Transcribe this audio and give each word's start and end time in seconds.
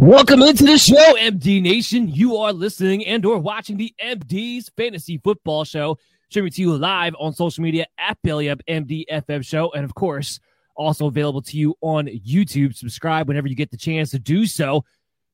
Welcome 0.00 0.40
into 0.40 0.64
the 0.64 0.78
show, 0.78 1.14
MD 1.18 1.60
Nation. 1.60 2.08
You 2.08 2.38
are 2.38 2.54
listening 2.54 3.04
and 3.04 3.22
or 3.26 3.36
watching 3.36 3.76
the 3.76 3.92
MD's 4.02 4.70
Fantasy 4.74 5.18
Football 5.18 5.64
Show, 5.64 5.98
streaming 6.30 6.52
to 6.52 6.62
you 6.62 6.74
live 6.74 7.14
on 7.20 7.34
social 7.34 7.62
media 7.62 7.84
at 7.98 8.16
Belly 8.22 8.48
Up 8.48 8.62
MD 8.66 9.04
FM 9.12 9.44
Show, 9.44 9.70
and 9.72 9.84
of 9.84 9.94
course, 9.94 10.40
also 10.74 11.08
available 11.08 11.42
to 11.42 11.58
you 11.58 11.74
on 11.82 12.06
YouTube. 12.06 12.74
Subscribe 12.74 13.28
whenever 13.28 13.46
you 13.46 13.54
get 13.54 13.70
the 13.70 13.76
chance 13.76 14.10
to 14.12 14.18
do 14.18 14.46
so. 14.46 14.86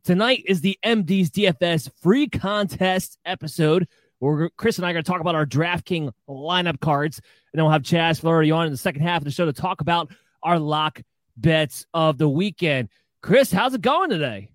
Tonight 0.02 0.42
is 0.48 0.62
the 0.62 0.76
MD's 0.84 1.30
DFS 1.30 1.88
free 2.02 2.28
contest 2.28 3.18
episode 3.24 3.86
where 4.18 4.50
Chris 4.56 4.78
and 4.78 4.84
I 4.84 4.90
are 4.90 4.94
going 4.94 5.04
to 5.04 5.08
talk 5.08 5.20
about 5.20 5.36
our 5.36 5.46
DraftKings 5.46 6.10
lineup 6.28 6.80
cards, 6.80 7.20
and 7.52 7.58
then 7.58 7.64
we'll 7.64 7.72
have 7.72 7.82
Chaz 7.82 8.20
Flurry 8.20 8.50
on 8.50 8.66
in 8.66 8.72
the 8.72 8.78
second 8.78 9.02
half 9.02 9.18
of 9.18 9.26
the 9.26 9.30
show 9.30 9.46
to 9.46 9.52
talk 9.52 9.80
about 9.80 10.10
our 10.42 10.58
lock 10.58 11.00
bets 11.36 11.86
of 11.94 12.18
the 12.18 12.28
weekend. 12.28 12.88
Chris, 13.22 13.52
how's 13.52 13.72
it 13.72 13.80
going 13.80 14.10
today? 14.10 14.50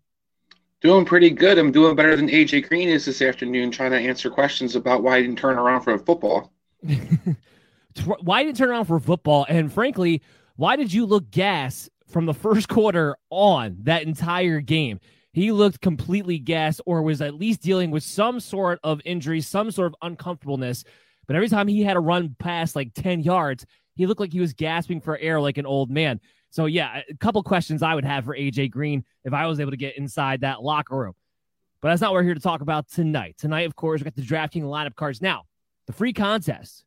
Doing 0.81 1.05
pretty 1.05 1.29
good. 1.29 1.59
I'm 1.59 1.71
doing 1.71 1.95
better 1.95 2.15
than 2.15 2.27
AJ 2.27 2.67
Green 2.67 2.89
is 2.89 3.05
this 3.05 3.21
afternoon, 3.21 3.69
trying 3.69 3.91
to 3.91 3.99
answer 3.99 4.31
questions 4.31 4.75
about 4.75 5.03
why 5.03 5.17
he 5.17 5.27
didn't 5.27 5.37
turn 5.37 5.59
around 5.59 5.81
for 5.81 5.95
football. 5.99 6.51
why 8.21 8.43
didn't 8.43 8.57
turn 8.57 8.69
around 8.69 8.85
for 8.85 8.99
football? 8.99 9.45
And 9.47 9.71
frankly, 9.71 10.23
why 10.55 10.75
did 10.75 10.91
you 10.91 11.05
look 11.05 11.29
gas 11.29 11.87
from 12.07 12.25
the 12.25 12.33
first 12.33 12.67
quarter 12.69 13.15
on 13.29 13.77
that 13.83 14.03
entire 14.03 14.59
game? 14.59 14.99
He 15.33 15.51
looked 15.51 15.81
completely 15.81 16.39
gas 16.39 16.81
or 16.87 17.03
was 17.03 17.21
at 17.21 17.35
least 17.35 17.61
dealing 17.61 17.91
with 17.91 18.03
some 18.03 18.39
sort 18.39 18.79
of 18.83 19.01
injury, 19.05 19.41
some 19.41 19.69
sort 19.69 19.93
of 19.93 19.95
uncomfortableness. 20.01 20.83
But 21.27 21.35
every 21.35 21.47
time 21.47 21.67
he 21.67 21.83
had 21.83 21.93
to 21.93 21.99
run 21.99 22.35
past 22.39 22.75
like 22.75 22.95
10 22.95 23.21
yards, 23.21 23.67
he 23.93 24.07
looked 24.07 24.19
like 24.19 24.33
he 24.33 24.39
was 24.39 24.53
gasping 24.53 24.99
for 24.99 25.15
air 25.17 25.39
like 25.39 25.59
an 25.59 25.67
old 25.67 25.91
man. 25.91 26.19
So 26.51 26.65
yeah, 26.65 27.01
a 27.09 27.15
couple 27.15 27.41
questions 27.43 27.81
I 27.81 27.95
would 27.95 28.05
have 28.05 28.25
for 28.25 28.35
AJ 28.35 28.71
Green 28.71 29.03
if 29.23 29.33
I 29.33 29.47
was 29.47 29.59
able 29.59 29.71
to 29.71 29.77
get 29.77 29.97
inside 29.97 30.41
that 30.41 30.61
locker 30.61 30.97
room. 30.97 31.13
But 31.81 31.89
that's 31.89 32.01
not 32.01 32.11
what 32.11 32.19
we're 32.19 32.23
here 32.23 32.33
to 32.35 32.41
talk 32.41 32.61
about 32.61 32.89
tonight. 32.89 33.37
Tonight, 33.39 33.65
of 33.65 33.75
course, 33.75 34.01
we 34.01 34.03
got 34.03 34.15
the 34.15 34.21
DraftKings 34.21 34.63
lineup 34.63 34.95
cards. 34.95 35.21
Now, 35.21 35.45
the 35.87 35.93
free 35.93 36.13
contest. 36.13 36.83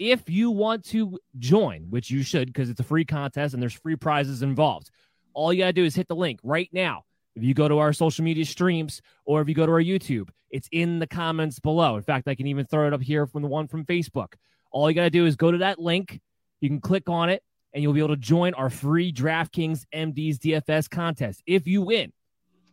If 0.00 0.28
you 0.28 0.50
want 0.50 0.84
to 0.86 1.18
join, 1.38 1.86
which 1.90 2.10
you 2.10 2.22
should 2.22 2.48
because 2.48 2.68
it's 2.68 2.80
a 2.80 2.84
free 2.84 3.04
contest 3.04 3.54
and 3.54 3.62
there's 3.62 3.74
free 3.74 3.96
prizes 3.96 4.42
involved, 4.42 4.90
all 5.32 5.52
you 5.52 5.60
got 5.62 5.66
to 5.66 5.72
do 5.72 5.84
is 5.84 5.94
hit 5.94 6.08
the 6.08 6.16
link 6.16 6.40
right 6.42 6.68
now. 6.72 7.04
If 7.34 7.44
you 7.44 7.54
go 7.54 7.68
to 7.68 7.78
our 7.78 7.92
social 7.92 8.24
media 8.24 8.44
streams 8.46 9.02
or 9.26 9.42
if 9.42 9.48
you 9.48 9.54
go 9.54 9.66
to 9.66 9.72
our 9.72 9.82
YouTube, 9.82 10.28
it's 10.50 10.68
in 10.72 10.98
the 10.98 11.06
comments 11.06 11.60
below. 11.60 11.96
In 11.96 12.02
fact, 12.02 12.28
I 12.28 12.34
can 12.34 12.46
even 12.46 12.64
throw 12.64 12.86
it 12.86 12.94
up 12.94 13.02
here 13.02 13.26
from 13.26 13.42
the 13.42 13.48
one 13.48 13.68
from 13.68 13.84
Facebook. 13.84 14.34
All 14.70 14.90
you 14.90 14.94
got 14.94 15.04
to 15.04 15.10
do 15.10 15.26
is 15.26 15.36
go 15.36 15.50
to 15.50 15.58
that 15.58 15.78
link. 15.78 16.20
You 16.60 16.68
can 16.70 16.80
click 16.80 17.08
on 17.08 17.28
it 17.28 17.42
and 17.76 17.82
you'll 17.82 17.92
be 17.92 18.00
able 18.00 18.08
to 18.08 18.16
join 18.16 18.54
our 18.54 18.70
free 18.70 19.12
DraftKings 19.12 19.84
MD's 19.94 20.38
DFS 20.38 20.88
contest. 20.88 21.42
If 21.46 21.66
you 21.66 21.82
win, 21.82 22.10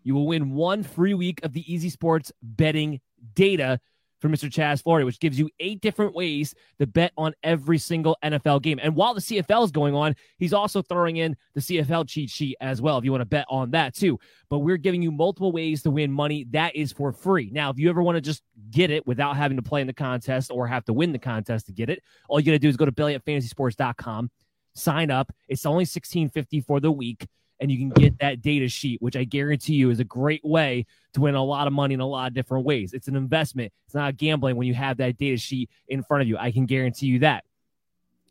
you 0.02 0.16
will 0.16 0.26
win 0.26 0.54
one 0.54 0.82
free 0.82 1.14
week 1.14 1.42
of 1.44 1.52
the 1.52 1.72
Easy 1.72 1.90
Sports 1.90 2.32
betting 2.42 3.02
data 3.36 3.82
from 4.22 4.32
Mr. 4.32 4.50
Chaz 4.50 4.82
Florida, 4.82 5.06
which 5.06 5.20
gives 5.20 5.38
you 5.38 5.50
eight 5.60 5.82
different 5.82 6.16
ways 6.16 6.56
to 6.80 6.88
bet 6.88 7.12
on 7.18 7.34
every 7.44 7.78
single 7.78 8.18
NFL 8.24 8.62
game. 8.62 8.80
And 8.82 8.96
while 8.96 9.14
the 9.14 9.20
CFL 9.20 9.66
is 9.66 9.72
going 9.72 9.94
on, 9.94 10.16
he's 10.38 10.54
also 10.54 10.82
throwing 10.82 11.18
in 11.18 11.36
the 11.54 11.60
CFL 11.60 12.08
cheat 12.08 12.30
sheet 12.30 12.56
as 12.62 12.82
well, 12.82 12.98
if 12.98 13.04
you 13.04 13.12
want 13.12 13.24
to 13.24 13.26
bet 13.26 13.46
on 13.50 13.72
that 13.72 13.94
too. 13.94 14.18
But 14.50 14.60
we're 14.60 14.78
giving 14.78 15.02
you 15.02 15.12
multiple 15.12 15.52
ways 15.52 15.84
to 15.84 15.92
win 15.92 16.14
money. 16.14 16.46
That 16.52 16.78
is 16.78 16.94
for 16.94 17.12
free. 17.12 17.50
Now, 17.52 17.72
if 17.72 17.78
you 17.78 17.90
ever 17.90 18.02
want 18.02 18.16
to 18.16 18.22
just 18.22 18.42
get 18.72 18.90
it 18.90 19.06
without 19.06 19.36
having 19.36 19.58
to 19.58 19.64
play 19.64 19.82
in 19.82 19.88
the 19.88 19.94
contest 19.94 20.50
or 20.50 20.66
have 20.66 20.86
to 20.86 20.94
win 20.94 21.12
the 21.12 21.20
contest 21.20 21.66
to 21.66 21.74
get 21.74 21.90
it, 21.90 22.02
all 22.30 22.40
you 22.40 22.46
got 22.46 22.54
to 22.54 22.60
do 22.60 22.70
is 22.70 22.78
go 22.78 22.86
to 22.86 22.94
bellyupfantasysports.com 22.94 24.32
sign 24.74 25.12
up. 25.12 25.32
It's 25.48 25.66
only 25.66 25.84
1650 25.84 26.62
for 26.62 26.80
the 26.80 26.92
week 26.92 27.28
and 27.64 27.72
you 27.72 27.78
can 27.78 27.90
get 27.90 28.20
that 28.20 28.42
data 28.42 28.68
sheet, 28.68 29.02
which 29.02 29.16
I 29.16 29.24
guarantee 29.24 29.76
you 29.76 29.90
is 29.90 30.02
a 30.02 30.04
great 30.04 30.44
way 30.44 30.86
to 31.14 31.22
win 31.22 31.36
a 31.36 31.44
lot 31.44 31.66
of 31.66 31.72
money 31.72 31.94
in 31.94 32.02
a 32.02 32.06
lot 32.06 32.28
of 32.28 32.34
different 32.34 32.66
ways. 32.66 32.92
It's 32.94 33.08
an 33.08 33.16
investment. 33.16 33.72
It's 33.86 33.96
not 33.96 34.18
gambling 34.18 34.58
when 34.58 34.68
you 34.68 34.74
have 34.74 34.98
that 34.98 35.18
data 35.18 35.38
sheet 35.38 35.70
in 35.88 36.04
front 36.04 36.24
of 36.24 36.28
you. 36.28 36.38
I 36.38 36.52
can 36.52 36.66
guarantee 36.66 37.06
you 37.06 37.20
that. 37.20 37.46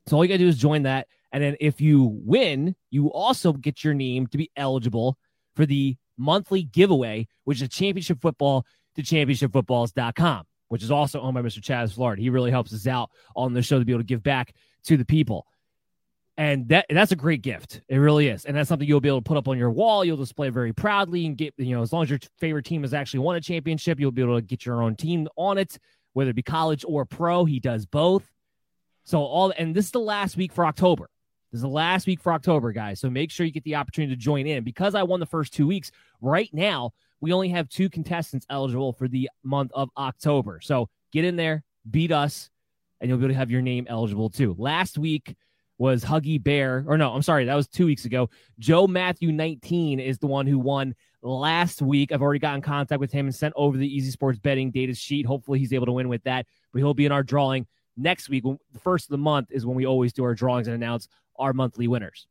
So 0.06 0.16
all 0.16 0.24
you 0.24 0.28
got 0.28 0.34
to 0.34 0.38
do 0.38 0.48
is 0.48 0.58
join 0.58 0.82
that. 0.82 1.06
And 1.32 1.42
then 1.42 1.56
if 1.60 1.80
you 1.80 2.20
win, 2.24 2.76
you 2.90 3.10
also 3.10 3.54
get 3.54 3.82
your 3.82 3.94
name 3.94 4.26
to 4.26 4.36
be 4.36 4.50
eligible 4.54 5.16
for 5.54 5.64
the 5.64 5.96
monthly 6.18 6.64
giveaway, 6.64 7.26
which 7.44 7.62
is 7.62 7.68
championship 7.70 8.20
football 8.20 8.66
to 8.96 9.02
championshipfootballs.com, 9.02 10.44
which 10.68 10.82
is 10.82 10.90
also 10.90 11.20
owned 11.22 11.34
by 11.34 11.42
Mr. 11.42 11.60
Chaz 11.60 11.94
Florida. 11.94 12.20
He 12.20 12.28
really 12.28 12.50
helps 12.50 12.74
us 12.74 12.86
out 12.86 13.08
on 13.34 13.54
the 13.54 13.62
show 13.62 13.78
to 13.78 13.84
be 13.86 13.92
able 13.92 14.00
to 14.00 14.06
give 14.06 14.22
back 14.22 14.54
to 14.84 14.98
the 14.98 15.04
people 15.06 15.46
and 16.42 16.68
that 16.70 16.86
that's 16.90 17.12
a 17.12 17.16
great 17.16 17.40
gift. 17.40 17.82
It 17.88 17.98
really 17.98 18.26
is, 18.26 18.44
and 18.46 18.56
that's 18.56 18.68
something 18.68 18.88
you'll 18.88 19.00
be 19.00 19.08
able 19.08 19.20
to 19.20 19.28
put 19.28 19.36
up 19.36 19.46
on 19.46 19.56
your 19.56 19.70
wall. 19.70 20.04
You'll 20.04 20.16
display 20.16 20.48
very 20.50 20.72
proudly 20.72 21.24
and 21.24 21.36
get 21.36 21.54
you 21.56 21.76
know 21.76 21.82
as 21.82 21.92
long 21.92 22.02
as 22.02 22.10
your 22.10 22.18
favorite 22.40 22.64
team 22.64 22.82
has 22.82 22.92
actually 22.92 23.20
won 23.20 23.36
a 23.36 23.40
championship, 23.40 24.00
you'll 24.00 24.10
be 24.10 24.22
able 24.22 24.34
to 24.34 24.42
get 24.42 24.66
your 24.66 24.82
own 24.82 24.96
team 24.96 25.28
on 25.36 25.56
it, 25.56 25.78
whether 26.14 26.30
it 26.30 26.36
be 26.36 26.42
college 26.42 26.84
or 26.84 27.04
pro. 27.04 27.44
He 27.44 27.60
does 27.60 27.86
both. 27.86 28.28
So 29.04 29.20
all 29.20 29.52
and 29.56 29.72
this 29.72 29.84
is 29.84 29.90
the 29.92 30.00
last 30.00 30.36
week 30.36 30.52
for 30.52 30.66
October. 30.66 31.10
This 31.52 31.58
is 31.58 31.62
the 31.62 31.68
last 31.68 32.08
week 32.08 32.20
for 32.20 32.32
October, 32.32 32.72
guys. 32.72 32.98
So 32.98 33.08
make 33.08 33.30
sure 33.30 33.46
you 33.46 33.52
get 33.52 33.62
the 33.62 33.76
opportunity 33.76 34.12
to 34.12 34.20
join 34.20 34.48
in. 34.48 34.64
Because 34.64 34.96
I 34.96 35.04
won 35.04 35.20
the 35.20 35.26
first 35.26 35.52
two 35.52 35.68
weeks, 35.68 35.92
right 36.20 36.50
now 36.52 36.90
we 37.20 37.32
only 37.32 37.50
have 37.50 37.68
two 37.68 37.88
contestants 37.88 38.46
eligible 38.50 38.92
for 38.92 39.06
the 39.06 39.30
month 39.44 39.70
of 39.74 39.90
October. 39.96 40.58
So 40.60 40.88
get 41.12 41.24
in 41.24 41.36
there, 41.36 41.62
beat 41.88 42.10
us, 42.10 42.50
and 43.00 43.08
you'll 43.08 43.18
be 43.18 43.26
able 43.26 43.34
to 43.34 43.38
have 43.38 43.50
your 43.52 43.62
name 43.62 43.86
eligible 43.88 44.28
too. 44.28 44.56
Last 44.58 44.98
week 44.98 45.36
was 45.82 46.04
Huggy 46.04 46.40
Bear, 46.40 46.84
or 46.86 46.96
no, 46.96 47.12
I'm 47.12 47.22
sorry, 47.22 47.44
that 47.46 47.56
was 47.56 47.66
two 47.66 47.86
weeks 47.86 48.04
ago. 48.04 48.30
Joe 48.60 48.86
Matthew 48.86 49.32
19 49.32 49.98
is 49.98 50.16
the 50.16 50.28
one 50.28 50.46
who 50.46 50.56
won 50.56 50.94
last 51.22 51.82
week. 51.82 52.12
I've 52.12 52.22
already 52.22 52.38
got 52.38 52.54
in 52.54 52.62
contact 52.62 53.00
with 53.00 53.10
him 53.10 53.26
and 53.26 53.34
sent 53.34 53.52
over 53.56 53.76
the 53.76 53.96
Easy 53.96 54.12
Sports 54.12 54.38
betting 54.38 54.70
data 54.70 54.94
sheet. 54.94 55.26
Hopefully, 55.26 55.58
he's 55.58 55.72
able 55.72 55.86
to 55.86 55.92
win 55.92 56.08
with 56.08 56.22
that, 56.22 56.46
but 56.72 56.78
he'll 56.78 56.94
be 56.94 57.04
in 57.04 57.10
our 57.10 57.24
drawing 57.24 57.66
next 57.96 58.28
week. 58.28 58.44
The 58.44 58.78
first 58.78 59.06
of 59.06 59.10
the 59.10 59.18
month 59.18 59.48
is 59.50 59.66
when 59.66 59.74
we 59.74 59.84
always 59.84 60.12
do 60.12 60.22
our 60.22 60.36
drawings 60.36 60.68
and 60.68 60.76
announce 60.76 61.08
our 61.36 61.52
monthly 61.52 61.88
winners. 61.88 62.28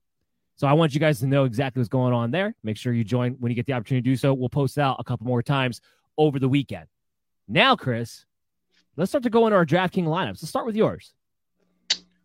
So 0.56 0.66
I 0.66 0.72
want 0.72 0.94
you 0.94 1.02
guys 1.02 1.20
to 1.20 1.28
know 1.28 1.44
exactly 1.44 1.82
what's 1.82 1.90
going 1.90 2.14
on 2.14 2.32
there. 2.32 2.56
Make 2.64 2.78
sure 2.78 2.94
you 2.94 3.04
join 3.04 3.34
when 3.34 3.52
you 3.52 3.56
get 3.58 3.66
the 3.66 3.74
opportunity 3.74 4.04
to 4.04 4.12
do 4.12 4.16
so. 4.16 4.34
We'll 4.34 4.48
post 4.48 4.78
out 4.78 4.96
a 4.98 5.04
couple 5.04 5.28
more 5.28 5.44
times 5.44 5.82
over 6.18 6.40
the 6.40 6.48
weekend. 6.48 6.88
Now, 7.50 7.76
Chris, 7.76 8.24
let's 8.96 9.12
start 9.12 9.24
to 9.24 9.30
go 9.30 9.46
into 9.46 9.58
our 9.58 9.66
DraftKings 9.66 10.06
lineups. 10.06 10.42
Let's 10.42 10.48
start 10.48 10.66
with 10.66 10.78
yours. 10.78 11.14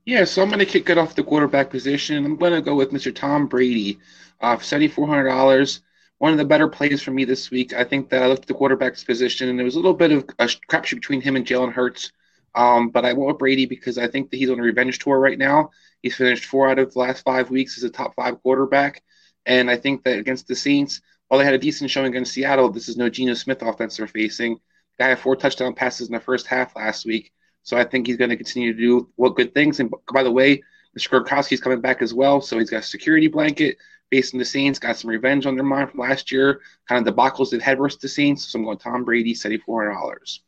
Yeah, 0.07 0.25
so 0.25 0.41
I'm 0.41 0.49
going 0.49 0.61
to 0.61 0.67
kick 0.67 0.89
it 0.89 0.99
off 0.99 1.17
the 1.17 1.25
quarterback 1.25 1.69
position. 1.69 2.25
I'm 2.25 2.37
going 2.37 2.53
to 2.53 2.63
go 2.63 2.77
with 2.77 2.93
Mr. 2.93 3.13
Tom 3.13 3.49
Brady 3.49 3.99
uh, 4.41 4.57
for 4.57 4.63
$7,400. 4.63 5.81
One 6.19 6.31
of 6.31 6.39
the 6.39 6.45
better 6.45 6.69
plays 6.69 7.03
for 7.03 7.11
me 7.11 7.25
this 7.25 7.51
week. 7.51 7.73
I 7.75 7.83
think 7.83 8.09
that 8.11 8.23
I 8.23 8.29
looked 8.29 8.43
at 8.43 8.47
the 8.47 8.55
quarterback's 8.55 9.03
position, 9.03 9.49
and 9.49 9.59
there 9.59 9.65
was 9.65 9.75
a 9.75 9.79
little 9.79 9.95
bit 9.95 10.13
of 10.13 10.23
a 10.39 10.47
crapshoot 10.47 10.95
between 10.95 11.21
him 11.21 11.35
and 11.35 11.45
Jalen 11.45 11.73
Hurts. 11.73 12.13
Um, 12.55 12.91
but 12.91 13.05
I 13.05 13.15
went 13.15 13.27
with 13.27 13.39
Brady 13.39 13.67
because 13.67 13.99
I 13.99 14.07
think 14.07 14.31
that 14.31 14.37
he's 14.37 14.49
on 14.49 14.61
a 14.61 14.63
revenge 14.63 15.01
tour 15.01 15.19
right 15.19 15.37
now. 15.37 15.71
He's 16.03 16.15
finished 16.15 16.45
four 16.45 16.69
out 16.71 16.79
of 16.79 16.93
the 16.93 16.99
last 17.01 17.25
five 17.25 17.51
weeks 17.51 17.77
as 17.77 17.83
a 17.83 17.91
top 17.91 18.15
five 18.15 18.41
quarterback. 18.43 19.03
And 19.45 19.69
I 19.69 19.77
think 19.77 20.05
that 20.05 20.21
against 20.21 20.47
the 20.47 20.55
Saints, 20.55 21.01
while 21.27 21.39
they 21.39 21.45
had 21.45 21.55
a 21.55 21.59
decent 21.59 21.91
showing 21.91 22.07
against 22.07 22.33
Seattle, 22.33 22.71
this 22.71 22.89
is 22.89 22.97
no 22.97 23.11
Geno 23.11 23.35
Smith 23.35 23.61
offense 23.61 23.97
they're 23.97 24.07
facing. 24.07 24.61
Guy 25.01 25.09
had 25.09 25.19
four 25.19 25.35
touchdown 25.35 25.75
passes 25.75 26.09
in 26.09 26.15
the 26.15 26.21
first 26.21 26.47
half 26.47 26.77
last 26.77 27.05
week. 27.05 27.33
So 27.67 27.77
I 27.77 27.83
think 27.83 28.07
he's 28.07 28.17
going 28.17 28.31
to 28.31 28.37
continue 28.37 28.73
to 28.73 28.79
do 28.79 29.11
what 29.17 29.35
good 29.35 29.53
things. 29.53 29.81
And 29.81 29.93
by 30.15 30.23
the 30.23 30.31
way, 30.31 30.63
Mr. 30.97 31.11
Gronkowski's 31.11 31.61
coming 31.61 31.81
back 31.81 32.01
as 32.01 32.15
well, 32.15 32.41
so 32.41 32.59
he's 32.59 32.71
got 32.71 32.79
a 32.79 32.83
security 32.83 33.27
blanket 33.27 33.77
facing 34.09 34.39
the 34.39 34.45
Saints. 34.45 34.79
Got 34.79 34.97
some 34.97 35.11
revenge 35.11 35.47
on 35.47 35.57
their 35.57 35.65
mind 35.65 35.91
from 35.91 35.99
last 35.99 36.31
year, 36.31 36.61
kind 36.89 37.07
of 37.07 37.13
debacles 37.13 37.51
that 37.51 37.61
had 37.61 37.79
versus 37.79 38.01
the 38.01 38.09
Saints. 38.09 38.47
So 38.47 38.61
I'm 38.61 38.65
going 38.65 38.79
Tom 38.79 39.05
Brady, 39.05 39.35
seventy 39.35 39.59
four 39.59 39.83
hundred 39.83 39.95
dollars. 39.95 40.43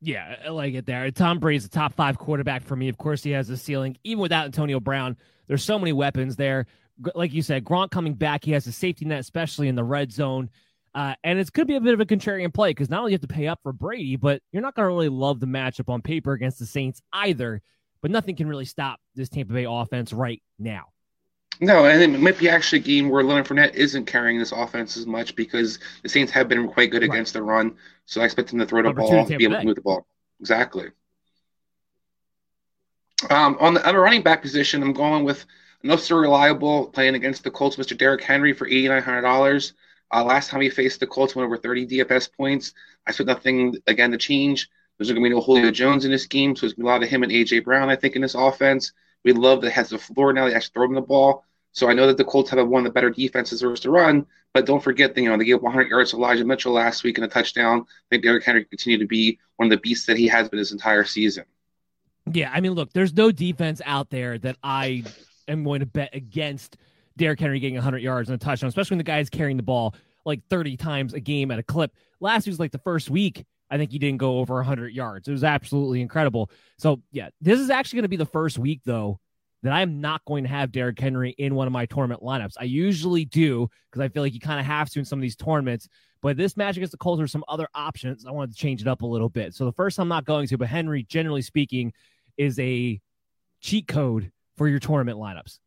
Yeah, 0.00 0.34
I 0.44 0.48
like 0.48 0.74
it 0.74 0.84
there. 0.84 1.08
Tom 1.12 1.38
Brady's 1.38 1.64
a 1.64 1.70
top 1.70 1.94
five 1.94 2.18
quarterback 2.18 2.64
for 2.64 2.74
me. 2.74 2.88
Of 2.88 2.98
course, 2.98 3.22
he 3.22 3.30
has 3.30 3.48
a 3.50 3.56
ceiling. 3.56 3.96
Even 4.02 4.20
without 4.20 4.46
Antonio 4.46 4.80
Brown, 4.80 5.16
there's 5.46 5.64
so 5.64 5.78
many 5.78 5.92
weapons 5.92 6.34
there. 6.34 6.66
Like 7.14 7.32
you 7.32 7.42
said, 7.42 7.64
Gronk 7.64 7.92
coming 7.92 8.14
back, 8.14 8.44
he 8.44 8.50
has 8.50 8.66
a 8.66 8.72
safety 8.72 9.04
net, 9.04 9.20
especially 9.20 9.68
in 9.68 9.76
the 9.76 9.84
red 9.84 10.12
zone. 10.12 10.50
Uh, 10.98 11.14
and 11.22 11.38
it's 11.38 11.48
going 11.48 11.64
to 11.64 11.70
be 11.70 11.76
a 11.76 11.80
bit 11.80 11.94
of 11.94 12.00
a 12.00 12.04
contrarian 12.04 12.52
play 12.52 12.70
because 12.70 12.90
not 12.90 12.98
only 12.98 13.12
you 13.12 13.14
have 13.14 13.20
to 13.20 13.28
pay 13.28 13.46
up 13.46 13.60
for 13.62 13.72
Brady, 13.72 14.16
but 14.16 14.42
you're 14.50 14.62
not 14.62 14.74
going 14.74 14.82
to 14.82 14.88
really 14.88 15.08
love 15.08 15.38
the 15.38 15.46
matchup 15.46 15.88
on 15.88 16.02
paper 16.02 16.32
against 16.32 16.58
the 16.58 16.66
Saints 16.66 17.00
either. 17.12 17.62
But 18.02 18.10
nothing 18.10 18.34
can 18.34 18.48
really 18.48 18.64
stop 18.64 18.98
this 19.14 19.28
Tampa 19.28 19.52
Bay 19.52 19.64
offense 19.68 20.12
right 20.12 20.42
now. 20.58 20.86
No, 21.60 21.84
and 21.86 22.02
it 22.02 22.18
might 22.18 22.36
be 22.36 22.48
actually 22.48 22.80
a 22.80 22.82
game 22.82 23.10
where 23.10 23.22
Leonard 23.22 23.46
Fournette 23.46 23.74
isn't 23.74 24.06
carrying 24.06 24.40
this 24.40 24.50
offense 24.50 24.96
as 24.96 25.06
much 25.06 25.36
because 25.36 25.78
the 26.02 26.08
Saints 26.08 26.32
have 26.32 26.48
been 26.48 26.66
quite 26.66 26.90
good 26.90 27.02
right. 27.02 27.10
against 27.10 27.32
the 27.32 27.44
run. 27.44 27.76
So 28.06 28.20
I 28.20 28.24
expect 28.24 28.48
them 28.48 28.58
to 28.58 28.66
throw 28.66 28.82
the 28.82 28.92
ball, 28.92 29.14
and 29.14 29.28
be 29.38 29.44
able 29.44 29.58
to 29.58 29.64
move 29.64 29.76
the 29.76 29.82
ball. 29.82 30.04
Exactly. 30.40 30.88
Um, 33.30 33.56
on 33.60 33.74
the 33.74 33.86
on 33.86 33.94
the 33.94 34.00
running 34.00 34.22
back 34.22 34.42
position, 34.42 34.82
I'm 34.82 34.92
going 34.92 35.22
with 35.22 35.46
no 35.84 35.94
so 35.94 36.16
reliable 36.16 36.88
playing 36.88 37.14
against 37.14 37.44
the 37.44 37.52
Colts, 37.52 37.76
Mr. 37.76 37.96
Derrick 37.96 38.22
Henry 38.22 38.52
for 38.52 38.66
eighty 38.66 38.88
nine 38.88 39.02
hundred 39.02 39.22
dollars. 39.22 39.74
Uh, 40.12 40.24
last 40.24 40.50
time 40.50 40.60
he 40.60 40.70
faced 40.70 41.00
the 41.00 41.06
Colts, 41.06 41.36
went 41.36 41.46
over 41.46 41.56
30 41.56 41.86
DFS 41.86 42.32
points. 42.34 42.72
I 43.06 43.10
expect 43.10 43.28
nothing 43.28 43.76
again 43.86 44.10
to 44.12 44.18
change. 44.18 44.68
There's 44.96 45.10
going 45.10 45.22
to 45.22 45.28
be 45.28 45.34
no 45.34 45.40
Julio 45.40 45.70
Jones 45.70 46.04
in 46.04 46.10
this 46.10 46.26
game, 46.26 46.56
so 46.56 46.66
it's 46.66 46.74
going 46.74 46.84
to 46.84 46.88
be 46.88 46.88
a 46.88 46.92
lot 46.92 47.02
of 47.02 47.08
him 47.08 47.22
and 47.22 47.30
AJ 47.30 47.64
Brown, 47.64 47.88
I 47.88 47.96
think, 47.96 48.16
in 48.16 48.22
this 48.22 48.34
offense. 48.34 48.92
We 49.24 49.32
love 49.32 49.60
that 49.62 49.70
has 49.72 49.90
the 49.90 49.98
floor 49.98 50.32
now. 50.32 50.48
They 50.48 50.54
actually 50.54 50.72
throw 50.74 50.84
him 50.86 50.94
the 50.94 51.00
ball. 51.02 51.44
So 51.72 51.88
I 51.88 51.92
know 51.94 52.06
that 52.06 52.16
the 52.16 52.24
Colts 52.24 52.50
have 52.50 52.66
one 52.66 52.80
of 52.80 52.84
the 52.84 52.92
better 52.92 53.10
defenses 53.10 53.60
versus 53.60 53.80
to 53.80 53.90
run, 53.90 54.26
but 54.52 54.66
don't 54.66 54.82
forget 54.82 55.14
that 55.14 55.22
you 55.22 55.28
know 55.28 55.36
they 55.36 55.44
gave 55.44 55.62
100 55.62 55.88
yards 55.88 56.10
to 56.10 56.16
Elijah 56.16 56.44
Mitchell 56.44 56.72
last 56.72 57.04
week 57.04 57.18
in 57.18 57.24
a 57.24 57.28
touchdown. 57.28 57.82
I 57.82 58.06
think 58.10 58.24
Derrick 58.24 58.44
Henry 58.44 58.64
continue 58.64 58.98
to 58.98 59.06
be 59.06 59.38
one 59.56 59.66
of 59.66 59.70
the 59.70 59.80
beasts 59.80 60.06
that 60.06 60.16
he 60.16 60.26
has 60.28 60.48
been 60.48 60.58
his 60.58 60.72
entire 60.72 61.04
season. 61.04 61.44
Yeah, 62.32 62.50
I 62.52 62.60
mean, 62.60 62.72
look, 62.72 62.92
there's 62.92 63.14
no 63.14 63.30
defense 63.30 63.80
out 63.84 64.10
there 64.10 64.38
that 64.38 64.56
I 64.62 65.04
am 65.46 65.64
going 65.64 65.80
to 65.80 65.86
bet 65.86 66.14
against 66.14 66.76
Derrick 67.18 67.38
Henry 67.38 67.60
getting 67.60 67.74
100 67.74 67.98
yards 67.98 68.30
and 68.30 68.40
a 68.40 68.44
touchdown, 68.44 68.68
especially 68.68 68.94
when 68.94 68.98
the 68.98 69.04
guy's 69.04 69.28
carrying 69.28 69.58
the 69.58 69.62
ball 69.62 69.94
like 70.24 70.40
30 70.48 70.76
times 70.76 71.14
a 71.14 71.20
game 71.20 71.50
at 71.50 71.58
a 71.58 71.62
clip. 71.62 71.92
Last 72.20 72.46
week 72.46 72.52
was 72.52 72.60
like 72.60 72.72
the 72.72 72.78
first 72.78 73.10
week. 73.10 73.44
I 73.70 73.76
think 73.76 73.90
he 73.90 73.98
didn't 73.98 74.18
go 74.18 74.38
over 74.38 74.54
100 74.54 74.94
yards. 74.94 75.28
It 75.28 75.32
was 75.32 75.44
absolutely 75.44 76.00
incredible. 76.00 76.50
So, 76.78 77.02
yeah, 77.12 77.28
this 77.40 77.60
is 77.60 77.68
actually 77.70 77.98
going 77.98 78.04
to 78.04 78.08
be 78.08 78.16
the 78.16 78.26
first 78.26 78.58
week, 78.58 78.80
though, 78.84 79.20
that 79.62 79.72
I'm 79.72 80.00
not 80.00 80.24
going 80.24 80.44
to 80.44 80.50
have 80.50 80.72
Derrick 80.72 80.98
Henry 80.98 81.34
in 81.36 81.54
one 81.54 81.66
of 81.66 81.72
my 81.72 81.84
tournament 81.84 82.22
lineups. 82.22 82.54
I 82.58 82.64
usually 82.64 83.24
do 83.24 83.68
because 83.90 84.02
I 84.02 84.08
feel 84.08 84.22
like 84.22 84.32
you 84.32 84.40
kind 84.40 84.60
of 84.60 84.66
have 84.66 84.88
to 84.90 84.98
in 84.98 85.04
some 85.04 85.18
of 85.18 85.22
these 85.22 85.36
tournaments. 85.36 85.88
But 86.22 86.36
this 86.36 86.56
match 86.56 86.76
against 86.76 86.92
the 86.92 86.98
Colts 86.98 87.20
are 87.22 87.26
some 87.26 87.44
other 87.46 87.68
options. 87.74 88.24
I 88.26 88.30
wanted 88.30 88.52
to 88.52 88.56
change 88.56 88.80
it 88.80 88.88
up 88.88 89.02
a 89.02 89.06
little 89.06 89.28
bit. 89.28 89.54
So 89.54 89.64
the 89.64 89.72
first 89.72 89.98
I'm 89.98 90.08
not 90.08 90.24
going 90.24 90.46
to, 90.48 90.58
but 90.58 90.68
Henry, 90.68 91.04
generally 91.04 91.42
speaking, 91.42 91.92
is 92.36 92.58
a 92.58 93.00
cheat 93.60 93.86
code 93.86 94.32
for 94.56 94.68
your 94.68 94.78
tournament 94.78 95.18
lineups. 95.18 95.58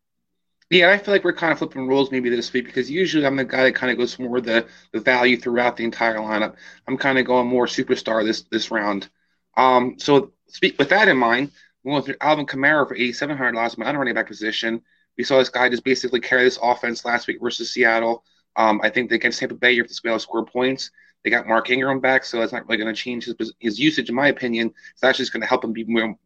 Yeah, 0.72 0.90
I 0.90 0.98
feel 0.98 1.14
like 1.14 1.24
we're 1.26 1.34
kind 1.34 1.52
of 1.52 1.58
flipping 1.60 1.88
rules 1.88 2.12
maybe 2.12 2.30
this 2.30 2.54
week 2.54 2.66
because 2.66 2.90
usually 2.90 3.26
I'm 3.26 3.36
the 3.36 3.44
guy 3.46 3.64
that 3.64 3.76
kind 3.76 3.92
of 3.92 3.98
goes 3.98 4.18
more 4.18 4.40
the 4.42 4.68
the 4.94 5.02
value 5.02 5.38
throughout 5.38 5.76
the 5.78 5.84
entire 5.84 6.16
lineup. 6.18 6.56
I'm 6.88 6.98
kind 6.98 7.20
of 7.20 7.26
going 7.26 7.48
more 7.48 7.66
superstar 7.68 8.24
this 8.26 8.44
this 8.44 8.72
round. 8.72 9.10
Um, 9.58 10.00
so 10.00 10.32
speak 10.48 10.80
with 10.80 10.90
that 10.90 11.10
in 11.10 11.18
mind, 11.18 11.52
we're 11.84 11.94
going 11.94 12.04
through 12.04 12.16
Alvin 12.22 12.46
Kamara 12.46 12.88
for 12.88 12.96
8,700 12.96 13.52
dollars 13.54 13.78
my 13.78 13.86
under 13.86 14.00
running 14.00 14.14
back 14.14 14.28
position. 14.28 14.82
We 15.18 15.26
saw 15.26 15.40
this 15.40 15.50
guy 15.50 15.68
just 15.70 15.84
basically 15.84 16.22
carry 16.22 16.46
this 16.46 16.60
offense 16.62 17.04
last 17.04 17.28
week 17.28 17.42
versus 17.42 17.72
Seattle. 17.74 18.24
Um, 18.56 18.80
I 18.84 18.90
think 18.90 19.12
against 19.12 19.40
Tampa 19.40 19.56
Bay, 19.56 19.74
you 19.74 19.84
have 19.84 19.92
to 19.92 20.02
be 20.02 20.10
able 20.10 20.20
to 20.20 20.24
score 20.24 20.46
points. 20.46 20.90
They 21.24 21.30
got 21.30 21.48
Mark 21.48 21.70
Ingram 21.70 22.00
back, 22.00 22.24
so 22.24 22.40
that's 22.40 22.52
not 22.52 22.68
really 22.68 22.82
going 22.82 22.94
to 22.94 23.00
change 23.00 23.26
his 23.26 23.54
his 23.60 23.80
usage, 23.80 24.10
in 24.10 24.16
my 24.16 24.30
opinion. 24.30 24.74
It's 24.94 25.04
actually 25.04 25.24
just 25.24 25.34
going 25.34 25.42
to 25.42 25.48
help 25.48 25.64
him 25.64 25.72
be 25.72 25.84
more, 25.84 26.18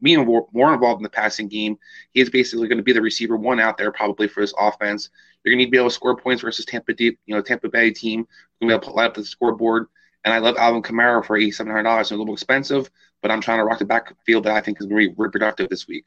more, 0.53 0.74
involved 0.74 1.00
in 1.00 1.03
the 1.03 1.09
passing 1.09 1.50
game. 1.50 1.77
He 2.13 2.21
is 2.21 2.30
basically 2.30 2.68
going 2.68 2.77
to 2.77 2.83
be 2.83 2.94
the 2.94 3.01
receiver 3.01 3.36
one 3.36 3.59
out 3.59 3.77
there 3.77 3.92
probably 3.92 4.27
for 4.27 4.39
this 4.39 4.53
offense. 4.57 5.09
You're 5.44 5.51
going 5.51 5.59
to 5.59 5.65
need 5.65 5.65
to 5.65 5.71
be 5.71 5.77
able 5.77 5.89
to 5.89 5.94
score 5.95 6.15
points 6.15 6.42
versus 6.42 6.65
Tampa 6.65 6.94
Deep, 6.94 7.19
you 7.25 7.36
know, 7.36 7.42
Tampa 7.42 7.68
Bay 7.68 7.92
team. 7.92 8.25
Going 8.62 8.69
to 8.69 8.74
be 8.74 8.74
able 8.74 8.88
to 8.88 8.92
light 8.92 9.07
up 9.07 9.13
the 9.15 9.25
scoreboard. 9.25 9.88
And 10.24 10.33
I 10.33 10.39
love 10.39 10.56
Alvin 10.57 10.81
Kamara 10.81 11.24
for 11.24 11.38
$8,700. 11.38 12.01
It's 12.01 12.12
a 12.12 12.15
little 12.15 12.33
expensive, 12.33 12.89
but 13.21 13.31
I'm 13.31 13.42
trying 13.42 13.59
to 13.59 13.63
rock 13.63 13.80
the 13.80 13.86
backfield 13.86 14.45
that 14.45 14.56
I 14.56 14.62
think 14.62 14.80
is 14.80 14.88
going 14.88 15.01
to 15.01 15.09
be 15.09 15.15
reproductive 15.18 15.69
this 15.69 15.88
week. 15.88 16.06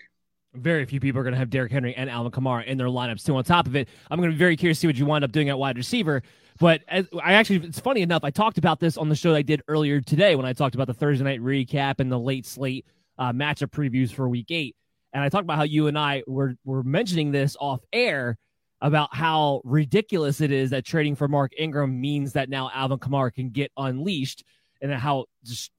Very 0.54 0.86
few 0.86 0.98
people 0.98 1.20
are 1.20 1.24
going 1.24 1.34
to 1.34 1.38
have 1.38 1.50
Derrick 1.50 1.70
Henry 1.70 1.94
and 1.94 2.08
Alvin 2.08 2.32
Kamara 2.32 2.64
in 2.64 2.78
their 2.78 2.86
lineups 2.86 3.24
too. 3.24 3.36
On 3.36 3.44
top 3.44 3.66
of 3.66 3.76
it, 3.76 3.88
I'm 4.10 4.18
going 4.18 4.30
to 4.30 4.34
be 4.34 4.38
very 4.38 4.56
curious 4.56 4.78
to 4.78 4.80
see 4.80 4.86
what 4.86 4.96
you 4.96 5.04
wind 5.04 5.24
up 5.24 5.30
doing 5.30 5.50
at 5.50 5.58
wide 5.58 5.76
receiver. 5.76 6.22
But 6.58 6.82
as, 6.88 7.06
I 7.22 7.34
actually, 7.34 7.66
it's 7.66 7.78
funny 7.78 8.00
enough, 8.00 8.24
I 8.24 8.30
talked 8.30 8.58
about 8.58 8.80
this 8.80 8.96
on 8.96 9.08
the 9.08 9.14
show 9.14 9.34
I 9.34 9.42
did 9.42 9.62
earlier 9.68 10.00
today 10.00 10.34
when 10.36 10.46
I 10.46 10.52
talked 10.52 10.74
about 10.74 10.86
the 10.86 10.94
Thursday 10.94 11.22
night 11.22 11.40
recap 11.40 12.00
and 12.00 12.10
the 12.10 12.18
late 12.18 12.46
slate 12.46 12.86
uh, 13.18 13.32
matchup 13.32 13.70
previews 13.70 14.10
for 14.10 14.28
Week 14.28 14.50
Eight, 14.50 14.74
and 15.12 15.22
I 15.22 15.28
talked 15.28 15.44
about 15.44 15.56
how 15.58 15.64
you 15.64 15.86
and 15.86 15.98
I 15.98 16.22
were 16.26 16.54
were 16.64 16.82
mentioning 16.82 17.30
this 17.30 17.56
off 17.60 17.80
air 17.92 18.36
about 18.80 19.14
how 19.14 19.60
ridiculous 19.64 20.40
it 20.40 20.52
is 20.52 20.70
that 20.70 20.84
trading 20.84 21.14
for 21.14 21.28
Mark 21.28 21.52
Ingram 21.58 22.00
means 22.00 22.32
that 22.32 22.48
now 22.48 22.70
Alvin 22.72 22.98
Kamara 22.98 23.32
can 23.32 23.50
get 23.50 23.70
unleashed, 23.76 24.44
and 24.80 24.92
how 24.92 25.26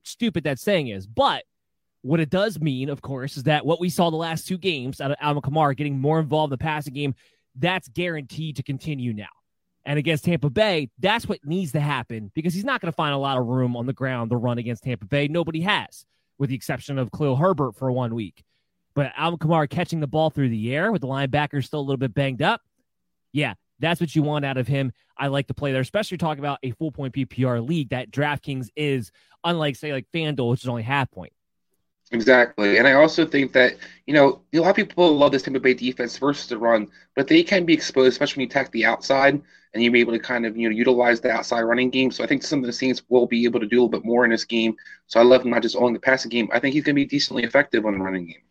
stupid 0.04 0.44
that 0.44 0.60
saying 0.60 0.89
is. 0.89 1.07
But 1.07 1.44
what 2.01 2.19
it 2.19 2.30
does 2.30 2.60
mean, 2.60 2.90
of 2.90 3.01
course, 3.01 3.38
is 3.38 3.44
that 3.44 3.66
what 3.66 3.80
we 3.80 3.90
saw 3.90 4.10
the 4.10 4.16
last 4.16 4.48
two 4.48 4.57
games 4.57 5.01
out 5.01 5.12
of 5.12 5.18
Alvin 5.19 5.42
Kamara 5.42 5.75
getting 5.75 6.00
more 6.00 6.19
involved 6.19 6.51
in 6.51 6.57
the 6.57 6.63
passing 6.63 6.94
game, 6.94 7.16
that's 7.56 7.88
guaranteed 7.90 8.56
to 8.56 8.63
continue 8.63 9.13
now. 9.13 9.28
And 9.86 9.98
against 9.98 10.26
Tampa 10.26 10.50
Bay, 10.50 10.90
that's 11.00 11.28
what 11.28 11.44
needs 11.45 11.71
to 11.71 11.80
happen 11.80 12.31
because 12.35 12.54
he's 12.54 12.64
not 12.64 12.80
going 12.81 12.92
to 12.92 12.95
find 12.95 13.14
a 13.14 13.18
lot 13.18 13.38
of 13.38 13.45
room 13.47 13.76
on 13.76 13.85
the 13.85 13.94
ground 13.94 14.30
to 14.30 14.38
run 14.38 14.57
against 14.57 14.83
Tampa 14.83 15.06
Bay. 15.06 15.28
Nobody 15.28 15.62
has, 15.62 16.06
with 16.38 16.50
the 16.50 16.56
exception 16.56 16.97
of 16.97 17.12
Khalil 17.12 17.35
Herbert 17.35 17.76
for 17.76 17.92
one 17.92 18.14
week. 18.14 18.44
But 18.94 19.12
Alvin 19.16 19.40
Kamara 19.40 19.69
catching 19.69 20.00
the 20.00 20.07
ball 20.07 20.30
through 20.30 20.50
the 20.50 20.76
air 20.76 20.92
with 20.92 21.02
the 21.02 21.07
linebackers 21.07 21.66
still 21.66 21.80
a 21.80 21.81
little 21.81 21.97
bit 21.97 22.14
banged 22.14 22.42
up. 22.42 22.62
Yeah, 23.31 23.54
that's 23.80 24.02
what 24.02 24.16
you 24.16 24.23
want 24.23 24.45
out 24.45 24.57
of 24.57 24.68
him. 24.68 24.92
I 25.18 25.28
like 25.28 25.47
to 25.47 25.54
play 25.54 25.71
there, 25.71 25.81
especially 25.81 26.18
talking 26.18 26.40
about 26.40 26.59
a 26.64 26.71
full 26.71 26.92
point 26.92 27.14
PPR 27.14 27.66
league 27.66 27.90
that 27.90 28.12
DraftKings 28.12 28.69
is, 28.76 29.12
unlike, 29.44 29.76
say, 29.76 29.92
like 29.92 30.07
FanDuel, 30.14 30.52
which 30.52 30.64
is 30.64 30.69
only 30.69 30.83
half 30.83 31.09
point. 31.12 31.33
Exactly. 32.11 32.78
And 32.80 32.87
I 32.87 32.94
also 32.94 33.25
think 33.25 33.54
that, 33.54 33.75
you 34.07 34.13
know, 34.16 34.42
a 34.54 34.59
lot 34.59 34.71
of 34.71 34.75
people 34.75 35.16
love 35.16 35.31
this 35.31 35.44
Tampa 35.44 35.59
Bay 35.59 35.75
defense 35.75 36.18
versus 36.18 36.47
the 36.47 36.57
run, 36.57 36.87
but 37.16 37.28
they 37.28 37.44
can 37.44 37.66
be 37.66 37.73
exposed, 37.73 38.09
especially 38.13 38.42
when 38.42 38.47
you 38.47 38.49
attack 38.49 38.71
the 38.71 38.85
outside 38.85 39.39
and 39.73 39.83
you're 39.83 39.95
able 39.95 40.13
to 40.13 40.19
kind 40.19 40.45
of, 40.47 40.57
you 40.57 40.68
know, 40.68 40.75
utilize 40.75 41.21
the 41.21 41.30
outside 41.30 41.61
running 41.61 41.92
game. 41.92 42.09
So 42.09 42.23
I 42.23 42.28
think 42.28 42.42
some 42.42 42.59
of 42.61 42.66
the 42.66 42.73
Saints 42.73 43.04
will 43.09 43.28
be 43.28 43.45
able 43.45 43.59
to 43.59 43.68
do 43.68 43.75
a 43.75 43.80
little 43.83 43.89
bit 43.89 44.06
more 44.06 44.25
in 44.25 44.31
this 44.31 44.45
game. 44.45 44.75
So 45.06 45.19
I 45.19 45.23
love 45.23 45.44
him 45.44 45.51
not 45.51 45.61
just 45.61 45.75
owning 45.75 45.94
the 45.94 45.99
passing 45.99 46.30
game. 46.30 46.49
I 46.51 46.59
think 46.59 46.73
he's 46.73 46.83
going 46.83 46.95
to 46.95 47.01
be 47.01 47.06
decently 47.06 47.44
effective 47.44 47.85
on 47.85 47.94
the 47.94 48.04
running 48.04 48.25
game. 48.25 48.42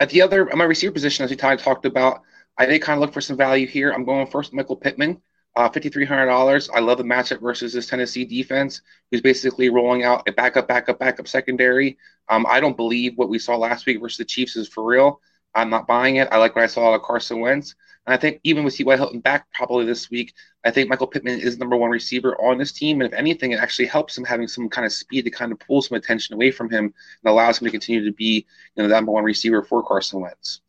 At 0.00 0.10
the 0.10 0.22
other, 0.22 0.46
my 0.54 0.64
receiver 0.64 0.92
position, 0.92 1.24
as 1.24 1.30
we 1.30 1.36
talked 1.36 1.84
about, 1.84 2.22
I 2.56 2.66
did 2.66 2.80
kind 2.82 2.96
of 2.96 3.00
look 3.00 3.12
for 3.12 3.20
some 3.20 3.36
value 3.36 3.66
here. 3.66 3.92
I'm 3.92 4.04
going 4.04 4.26
first 4.26 4.52
Michael 4.52 4.76
Pittman. 4.76 5.20
Uh, 5.58 5.68
$5,300. 5.68 6.70
I 6.72 6.78
love 6.78 6.98
the 6.98 7.04
matchup 7.04 7.40
versus 7.40 7.72
this 7.72 7.88
Tennessee 7.88 8.24
defense, 8.24 8.80
who's 9.10 9.20
basically 9.20 9.70
rolling 9.70 10.04
out 10.04 10.22
a 10.28 10.32
backup, 10.32 10.68
backup, 10.68 11.00
backup 11.00 11.26
secondary. 11.26 11.98
Um, 12.28 12.46
I 12.48 12.60
don't 12.60 12.76
believe 12.76 13.14
what 13.18 13.28
we 13.28 13.40
saw 13.40 13.56
last 13.56 13.84
week 13.84 14.00
versus 14.00 14.18
the 14.18 14.24
Chiefs 14.24 14.54
is 14.54 14.68
for 14.68 14.84
real. 14.84 15.20
I'm 15.56 15.68
not 15.68 15.88
buying 15.88 16.14
it. 16.14 16.28
I 16.30 16.36
like 16.36 16.54
what 16.54 16.62
I 16.62 16.68
saw 16.68 16.90
out 16.90 16.94
of 16.94 17.02
Carson 17.02 17.40
Wentz. 17.40 17.74
And 18.06 18.14
I 18.14 18.16
think 18.16 18.38
even 18.44 18.62
with 18.62 18.76
T.Y. 18.76 18.96
Hilton 18.96 19.18
back 19.18 19.48
probably 19.52 19.84
this 19.84 20.08
week, 20.08 20.32
I 20.64 20.70
think 20.70 20.88
Michael 20.88 21.08
Pittman 21.08 21.40
is 21.40 21.58
number 21.58 21.76
one 21.76 21.90
receiver 21.90 22.40
on 22.40 22.56
this 22.56 22.70
team. 22.70 23.00
And 23.00 23.12
if 23.12 23.18
anything, 23.18 23.50
it 23.50 23.58
actually 23.58 23.86
helps 23.86 24.16
him 24.16 24.22
having 24.22 24.46
some 24.46 24.68
kind 24.68 24.86
of 24.86 24.92
speed 24.92 25.22
to 25.22 25.30
kind 25.32 25.50
of 25.50 25.58
pull 25.58 25.82
some 25.82 25.96
attention 25.96 26.36
away 26.36 26.52
from 26.52 26.70
him 26.70 26.84
and 26.84 26.94
allows 27.32 27.60
him 27.60 27.64
to 27.64 27.72
continue 27.72 28.04
to 28.04 28.12
be 28.12 28.46
you 28.76 28.82
know, 28.84 28.88
the 28.88 28.94
number 28.94 29.10
one 29.10 29.24
receiver 29.24 29.64
for 29.64 29.82
Carson 29.82 30.20
Wentz 30.20 30.60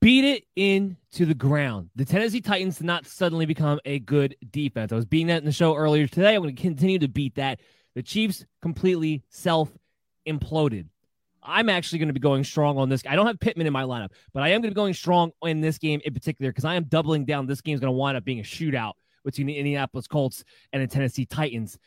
beat 0.00 0.24
it 0.24 0.44
into 0.56 1.24
the 1.24 1.34
ground. 1.34 1.90
The 1.94 2.04
Tennessee 2.04 2.40
Titans 2.40 2.78
did 2.78 2.86
not 2.86 3.06
suddenly 3.06 3.46
become 3.46 3.80
a 3.84 4.00
good 4.00 4.36
defense. 4.50 4.92
I 4.92 4.96
was 4.96 5.04
beating 5.04 5.28
that 5.28 5.38
in 5.38 5.44
the 5.44 5.52
show 5.52 5.76
earlier 5.76 6.06
today. 6.06 6.34
I'm 6.34 6.42
going 6.42 6.54
to 6.54 6.60
continue 6.60 6.98
to 6.98 7.08
beat 7.08 7.36
that. 7.36 7.60
The 7.94 8.02
Chiefs 8.02 8.44
completely 8.60 9.22
self 9.28 9.70
imploded. 10.26 10.86
I'm 11.42 11.68
actually 11.68 12.00
going 12.00 12.08
to 12.08 12.12
be 12.14 12.20
going 12.20 12.44
strong 12.44 12.76
on 12.76 12.88
this. 12.88 13.02
I 13.08 13.16
don't 13.16 13.26
have 13.26 13.40
Pittman 13.40 13.66
in 13.66 13.72
my 13.72 13.84
lineup, 13.84 14.10
but 14.34 14.42
I 14.42 14.48
am 14.48 14.60
going 14.60 14.70
to 14.70 14.74
be 14.74 14.74
going 14.74 14.94
strong 14.94 15.32
in 15.42 15.60
this 15.60 15.78
game 15.78 16.00
in 16.04 16.12
particular 16.12 16.50
because 16.50 16.64
I 16.64 16.74
am 16.74 16.84
doubling 16.84 17.24
down. 17.24 17.46
This 17.46 17.60
game 17.60 17.74
is 17.74 17.80
going 17.80 17.92
to 17.92 17.96
wind 17.96 18.16
up 18.16 18.24
being 18.24 18.40
a 18.40 18.42
shootout 18.42 18.94
between 19.24 19.46
the 19.46 19.56
Indianapolis 19.56 20.06
Colts 20.06 20.44
and 20.72 20.82
the 20.82 20.86
Tennessee 20.86 21.24
Titans. 21.24 21.78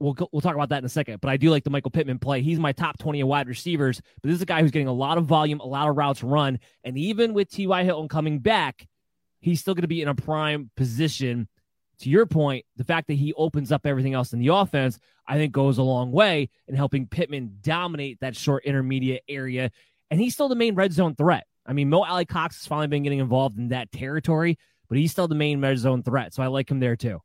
We'll 0.00 0.16
we'll 0.32 0.40
talk 0.40 0.54
about 0.54 0.68
that 0.68 0.78
in 0.78 0.84
a 0.84 0.88
second, 0.88 1.20
but 1.20 1.28
I 1.28 1.36
do 1.36 1.50
like 1.50 1.64
the 1.64 1.70
Michael 1.70 1.90
Pittman 1.90 2.18
play. 2.18 2.40
He's 2.40 2.60
my 2.60 2.72
top 2.72 2.98
20 2.98 3.22
wide 3.24 3.48
receivers, 3.48 4.00
but 4.22 4.28
this 4.28 4.36
is 4.36 4.42
a 4.42 4.46
guy 4.46 4.62
who's 4.62 4.70
getting 4.70 4.88
a 4.88 4.92
lot 4.92 5.18
of 5.18 5.24
volume, 5.24 5.60
a 5.60 5.66
lot 5.66 5.88
of 5.88 5.96
routes 5.96 6.22
run, 6.22 6.60
and 6.84 6.96
even 6.96 7.34
with 7.34 7.50
T.Y. 7.50 7.84
Hilton 7.84 8.08
coming 8.08 8.38
back, 8.38 8.86
he's 9.40 9.60
still 9.60 9.74
going 9.74 9.82
to 9.82 9.88
be 9.88 10.02
in 10.02 10.08
a 10.08 10.14
prime 10.14 10.70
position 10.76 11.48
to 12.00 12.10
your 12.10 12.26
point, 12.26 12.64
the 12.76 12.84
fact 12.84 13.08
that 13.08 13.14
he 13.14 13.32
opens 13.34 13.72
up 13.72 13.84
everything 13.84 14.14
else 14.14 14.32
in 14.32 14.38
the 14.38 14.48
offense, 14.48 14.98
I 15.26 15.36
think 15.36 15.52
goes 15.52 15.78
a 15.78 15.82
long 15.82 16.12
way 16.12 16.48
in 16.66 16.74
helping 16.74 17.06
Pittman 17.06 17.58
dominate 17.60 18.20
that 18.20 18.36
short 18.36 18.64
intermediate 18.64 19.22
area. 19.28 19.70
And 20.10 20.20
he's 20.20 20.34
still 20.34 20.48
the 20.48 20.54
main 20.54 20.74
red 20.74 20.92
zone 20.92 21.14
threat. 21.14 21.46
I 21.66 21.72
mean, 21.72 21.90
Mo 21.90 22.04
Alie-Cox 22.04 22.56
has 22.56 22.66
finally 22.66 22.86
been 22.86 23.02
getting 23.02 23.18
involved 23.18 23.58
in 23.58 23.68
that 23.68 23.92
territory, 23.92 24.58
but 24.88 24.96
he's 24.96 25.10
still 25.10 25.28
the 25.28 25.34
main 25.34 25.60
red 25.60 25.78
zone 25.78 26.02
threat. 26.02 26.32
So 26.32 26.42
I 26.42 26.46
like 26.46 26.70
him 26.70 26.80
there 26.80 26.96
too. 26.96 27.20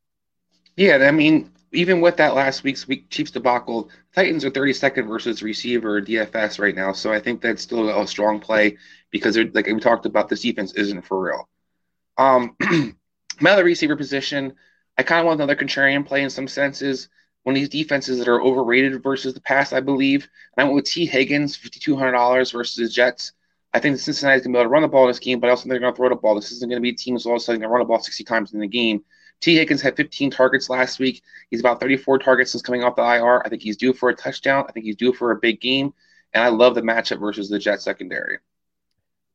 Yeah, 0.76 0.98
I 0.98 1.12
mean, 1.12 1.52
even 1.74 2.02
with 2.02 2.18
that 2.18 2.36
last 2.36 2.64
week's 2.64 2.88
week 2.88 3.10
Chiefs 3.10 3.32
debacle, 3.32 3.90
Titans 4.14 4.46
are 4.46 4.52
32nd 4.52 5.08
versus 5.08 5.44
receiver 5.44 6.02
DFS 6.02 6.60
right 6.60 6.76
now. 6.76 6.94
So 6.94 7.12
I 7.12 7.20
think 7.20 7.42
that's 7.42 7.62
still 7.62 7.90
a 7.90 8.08
strong 8.08 8.40
play 8.40 8.78
because, 9.12 9.36
they're 9.36 9.50
like 9.54 9.68
we 9.68 9.80
talked 9.80 10.06
about, 10.06 10.30
this 10.30 10.42
defense 10.42 10.74
isn't 10.74 11.04
for 11.04 11.22
real. 11.22 11.50
Um, 12.18 12.56
My 13.42 13.52
other 13.52 13.64
receiver 13.64 13.96
position, 13.96 14.54
I 14.98 15.04
kind 15.04 15.20
of 15.20 15.26
want 15.26 15.40
another 15.40 15.56
contrarian 15.56 16.06
play 16.06 16.22
in 16.22 16.30
some 16.30 16.48
senses. 16.48 17.10
One 17.44 17.56
of 17.56 17.60
these 17.60 17.70
defenses 17.70 18.20
that 18.20 18.28
are 18.28 18.42
overrated 18.42 19.02
versus 19.02 19.34
the 19.34 19.42
past, 19.42 19.74
I 19.74 19.80
believe. 19.80 20.30
And 20.56 20.64
I 20.64 20.64
went 20.66 20.76
with 20.76 20.86
Tee 20.86 21.06
Higgins, 21.06 21.58
$5,200 21.58 22.54
versus 22.54 22.76
the 22.76 22.88
Jets. 22.88 23.34
I 23.74 23.80
think 23.80 23.96
the 23.96 24.02
Cincinnati's 24.02 24.44
going 24.44 24.54
to 24.54 24.58
be 24.58 24.62
able 24.62 24.70
to 24.70 24.74
run 24.74 24.84
the 24.84 24.88
ball 24.88 25.06
in 25.06 25.10
this 25.10 25.20
game, 25.20 25.40
but 25.40 25.48
I 25.48 25.50
also 25.50 25.64
think 25.64 25.72
they're 25.72 25.80
going 25.80 25.94
to 25.94 25.98
throw 25.98 26.10
the 26.10 26.16
ball. 26.16 26.36
This 26.36 26.52
isn't 26.52 26.70
going 26.70 26.80
to 26.80 26.84
be 26.84 26.92
a 26.92 26.96
team 26.96 27.16
that's 27.16 27.26
all 27.26 27.34
of 27.34 27.38
a 27.38 27.40
sudden 27.40 27.60
going 27.60 27.70
to 27.70 27.74
run 27.74 27.82
the 27.82 27.86
ball 27.86 28.00
60 28.00 28.24
times 28.24 28.54
in 28.54 28.60
the 28.60 28.68
game. 28.68 29.04
Tee 29.44 29.58
Higgins 29.58 29.82
had 29.82 29.98
15 29.98 30.32
targets 30.32 30.70
last 30.70 31.00
week. 31.00 31.22
He's 31.50 31.60
about 31.60 31.82
34 31.82 32.18
targets 32.20 32.54
since 32.54 32.62
coming 32.62 32.82
off 32.82 32.96
the 32.96 33.02
IR. 33.02 33.44
I 33.44 33.50
think 33.50 33.62
he's 33.62 33.76
due 33.76 33.92
for 33.92 34.08
a 34.08 34.16
touchdown. 34.16 34.64
I 34.70 34.72
think 34.72 34.86
he's 34.86 34.96
due 34.96 35.12
for 35.12 35.32
a 35.32 35.36
big 35.36 35.60
game. 35.60 35.94
And 36.34 36.42
I 36.42 36.48
love 36.48 36.76
the 36.76 36.82
matchup 36.82 37.20
versus 37.20 37.50
the 37.50 37.60
Jets 37.60 37.84
secondary. 37.84 38.38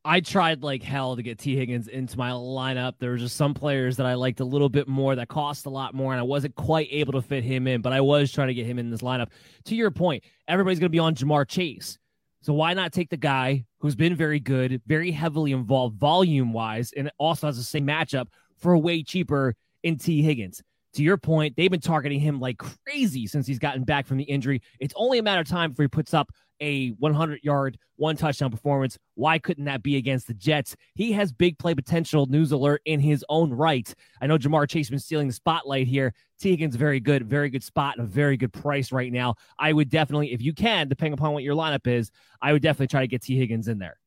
I 0.06 0.20
tried 0.20 0.62
like 0.62 0.82
hell 0.82 1.14
to 1.14 1.22
get 1.22 1.38
Tee 1.38 1.56
Higgins 1.56 1.88
into 1.88 2.16
my 2.16 2.30
lineup. 2.30 2.94
There 2.98 3.10
were 3.10 3.18
just 3.18 3.36
some 3.36 3.52
players 3.52 3.98
that 3.98 4.06
I 4.06 4.14
liked 4.14 4.40
a 4.40 4.46
little 4.46 4.70
bit 4.70 4.88
more 4.88 5.14
that 5.14 5.28
cost 5.28 5.66
a 5.66 5.70
lot 5.70 5.92
more, 5.92 6.12
and 6.12 6.20
I 6.20 6.24
wasn't 6.24 6.54
quite 6.54 6.88
able 6.90 7.12
to 7.12 7.20
fit 7.20 7.44
him 7.44 7.66
in, 7.66 7.82
but 7.82 7.92
I 7.92 8.00
was 8.00 8.32
trying 8.32 8.48
to 8.48 8.54
get 8.54 8.64
him 8.64 8.78
in 8.78 8.88
this 8.88 9.02
lineup. 9.02 9.28
To 9.66 9.76
your 9.76 9.90
point, 9.90 10.24
everybody's 10.46 10.78
going 10.78 10.88
to 10.88 10.96
be 10.96 10.98
on 10.98 11.16
Ja'Marr 11.16 11.46
Chase. 11.46 11.98
So 12.40 12.54
why 12.54 12.72
not 12.72 12.94
take 12.94 13.10
the 13.10 13.18
guy 13.18 13.66
who's 13.80 13.94
been 13.94 14.14
very 14.14 14.40
good, 14.40 14.80
very 14.86 15.10
heavily 15.10 15.52
involved 15.52 15.98
volume 15.98 16.54
wise, 16.54 16.94
and 16.96 17.10
also 17.18 17.48
has 17.48 17.58
the 17.58 17.62
same 17.62 17.86
matchup 17.86 18.28
for 18.56 18.74
way 18.78 19.02
cheaper 19.02 19.54
in 19.82 19.96
Tee 19.96 20.22
Higgins? 20.22 20.62
To 20.94 21.02
your 21.02 21.18
point, 21.18 21.54
they've 21.56 21.70
been 21.70 21.80
targeting 21.80 22.18
him 22.18 22.40
like 22.40 22.58
crazy 22.58 23.26
since 23.26 23.46
he's 23.46 23.58
gotten 23.58 23.84
back 23.84 24.06
from 24.06 24.16
the 24.16 24.24
injury. 24.24 24.62
It's 24.80 24.94
only 24.96 25.18
a 25.18 25.22
matter 25.22 25.42
of 25.42 25.48
time 25.48 25.70
before 25.70 25.84
he 25.84 25.88
puts 25.88 26.14
up 26.14 26.30
a 26.60 26.88
100 26.90 27.40
yard, 27.42 27.78
one 27.96 28.16
touchdown 28.16 28.50
performance. 28.50 28.98
Why 29.14 29.38
couldn't 29.38 29.66
that 29.66 29.82
be 29.82 29.96
against 29.96 30.26
the 30.26 30.34
Jets? 30.34 30.74
He 30.94 31.12
has 31.12 31.30
big 31.30 31.58
play 31.58 31.74
potential, 31.74 32.26
news 32.26 32.52
alert, 32.52 32.80
in 32.84 33.00
his 33.00 33.24
own 33.28 33.52
right. 33.52 33.92
I 34.20 34.26
know 34.26 34.38
Ja'Marr 34.38 34.68
Chase 34.68 34.90
been 34.90 34.98
stealing 34.98 35.28
the 35.28 35.34
spotlight 35.34 35.86
here. 35.86 36.14
Tegan's 36.40 36.76
very 36.76 37.00
good, 37.00 37.28
very 37.28 37.50
good 37.50 37.62
spot, 37.62 37.96
and 37.96 38.06
a 38.06 38.08
very 38.08 38.36
good 38.36 38.52
price 38.52 38.90
right 38.90 39.12
now. 39.12 39.34
I 39.58 39.72
would 39.72 39.90
definitely, 39.90 40.32
if 40.32 40.42
you 40.42 40.52
can, 40.52 40.88
depending 40.88 41.14
upon 41.14 41.32
what 41.32 41.42
your 41.42 41.54
lineup 41.54 41.86
is, 41.86 42.10
I 42.40 42.52
would 42.52 42.62
definitely 42.62 42.88
try 42.88 43.00
to 43.02 43.08
get 43.08 43.22
Tee 43.22 43.38
Higgins 43.38 43.68
in 43.68 43.78
there. 43.78 43.98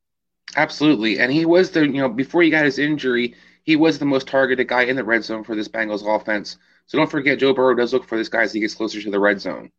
Absolutely. 0.55 1.19
And 1.19 1.31
he 1.31 1.45
was 1.45 1.71
the, 1.71 1.85
you 1.85 2.01
know, 2.01 2.09
before 2.09 2.41
he 2.41 2.49
got 2.49 2.65
his 2.65 2.79
injury, 2.79 3.35
he 3.63 3.75
was 3.75 3.99
the 3.99 4.05
most 4.05 4.27
targeted 4.27 4.67
guy 4.67 4.83
in 4.83 4.95
the 4.95 5.03
red 5.03 5.23
zone 5.23 5.43
for 5.43 5.55
this 5.55 5.67
Bengals 5.67 6.05
offense. 6.05 6.57
So 6.87 6.97
don't 6.97 7.09
forget, 7.09 7.39
Joe 7.39 7.53
Burrow 7.53 7.75
does 7.75 7.93
look 7.93 8.07
for 8.07 8.17
this 8.17 8.29
guy 8.29 8.43
as 8.43 8.53
he 8.53 8.59
gets 8.59 8.73
closer 8.73 9.01
to 9.01 9.11
the 9.11 9.19
red 9.19 9.39
zone. 9.39 9.71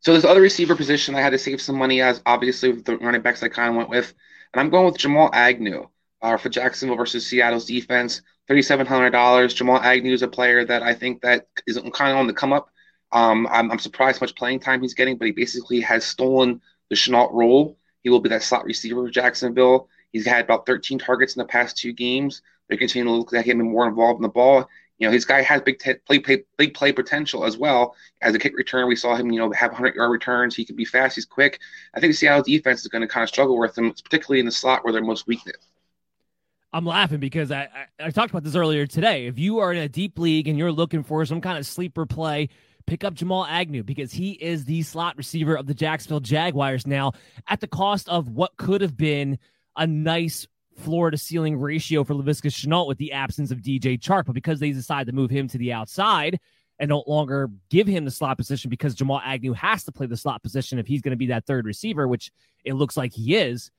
So 0.00 0.12
this 0.12 0.24
other 0.24 0.42
receiver 0.42 0.76
position, 0.76 1.14
I 1.14 1.22
had 1.22 1.30
to 1.30 1.38
save 1.38 1.62
some 1.62 1.76
money 1.76 2.02
as 2.02 2.20
obviously 2.26 2.72
with 2.72 2.84
the 2.84 2.98
running 2.98 3.22
backs 3.22 3.42
I 3.42 3.48
kind 3.48 3.70
of 3.70 3.76
went 3.76 3.88
with, 3.88 4.12
and 4.52 4.60
I'm 4.60 4.70
going 4.70 4.86
with 4.86 4.98
Jamal 4.98 5.30
Agnew 5.32 5.88
uh, 6.20 6.36
for 6.36 6.50
Jacksonville 6.50 6.96
versus 6.96 7.26
Seattle's 7.26 7.64
defense. 7.64 8.22
Thirty-seven 8.46 8.86
hundred 8.86 9.10
dollars. 9.10 9.54
Jamal 9.54 9.80
Agnew 9.80 10.12
is 10.12 10.22
a 10.22 10.28
player 10.28 10.64
that 10.66 10.82
I 10.82 10.92
think 10.92 11.22
that 11.22 11.48
is 11.66 11.78
kind 11.94 12.12
of 12.12 12.18
on 12.18 12.26
the 12.26 12.34
come 12.34 12.52
up. 12.52 12.68
Um, 13.12 13.46
I'm, 13.50 13.70
I'm, 13.70 13.78
surprised 13.78 14.18
how 14.18 14.24
much 14.24 14.34
playing 14.34 14.60
time 14.60 14.82
he's 14.82 14.92
getting, 14.92 15.16
but 15.16 15.26
he 15.26 15.32
basically 15.32 15.80
has 15.80 16.04
stolen 16.04 16.60
the 16.90 16.96
Shenault 16.96 17.32
role. 17.32 17.78
He 18.02 18.10
will 18.10 18.20
be 18.20 18.28
that 18.30 18.42
slot 18.42 18.64
receiver 18.64 19.04
for 19.06 19.10
Jacksonville. 19.10 19.88
He's 20.14 20.26
had 20.26 20.44
about 20.44 20.64
13 20.64 21.00
targets 21.00 21.34
in 21.34 21.40
the 21.40 21.48
past 21.48 21.76
two 21.76 21.92
games. 21.92 22.40
They're 22.68 22.78
continuing 22.78 23.12
to 23.12 23.18
look 23.18 23.32
like 23.32 23.44
him 23.44 23.58
and 23.58 23.68
more 23.68 23.88
involved 23.88 24.18
in 24.18 24.22
the 24.22 24.28
ball. 24.28 24.68
You 24.98 25.08
know, 25.08 25.12
his 25.12 25.24
guy 25.24 25.42
has 25.42 25.60
big 25.60 25.80
t- 25.80 25.94
play, 26.06 26.20
play, 26.20 26.44
big 26.56 26.72
play 26.72 26.92
potential 26.92 27.44
as 27.44 27.58
well. 27.58 27.96
As 28.22 28.32
a 28.32 28.38
kick 28.38 28.56
return, 28.56 28.86
we 28.86 28.94
saw 28.94 29.16
him, 29.16 29.32
you 29.32 29.40
know, 29.40 29.50
have 29.50 29.72
100 29.72 29.96
yard 29.96 30.12
returns. 30.12 30.54
He 30.54 30.64
can 30.64 30.76
be 30.76 30.84
fast. 30.84 31.16
He's 31.16 31.24
quick. 31.24 31.58
I 31.94 31.98
think 31.98 32.12
the 32.12 32.16
Seattle 32.16 32.44
defense 32.44 32.82
is 32.82 32.86
going 32.86 33.02
to 33.02 33.08
kind 33.08 33.24
of 33.24 33.28
struggle 33.28 33.58
with 33.58 33.76
him, 33.76 33.92
particularly 34.04 34.38
in 34.38 34.46
the 34.46 34.52
slot 34.52 34.84
where 34.84 34.92
they're 34.92 35.02
most 35.02 35.26
weakness. 35.26 35.56
I'm 36.72 36.86
laughing 36.86 37.18
because 37.18 37.50
I, 37.50 37.62
I, 37.98 38.06
I 38.06 38.10
talked 38.10 38.30
about 38.30 38.44
this 38.44 38.54
earlier 38.54 38.86
today. 38.86 39.26
If 39.26 39.36
you 39.36 39.58
are 39.58 39.72
in 39.72 39.78
a 39.78 39.88
deep 39.88 40.16
league 40.16 40.46
and 40.46 40.56
you're 40.56 40.70
looking 40.70 41.02
for 41.02 41.24
some 41.26 41.40
kind 41.40 41.58
of 41.58 41.66
sleeper 41.66 42.06
play, 42.06 42.50
pick 42.86 43.02
up 43.02 43.14
Jamal 43.14 43.46
Agnew 43.46 43.82
because 43.82 44.12
he 44.12 44.32
is 44.32 44.64
the 44.64 44.82
slot 44.82 45.16
receiver 45.16 45.56
of 45.56 45.66
the 45.66 45.74
Jacksonville 45.74 46.20
Jaguars 46.20 46.86
now 46.86 47.12
at 47.48 47.60
the 47.60 47.66
cost 47.66 48.08
of 48.08 48.28
what 48.28 48.56
could 48.58 48.80
have 48.80 48.96
been 48.96 49.40
a 49.76 49.86
nice 49.86 50.46
floor 50.78 51.10
to 51.10 51.16
ceiling 51.16 51.58
ratio 51.58 52.04
for 52.04 52.14
Laviska 52.14 52.50
Shenault 52.50 52.88
with 52.88 52.98
the 52.98 53.12
absence 53.12 53.50
of 53.50 53.58
DJ 53.58 53.98
Chark. 53.98 54.26
But 54.26 54.34
because 54.34 54.60
they 54.60 54.72
decide 54.72 55.06
to 55.06 55.12
move 55.12 55.30
him 55.30 55.48
to 55.48 55.58
the 55.58 55.72
outside 55.72 56.40
and 56.78 56.88
no 56.88 57.04
longer 57.06 57.50
give 57.70 57.86
him 57.86 58.04
the 58.04 58.10
slot 58.10 58.36
position 58.36 58.68
because 58.68 58.94
Jamal 58.94 59.20
Agnew 59.24 59.52
has 59.52 59.84
to 59.84 59.92
play 59.92 60.06
the 60.06 60.16
slot 60.16 60.42
position 60.42 60.78
if 60.78 60.86
he's 60.86 61.02
going 61.02 61.12
to 61.12 61.16
be 61.16 61.26
that 61.26 61.46
third 61.46 61.66
receiver, 61.66 62.08
which 62.08 62.32
it 62.64 62.74
looks 62.74 62.96
like 62.96 63.12
he 63.12 63.36
is, 63.36 63.70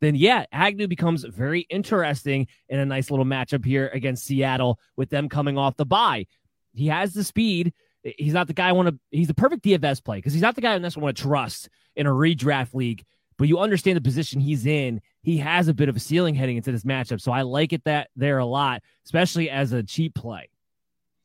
then 0.00 0.14
yeah, 0.14 0.44
Agnew 0.52 0.86
becomes 0.86 1.24
very 1.24 1.62
interesting 1.62 2.46
in 2.68 2.78
a 2.78 2.86
nice 2.86 3.10
little 3.10 3.24
matchup 3.24 3.64
here 3.64 3.90
against 3.92 4.24
Seattle 4.24 4.78
with 4.96 5.10
them 5.10 5.28
coming 5.28 5.58
off 5.58 5.76
the 5.76 5.86
bye. 5.86 6.26
He 6.74 6.86
has 6.86 7.12
the 7.12 7.24
speed. 7.24 7.72
He's 8.04 8.32
not 8.32 8.46
the 8.46 8.52
guy 8.52 8.68
I 8.68 8.72
want 8.72 8.88
to, 8.88 8.98
he's 9.10 9.26
the 9.26 9.34
perfect 9.34 9.64
DFS 9.64 10.02
play 10.04 10.18
because 10.18 10.32
he's 10.32 10.42
not 10.42 10.54
the 10.54 10.60
guy 10.60 10.74
I 10.74 10.78
necessarily 10.78 11.06
want 11.06 11.16
to 11.16 11.22
trust 11.24 11.68
in 11.96 12.06
a 12.06 12.10
redraft 12.10 12.74
league 12.74 13.04
but 13.38 13.48
you 13.48 13.58
understand 13.58 13.96
the 13.96 14.02
position 14.02 14.40
he's 14.40 14.66
in. 14.66 15.00
He 15.22 15.38
has 15.38 15.68
a 15.68 15.74
bit 15.74 15.88
of 15.88 15.96
a 15.96 16.00
ceiling 16.00 16.34
heading 16.34 16.56
into 16.56 16.72
this 16.72 16.84
matchup. 16.84 17.20
So 17.20 17.32
I 17.32 17.42
like 17.42 17.72
it 17.72 17.84
that 17.84 18.10
there 18.16 18.38
a 18.38 18.46
lot, 18.46 18.82
especially 19.06 19.48
as 19.48 19.72
a 19.72 19.82
cheap 19.82 20.14
play. 20.14 20.50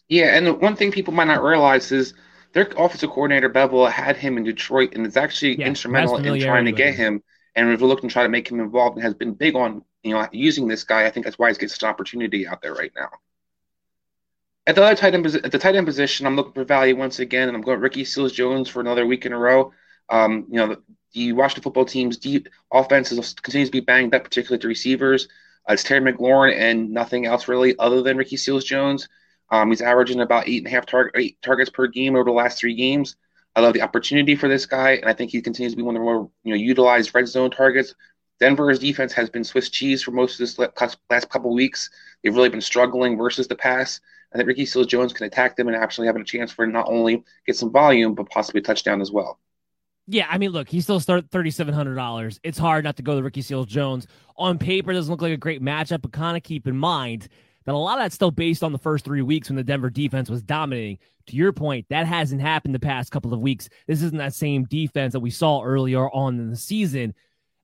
Yeah, 0.08 0.36
and 0.38 0.46
the 0.46 0.53
one 0.53 0.75
thing 0.75 0.91
people 0.91 1.13
might 1.13 1.27
not 1.27 1.43
realize 1.43 1.91
is 1.91 2.13
their 2.53 2.70
offensive 2.77 3.10
coordinator 3.10 3.50
Bevell 3.50 3.91
had 3.91 4.15
him 4.15 4.38
in 4.38 4.43
Detroit 4.43 4.93
and 4.93 5.05
is 5.05 5.17
actually 5.17 5.60
yeah, 5.60 5.67
instrumental 5.67 6.17
in 6.17 6.39
trying 6.39 6.65
to 6.65 6.72
get 6.72 6.96
him 6.96 7.24
and 7.55 7.70
we've 7.70 7.82
looked 7.82 8.03
and 8.03 8.12
try 8.12 8.24
to 8.24 8.29
make 8.29 8.50
him 8.50 8.60
involved 8.60 8.98
and 8.98 9.03
has 9.03 9.13
been 9.13 9.34
big 9.34 9.55
on 9.55 9.84
you 10.03 10.13
know 10.13 10.27
using 10.32 10.67
this 10.67 10.84
guy. 10.84 11.05
I 11.05 11.12
think 11.12 11.25
that's 11.25 11.38
why 11.38 11.50
he's 11.50 11.58
getting 11.58 11.70
such 11.70 11.84
an 11.84 11.89
opportunity 11.89 12.48
out 12.48 12.62
there 12.62 12.74
right 12.74 12.91
now. 12.96 13.10
At 14.65 14.75
the 14.75 14.84
other 14.84 14.96
tight 14.96 15.13
end 15.13 15.25
at 15.25 15.51
the 15.51 15.60
tight 15.60 15.75
end 15.75 15.86
position, 15.86 16.25
I'm 16.25 16.36
looking 16.36 16.53
for 16.53 16.63
value 16.63 16.96
once 16.96 17.20
again, 17.20 17.48
and 17.48 17.55
I'm 17.55 17.63
going 17.63 17.79
Ricky 17.79 18.05
Seals 18.05 18.32
Jones 18.32 18.70
for 18.70 18.79
another 18.79 19.05
week 19.05 19.25
in 19.25 19.34
a 19.34 19.38
row. 19.38 19.74
Um, 20.13 20.46
you 20.48 20.58
know, 20.58 20.77
the 21.13 21.34
Washington 21.34 21.63
football 21.63 21.86
team's 21.86 22.17
deep 22.17 22.48
offense 22.72 23.10
continues 23.41 23.70
to 23.70 23.72
be 23.72 23.79
banged 23.79 24.13
up, 24.13 24.24
particularly 24.24 24.62
the 24.62 24.67
receivers. 24.67 25.27
Uh, 25.67 25.74
it's 25.74 25.84
Terry 25.84 26.01
McLaurin 26.01 26.55
and 26.55 26.91
nothing 26.91 27.25
else 27.25 27.48
really 27.48 27.75
other 27.79 28.03
than 28.03 28.15
Ricky 28.15 28.38
Seals 28.38 28.63
Jones. 28.63 29.10
Um, 29.50 29.70
he's 29.70 29.82
averaging 29.82 30.22
about 30.22 30.48
eight 30.48 30.60
and 30.60 30.67
a 30.67 30.70
half 30.70 30.86
tar- 30.86 31.10
eight 31.15 31.41
targets 31.41 31.72
per 31.72 31.88
game 31.88 32.15
over 32.15 32.25
the 32.25 32.32
last 32.32 32.60
three 32.60 32.75
games. 32.75 33.15
I 33.55 33.62
love 33.62 33.74
the 33.74 33.82
opportunity 33.82 34.36
for 34.36 34.48
this 34.48 34.67
guy, 34.67 34.91
and 34.91 35.05
I 35.05 35.13
think 35.13 35.32
he 35.32 35.41
continues 35.41 35.74
to 35.74 35.77
be 35.77 35.84
one 35.84 35.96
of 35.96 36.00
the 36.00 36.05
more 36.05 36.29
you 36.43 36.53
know 36.53 36.60
utilized 36.60 37.15
red 37.15 37.27
zone 37.27 37.50
targets. 37.50 37.96
Denver's 38.39 38.79
defense 38.79 39.13
has 39.13 39.32
been 39.32 39.43
Swiss 39.43 39.70
cheese 39.70 40.03
for 40.03 40.12
most 40.12 40.34
of 40.34 40.39
this 40.39 40.60
last 41.10 41.29
couple 41.29 41.53
weeks. 41.55 41.89
They've 42.22 42.36
really 42.36 42.50
been 42.50 42.62
struggling 42.62 43.17
versus 43.17 43.48
the 43.48 43.55
pass. 43.55 44.00
I 44.32 44.38
think 44.38 44.48
Ricky 44.48 44.67
Seals 44.67 44.88
Jones 44.88 45.13
can 45.13 45.25
attack 45.25 45.55
them 45.55 45.67
and 45.67 45.77
actually 45.77 46.05
having 46.05 46.22
a 46.22 46.25
chance 46.25 46.51
for 46.51 46.67
not 46.67 46.88
only 46.88 47.24
get 47.48 47.55
some 47.55 47.72
volume 47.72 48.13
but 48.13 48.29
possibly 48.29 48.62
a 48.62 48.63
touchdown 48.63 49.01
as 49.01 49.12
well. 49.12 49.39
Yeah, 50.08 50.28
I 50.30 50.38
mean, 50.38 50.52
look, 50.52 50.68
he 50.68 50.82
still 50.82 51.00
started 51.00 51.32
thirty 51.32 51.50
seven 51.50 51.74
hundred 51.74 51.96
dollars. 51.96 52.40
It's 52.44 52.58
hard 52.58 52.84
not 52.84 52.98
to 52.98 53.04
go 53.04 53.16
to 53.16 53.24
Ricky 53.24 53.42
Seals 53.42 53.68
Jones. 53.68 54.08
On 54.38 54.58
paper, 54.58 54.92
doesn't 54.92 55.10
look 55.10 55.22
like 55.22 55.32
a 55.32 55.38
great 55.38 55.62
matchup, 55.62 56.02
but 56.02 56.12
kind 56.12 56.36
of 56.36 56.44
keep 56.44 56.68
in 56.68 56.78
mind 56.78 57.30
that 57.66 57.74
a 57.74 57.78
lot 57.78 57.98
of 57.98 58.04
that's 58.04 58.16
still 58.16 58.32
based 58.32 58.64
on 58.64 58.74
the 58.74 58.78
first 58.78 59.06
three 59.06 59.22
weeks 59.22 59.50
when 59.50 59.56
the 59.56 59.64
Denver 59.64 59.90
defense 59.90 60.30
was 60.30 60.42
dominating. 60.42 60.98
To 61.28 61.38
your 61.38 61.54
point, 61.54 61.86
that 61.90 62.06
hasn't 62.06 62.42
happened 62.42 62.76
the 62.76 62.80
past 62.80 63.12
couple 63.12 63.34
of 63.34 63.40
weeks. 63.40 63.70
This 63.88 64.02
isn't 64.02 64.18
that 64.18 64.34
same 64.34 64.66
defense 64.66 65.14
that 65.14 65.22
we 65.22 65.30
saw 65.30 65.64
earlier 65.64 66.10
on 66.10 66.38
in 66.38 66.50
the 66.50 66.58
season. 66.58 67.14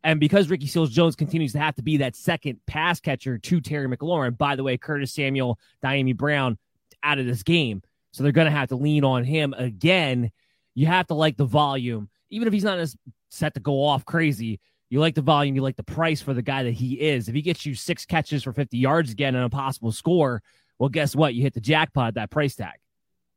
And 0.01 0.17
because 0.17 0.49
Ricky 0.49 0.67
Seals 0.67 0.91
Jones 0.91 1.17
continues 1.17 1.51
to 1.51 1.59
have 1.59 1.75
to 1.75 1.83
be 1.83 1.97
that 1.97 2.15
second 2.15 2.59
pass 2.67 3.01
catcher 3.01 3.37
to 3.37 3.59
Terry 3.59 3.89
McLaurin, 3.89 4.37
by 4.37 4.55
the 4.55 4.63
way, 4.63 4.77
Curtis 4.77 5.13
Samuel, 5.13 5.59
Dyami 5.83 6.15
Brown 6.15 6.57
out 7.03 7.19
of 7.19 7.25
this 7.25 7.43
game. 7.43 7.81
So 8.13 8.23
they're 8.23 8.31
going 8.31 8.45
to 8.45 8.51
have 8.51 8.69
to 8.69 8.77
lean 8.77 9.03
on 9.03 9.25
him 9.25 9.53
again. 9.57 10.31
You 10.73 10.85
have 10.85 11.07
to 11.07 11.15
like 11.15 11.35
the 11.35 11.43
volume 11.43 12.09
even 12.29 12.47
if 12.47 12.53
he's 12.53 12.63
not 12.63 12.79
as 12.79 12.95
set 13.29 13.53
to 13.53 13.59
go 13.59 13.83
off 13.83 14.05
crazy, 14.05 14.59
you 14.89 14.99
like 14.99 15.15
the 15.15 15.21
volume, 15.21 15.55
you 15.55 15.61
like 15.61 15.75
the 15.75 15.83
price 15.83 16.21
for 16.21 16.33
the 16.33 16.41
guy 16.41 16.63
that 16.63 16.73
he 16.73 16.93
is. 16.99 17.29
If 17.29 17.35
he 17.35 17.41
gets 17.41 17.65
you 17.65 17.75
six 17.75 18.05
catches 18.05 18.43
for 18.43 18.53
50 18.53 18.77
yards 18.77 19.11
again 19.11 19.35
and 19.35 19.45
a 19.45 19.49
possible 19.49 19.91
score, 19.91 20.41
well, 20.79 20.89
guess 20.89 21.15
what? 21.15 21.35
You 21.35 21.43
hit 21.43 21.53
the 21.53 21.61
jackpot, 21.61 22.15
that 22.15 22.31
price 22.31 22.55
tag. 22.55 22.75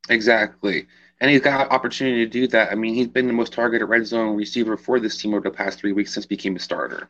Exactly. 0.09 0.87
And 1.21 1.29
he's 1.29 1.41
got 1.41 1.71
opportunity 1.71 2.25
to 2.25 2.29
do 2.29 2.47
that. 2.47 2.71
I 2.71 2.75
mean, 2.75 2.95
he's 2.95 3.07
been 3.07 3.27
the 3.27 3.33
most 3.33 3.53
targeted 3.53 3.87
red 3.87 4.05
zone 4.05 4.35
receiver 4.35 4.75
for 4.75 4.99
this 4.99 5.17
team 5.17 5.33
over 5.33 5.49
the 5.49 5.55
past 5.55 5.79
three 5.79 5.93
weeks 5.93 6.13
since 6.13 6.25
he 6.25 6.29
became 6.29 6.55
a 6.55 6.59
starter. 6.59 7.09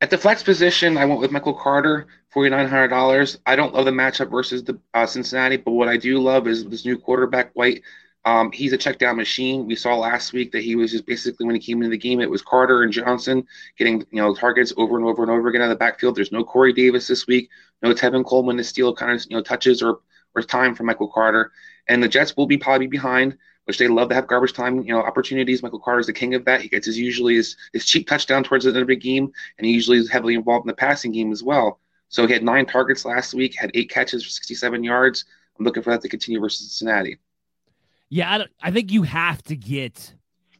At 0.00 0.10
the 0.10 0.18
flex 0.18 0.42
position, 0.42 0.98
I 0.98 1.06
went 1.06 1.20
with 1.20 1.32
Michael 1.32 1.54
Carter, 1.54 2.06
$4,900. 2.34 3.38
I 3.46 3.56
don't 3.56 3.74
love 3.74 3.86
the 3.86 3.90
matchup 3.90 4.30
versus 4.30 4.62
the 4.62 4.78
uh, 4.92 5.06
Cincinnati, 5.06 5.56
but 5.56 5.72
what 5.72 5.88
I 5.88 5.96
do 5.96 6.18
love 6.18 6.46
is 6.46 6.66
this 6.66 6.84
new 6.84 6.98
quarterback, 6.98 7.50
White. 7.54 7.82
Um, 8.26 8.50
he's 8.50 8.72
a 8.72 8.76
check 8.76 8.98
down 8.98 9.16
machine. 9.16 9.66
We 9.66 9.76
saw 9.76 9.96
last 9.96 10.32
week 10.32 10.50
that 10.50 10.64
he 10.64 10.74
was 10.74 10.90
just 10.90 11.06
basically 11.06 11.46
when 11.46 11.54
he 11.54 11.60
came 11.60 11.78
into 11.78 11.90
the 11.90 11.96
game, 11.96 12.20
it 12.20 12.28
was 12.28 12.42
Carter 12.42 12.82
and 12.82 12.92
Johnson 12.92 13.46
getting 13.78 14.00
you 14.10 14.20
know 14.20 14.34
targets 14.34 14.72
over 14.76 14.96
and 14.96 15.06
over 15.06 15.22
and 15.22 15.30
over 15.30 15.48
again 15.48 15.62
of 15.62 15.68
the 15.68 15.76
backfield. 15.76 16.16
There's 16.16 16.32
no 16.32 16.42
Corey 16.42 16.72
Davis 16.72 17.06
this 17.06 17.28
week, 17.28 17.48
no 17.82 17.94
Tevin 17.94 18.24
Coleman 18.24 18.56
to 18.56 18.64
steal 18.64 18.92
kind 18.94 19.12
of 19.12 19.24
you 19.30 19.36
know 19.36 19.42
touches 19.42 19.80
or 19.80 20.00
or 20.34 20.42
time 20.42 20.74
for 20.74 20.82
Michael 20.82 21.08
Carter. 21.08 21.52
And 21.86 22.02
the 22.02 22.08
Jets 22.08 22.36
will 22.36 22.46
be 22.46 22.58
probably 22.58 22.88
behind 22.88 23.38
which 23.66 23.78
they 23.78 23.88
love 23.88 24.08
to 24.08 24.14
have 24.14 24.28
garbage 24.28 24.52
time, 24.52 24.82
you 24.82 24.92
know, 24.92 25.00
opportunities. 25.00 25.62
Michael 25.62 25.80
Carter 25.80 26.00
is 26.00 26.06
the 26.06 26.12
king 26.12 26.34
of 26.34 26.44
that. 26.44 26.60
He 26.62 26.68
gets 26.68 26.86
his 26.86 26.98
usually 26.98 27.34
his, 27.34 27.56
his 27.72 27.84
cheap 27.84 28.08
touchdown 28.08 28.44
towards 28.44 28.64
the 28.64 28.70
end 28.70 28.78
of 28.78 28.86
the 28.86 28.96
game, 28.96 29.30
and 29.58 29.66
he 29.66 29.72
usually 29.72 29.98
is 29.98 30.08
heavily 30.08 30.34
involved 30.34 30.64
in 30.64 30.68
the 30.68 30.74
passing 30.74 31.12
game 31.12 31.32
as 31.32 31.42
well. 31.42 31.80
So 32.08 32.26
he 32.26 32.32
had 32.32 32.44
nine 32.44 32.66
targets 32.66 33.04
last 33.04 33.34
week, 33.34 33.56
had 33.56 33.72
eight 33.74 33.90
catches 33.90 34.22
for 34.22 34.30
67 34.30 34.84
yards. 34.84 35.24
I'm 35.58 35.64
looking 35.64 35.82
for 35.82 35.90
that 35.90 36.00
to 36.02 36.08
continue 36.08 36.40
versus 36.40 36.60
Cincinnati. 36.60 37.18
Yeah, 38.08 38.30
I, 38.30 38.68
I 38.68 38.70
think 38.70 38.92
you 38.92 39.02
have 39.02 39.42
to 39.44 39.56
get 39.56 40.14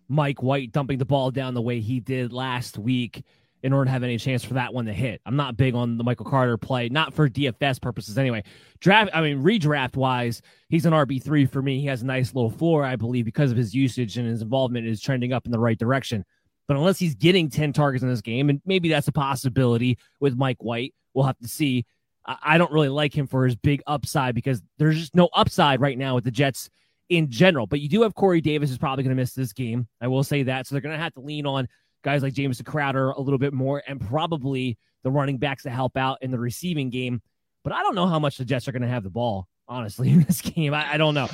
Mike 0.08 0.42
White 0.42 0.72
dumping 0.72 0.98
the 0.98 1.04
ball 1.04 1.30
down 1.30 1.54
the 1.54 1.62
way 1.62 1.80
he 1.80 2.00
did 2.00 2.32
last 2.32 2.78
week 2.78 3.22
in 3.62 3.72
order 3.72 3.86
to 3.86 3.90
have 3.90 4.02
any 4.02 4.18
chance 4.18 4.44
for 4.44 4.54
that 4.54 4.72
one 4.72 4.86
to 4.86 4.92
hit. 4.92 5.20
I'm 5.26 5.36
not 5.36 5.56
big 5.56 5.74
on 5.74 5.96
the 5.96 6.04
Michael 6.04 6.26
Carter 6.26 6.56
play, 6.56 6.88
not 6.88 7.14
for 7.14 7.28
DFS 7.28 7.80
purposes 7.80 8.18
anyway. 8.18 8.44
Draft, 8.80 9.10
I 9.14 9.20
mean, 9.22 9.42
redraft 9.42 9.96
wise, 9.96 10.42
he's 10.68 10.86
an 10.86 10.92
RB3 10.92 11.50
for 11.50 11.62
me. 11.62 11.80
He 11.80 11.86
has 11.86 12.02
a 12.02 12.06
nice 12.06 12.34
little 12.34 12.50
floor, 12.50 12.84
I 12.84 12.96
believe, 12.96 13.24
because 13.24 13.50
of 13.50 13.56
his 13.56 13.74
usage 13.74 14.18
and 14.18 14.28
his 14.28 14.42
involvement 14.42 14.86
is 14.86 15.00
trending 15.00 15.32
up 15.32 15.46
in 15.46 15.52
the 15.52 15.58
right 15.58 15.78
direction. 15.78 16.24
But 16.68 16.76
unless 16.76 16.98
he's 16.98 17.14
getting 17.14 17.48
10 17.48 17.72
targets 17.72 18.02
in 18.02 18.08
this 18.08 18.20
game, 18.20 18.50
and 18.50 18.60
maybe 18.66 18.88
that's 18.88 19.08
a 19.08 19.12
possibility 19.12 19.98
with 20.20 20.36
Mike 20.36 20.62
White, 20.62 20.94
we'll 21.14 21.26
have 21.26 21.38
to 21.38 21.48
see. 21.48 21.86
I 22.24 22.58
don't 22.58 22.72
really 22.72 22.88
like 22.88 23.16
him 23.16 23.28
for 23.28 23.44
his 23.44 23.54
big 23.54 23.82
upside 23.86 24.34
because 24.34 24.60
there's 24.78 24.98
just 24.98 25.14
no 25.14 25.28
upside 25.32 25.80
right 25.80 25.96
now 25.96 26.16
with 26.16 26.24
the 26.24 26.32
Jets 26.32 26.68
in 27.08 27.30
general. 27.30 27.66
But 27.66 27.80
you 27.80 27.88
do 27.88 28.02
have 28.02 28.14
Corey 28.14 28.40
Davis 28.40 28.70
is 28.70 28.78
probably 28.78 29.04
going 29.04 29.16
to 29.16 29.20
miss 29.20 29.32
this 29.32 29.52
game. 29.52 29.86
I 30.00 30.08
will 30.08 30.24
say 30.24 30.42
that. 30.44 30.66
So 30.66 30.74
they're 30.74 30.82
going 30.82 30.96
to 30.96 31.02
have 31.02 31.14
to 31.14 31.20
lean 31.20 31.46
on 31.46 31.68
guys 32.02 32.22
like 32.22 32.32
Jamison 32.32 32.64
Crowder 32.64 33.10
a 33.10 33.20
little 33.20 33.38
bit 33.38 33.52
more, 33.52 33.82
and 33.86 34.00
probably 34.00 34.78
the 35.02 35.10
running 35.10 35.38
backs 35.38 35.64
to 35.64 35.70
help 35.70 35.96
out 35.96 36.18
in 36.22 36.30
the 36.30 36.38
receiving 36.38 36.90
game. 36.90 37.20
But 37.64 37.72
I 37.72 37.82
don't 37.82 37.94
know 37.94 38.06
how 38.06 38.18
much 38.18 38.38
the 38.38 38.44
Jets 38.44 38.68
are 38.68 38.72
going 38.72 38.82
to 38.82 38.88
have 38.88 39.02
the 39.02 39.10
ball, 39.10 39.48
honestly, 39.68 40.10
in 40.12 40.22
this 40.22 40.40
game. 40.40 40.74
I, 40.74 40.94
I 40.94 40.96
don't 40.96 41.14
know. 41.14 41.28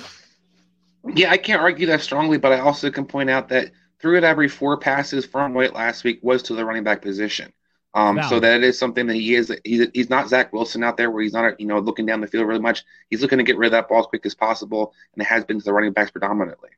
Yeah, 1.14 1.30
I 1.30 1.36
can't 1.36 1.60
argue 1.60 1.86
that 1.88 2.00
strongly, 2.00 2.38
but 2.38 2.52
I 2.52 2.60
also 2.60 2.90
can 2.90 3.04
point 3.04 3.28
out 3.28 3.48
that 3.48 3.72
three 3.98 4.16
out 4.16 4.24
every 4.24 4.48
four 4.48 4.78
passes 4.78 5.26
from 5.26 5.52
White 5.52 5.74
last 5.74 6.04
week 6.04 6.20
was 6.22 6.42
to 6.44 6.54
the 6.54 6.64
running 6.64 6.84
back 6.84 7.02
position. 7.02 7.52
Um, 7.94 8.22
so 8.22 8.40
that 8.40 8.62
is 8.62 8.78
something 8.78 9.06
that 9.06 9.14
he 9.14 9.34
is. 9.34 9.54
He's, 9.64 9.86
he's 9.92 10.08
not 10.08 10.28
Zach 10.28 10.52
Wilson 10.52 10.82
out 10.82 10.96
there 10.96 11.10
where 11.10 11.22
he's 11.22 11.34
not, 11.34 11.60
you 11.60 11.66
know, 11.66 11.78
looking 11.78 12.06
down 12.06 12.22
the 12.22 12.26
field 12.26 12.46
really 12.46 12.60
much. 12.60 12.84
He's 13.10 13.20
looking 13.20 13.38
to 13.38 13.44
get 13.44 13.58
rid 13.58 13.66
of 13.66 13.72
that 13.72 13.88
ball 13.88 14.00
as 14.00 14.06
quick 14.06 14.24
as 14.24 14.34
possible, 14.34 14.94
and 15.14 15.22
it 15.22 15.26
has 15.26 15.44
been 15.44 15.58
to 15.58 15.64
the 15.64 15.72
running 15.72 15.92
backs 15.92 16.10
predominantly. 16.10 16.70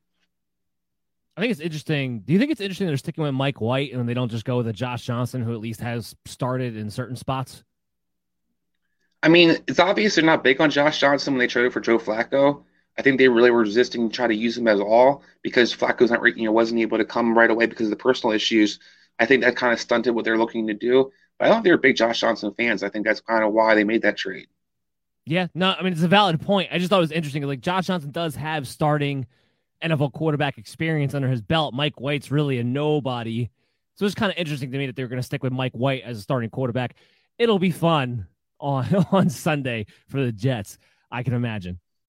I 1.36 1.40
think 1.40 1.50
it's 1.50 1.60
interesting. 1.60 2.20
Do 2.20 2.32
you 2.32 2.38
think 2.38 2.52
it's 2.52 2.60
interesting 2.60 2.86
they're 2.86 2.96
sticking 2.96 3.24
with 3.24 3.34
Mike 3.34 3.60
White 3.60 3.92
and 3.92 4.08
they 4.08 4.14
don't 4.14 4.30
just 4.30 4.44
go 4.44 4.56
with 4.56 4.68
a 4.68 4.72
Josh 4.72 5.04
Johnson 5.04 5.42
who 5.42 5.52
at 5.52 5.60
least 5.60 5.80
has 5.80 6.14
started 6.26 6.76
in 6.76 6.90
certain 6.90 7.16
spots? 7.16 7.64
I 9.22 9.28
mean, 9.28 9.56
it's 9.66 9.80
obvious 9.80 10.14
they're 10.14 10.24
not 10.24 10.44
big 10.44 10.60
on 10.60 10.70
Josh 10.70 11.00
Johnson 11.00 11.32
when 11.32 11.38
they 11.38 11.46
traded 11.46 11.72
for 11.72 11.80
Joe 11.80 11.98
Flacco. 11.98 12.62
I 12.96 13.02
think 13.02 13.18
they 13.18 13.28
really 13.28 13.50
were 13.50 13.60
resisting 13.60 14.08
to 14.08 14.14
try 14.14 14.28
to 14.28 14.34
use 14.34 14.56
him 14.56 14.68
as 14.68 14.78
all 14.78 15.22
because 15.42 15.74
Flacco's 15.74 16.10
not, 16.10 16.24
you 16.36 16.44
know, 16.44 16.52
wasn't 16.52 16.80
able 16.80 16.98
to 16.98 17.04
come 17.04 17.36
right 17.36 17.50
away 17.50 17.66
because 17.66 17.86
of 17.86 17.90
the 17.90 17.96
personal 17.96 18.34
issues. 18.34 18.78
I 19.18 19.26
think 19.26 19.42
that 19.42 19.56
kind 19.56 19.72
of 19.72 19.80
stunted 19.80 20.14
what 20.14 20.24
they're 20.24 20.38
looking 20.38 20.66
to 20.66 20.74
do. 20.74 21.10
But 21.38 21.46
I 21.46 21.48
don't 21.48 21.56
think 21.58 21.64
they're 21.64 21.78
big 21.78 21.96
Josh 21.96 22.20
Johnson 22.20 22.52
fans. 22.56 22.82
I 22.82 22.88
think 22.88 23.06
that's 23.06 23.20
kind 23.20 23.44
of 23.44 23.52
why 23.52 23.74
they 23.74 23.84
made 23.84 24.02
that 24.02 24.16
trade. 24.16 24.48
Yeah, 25.26 25.46
no, 25.54 25.74
I 25.78 25.82
mean 25.82 25.92
it's 25.92 26.02
a 26.02 26.08
valid 26.08 26.40
point. 26.40 26.68
I 26.70 26.78
just 26.78 26.90
thought 26.90 26.98
it 26.98 27.00
was 27.00 27.12
interesting. 27.12 27.42
Like 27.42 27.60
Josh 27.60 27.86
Johnson 27.86 28.10
does 28.10 28.36
have 28.36 28.68
starting 28.68 29.26
NFL 29.82 30.12
quarterback 30.12 30.58
experience 30.58 31.14
under 31.14 31.28
his 31.28 31.42
belt. 31.42 31.74
Mike 31.74 32.00
White's 32.00 32.30
really 32.30 32.58
a 32.58 32.64
nobody. 32.64 33.50
So 33.96 34.06
it's 34.06 34.14
kind 34.14 34.32
of 34.32 34.38
interesting 34.38 34.70
to 34.72 34.78
me 34.78 34.86
that 34.86 34.96
they're 34.96 35.08
going 35.08 35.20
to 35.20 35.26
stick 35.26 35.42
with 35.42 35.52
Mike 35.52 35.72
White 35.72 36.02
as 36.02 36.18
a 36.18 36.20
starting 36.20 36.50
quarterback. 36.50 36.96
It'll 37.38 37.58
be 37.58 37.70
fun 37.70 38.26
on 38.60 39.06
on 39.12 39.30
Sunday 39.30 39.86
for 40.08 40.24
the 40.24 40.32
Jets, 40.32 40.78
I 41.10 41.22
can 41.22 41.34
imagine. 41.34 41.78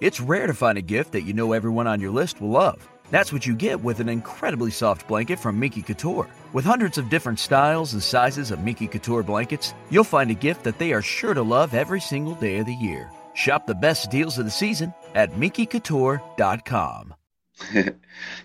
It's 0.00 0.20
rare 0.20 0.46
to 0.46 0.54
find 0.54 0.76
a 0.76 0.82
gift 0.82 1.12
that 1.12 1.22
you 1.22 1.32
know 1.32 1.52
everyone 1.52 1.86
on 1.86 2.00
your 2.00 2.10
list 2.10 2.40
will 2.40 2.50
love. 2.50 2.88
That's 3.10 3.32
what 3.32 3.46
you 3.46 3.54
get 3.54 3.82
with 3.82 4.00
an 4.00 4.08
incredibly 4.08 4.70
soft 4.70 5.06
blanket 5.06 5.38
from 5.38 5.58
Minky 5.58 5.82
Couture. 5.82 6.28
With 6.52 6.64
hundreds 6.64 6.98
of 6.98 7.10
different 7.10 7.38
styles 7.38 7.92
and 7.92 8.02
sizes 8.02 8.50
of 8.50 8.64
Minky 8.64 8.88
Couture 8.88 9.22
blankets, 9.22 9.72
you'll 9.90 10.04
find 10.04 10.30
a 10.30 10.34
gift 10.34 10.64
that 10.64 10.78
they 10.78 10.92
are 10.92 11.02
sure 11.02 11.34
to 11.34 11.42
love 11.42 11.74
every 11.74 12.00
single 12.00 12.34
day 12.34 12.58
of 12.58 12.66
the 12.66 12.74
year. 12.74 13.10
Shop 13.34 13.66
the 13.66 13.74
best 13.74 14.10
deals 14.10 14.38
of 14.38 14.44
the 14.44 14.50
season 14.50 14.92
at 15.14 15.32
MinkyCouture.com. 15.32 17.14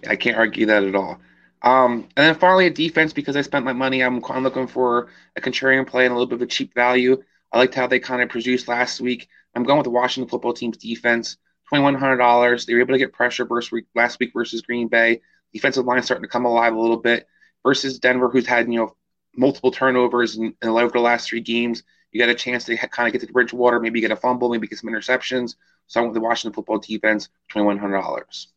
I 0.07 0.15
can't 0.15 0.37
argue 0.37 0.65
that 0.67 0.83
at 0.83 0.95
all. 0.95 1.19
Um, 1.61 2.07
and 2.15 2.27
then 2.27 2.35
finally, 2.35 2.67
a 2.67 2.71
defense 2.71 3.11
because 3.11 3.35
I 3.35 3.41
spent 3.41 3.65
my 3.65 3.73
money. 3.73 4.01
I'm, 4.01 4.23
I'm 4.29 4.43
looking 4.43 4.67
for 4.67 5.09
a 5.35 5.41
contrarian 5.41 5.87
play 5.87 6.05
and 6.05 6.11
a 6.11 6.15
little 6.15 6.27
bit 6.27 6.35
of 6.35 6.41
a 6.43 6.47
cheap 6.47 6.73
value. 6.73 7.21
I 7.51 7.57
liked 7.57 7.75
how 7.75 7.87
they 7.87 7.99
kind 7.99 8.21
of 8.21 8.29
produced 8.29 8.67
last 8.67 9.01
week. 9.01 9.27
I'm 9.55 9.63
going 9.63 9.77
with 9.77 9.85
the 9.85 9.91
Washington 9.91 10.29
football 10.29 10.53
team's 10.53 10.77
defense. 10.77 11.38
$2,100. 11.71 12.65
They 12.65 12.73
were 12.73 12.79
able 12.79 12.93
to 12.93 12.97
get 12.97 13.13
pressure 13.13 13.47
last 13.95 14.19
week 14.19 14.31
versus 14.33 14.62
Green 14.62 14.88
Bay. 14.88 15.21
Defensive 15.53 15.85
line 15.85 16.01
starting 16.01 16.23
to 16.23 16.29
come 16.29 16.45
alive 16.45 16.73
a 16.73 16.79
little 16.79 16.97
bit 16.97 17.27
versus 17.63 17.99
Denver, 17.99 18.29
who's 18.29 18.47
had, 18.47 18.71
you 18.71 18.79
know, 18.79 18.95
multiple 19.35 19.71
turnovers 19.71 20.35
in, 20.35 20.55
in 20.62 20.69
over 20.69 20.89
the 20.89 20.99
last 20.99 21.29
three 21.29 21.41
games. 21.41 21.83
You 22.12 22.19
got 22.19 22.29
a 22.29 22.35
chance 22.35 22.65
to 22.65 22.77
kind 22.77 23.07
of 23.07 23.13
get 23.13 23.25
to 23.25 23.31
Bridgewater, 23.31 23.79
maybe 23.79 24.01
get 24.01 24.12
a 24.12 24.15
fumble, 24.15 24.49
maybe 24.49 24.67
get 24.67 24.79
some 24.79 24.89
interceptions. 24.89 25.55
So 25.88 25.99
I 25.99 26.03
went 26.03 26.13
with 26.13 26.21
the 26.21 26.27
Washington 26.27 26.53
football 26.53 26.79
defense, 26.79 27.29
$2,100. 27.53 28.47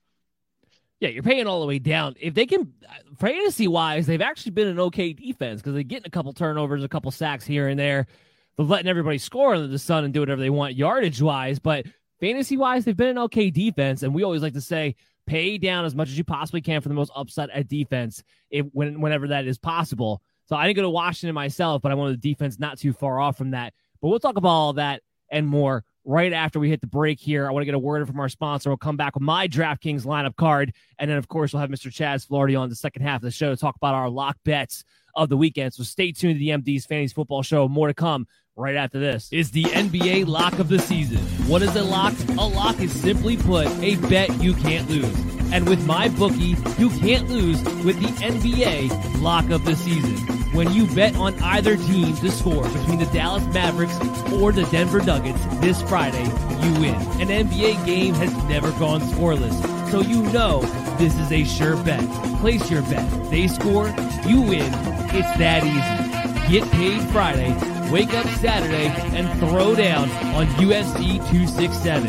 Yeah, 1.00 1.09
you're 1.09 1.22
paying 1.22 1.46
all 1.46 1.61
the 1.61 1.66
way 1.66 1.78
down. 1.78 2.14
If 2.20 2.35
they 2.35 2.46
can, 2.46 2.72
fantasy 3.18 3.66
wise, 3.66 4.07
they've 4.07 4.20
actually 4.20 4.52
been 4.52 4.68
an 4.68 4.78
okay 4.78 5.12
defense 5.12 5.61
because 5.61 5.74
they're 5.74 5.83
getting 5.83 6.07
a 6.07 6.11
couple 6.11 6.33
turnovers, 6.33 6.85
a 6.85 6.88
couple 6.88 7.11
sacks 7.11 7.44
here 7.44 7.68
and 7.68 7.78
there. 7.78 8.07
They're 8.56 8.66
letting 8.66 8.88
everybody 8.88 9.18
score 9.18 9.54
under 9.54 9.66
the 9.66 9.78
sun 9.78 10.04
and 10.04 10.12
do 10.12 10.20
whatever 10.20 10.40
they 10.40 10.50
want 10.50 10.74
yardage 10.74 11.22
wise. 11.22 11.58
But 11.58 11.86
fantasy 12.20 12.56
wise, 12.56 12.84
they've 12.84 12.96
been 12.96 13.08
an 13.08 13.18
okay 13.18 13.50
defense. 13.50 14.02
And 14.02 14.14
we 14.14 14.22
always 14.22 14.42
like 14.42 14.54
to 14.54 14.60
say, 14.60 14.96
pay 15.26 15.58
down 15.58 15.84
as 15.84 15.94
much 15.94 16.08
as 16.08 16.18
you 16.18 16.24
possibly 16.24 16.60
can 16.60 16.80
for 16.80 16.88
the 16.88 16.94
most 16.94 17.12
upset 17.14 17.50
at 17.50 17.68
defense 17.68 18.22
if, 18.50 18.66
when, 18.72 19.00
whenever 19.00 19.28
that 19.28 19.46
is 19.46 19.58
possible. 19.58 20.22
So 20.46 20.56
I 20.56 20.66
didn't 20.66 20.76
go 20.76 20.82
to 20.82 20.90
Washington 20.90 21.34
myself, 21.34 21.82
but 21.82 21.92
I 21.92 21.94
wanted 21.94 22.20
the 22.20 22.30
defense 22.30 22.58
not 22.58 22.78
too 22.78 22.92
far 22.92 23.20
off 23.20 23.38
from 23.38 23.52
that. 23.52 23.72
But 24.00 24.08
we'll 24.08 24.18
talk 24.18 24.36
about 24.36 24.48
all 24.48 24.72
that 24.74 25.02
and 25.30 25.46
more 25.46 25.84
right 26.04 26.32
after 26.32 26.58
we 26.58 26.68
hit 26.68 26.80
the 26.80 26.86
break 26.86 27.20
here. 27.20 27.46
I 27.46 27.52
want 27.52 27.62
to 27.62 27.66
get 27.66 27.74
a 27.74 27.78
word 27.78 28.06
from 28.06 28.18
our 28.18 28.28
sponsor. 28.28 28.70
We'll 28.70 28.76
come 28.76 28.96
back 28.96 29.14
with 29.14 29.22
my 29.22 29.46
DraftKings 29.48 30.02
lineup 30.02 30.36
card. 30.36 30.74
And 30.98 31.10
then, 31.10 31.18
of 31.18 31.28
course, 31.28 31.52
we'll 31.52 31.60
have 31.60 31.70
Mr. 31.70 31.90
Chaz 31.90 32.26
Flaherty 32.26 32.56
on 32.56 32.68
the 32.68 32.74
second 32.74 33.02
half 33.02 33.16
of 33.16 33.22
the 33.22 33.30
show 33.30 33.50
to 33.50 33.56
talk 33.56 33.76
about 33.76 33.94
our 33.94 34.10
lock 34.10 34.36
bets 34.44 34.84
of 35.14 35.28
the 35.28 35.36
weekend. 35.36 35.74
So 35.74 35.82
stay 35.84 36.12
tuned 36.12 36.34
to 36.34 36.38
the 36.38 36.48
MD's 36.48 36.86
Fantasy 36.86 37.14
Football 37.14 37.42
Show. 37.42 37.68
More 37.68 37.86
to 37.86 37.94
come 37.94 38.26
right 38.56 38.76
after 38.76 38.98
this. 38.98 39.28
Is 39.32 39.50
the 39.50 39.64
NBA 39.64 40.26
lock 40.26 40.58
of 40.58 40.68
the 40.68 40.78
season. 40.78 41.18
What 41.48 41.62
is 41.62 41.74
a 41.76 41.82
lock? 41.82 42.14
A 42.30 42.46
lock 42.46 42.80
is 42.80 42.92
simply 42.92 43.36
put 43.36 43.66
a 43.82 43.96
bet 43.96 44.42
you 44.42 44.54
can't 44.54 44.88
lose. 44.88 45.18
And 45.52 45.68
with 45.68 45.84
my 45.86 46.08
bookie, 46.08 46.56
you 46.78 46.88
can't 47.00 47.28
lose 47.28 47.62
with 47.84 48.00
the 48.00 48.08
NBA 48.24 49.22
lock 49.22 49.50
of 49.50 49.64
the 49.64 49.76
season. 49.76 50.16
When 50.54 50.72
you 50.72 50.86
bet 50.94 51.14
on 51.16 51.38
either 51.42 51.76
team 51.76 52.14
to 52.16 52.30
score 52.30 52.64
between 52.68 52.98
the 52.98 53.06
Dallas 53.06 53.44
Mavericks 53.54 53.98
or 54.32 54.52
the 54.52 54.64
Denver 54.70 55.00
Nuggets 55.02 55.44
this 55.60 55.80
Friday, 55.82 56.24
you 56.24 56.72
win. 56.80 56.94
An 57.20 57.28
NBA 57.28 57.84
game 57.86 58.14
has 58.14 58.32
never 58.44 58.70
gone 58.72 59.00
scoreless. 59.00 59.90
so 59.90 60.00
you 60.00 60.22
know 60.32 60.60
this 60.98 61.14
is 61.18 61.32
a 61.32 61.44
sure 61.44 61.76
bet. 61.84 62.06
Place 62.40 62.70
your 62.70 62.82
bet. 62.82 63.30
They 63.30 63.46
score, 63.48 63.88
you 64.26 64.40
win. 64.42 64.72
It's 65.14 65.38
that 65.38 65.64
easy. 65.64 66.12
Get 66.50 66.70
paid 66.72 67.00
Friday, 67.10 67.54
wake 67.92 68.14
up 68.14 68.26
Saturday, 68.38 68.87
and 69.14 69.28
throw 69.38 69.74
down 69.74 70.11
on 70.35 70.46
UFC 70.57 71.16
267. 71.31 72.07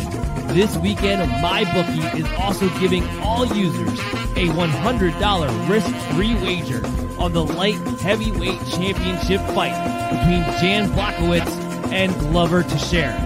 This 0.55 0.77
weekend, 0.77 1.29
MyBookie 1.29 2.19
is 2.19 2.39
also 2.39 2.69
giving 2.79 3.05
all 3.19 3.45
users 3.47 3.99
a 4.37 4.47
$100 4.47 5.69
risk-free 5.69 6.35
wager 6.35 6.85
on 7.19 7.33
the 7.33 7.43
light 7.43 7.75
heavyweight 7.99 8.65
championship 8.67 9.41
fight 9.53 9.75
between 10.09 10.43
Jan 10.61 10.89
Blachowicz 10.91 11.91
and 11.91 12.17
Glover 12.21 12.63
Teixeira. 12.63 13.19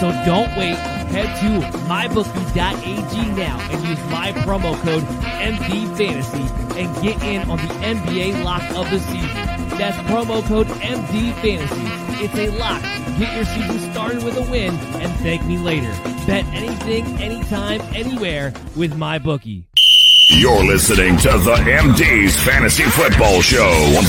So 0.00 0.10
don't 0.26 0.50
wait. 0.58 0.76
Head 1.10 1.28
to 1.40 1.78
mybookie.ag 1.86 3.36
now 3.36 3.58
and 3.70 3.86
use 3.86 4.04
my 4.10 4.32
promo 4.44 4.74
code 4.82 5.02
MDFantasy 5.02 6.76
and 6.76 7.02
get 7.02 7.22
in 7.22 7.48
on 7.48 7.58
the 7.58 7.74
NBA 7.74 8.42
lock 8.42 8.62
of 8.76 8.90
the 8.90 8.98
season. 8.98 9.59
That's 9.80 9.96
promo 10.10 10.46
code 10.46 10.66
MDFantasy. 10.66 12.22
It's 12.22 12.34
a 12.34 12.50
lock. 12.58 12.82
Get 13.18 13.34
your 13.34 13.46
season 13.46 13.78
started 13.90 14.22
with 14.22 14.36
a 14.36 14.42
win 14.50 14.74
and 14.74 15.10
thank 15.20 15.42
me 15.46 15.56
later. 15.56 15.88
Bet 16.26 16.44
anything, 16.52 17.06
anytime, 17.16 17.80
anywhere 17.94 18.52
with 18.76 18.94
my 18.98 19.18
bookie. 19.18 19.66
You're 20.28 20.64
listening 20.64 21.16
to 21.20 21.30
the 21.30 21.54
MD's 21.54 22.38
Fantasy 22.44 22.82
Football 22.82 23.40
Show. 23.40 24.02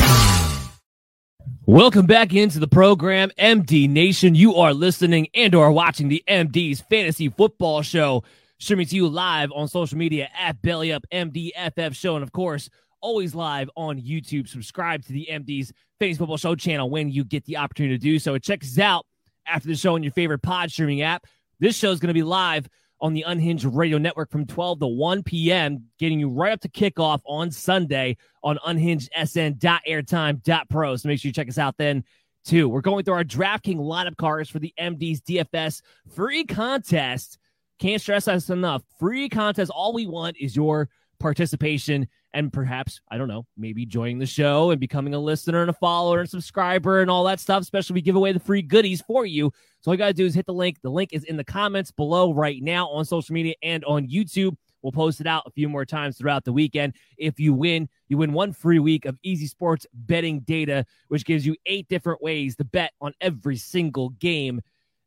Welcome 1.66 2.06
back 2.06 2.34
into 2.34 2.60
the 2.60 2.68
program, 2.68 3.32
MD 3.40 3.88
Nation. 3.90 4.36
You 4.36 4.56
are 4.56 4.74
listening 4.74 5.30
and 5.34 5.56
or 5.56 5.72
watching 5.72 6.10
the 6.10 6.22
MD's 6.28 6.82
Fantasy 6.82 7.30
Football 7.30 7.82
Show, 7.82 8.26
streaming 8.60 8.88
to 8.88 8.96
you 8.98 9.08
live 9.08 9.54
on 9.56 9.70
social 9.70 9.98
media 9.98 10.28
at 10.38 10.62
Belly 10.62 10.92
Up 10.92 11.06
MDFF 11.14 11.96
Show, 11.96 12.16
and 12.16 12.24
of 12.24 12.34
course, 12.34 12.70
always 13.02 13.36
live 13.36 13.70
on 13.76 14.00
YouTube. 14.00 14.48
Subscribe 14.48 15.04
to 15.06 15.14
the 15.14 15.28
MD's 15.30 15.74
Fantasy 16.00 16.18
Football 16.18 16.38
Show 16.38 16.56
channel 16.56 16.90
when 16.90 17.10
you 17.10 17.24
get 17.24 17.46
the 17.46 17.58
opportunity 17.58 17.98
to 17.98 18.02
do 18.02 18.20
so. 18.20 18.38
Check 18.38 18.64
us 18.64 18.80
out 18.80 19.06
after 19.46 19.68
the 19.68 19.76
show 19.76 19.96
on 19.96 20.04
your 20.04 20.14
favorite 20.14 20.42
pod 20.42 20.72
streaming 20.72 21.02
app. 21.02 21.26
This 21.60 21.76
show 21.76 21.92
is 21.92 22.00
going 22.00 22.08
to 22.08 22.14
be 22.14 22.24
live 22.24 22.70
on 23.02 23.14
the 23.14 23.24
Unhinged 23.24 23.66
Radio 23.66 23.98
Network 23.98 24.30
from 24.30 24.46
12 24.46 24.80
to 24.80 24.88
1 24.88 25.24
p.m., 25.24 25.86
getting 25.98 26.20
you 26.20 26.30
right 26.30 26.54
up 26.54 26.62
to 26.62 26.70
kickoff 26.70 27.20
on 27.26 27.50
Sunday 27.52 28.16
on 28.44 28.60
unhingedsn.airtime.pro. 28.66 30.96
So 30.96 31.08
make 31.08 31.20
sure 31.20 31.30
you 31.30 31.34
check 31.34 31.50
us 31.50 31.58
out 31.58 31.78
then, 31.78 32.04
too. 32.46 32.70
We're 32.70 32.82
going 32.82 33.04
through 33.04 33.16
our 33.16 33.24
DraftKings 33.24 33.78
lineup 33.78 34.18
cards 34.18 34.50
for 34.50 34.60
the 34.60 34.72
MD's 34.80 35.22
DFS 35.22 35.82
free 36.14 36.46
contest. 36.46 37.40
Can't 37.80 38.02
stress 38.02 38.28
us 38.28 38.52
enough. 38.52 38.84
Free 39.00 39.30
contest. 39.30 39.72
All 39.72 39.94
we 39.94 40.06
want 40.06 40.38
is 40.40 40.56
your 40.56 40.88
participation 41.22 42.08
and 42.34 42.52
perhaps, 42.52 43.02
I 43.12 43.18
don't 43.18 43.28
know, 43.28 43.46
maybe 43.58 43.86
joining 43.86 44.20
the 44.20 44.26
show 44.26 44.72
and 44.72 44.80
becoming 44.80 45.14
a 45.14 45.20
listener 45.20 45.62
and 45.62 45.70
a 45.70 45.74
follower 45.74 46.20
and 46.20 46.30
subscriber 46.30 47.02
and 47.02 47.12
all 47.12 47.24
that 47.26 47.40
stuff. 47.40 47.62
Especially 47.62 47.94
we 47.94 48.02
give 48.02 48.16
away 48.16 48.32
the 48.32 48.40
free 48.40 48.62
goodies 48.62 49.02
for 49.02 49.26
you. 49.26 49.52
So 49.82 49.92
all 49.92 49.96
you 49.96 50.00
got 50.00 50.08
to 50.08 50.14
do 50.14 50.26
is 50.26 50.36
hit 50.36 50.46
the 50.46 50.54
link. 50.54 50.82
The 50.82 50.90
link 50.90 51.12
is 51.14 51.24
in 51.24 51.38
the 51.38 51.44
comments 51.44 51.92
below 51.92 52.34
right 52.34 52.62
now 52.62 52.90
on 52.90 53.06
social 53.06 53.34
media 53.34 53.54
and 53.62 53.86
on 53.86 54.08
YouTube. 54.08 54.56
We'll 54.82 54.92
post 54.92 55.22
it 55.22 55.28
out 55.28 55.44
a 55.46 55.52
few 55.52 55.70
more 55.70 55.86
times 55.86 56.18
throughout 56.18 56.44
the 56.44 56.54
weekend. 56.54 56.96
If 57.18 57.40
you 57.40 57.54
win, 57.54 57.88
you 58.08 58.18
win 58.18 58.34
one 58.34 58.52
free 58.52 58.80
week 58.80 59.06
of 59.06 59.18
Easy 59.22 59.46
Sports 59.46 59.86
betting 59.94 60.40
data, 60.40 60.86
which 61.10 61.24
gives 61.24 61.46
you 61.46 61.56
eight 61.68 61.88
different 61.88 62.22
ways 62.24 62.56
to 62.56 62.64
bet 62.64 62.94
on 63.00 63.14
every 63.22 63.58
single 63.58 64.10
game. 64.10 64.62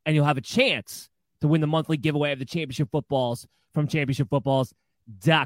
And 0.06 0.14
you'll 0.14 0.26
have 0.26 0.38
a 0.38 0.42
chance 0.42 1.08
to 1.40 1.48
win 1.48 1.60
the 1.60 1.66
monthly 1.66 1.96
giveaway 1.96 2.32
of 2.32 2.38
the 2.38 2.44
championship 2.44 2.88
footballs 2.92 3.46
from 3.72 3.88
Championship 3.88 4.30
Footballs 4.30 4.72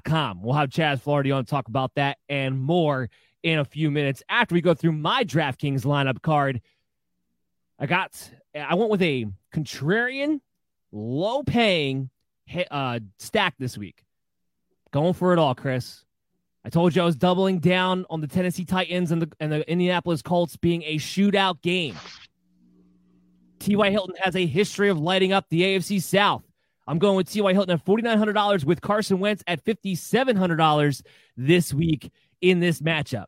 com. 0.04 0.42
We'll 0.42 0.54
have 0.54 0.70
Chaz 0.70 1.00
Flaherty 1.00 1.30
on 1.30 1.44
to 1.44 1.50
talk 1.50 1.68
about 1.68 1.94
that 1.96 2.18
and 2.28 2.58
more 2.58 3.10
in 3.42 3.58
a 3.58 3.64
few 3.64 3.90
minutes 3.90 4.22
after 4.28 4.54
we 4.54 4.60
go 4.60 4.74
through 4.74 4.92
my 4.92 5.24
DraftKings 5.24 5.82
lineup 5.82 6.22
card. 6.22 6.60
I 7.78 7.86
got, 7.86 8.30
I 8.54 8.74
went 8.74 8.90
with 8.90 9.02
a 9.02 9.26
contrarian, 9.54 10.40
low 10.90 11.42
paying 11.42 12.10
uh, 12.70 13.00
stack 13.18 13.54
this 13.58 13.78
week. 13.78 14.04
Going 14.90 15.12
for 15.12 15.32
it 15.32 15.38
all, 15.38 15.54
Chris. 15.54 16.04
I 16.64 16.70
told 16.70 16.96
you 16.96 17.02
I 17.02 17.04
was 17.04 17.16
doubling 17.16 17.60
down 17.60 18.04
on 18.10 18.20
the 18.20 18.26
Tennessee 18.26 18.64
Titans 18.64 19.12
and 19.12 19.22
the, 19.22 19.32
and 19.38 19.52
the 19.52 19.70
Indianapolis 19.70 20.22
Colts 20.22 20.56
being 20.56 20.82
a 20.82 20.96
shootout 20.96 21.62
game. 21.62 21.96
T.Y. 23.60 23.90
Hilton 23.90 24.14
has 24.20 24.36
a 24.36 24.46
history 24.46 24.88
of 24.88 24.98
lighting 24.98 25.32
up 25.32 25.46
the 25.50 25.62
AFC 25.62 26.02
South. 26.02 26.47
I'm 26.88 26.98
going 26.98 27.16
with 27.16 27.30
T.Y. 27.30 27.52
Hilton 27.52 27.74
at 27.74 27.84
$4,900 27.84 28.64
with 28.64 28.80
Carson 28.80 29.20
Wentz 29.20 29.44
at 29.46 29.62
$5,700 29.62 31.02
this 31.36 31.74
week 31.74 32.10
in 32.40 32.60
this 32.60 32.80
matchup. 32.80 33.26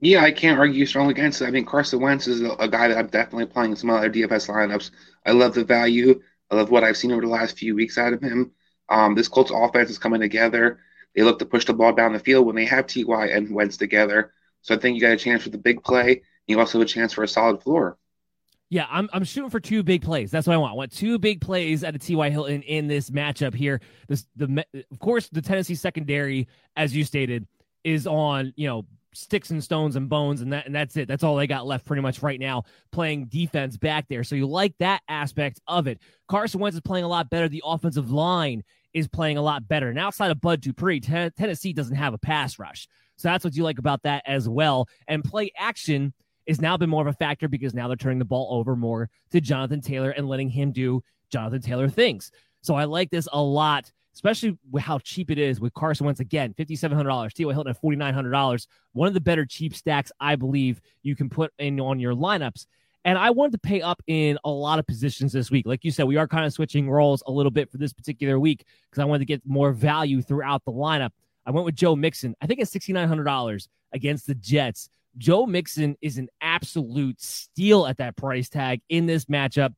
Yeah, 0.00 0.24
I 0.24 0.32
can't 0.32 0.58
argue 0.58 0.84
strongly 0.86 1.12
against 1.12 1.40
it. 1.40 1.46
I 1.46 1.52
mean, 1.52 1.64
Carson 1.64 2.00
Wentz 2.00 2.26
is 2.26 2.42
a, 2.42 2.68
guy 2.68 2.88
that 2.88 2.98
I'm 2.98 3.06
definitely 3.06 3.46
playing 3.46 3.70
in 3.70 3.76
some 3.76 3.90
other 3.90 4.10
DFS 4.10 4.50
lineups. 4.50 4.90
I 5.24 5.30
love 5.30 5.54
the 5.54 5.64
value. 5.64 6.20
I 6.50 6.56
love 6.56 6.70
what 6.70 6.82
I've 6.82 6.96
seen 6.96 7.12
over 7.12 7.22
the 7.22 7.28
last 7.28 7.56
few 7.56 7.76
weeks 7.76 7.96
out 7.96 8.12
of 8.12 8.20
him. 8.20 8.50
Um, 8.88 9.14
this 9.14 9.28
Colts 9.28 9.52
offense 9.54 9.90
is 9.90 9.98
coming 9.98 10.20
together. 10.20 10.80
They 11.14 11.22
look 11.22 11.38
to 11.38 11.46
push 11.46 11.64
the 11.64 11.74
ball 11.74 11.92
down 11.92 12.12
the 12.12 12.18
field 12.18 12.44
when 12.44 12.56
they 12.56 12.66
have 12.66 12.88
Ty 12.88 13.28
and 13.28 13.54
Wentz 13.54 13.76
together. 13.76 14.32
So 14.62 14.74
I 14.74 14.78
think 14.78 14.96
you 14.96 15.00
got 15.00 15.12
a 15.12 15.16
chance 15.16 15.44
for 15.44 15.50
the 15.50 15.58
big 15.58 15.82
play. 15.84 16.22
You 16.48 16.58
also 16.58 16.78
have 16.78 16.86
a 16.86 16.90
chance 16.90 17.12
for 17.12 17.22
a 17.22 17.28
solid 17.28 17.62
floor. 17.62 17.98
Yeah, 18.68 18.86
I'm, 18.90 19.08
I'm 19.12 19.22
shooting 19.22 19.50
for 19.50 19.60
two 19.60 19.82
big 19.84 20.02
plays. 20.02 20.30
That's 20.30 20.46
what 20.46 20.54
I 20.54 20.56
want. 20.56 20.72
I 20.72 20.76
want 20.76 20.92
two 20.92 21.18
big 21.18 21.40
plays 21.40 21.84
at 21.84 21.94
a 21.94 21.98
T.Y. 21.98 22.30
Hilton 22.30 22.62
in 22.62 22.88
this 22.88 23.10
matchup 23.10 23.54
here. 23.54 23.80
This 24.08 24.26
the 24.34 24.64
of 24.90 24.98
course 24.98 25.28
the 25.28 25.42
Tennessee 25.42 25.76
secondary, 25.76 26.48
as 26.74 26.94
you 26.94 27.04
stated, 27.04 27.46
is 27.84 28.06
on 28.06 28.52
you 28.56 28.66
know 28.66 28.84
sticks 29.16 29.50
and 29.50 29.62
stones 29.62 29.94
and 29.94 30.08
bones, 30.08 30.40
and 30.40 30.52
that 30.52 30.66
and 30.66 30.74
that's 30.74 30.96
it. 30.96 31.06
That's 31.06 31.22
all 31.22 31.36
they 31.36 31.46
got 31.46 31.66
left 31.66 31.86
pretty 31.86 32.02
much 32.02 32.22
right 32.22 32.40
now, 32.40 32.64
playing 32.90 33.26
defense 33.26 33.76
back 33.76 34.08
there. 34.08 34.24
So 34.24 34.34
you 34.34 34.46
like 34.46 34.74
that 34.78 35.00
aspect 35.08 35.60
of 35.68 35.86
it. 35.86 36.00
Carson 36.28 36.60
Wentz 36.60 36.74
is 36.74 36.80
playing 36.80 37.04
a 37.04 37.08
lot 37.08 37.30
better. 37.30 37.48
The 37.48 37.62
offensive 37.64 38.10
line 38.10 38.64
is 38.92 39.06
playing 39.06 39.36
a 39.36 39.42
lot 39.42 39.68
better. 39.68 39.88
And 39.88 39.98
outside 39.98 40.30
of 40.30 40.40
Bud 40.40 40.60
Dupree, 40.60 41.00
T- 41.00 41.30
Tennessee 41.30 41.72
doesn't 41.72 41.96
have 41.96 42.14
a 42.14 42.18
pass 42.18 42.58
rush. 42.58 42.88
So 43.16 43.28
that's 43.28 43.44
what 43.44 43.54
you 43.54 43.62
like 43.62 43.78
about 43.78 44.02
that 44.02 44.22
as 44.26 44.48
well. 44.48 44.88
And 45.06 45.22
play 45.22 45.50
action 45.56 46.12
is 46.46 46.60
now 46.60 46.76
been 46.76 46.90
more 46.90 47.02
of 47.02 47.08
a 47.08 47.12
factor 47.12 47.48
because 47.48 47.74
now 47.74 47.88
they're 47.88 47.96
turning 47.96 48.18
the 48.18 48.24
ball 48.24 48.48
over 48.50 48.76
more 48.76 49.10
to 49.30 49.40
Jonathan 49.40 49.80
Taylor 49.80 50.10
and 50.10 50.28
letting 50.28 50.48
him 50.48 50.72
do 50.72 51.02
Jonathan 51.30 51.60
Taylor 51.60 51.88
things. 51.88 52.30
So 52.62 52.74
I 52.74 52.84
like 52.84 53.10
this 53.10 53.28
a 53.32 53.42
lot, 53.42 53.90
especially 54.14 54.56
with 54.70 54.82
how 54.82 54.98
cheap 54.98 55.30
it 55.30 55.38
is 55.38 55.60
with 55.60 55.74
Carson 55.74 56.06
Wentz 56.06 56.20
again, 56.20 56.54
$5,700, 56.58 57.32
T.Y. 57.32 57.52
Hilton 57.52 57.70
at 57.70 57.82
$4,900. 57.82 58.66
One 58.92 59.08
of 59.08 59.14
the 59.14 59.20
better 59.20 59.44
cheap 59.44 59.74
stacks 59.74 60.10
I 60.20 60.36
believe 60.36 60.80
you 61.02 61.16
can 61.16 61.28
put 61.28 61.52
in 61.58 61.80
on 61.80 61.98
your 61.98 62.14
lineups. 62.14 62.66
And 63.04 63.16
I 63.16 63.30
wanted 63.30 63.52
to 63.52 63.58
pay 63.58 63.82
up 63.82 64.02
in 64.08 64.36
a 64.44 64.50
lot 64.50 64.80
of 64.80 64.86
positions 64.86 65.32
this 65.32 65.48
week. 65.48 65.64
Like 65.64 65.84
you 65.84 65.92
said, 65.92 66.06
we 66.06 66.16
are 66.16 66.26
kind 66.26 66.44
of 66.44 66.52
switching 66.52 66.90
roles 66.90 67.22
a 67.28 67.30
little 67.30 67.52
bit 67.52 67.70
for 67.70 67.78
this 67.78 67.92
particular 67.92 68.40
week 68.40 68.64
because 68.90 69.00
I 69.00 69.04
wanted 69.04 69.20
to 69.20 69.26
get 69.26 69.46
more 69.46 69.70
value 69.70 70.20
throughout 70.20 70.64
the 70.64 70.72
lineup. 70.72 71.10
I 71.46 71.52
went 71.52 71.64
with 71.64 71.76
Joe 71.76 71.94
Mixon. 71.94 72.34
I 72.42 72.48
think 72.48 72.58
it's 72.58 72.74
$6,900 72.74 73.68
against 73.92 74.26
the 74.26 74.34
Jets. 74.34 74.90
Joe 75.18 75.46
Mixon 75.46 75.96
is 76.00 76.18
an 76.18 76.28
absolute 76.40 77.20
steal 77.20 77.86
at 77.86 77.98
that 77.98 78.16
price 78.16 78.48
tag 78.48 78.80
in 78.88 79.06
this 79.06 79.26
matchup. 79.26 79.74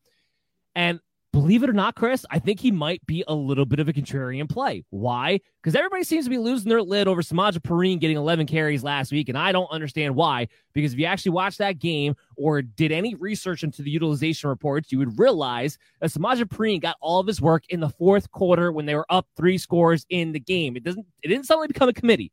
And 0.74 1.00
believe 1.32 1.62
it 1.62 1.70
or 1.70 1.74
not, 1.74 1.94
Chris, 1.94 2.24
I 2.30 2.38
think 2.38 2.58
he 2.60 2.70
might 2.70 3.04
be 3.06 3.22
a 3.28 3.34
little 3.34 3.66
bit 3.66 3.78
of 3.78 3.88
a 3.88 3.92
contrarian 3.92 4.48
play. 4.48 4.84
Why? 4.90 5.40
Because 5.62 5.76
everybody 5.76 6.02
seems 6.04 6.24
to 6.24 6.30
be 6.30 6.38
losing 6.38 6.68
their 6.68 6.82
lid 6.82 7.06
over 7.06 7.22
Samaje 7.22 7.58
Perine 7.58 8.00
getting 8.00 8.16
11 8.16 8.46
carries 8.46 8.82
last 8.82 9.12
week, 9.12 9.28
and 9.28 9.36
I 9.36 9.52
don't 9.52 9.70
understand 9.70 10.14
why. 10.14 10.48
Because 10.72 10.92
if 10.92 10.98
you 10.98 11.06
actually 11.06 11.32
watched 11.32 11.58
that 11.58 11.78
game 11.78 12.16
or 12.36 12.62
did 12.62 12.92
any 12.92 13.14
research 13.14 13.62
into 13.62 13.82
the 13.82 13.90
utilization 13.90 14.48
reports, 14.48 14.90
you 14.90 14.98
would 14.98 15.18
realize 15.18 15.78
that 16.00 16.10
Samaje 16.10 16.44
Perine 16.44 16.80
got 16.80 16.96
all 17.00 17.20
of 17.20 17.26
his 17.26 17.40
work 17.40 17.64
in 17.68 17.80
the 17.80 17.90
fourth 17.90 18.30
quarter 18.30 18.72
when 18.72 18.86
they 18.86 18.94
were 18.94 19.06
up 19.10 19.26
three 19.36 19.58
scores 19.58 20.06
in 20.08 20.32
the 20.32 20.40
game. 20.40 20.76
It 20.76 20.84
doesn't. 20.84 21.06
It 21.22 21.28
didn't 21.28 21.46
suddenly 21.46 21.68
become 21.68 21.88
a 21.88 21.94
committee. 21.94 22.32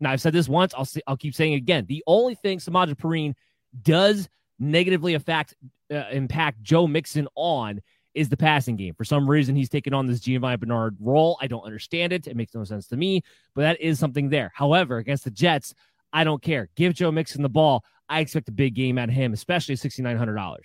Now 0.00 0.10
I've 0.10 0.20
said 0.20 0.32
this 0.32 0.48
once. 0.48 0.74
I'll 0.76 0.84
say, 0.84 1.00
I'll 1.06 1.16
keep 1.16 1.34
saying 1.34 1.54
it 1.54 1.56
again. 1.56 1.86
The 1.88 2.02
only 2.06 2.34
thing 2.34 2.58
Perine 2.58 3.34
does 3.82 4.28
negatively 4.58 5.14
affect 5.14 5.54
uh, 5.90 6.04
impact 6.10 6.62
Joe 6.62 6.86
Mixon 6.86 7.28
on 7.34 7.80
is 8.14 8.28
the 8.28 8.36
passing 8.36 8.76
game. 8.76 8.94
For 8.94 9.04
some 9.04 9.28
reason, 9.28 9.54
he's 9.54 9.68
taken 9.68 9.92
on 9.92 10.06
this 10.06 10.20
Giovani 10.20 10.56
Bernard 10.58 10.96
role. 11.00 11.38
I 11.40 11.46
don't 11.46 11.64
understand 11.64 12.12
it. 12.12 12.26
It 12.26 12.36
makes 12.36 12.54
no 12.54 12.64
sense 12.64 12.88
to 12.88 12.96
me, 12.96 13.22
but 13.54 13.62
that 13.62 13.80
is 13.80 13.98
something 13.98 14.30
there. 14.30 14.50
However, 14.54 14.96
against 14.96 15.24
the 15.24 15.30
Jets, 15.30 15.74
I 16.12 16.24
don't 16.24 16.42
care. 16.42 16.70
Give 16.76 16.94
Joe 16.94 17.12
Mixon 17.12 17.42
the 17.42 17.48
ball. 17.50 17.84
I 18.08 18.20
expect 18.20 18.48
a 18.48 18.52
big 18.52 18.74
game 18.74 18.96
out 18.98 19.10
of 19.10 19.14
him, 19.14 19.32
especially 19.32 19.74
$6,900. 19.74 20.58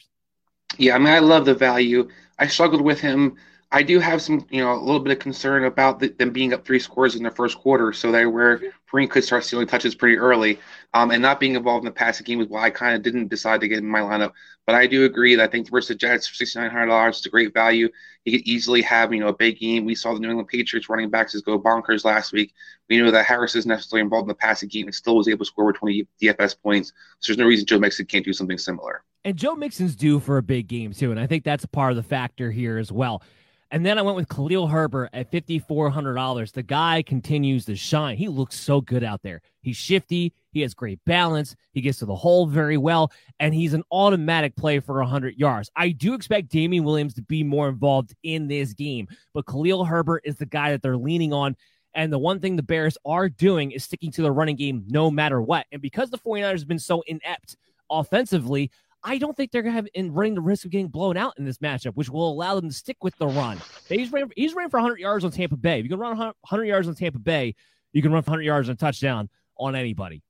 Yeah, 0.78 0.96
I 0.96 1.00
mean, 1.00 1.10
I 1.10 1.20
love 1.20 1.46
the 1.46 1.54
value. 1.54 2.08
I 2.40 2.48
struggled 2.48 2.82
with 2.82 3.02
him 3.02 3.36
I 3.74 3.84
do 3.84 4.00
have 4.00 4.22
some, 4.22 4.46
you 4.50 4.62
know, 4.62 4.74
a 4.74 4.76
little 4.76 5.00
bit 5.00 5.14
of 5.14 5.20
concern 5.20 5.64
about 5.64 6.00
the, 6.00 6.10
them 6.10 6.32
being 6.32 6.54
up 6.54 6.66
three 6.66 6.80
scores 6.80 7.16
in 7.16 7.24
their 7.24 7.32
first 7.32 7.58
quarter, 7.58 7.94
so 7.94 8.12
they 8.12 8.26
were 8.26 8.62
Perine 8.92 9.10
could 9.10 9.24
start 9.24 9.46
stealing 9.46 9.68
touches 9.68 9.96
pretty 9.96 10.18
early, 10.18 10.60
um, 10.94 11.12
and 11.12 11.22
not 11.22 11.40
being 11.40 11.56
involved 11.56 11.84
in 11.84 11.86
the 11.86 11.92
passing 11.92 12.26
game 12.26 12.40
was 12.40 12.50
why 12.50 12.64
I 12.64 12.70
kind 12.70 12.96
of 12.96 13.02
didn't 13.02 13.30
decide 13.30 13.62
to 13.62 13.70
get 13.70 13.78
in 13.78 13.88
my 13.88 14.02
lineup. 14.02 14.34
But 14.66 14.76
I 14.76 14.88
do 14.88 15.06
agree 15.06 15.36
that 15.36 15.44
I 15.44 15.48
think 15.48 15.72
versus 15.72 15.88
the 15.88 15.96
Jets 15.96 16.28
for 16.28 16.36
sixty 16.36 16.60
nine 16.60 16.70
hundred 16.70 16.88
dollars 16.88 17.20
is 17.20 17.26
a 17.26 17.30
great 17.30 17.54
value. 17.54 17.88
He 18.26 18.32
could 18.32 18.46
easily 18.46 18.82
have, 18.82 19.14
you 19.14 19.22
know, 19.22 19.30
a 19.30 19.34
big 19.34 19.58
game. 19.58 19.86
We 19.86 19.96
saw 19.96 20.14
the 20.14 20.20
New 20.20 20.28
England 20.30 20.50
Patriots 20.50 20.90
running 20.90 21.10
backs 21.10 21.32
just 21.32 21.46
go 21.46 21.58
bonkers 21.58 22.04
last 22.04 22.34
week. 22.34 22.54
We 22.90 22.98
know 22.98 23.10
that 23.10 23.26
Harris 23.26 23.56
is 23.56 23.66
necessarily 23.66 24.04
involved 24.04 24.26
in 24.26 24.30
the 24.30 24.36
passing 24.36 24.68
game 24.68 24.88
and 24.88 24.94
still 24.94 25.16
was 25.16 25.30
able 25.30 25.40
to 25.40 25.46
score 25.46 25.64
over 25.64 25.74
twenty 25.74 26.08
DFS 26.22 26.62
points. 26.62 26.92
So 27.20 27.32
there's 27.32 27.38
no 27.38 27.46
reason 27.46 27.66
Joe 27.66 27.80
Mixon 27.80 28.06
can't 28.06 28.26
do 28.26 28.34
something 28.34 28.58
similar. 28.58 29.04
And 29.24 29.38
Joe 29.38 29.56
Mixon's 29.56 29.96
due 29.96 30.20
for 30.20 30.38
a 30.38 30.44
big 30.44 30.68
game 30.68 30.92
too, 30.92 31.12
and 31.12 31.20
I 31.20 31.28
think 31.28 31.46
that's 31.46 31.66
part 31.66 31.92
of 31.92 31.96
the 31.96 32.04
factor 32.04 32.52
here 32.52 32.78
as 32.78 32.92
well. 32.92 33.24
And 33.72 33.86
then 33.86 33.98
I 33.98 34.02
went 34.02 34.18
with 34.18 34.28
Khalil 34.28 34.68
Herbert 34.68 35.10
at 35.14 35.32
$5,400. 35.32 36.52
The 36.52 36.62
guy 36.62 37.02
continues 37.04 37.64
to 37.66 37.76
shine. 37.78 38.18
He 38.18 38.28
looks 38.28 38.60
so 38.60 38.82
good 38.82 39.02
out 39.02 39.22
there. 39.24 39.42
He's 39.62 39.78
shifty. 39.78 40.34
He 40.52 40.60
has 40.60 40.74
great 40.74 41.00
balance. 41.06 41.56
He 41.72 41.80
gets 41.80 42.00
to 42.00 42.06
the 42.06 42.16
hole 42.16 42.46
very 42.46 42.78
well. 42.78 43.14
And 43.40 43.54
he's 43.54 43.74
an 43.74 43.84
automatic 43.90 44.58
play 44.58 44.82
for 44.82 44.96
100 44.96 45.38
yards. 45.38 45.72
I 45.74 45.92
do 45.92 46.14
expect 46.14 46.50
Damien 46.50 46.84
Williams 46.84 47.14
to 47.14 47.22
be 47.22 47.44
more 47.44 47.70
involved 47.70 48.14
in 48.24 48.50
this 48.50 48.74
game, 48.74 49.08
but 49.34 49.46
Khalil 49.46 49.86
Herbert 49.86 50.24
is 50.26 50.36
the 50.36 50.46
guy 50.46 50.72
that 50.72 50.82
they're 50.82 50.98
leaning 50.98 51.32
on. 51.32 51.56
And 51.94 52.12
the 52.12 52.20
one 52.20 52.42
thing 52.42 52.58
the 52.58 52.64
Bears 52.64 52.98
are 53.06 53.30
doing 53.30 53.72
is 53.72 53.86
sticking 53.86 54.12
to 54.12 54.22
the 54.22 54.32
running 54.32 54.58
game 54.58 54.84
no 54.90 55.10
matter 55.10 55.42
what. 55.42 55.66
And 55.72 55.82
because 55.82 56.10
the 56.10 56.18
49ers 56.18 56.60
have 56.60 56.68
been 56.68 56.80
so 56.80 57.04
inept 57.08 57.56
offensively, 57.90 58.70
I 59.04 59.18
don't 59.18 59.36
think 59.36 59.52
they're 59.52 59.64
going 59.64 59.74
to 59.74 59.76
have 59.78 59.88
in 59.94 60.14
running 60.14 60.36
the 60.36 60.42
risk 60.42 60.66
of 60.66 60.72
getting 60.72 60.88
blown 60.88 61.18
out 61.18 61.34
in 61.38 61.46
this 61.46 61.58
matchup, 61.58 61.96
which 61.96 62.10
will 62.10 62.32
allow 62.32 62.56
them 62.56 62.70
to 62.70 62.76
stick 62.76 62.98
with 63.04 63.16
the 63.18 63.28
run. 63.28 63.60
He's 63.90 64.12
ran, 64.12 64.30
he's 64.36 64.54
ran 64.54 64.70
for 64.70 64.78
100 64.78 65.00
yards 65.00 65.26
on 65.26 65.32
Tampa 65.32 65.58
Bay. 65.58 65.80
If 65.80 65.86
you 65.86 65.90
can 65.90 66.00
run 66.00 66.18
100 66.18 66.66
yards 66.66 66.88
on 66.88 66.96
Tampa 66.96 67.20
Bay, 67.20 67.56
you 67.94 68.02
can 68.02 68.12
run 68.12 68.24
100 68.24 68.44
yards 68.44 68.70
on 68.70 68.78
touchdown 68.78 69.30
on 69.58 69.76
anybody. 69.76 70.22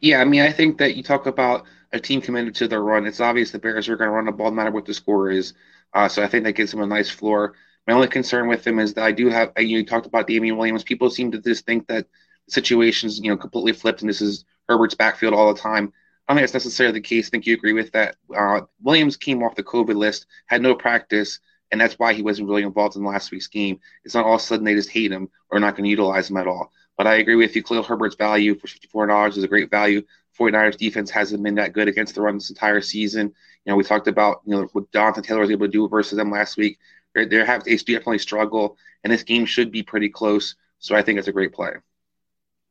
Yeah, 0.00 0.20
I 0.20 0.24
mean, 0.24 0.42
I 0.42 0.52
think 0.52 0.78
that 0.78 0.94
you 0.94 1.02
talk 1.02 1.26
about 1.26 1.64
a 1.92 2.00
team 2.00 2.20
committed 2.20 2.54
to 2.56 2.68
their 2.68 2.82
run. 2.82 3.06
It's 3.06 3.20
obvious 3.20 3.50
the 3.50 3.58
Bears 3.58 3.88
are 3.88 3.96
going 3.96 4.08
to 4.08 4.14
run 4.14 4.26
the 4.26 4.32
ball 4.32 4.50
no 4.50 4.56
matter 4.56 4.70
what 4.70 4.84
the 4.84 4.94
score 4.94 5.30
is. 5.30 5.54
Uh, 5.92 6.08
so 6.08 6.22
I 6.22 6.26
think 6.26 6.44
that 6.44 6.52
gives 6.52 6.70
them 6.70 6.82
a 6.82 6.86
nice 6.86 7.08
floor. 7.08 7.54
My 7.86 7.94
only 7.94 8.08
concern 8.08 8.48
with 8.48 8.64
them 8.64 8.78
is 8.78 8.94
that 8.94 9.04
I 9.04 9.12
do 9.12 9.28
have, 9.28 9.52
you, 9.58 9.84
talked 9.84 10.06
about 10.06 10.26
Damien 10.26 10.56
Williams. 10.56 10.82
People 10.82 11.10
seem 11.10 11.30
to 11.32 11.38
just 11.38 11.66
think 11.66 11.86
that 11.88 12.06
situations, 12.48 13.18
you 13.20 13.30
know, 13.30 13.36
completely 13.36 13.72
flipped 13.72 14.00
and 14.00 14.08
this 14.08 14.20
is 14.20 14.44
Herbert's 14.68 14.94
backfield 14.94 15.34
all 15.34 15.52
the 15.52 15.60
time. 15.60 15.92
I 16.26 16.32
don't 16.32 16.38
think 16.38 16.52
that's 16.52 16.64
necessarily 16.64 16.94
the 16.94 17.06
case. 17.06 17.26
I 17.26 17.30
think 17.30 17.46
you 17.46 17.54
agree 17.54 17.74
with 17.74 17.92
that. 17.92 18.16
Uh, 18.34 18.62
Williams 18.82 19.16
came 19.16 19.42
off 19.42 19.56
the 19.56 19.62
COVID 19.62 19.94
list, 19.94 20.26
had 20.46 20.62
no 20.62 20.74
practice, 20.74 21.38
and 21.70 21.80
that's 21.80 21.98
why 21.98 22.14
he 22.14 22.22
wasn't 22.22 22.48
really 22.48 22.62
involved 22.62 22.96
in 22.96 23.04
last 23.04 23.30
week's 23.30 23.46
game. 23.46 23.78
It's 24.04 24.14
not 24.14 24.24
all 24.24 24.36
of 24.36 24.40
a 24.40 24.44
sudden 24.44 24.64
they 24.64 24.74
just 24.74 24.90
hate 24.90 25.12
him 25.12 25.28
or 25.50 25.60
not 25.60 25.74
going 25.74 25.84
to 25.84 25.90
utilize 25.90 26.30
him 26.30 26.36
at 26.38 26.46
all. 26.46 26.72
But 26.96 27.06
I 27.06 27.16
agree 27.16 27.34
with 27.34 27.54
you. 27.54 27.62
Khalil 27.62 27.82
Herbert's 27.82 28.14
value 28.14 28.54
for 28.54 28.68
$54 28.68 29.36
is 29.36 29.44
a 29.44 29.48
great 29.48 29.70
value. 29.70 30.02
49ers 30.38 30.76
defense 30.76 31.10
hasn't 31.10 31.42
been 31.42 31.56
that 31.56 31.72
good 31.72 31.88
against 31.88 32.14
the 32.14 32.22
run 32.22 32.36
this 32.36 32.50
entire 32.50 32.80
season. 32.80 33.26
You 33.64 33.70
know, 33.70 33.76
we 33.76 33.84
talked 33.84 34.08
about, 34.08 34.42
you 34.46 34.54
know, 34.54 34.68
what 34.72 34.90
Jonathan 34.92 35.22
Taylor 35.22 35.40
was 35.40 35.50
able 35.50 35.66
to 35.66 35.72
do 35.72 35.88
versus 35.88 36.16
them 36.16 36.30
last 36.30 36.56
week. 36.56 36.78
They 37.14 37.26
they 37.26 37.44
have 37.44 37.64
they 37.64 37.76
definitely 37.76 38.18
struggle, 38.18 38.76
and 39.02 39.12
this 39.12 39.22
game 39.22 39.46
should 39.46 39.70
be 39.70 39.82
pretty 39.82 40.08
close. 40.08 40.56
So 40.78 40.96
I 40.96 41.02
think 41.02 41.18
it's 41.18 41.28
a 41.28 41.32
great 41.32 41.52
play. 41.52 41.74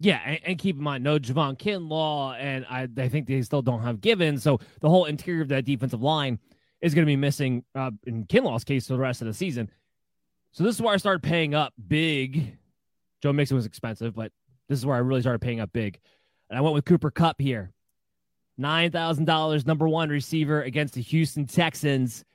Yeah, 0.04 0.20
and, 0.26 0.40
and, 0.44 0.58
keep 0.58 0.76
in 0.76 0.84
mind, 0.84 1.02
no 1.02 1.18
Javon 1.18 1.58
Kinlaw, 1.58 2.36
and 2.38 2.66
I, 2.70 2.90
I 2.98 3.08
think 3.08 3.26
they 3.26 3.42
still 3.42 3.62
don't 3.62 3.84
have 3.84 4.02
Given. 4.02 4.38
So 4.38 4.60
the 4.82 4.90
whole 4.90 5.06
interior 5.06 5.42
of 5.42 5.48
that 5.48 5.64
defensive 5.64 6.02
line 6.02 6.40
is 6.82 6.94
going 6.94 7.06
to 7.06 7.10
be 7.10 7.16
missing 7.16 7.64
uh, 7.74 7.92
in 8.06 8.26
Kinlaw's 8.26 8.66
case 8.66 8.88
for 8.88 8.94
the 8.94 9.00
rest 9.00 9.22
of 9.22 9.28
the 9.28 9.34
season. 9.34 9.72
So 10.52 10.66
this 10.66 10.76
is 10.76 10.82
where 10.82 10.94
I 10.94 10.98
started 10.98 11.24
paying 11.24 11.56
up 11.56 11.74
big. 11.88 12.58
Joe 13.22 13.32
Mixon 13.32 13.56
was 13.56 13.66
expensive, 13.66 14.14
but 14.14 14.34
this 14.68 14.78
is 14.78 14.86
where 14.86 14.98
I 14.98 15.00
really 15.00 15.22
started 15.22 15.40
paying 15.40 15.62
up 15.62 15.72
big. 15.72 16.02
And 16.50 16.58
I 16.58 16.62
went 16.62 16.76
with 16.76 16.84
Cooper 16.84 17.10
Kupp 17.10 17.40
here. 17.40 17.72
$9,000 18.60 19.66
number 19.66 19.88
one 19.88 20.10
receiver 20.10 20.64
against 20.64 20.96
the 20.96 21.02
Houston 21.02 21.48
Texans. 21.48 22.26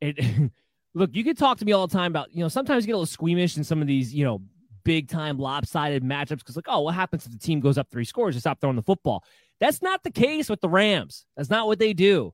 It 0.00 0.18
look, 0.94 1.10
you 1.14 1.22
can 1.22 1.36
talk 1.36 1.58
to 1.58 1.64
me 1.64 1.70
all 1.70 1.86
the 1.86 1.96
time 1.96 2.10
about, 2.10 2.34
you 2.34 2.42
know, 2.42 2.48
sometimes 2.48 2.82
you 2.82 2.88
get 2.88 2.94
a 2.94 2.96
little 2.96 3.06
squeamish 3.06 3.56
in 3.56 3.62
some 3.62 3.80
of 3.80 3.86
these, 3.86 4.12
you 4.12 4.24
know, 4.24 4.42
big 4.88 5.06
time 5.06 5.36
lopsided 5.36 6.02
matchups 6.02 6.38
because, 6.38 6.56
like, 6.56 6.64
oh, 6.66 6.80
what 6.80 6.94
happens 6.94 7.26
if 7.26 7.32
the 7.32 7.38
team 7.38 7.60
goes 7.60 7.76
up 7.76 7.90
three 7.90 8.06
scores? 8.06 8.34
They 8.34 8.40
stop 8.40 8.58
throwing 8.58 8.74
the 8.74 8.82
football. 8.82 9.22
That's 9.60 9.82
not 9.82 10.02
the 10.02 10.10
case 10.10 10.48
with 10.48 10.62
the 10.62 10.68
Rams. 10.70 11.26
That's 11.36 11.50
not 11.50 11.66
what 11.66 11.78
they 11.78 11.92
do. 11.92 12.32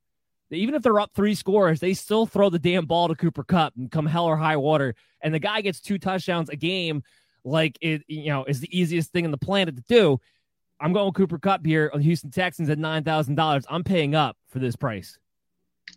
Even 0.53 0.77
if 0.77 0.83
they're 0.85 1.01
up 1.01 1.11
three 1.17 1.35
scores, 1.35 1.81
they 1.81 1.95
still 1.95 2.27
throw 2.27 2.51
the 2.51 2.61
damn 2.61 2.87
ball 2.87 3.09
to 3.09 3.17
Cooper 3.17 3.43
Kupp 3.43 3.75
and 3.77 3.90
come 3.90 4.07
hell 4.07 4.27
or 4.27 4.37
high 4.37 4.57
water. 4.57 4.95
And 5.21 5.35
the 5.35 5.40
guy 5.40 5.62
gets 5.62 5.81
two 5.81 5.99
touchdowns 5.99 6.49
a 6.49 6.55
game, 6.55 7.03
like 7.43 7.77
it, 7.81 8.05
you 8.07 8.27
know, 8.27 8.45
is 8.45 8.61
the 8.61 8.79
easiest 8.79 9.11
thing 9.11 9.25
in 9.25 9.33
the 9.33 9.37
planet 9.37 9.75
to 9.75 9.83
do. 9.88 10.21
I'm 10.79 10.93
going 10.93 11.12
Cooper 11.12 11.40
Kupp 11.40 11.67
here 11.67 11.90
on 11.93 12.03
Houston 12.03 12.31
Texans 12.31 12.71
at 12.71 12.79
nine 12.79 13.03
thousand 13.03 13.35
dollars. 13.35 13.64
I'm 13.69 13.83
paying 13.83 14.14
up 14.14 14.37
for 14.47 14.61
this 14.61 14.77
price. 14.77 15.19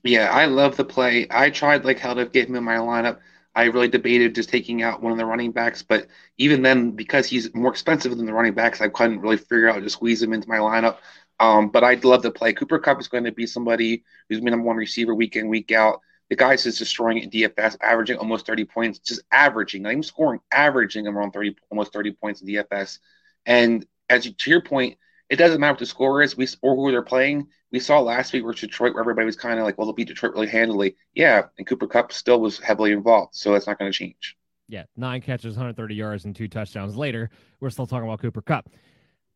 Yeah, 0.04 0.32
I 0.32 0.46
love 0.46 0.76
the 0.76 0.86
play. 0.86 1.28
I 1.30 1.52
tried 1.52 1.86
like 1.86 2.00
how 2.00 2.16
to 2.16 2.26
get 2.26 2.50
him 2.50 2.56
in 2.56 2.64
my 2.64 2.78
lineup. 2.78 3.20
I 3.58 3.64
really 3.64 3.88
debated 3.88 4.36
just 4.36 4.50
taking 4.50 4.84
out 4.84 5.02
one 5.02 5.12
of 5.12 5.18
the 5.18 5.26
running 5.26 5.52
backs, 5.52 5.82
but 5.82 6.06
even 6.38 6.62
then, 6.62 6.92
because 6.92 7.26
he's 7.26 7.52
more 7.56 7.72
expensive 7.72 8.16
than 8.16 8.28
the 8.28 8.34
running 8.34 8.54
backs, 8.54 8.82
I 8.82 8.88
couldn't 8.88 9.20
really 9.20 9.38
figure 9.38 9.68
out 9.68 9.82
to 9.82 9.90
squeeze 9.90 10.22
him 10.22 10.32
into 10.32 10.48
my 10.48 10.58
lineup. 10.58 10.98
Um, 11.40 11.70
but 11.70 11.84
I'd 11.84 12.06
love 12.06 12.22
to 12.22 12.30
play. 12.30 12.54
Cooper 12.54 12.78
Kupp 12.78 13.00
is 13.00 13.08
going 13.08 13.24
to 13.24 13.32
be 13.32 13.48
somebody 13.48 14.04
who's 14.30 14.42
been 14.42 14.52
number 14.52 14.68
one 14.68 14.76
receiver 14.76 15.16
week 15.16 15.36
in, 15.36 15.50
week 15.50 15.72
out. 15.72 16.02
The 16.30 16.36
guy's 16.36 16.66
just 16.66 16.78
destroying 16.78 17.18
it 17.18 17.32
DFS, 17.32 17.78
averaging 17.82 18.18
almost 18.18 18.46
30 18.46 18.66
points, 18.66 19.00
just 19.00 19.24
averaging, 19.32 19.82
not 19.82 19.92
even 19.92 20.04
scoring, 20.04 20.40
averaging 20.52 21.08
around 21.08 21.32
30, 21.32 21.56
almost 21.72 21.94
30 21.94 22.12
points 22.12 22.42
in 22.42 22.48
DFS. 22.50 23.00
And 23.48 23.88
as 24.08 24.28
you, 24.28 24.34
to 24.34 24.52
your 24.52 24.62
point, 24.62 25.00
it 25.30 25.36
doesn't 25.36 25.60
matter 25.60 25.74
what 25.74 25.80
the 25.80 25.86
score 25.86 26.22
is 26.22 26.38
we, 26.38 26.48
or 26.62 26.76
who 26.76 26.92
they're 26.92 27.02
playing. 27.02 27.48
We 27.72 27.80
saw 27.80 28.00
last 28.00 28.32
week 28.32 28.44
where 28.44 28.54
Detroit, 28.54 28.94
where 28.94 29.02
everybody 29.02 29.26
was 29.26 29.36
kind 29.36 29.60
of 29.60 29.66
like, 29.66 29.78
well, 29.78 29.88
they'll 29.88 29.94
beat 29.94 30.08
Detroit 30.08 30.34
really 30.34 30.48
handily. 30.48 30.96
Yeah, 31.14 31.44
and 31.58 31.68
Cooper 31.68 31.88
Kupp 31.88 32.14
still 32.14 32.40
was 32.40 32.60
heavily 32.60 32.92
involved, 32.92 33.36
so 33.36 33.52
that's 33.52 33.68
not 33.68 33.78
going 33.78 33.92
to 33.92 33.98
change. 33.98 34.38
Yeah, 34.70 34.84
nine 34.96 35.22
catches, 35.22 35.56
130 35.56 35.96
yards, 35.96 36.26
and 36.26 36.36
two 36.36 36.48
touchdowns 36.48 36.96
later. 36.96 37.30
We're 37.60 37.70
still 37.70 37.88
talking 37.88 38.08
about 38.08 38.22
Cooper 38.22 38.42
Kupp. 38.42 38.70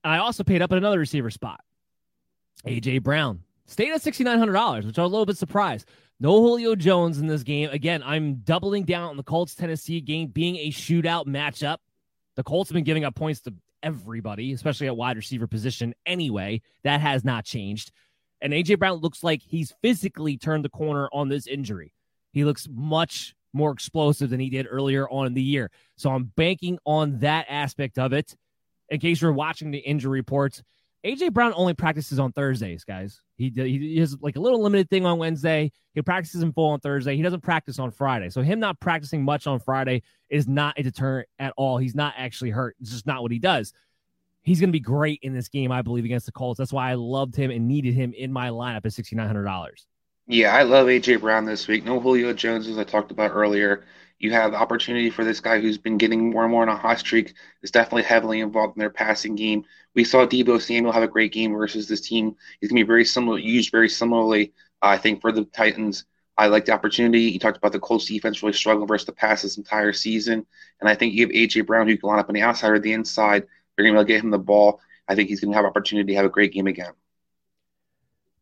I 0.04 0.17
also 0.17 0.43
paid 0.43 0.62
up 0.62 0.71
at 0.71 0.77
another 0.77 0.99
receiver 0.99 1.30
spot. 1.30 1.62
AJ 2.65 3.04
Brown 3.04 3.43
stayed 3.65 3.91
at 3.91 4.01
$6,900, 4.01 4.86
which 4.86 4.97
I'm 4.97 5.06
a 5.06 5.08
little 5.08 5.25
bit 5.25 5.38
surprised. 5.38 5.88
No 6.19 6.41
Julio 6.41 6.75
Jones 6.75 7.17
in 7.17 7.27
this 7.27 7.43
game. 7.43 7.69
Again, 7.71 8.04
I'm 8.04 8.36
doubling 8.36 8.84
down 8.84 9.10
on 9.10 9.17
the 9.17 9.23
Colts 9.23 9.56
Tennessee 9.56 10.01
game 10.01 10.27
being 10.27 10.58
a 10.58 10.69
shootout 10.69 11.25
matchup. 11.25 11.77
The 12.36 12.43
Colts 12.43 12.69
have 12.69 12.75
been 12.75 12.84
giving 12.84 13.06
up 13.06 13.15
points 13.15 13.41
to 13.41 13.54
everybody, 13.84 14.54
especially 14.54 14.88
at 14.88 14.98
wide 14.98 15.17
receiver 15.17 15.48
position 15.48 15.94
anyway. 16.06 16.62
That 16.84 17.02
has 17.02 17.24
not 17.24 17.46
changed. 17.46 17.91
And 18.41 18.54
AJ 18.54 18.80
Brown 18.80 18.98
looks 18.98 19.24
like 19.24 19.41
he's 19.41 19.74
physically 19.82 20.38
turned 20.38 20.65
the 20.65 20.70
corner 20.70 21.10
on 21.13 21.30
this 21.30 21.48
injury. 21.48 21.94
He 22.32 22.44
looks 22.44 22.67
much 22.72 23.36
more 23.54 23.72
explosive 23.72 24.30
than 24.30 24.39
he 24.39 24.50
did 24.50 24.67
earlier 24.70 25.08
on 25.10 25.28
in 25.28 25.34
the 25.34 25.41
year. 25.41 25.70
So 25.98 26.10
I'm 26.10 26.32
banking 26.36 26.80
on 26.86 27.20
that 27.20 27.46
aspect 27.50 28.00
of 28.00 28.13
it. 28.13 28.36
In 28.89 29.00
case 29.00 29.22
you're 29.22 29.32
watching 29.32 29.72
the 29.72 29.78
injury 29.78 30.20
reports, 30.20 30.63
AJ 31.04 31.34
Brown 31.34 31.54
only 31.56 31.74
practices 31.74 32.20
on 32.20 32.32
Thursdays, 32.32 32.84
guys. 32.84 33.22
He 33.36 33.52
he 33.56 33.98
has 34.00 34.16
like 34.22 34.36
a 34.36 34.40
little 34.40 34.62
limited 34.62 34.90
thing 34.90 35.06
on 35.06 35.18
Wednesday. 35.18 35.72
He 35.94 36.02
practices 36.02 36.44
in 36.44 36.54
full 36.54 36.70
on 36.70 36.80
Thursday. 36.80 37.16
He 37.16 37.24
doesn't 37.24 37.42
practice 37.42 37.80
on 37.80 37.92
Friday. 37.92 38.30
So 38.30 38.42
him 38.42 38.60
not 38.60 38.80
practicing 38.80 39.24
much 39.24 39.48
on 39.48 39.60
Friday 39.60 40.04
is 40.30 40.48
not 40.48 40.78
a 40.78 40.84
deterrent 40.84 41.28
at 41.40 41.54
all. 41.58 41.78
He's 41.78 41.96
not 41.96 42.14
actually 42.18 42.52
hurt. 42.52 42.76
It's 42.80 42.92
just 42.92 43.08
not 43.08 43.24
what 43.24 43.32
he 43.32 43.40
does. 43.40 43.74
He's 44.44 44.60
going 44.60 44.70
to 44.70 44.74
be 44.74 44.80
great 44.80 45.20
in 45.24 45.34
this 45.34 45.50
game, 45.50 45.72
I 45.72 45.82
believe, 45.82 46.06
against 46.06 46.26
the 46.26 46.32
Colts. 46.32 46.58
That's 46.58 46.74
why 46.74 46.92
I 46.92 46.96
loved 46.96 47.36
him 47.36 47.52
and 47.52 47.68
needed 47.68 47.94
him 47.94 48.14
in 48.14 48.32
my 48.32 48.50
lineup 48.50 48.86
at 48.86 48.94
sixty 48.94 49.16
nine 49.16 49.28
hundred 49.28 49.46
dollars. 49.46 49.88
Yeah, 50.28 50.56
I 50.56 50.64
love 50.64 50.88
AJ 50.88 51.22
Brown 51.22 51.46
this 51.46 51.68
week. 51.68 51.84
No 51.84 52.00
Julio 52.00 52.34
Jones, 52.34 52.68
as 52.68 52.78
I 52.78 52.84
talked 52.84 53.12
about 53.12 53.32
earlier. 53.32 53.86
You 54.22 54.32
have 54.34 54.52
the 54.52 54.60
opportunity 54.60 55.10
for 55.10 55.24
this 55.24 55.40
guy 55.40 55.60
who's 55.60 55.80
been 55.80 55.98
getting 55.98 56.30
more 56.30 56.44
and 56.44 56.52
more 56.52 56.62
on 56.62 56.70
a 56.70 56.76
hot 56.76 57.00
streak. 57.00 57.34
Is 57.64 57.72
definitely 57.72 58.04
heavily 58.04 58.40
involved 58.40 58.78
in 58.78 58.80
their 58.80 58.92
passing 58.92 59.36
game. 59.36 59.66
We 59.96 60.04
saw 60.04 60.28
Deebo 60.28 60.62
Samuel 60.62 60.92
have 60.92 61.02
a 61.02 61.08
great 61.08 61.34
game 61.34 61.54
versus 61.54 61.88
this 61.88 62.02
team. 62.02 62.36
He's 62.60 62.70
gonna 62.70 62.82
be 62.82 62.88
very 62.88 63.04
similar, 63.04 63.40
used 63.40 63.72
very 63.72 63.90
similarly. 63.90 64.54
Uh, 64.84 64.90
I 64.90 64.98
think 64.98 65.22
for 65.22 65.32
the 65.32 65.46
Titans. 65.46 66.06
I 66.38 66.48
like 66.48 66.66
the 66.66 66.72
opportunity. 66.72 67.24
You 67.24 67.40
talked 67.40 67.58
about 67.58 67.72
the 67.72 67.80
Colts 67.80 68.06
defense 68.06 68.42
really 68.42 68.54
struggling 68.54 68.88
versus 68.88 69.06
the 69.06 69.12
pass 69.12 69.42
this 69.42 69.58
entire 69.58 69.92
season, 69.92 70.46
and 70.80 70.90
I 70.90 70.96
think 70.96 71.14
you 71.14 71.26
have 71.26 71.36
AJ 71.36 71.66
Brown 71.66 71.88
who 71.88 71.98
can 71.98 72.08
line 72.08 72.20
up 72.20 72.30
on 72.30 72.36
the 72.36 72.42
outside 72.42 72.70
or 72.70 72.80
the 72.80 72.94
inside. 72.94 73.46
They're 73.76 73.86
gonna 73.86 73.94
be 73.94 73.98
able 73.98 74.06
to 74.06 74.08
get 74.08 74.24
him 74.24 74.30
the 74.30 74.40
ball. 74.40 74.80
I 75.08 75.16
think 75.16 75.30
he's 75.30 75.40
gonna 75.40 75.56
have 75.56 75.66
opportunity 75.66 76.14
to 76.14 76.18
have 76.18 76.26
a 76.26 76.30
great 76.30 76.54
game 76.54 76.68
again. 76.68 76.94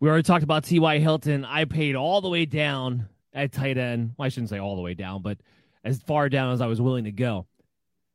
We 0.01 0.09
already 0.09 0.23
talked 0.23 0.43
about 0.43 0.65
T.Y. 0.65 0.99
Hilton. 0.99 1.45
I 1.45 1.65
paid 1.65 1.95
all 1.95 2.21
the 2.21 2.29
way 2.29 2.45
down 2.45 3.09
at 3.33 3.51
tight 3.51 3.77
end. 3.77 4.13
Well, 4.17 4.25
I 4.25 4.29
shouldn't 4.29 4.49
say 4.49 4.59
all 4.59 4.75
the 4.75 4.81
way 4.81 4.93
down, 4.93 5.21
but 5.21 5.37
as 5.83 6.01
far 6.01 6.29
down 6.29 6.53
as 6.53 6.61
I 6.61 6.67
was 6.67 6.81
willing 6.81 7.05
to 7.05 7.11
go. 7.11 7.47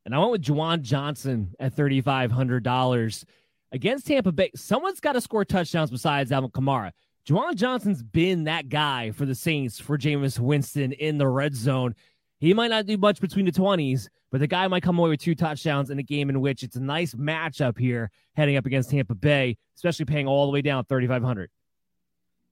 And 0.04 0.14
I 0.14 0.18
went 0.18 0.32
with 0.32 0.42
Juwan 0.42 0.82
Johnson 0.82 1.54
at 1.58 1.74
$3,500 1.74 3.24
against 3.72 4.06
Tampa 4.06 4.32
Bay. 4.32 4.50
Someone's 4.54 5.00
got 5.00 5.12
to 5.12 5.20
score 5.20 5.44
touchdowns 5.44 5.90
besides 5.90 6.30
Alvin 6.30 6.50
Kamara. 6.50 6.92
Juwan 7.26 7.54
Johnson's 7.54 8.02
been 8.02 8.44
that 8.44 8.68
guy 8.68 9.10
for 9.12 9.24
the 9.24 9.34
Saints 9.34 9.80
for 9.80 9.96
Jameis 9.96 10.38
Winston 10.38 10.92
in 10.92 11.16
the 11.16 11.26
red 11.26 11.54
zone. 11.54 11.94
He 12.38 12.52
might 12.52 12.68
not 12.68 12.84
do 12.84 12.98
much 12.98 13.20
between 13.20 13.46
the 13.46 13.52
20s, 13.52 14.08
but 14.30 14.40
the 14.40 14.46
guy 14.46 14.68
might 14.68 14.82
come 14.82 14.98
away 14.98 15.08
with 15.08 15.20
two 15.20 15.34
touchdowns 15.34 15.88
in 15.88 15.98
a 15.98 16.02
game 16.02 16.28
in 16.28 16.42
which 16.42 16.62
it's 16.62 16.76
a 16.76 16.82
nice 16.82 17.14
matchup 17.14 17.78
here 17.78 18.10
heading 18.34 18.56
up 18.56 18.66
against 18.66 18.90
Tampa 18.90 19.14
Bay, 19.14 19.56
especially 19.76 20.04
paying 20.04 20.26
all 20.26 20.44
the 20.44 20.52
way 20.52 20.60
down 20.60 20.84
3500 20.84 21.50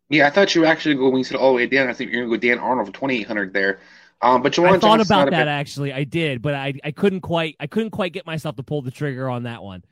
Yeah, 0.09 0.27
I 0.27 0.31
thought 0.31 0.55
you 0.55 0.63
were 0.63 0.67
actually 0.67 0.95
going 0.95 1.19
you 1.19 1.25
said 1.25 1.37
all 1.37 1.51
the 1.51 1.57
way 1.57 1.67
down. 1.67 1.89
I 1.89 1.93
think 1.93 2.11
you're 2.11 2.25
going 2.25 2.41
to 2.41 2.49
go 2.49 2.55
Dan 2.55 2.65
Arnold 2.65 2.87
for 2.87 2.93
2800 2.95 3.53
there. 3.53 3.81
Um, 4.23 4.41
but 4.41 4.53
Juwan 4.53 4.69
I 4.69 4.71
thought 4.73 4.81
Johnson's 4.83 5.11
about 5.11 5.25
that 5.27 5.31
bad- 5.31 5.49
actually. 5.49 5.93
I 5.93 6.05
did, 6.05 6.43
but 6.43 6.55
I, 6.55 6.75
I 6.85 6.93
couldn't 6.93 7.23
quite 7.23 7.57
I 7.59 7.67
couldn't 7.67 7.91
quite 7.91 8.13
get 8.13 8.25
myself 8.25 8.57
to 8.57 8.63
pull 8.63 8.83
the 8.83 8.91
trigger 8.91 9.29
on 9.29 9.43
that 9.45 9.63
one. 9.63 9.85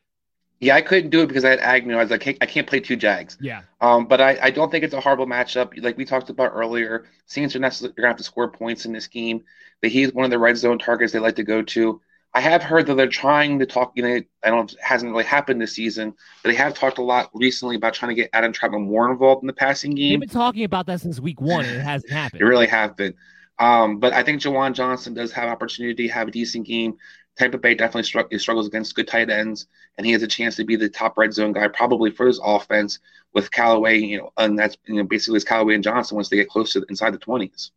Yeah, 0.60 0.76
I 0.76 0.82
couldn't 0.82 1.08
do 1.08 1.22
it 1.22 1.26
because 1.26 1.44
I 1.44 1.50
had 1.50 1.60
Agnew. 1.60 1.96
I 1.96 2.02
was 2.02 2.10
like, 2.10 2.20
I 2.20 2.24
can't, 2.24 2.38
I 2.42 2.46
can't 2.46 2.66
play 2.66 2.80
two 2.80 2.94
Jags. 2.94 3.38
Yeah. 3.40 3.62
Um, 3.80 4.06
but 4.06 4.20
I, 4.20 4.38
I 4.42 4.50
don't 4.50 4.70
think 4.70 4.84
it's 4.84 4.92
a 4.92 5.00
horrible 5.00 5.26
matchup. 5.26 5.72
Like 5.82 5.96
we 5.96 6.04
talked 6.04 6.28
about 6.28 6.52
earlier, 6.54 7.06
Saints 7.24 7.56
are 7.56 7.60
necessarily 7.60 7.94
going 7.94 8.04
to 8.04 8.08
have 8.08 8.16
to 8.18 8.22
score 8.24 8.48
points 8.48 8.84
in 8.84 8.92
this 8.92 9.06
game. 9.06 9.42
That 9.80 9.88
he's 9.88 10.12
one 10.12 10.26
of 10.26 10.30
the 10.30 10.38
red 10.38 10.58
zone 10.58 10.78
targets 10.78 11.12
they 11.12 11.18
like 11.18 11.36
to 11.36 11.42
go 11.42 11.62
to. 11.62 12.00
I 12.34 12.40
have 12.40 12.62
heard 12.62 12.86
that 12.86 12.94
they're 12.94 13.08
trying 13.08 13.58
to 13.58 13.66
talk. 13.66 13.92
You 13.96 14.02
know, 14.02 14.20
I 14.44 14.50
don't. 14.50 14.70
It 14.70 14.78
hasn't 14.80 15.10
really 15.10 15.24
happened 15.24 15.60
this 15.60 15.72
season, 15.72 16.14
but 16.42 16.50
they 16.50 16.54
have 16.56 16.74
talked 16.74 16.98
a 16.98 17.02
lot 17.02 17.30
recently 17.32 17.76
about 17.76 17.94
trying 17.94 18.10
to 18.10 18.14
get 18.14 18.30
Adam 18.34 18.52
Trautman 18.52 18.86
more 18.86 19.10
involved 19.10 19.42
in 19.42 19.46
the 19.46 19.52
passing 19.52 19.94
game. 19.94 20.20
They've 20.20 20.28
been 20.28 20.28
talking 20.28 20.64
about 20.64 20.86
that 20.86 21.00
since 21.00 21.18
week 21.18 21.40
one, 21.40 21.64
and 21.64 21.78
it 21.78 21.82
hasn't 21.82 22.12
happened. 22.12 22.42
it 22.42 22.44
really 22.44 22.66
have 22.68 22.96
been. 22.96 23.14
Um, 23.60 23.98
but 23.98 24.12
I 24.14 24.22
think 24.22 24.40
Juwan 24.40 24.72
Johnson 24.72 25.14
does 25.14 25.32
have 25.32 25.48
opportunity 25.48 26.08
to 26.08 26.12
have 26.12 26.28
a 26.28 26.30
decent 26.30 26.66
game. 26.66 26.96
Tampa 27.36 27.58
Bay 27.58 27.74
definitely 27.74 28.02
strugg- 28.02 28.40
struggles 28.40 28.66
against 28.66 28.94
good 28.94 29.06
tight 29.06 29.30
ends, 29.30 29.66
and 29.96 30.06
he 30.06 30.12
has 30.12 30.22
a 30.22 30.26
chance 30.26 30.56
to 30.56 30.64
be 30.64 30.76
the 30.76 30.88
top 30.88 31.16
red 31.16 31.32
zone 31.32 31.52
guy 31.52 31.68
probably 31.68 32.10
for 32.10 32.26
his 32.26 32.40
offense 32.42 32.98
with 33.34 33.50
Callaway. 33.50 33.98
You 33.98 34.18
know, 34.18 34.32
and 34.38 34.58
that's 34.58 34.76
you 34.86 34.96
know 34.96 35.04
basically 35.04 35.36
it's 35.36 35.44
Callaway 35.44 35.74
and 35.74 35.84
Johnson 35.84 36.16
once 36.16 36.28
they 36.30 36.36
get 36.36 36.48
close 36.48 36.72
to 36.72 36.84
inside 36.88 37.12
the 37.12 37.18
twenties. 37.18 37.70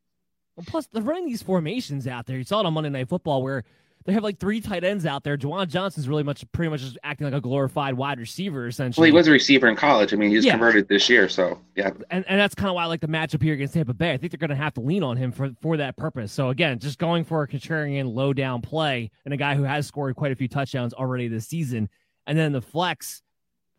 Well, 0.56 0.66
plus, 0.68 0.88
they're 0.88 1.02
running 1.02 1.26
these 1.26 1.42
formations 1.42 2.08
out 2.08 2.28
there. 2.28 2.38
You 2.38 2.44
saw 2.44 2.62
it 2.62 2.66
on 2.66 2.74
Monday 2.74 2.90
Night 2.90 3.10
Football 3.10 3.44
where 3.44 3.64
they 4.06 4.14
have 4.14 4.24
like 4.24 4.40
three 4.40 4.60
tight 4.62 4.84
ends 4.84 5.06
out 5.06 5.24
there. 5.24 5.38
Juwan 5.38 5.68
Johnson's 5.68 6.08
really 6.10 6.24
much, 6.24 6.44
pretty 6.52 6.70
much 6.70 6.82
just 6.82 6.98
acting 7.04 7.26
like 7.26 7.34
a 7.34 7.42
glorified 7.42 7.94
wide 7.96 8.20
receiver, 8.20 8.68
essentially. 8.68 9.04
Well, 9.12 9.14
he 9.14 9.18
was 9.18 9.28
a 9.28 9.32
receiver 9.32 9.68
in 9.68 9.76
college. 9.76 10.14
I 10.14 10.18
mean, 10.18 10.30
he's 10.30 10.44
Yeah. 10.46 10.52
converted 10.54 10.88
this 10.90 11.10
year, 11.10 11.30
so 11.30 11.60
yeah. 11.76 11.92
and, 12.12 12.26
and 12.28 12.40
that's 12.40 12.54
kind 12.56 12.70
of 12.70 12.76
why 12.76 12.84
I 12.84 12.86
like 12.88 13.02
the 13.02 13.08
matchup 13.08 13.42
here 13.42 13.54
against 13.54 13.74
Tampa 13.74 13.94
Bay. 13.94 14.12
I 14.14 14.18
think 14.18 14.32
they're 14.32 14.38
going 14.38 14.50
to 14.50 14.56
have 14.56 14.74
to 14.74 14.82
lean 14.82 15.04
on 15.04 15.16
him 15.18 15.32
for, 15.32 15.52
for 15.62 15.78
that 15.78 15.96
purpose. 15.98 16.32
So 16.32 16.50
again, 16.50 16.80
just 16.80 17.00
going 17.00 17.24
for 17.24 17.44
a 17.44 17.48
contrarian 17.48 18.14
low 18.14 18.34
down 18.34 18.62
play 18.62 19.10
and 19.26 19.34
a 19.34 19.38
guy 19.38 19.56
who 19.56 19.64
has 19.64 19.88
scored 19.88 20.16
quite 20.16 20.32
a 20.32 20.36
few 20.36 20.48
touchdowns 20.48 20.94
already 20.94 21.28
this 21.28 21.48
season. 21.48 21.90
And 22.28 22.38
then 22.38 22.52
the 22.52 22.62
flex 22.62 23.22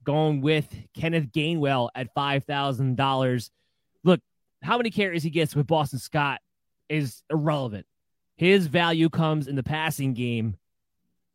going 0.04 0.40
with 0.42 0.68
Kenneth 0.94 1.32
Gainwell 1.32 1.88
at 1.94 2.12
five 2.14 2.44
thousand 2.44 2.96
dollars. 2.96 3.50
Look, 4.04 4.20
how 4.62 4.76
many 4.76 4.90
carries 4.90 5.22
he 5.22 5.30
gets 5.30 5.56
with 5.56 5.66
Boston 5.66 5.98
Scott 5.98 6.40
is 6.90 7.22
irrelevant. 7.30 7.86
His 8.36 8.66
value 8.66 9.08
comes 9.08 9.46
in 9.46 9.56
the 9.56 9.62
passing 9.62 10.14
game. 10.14 10.56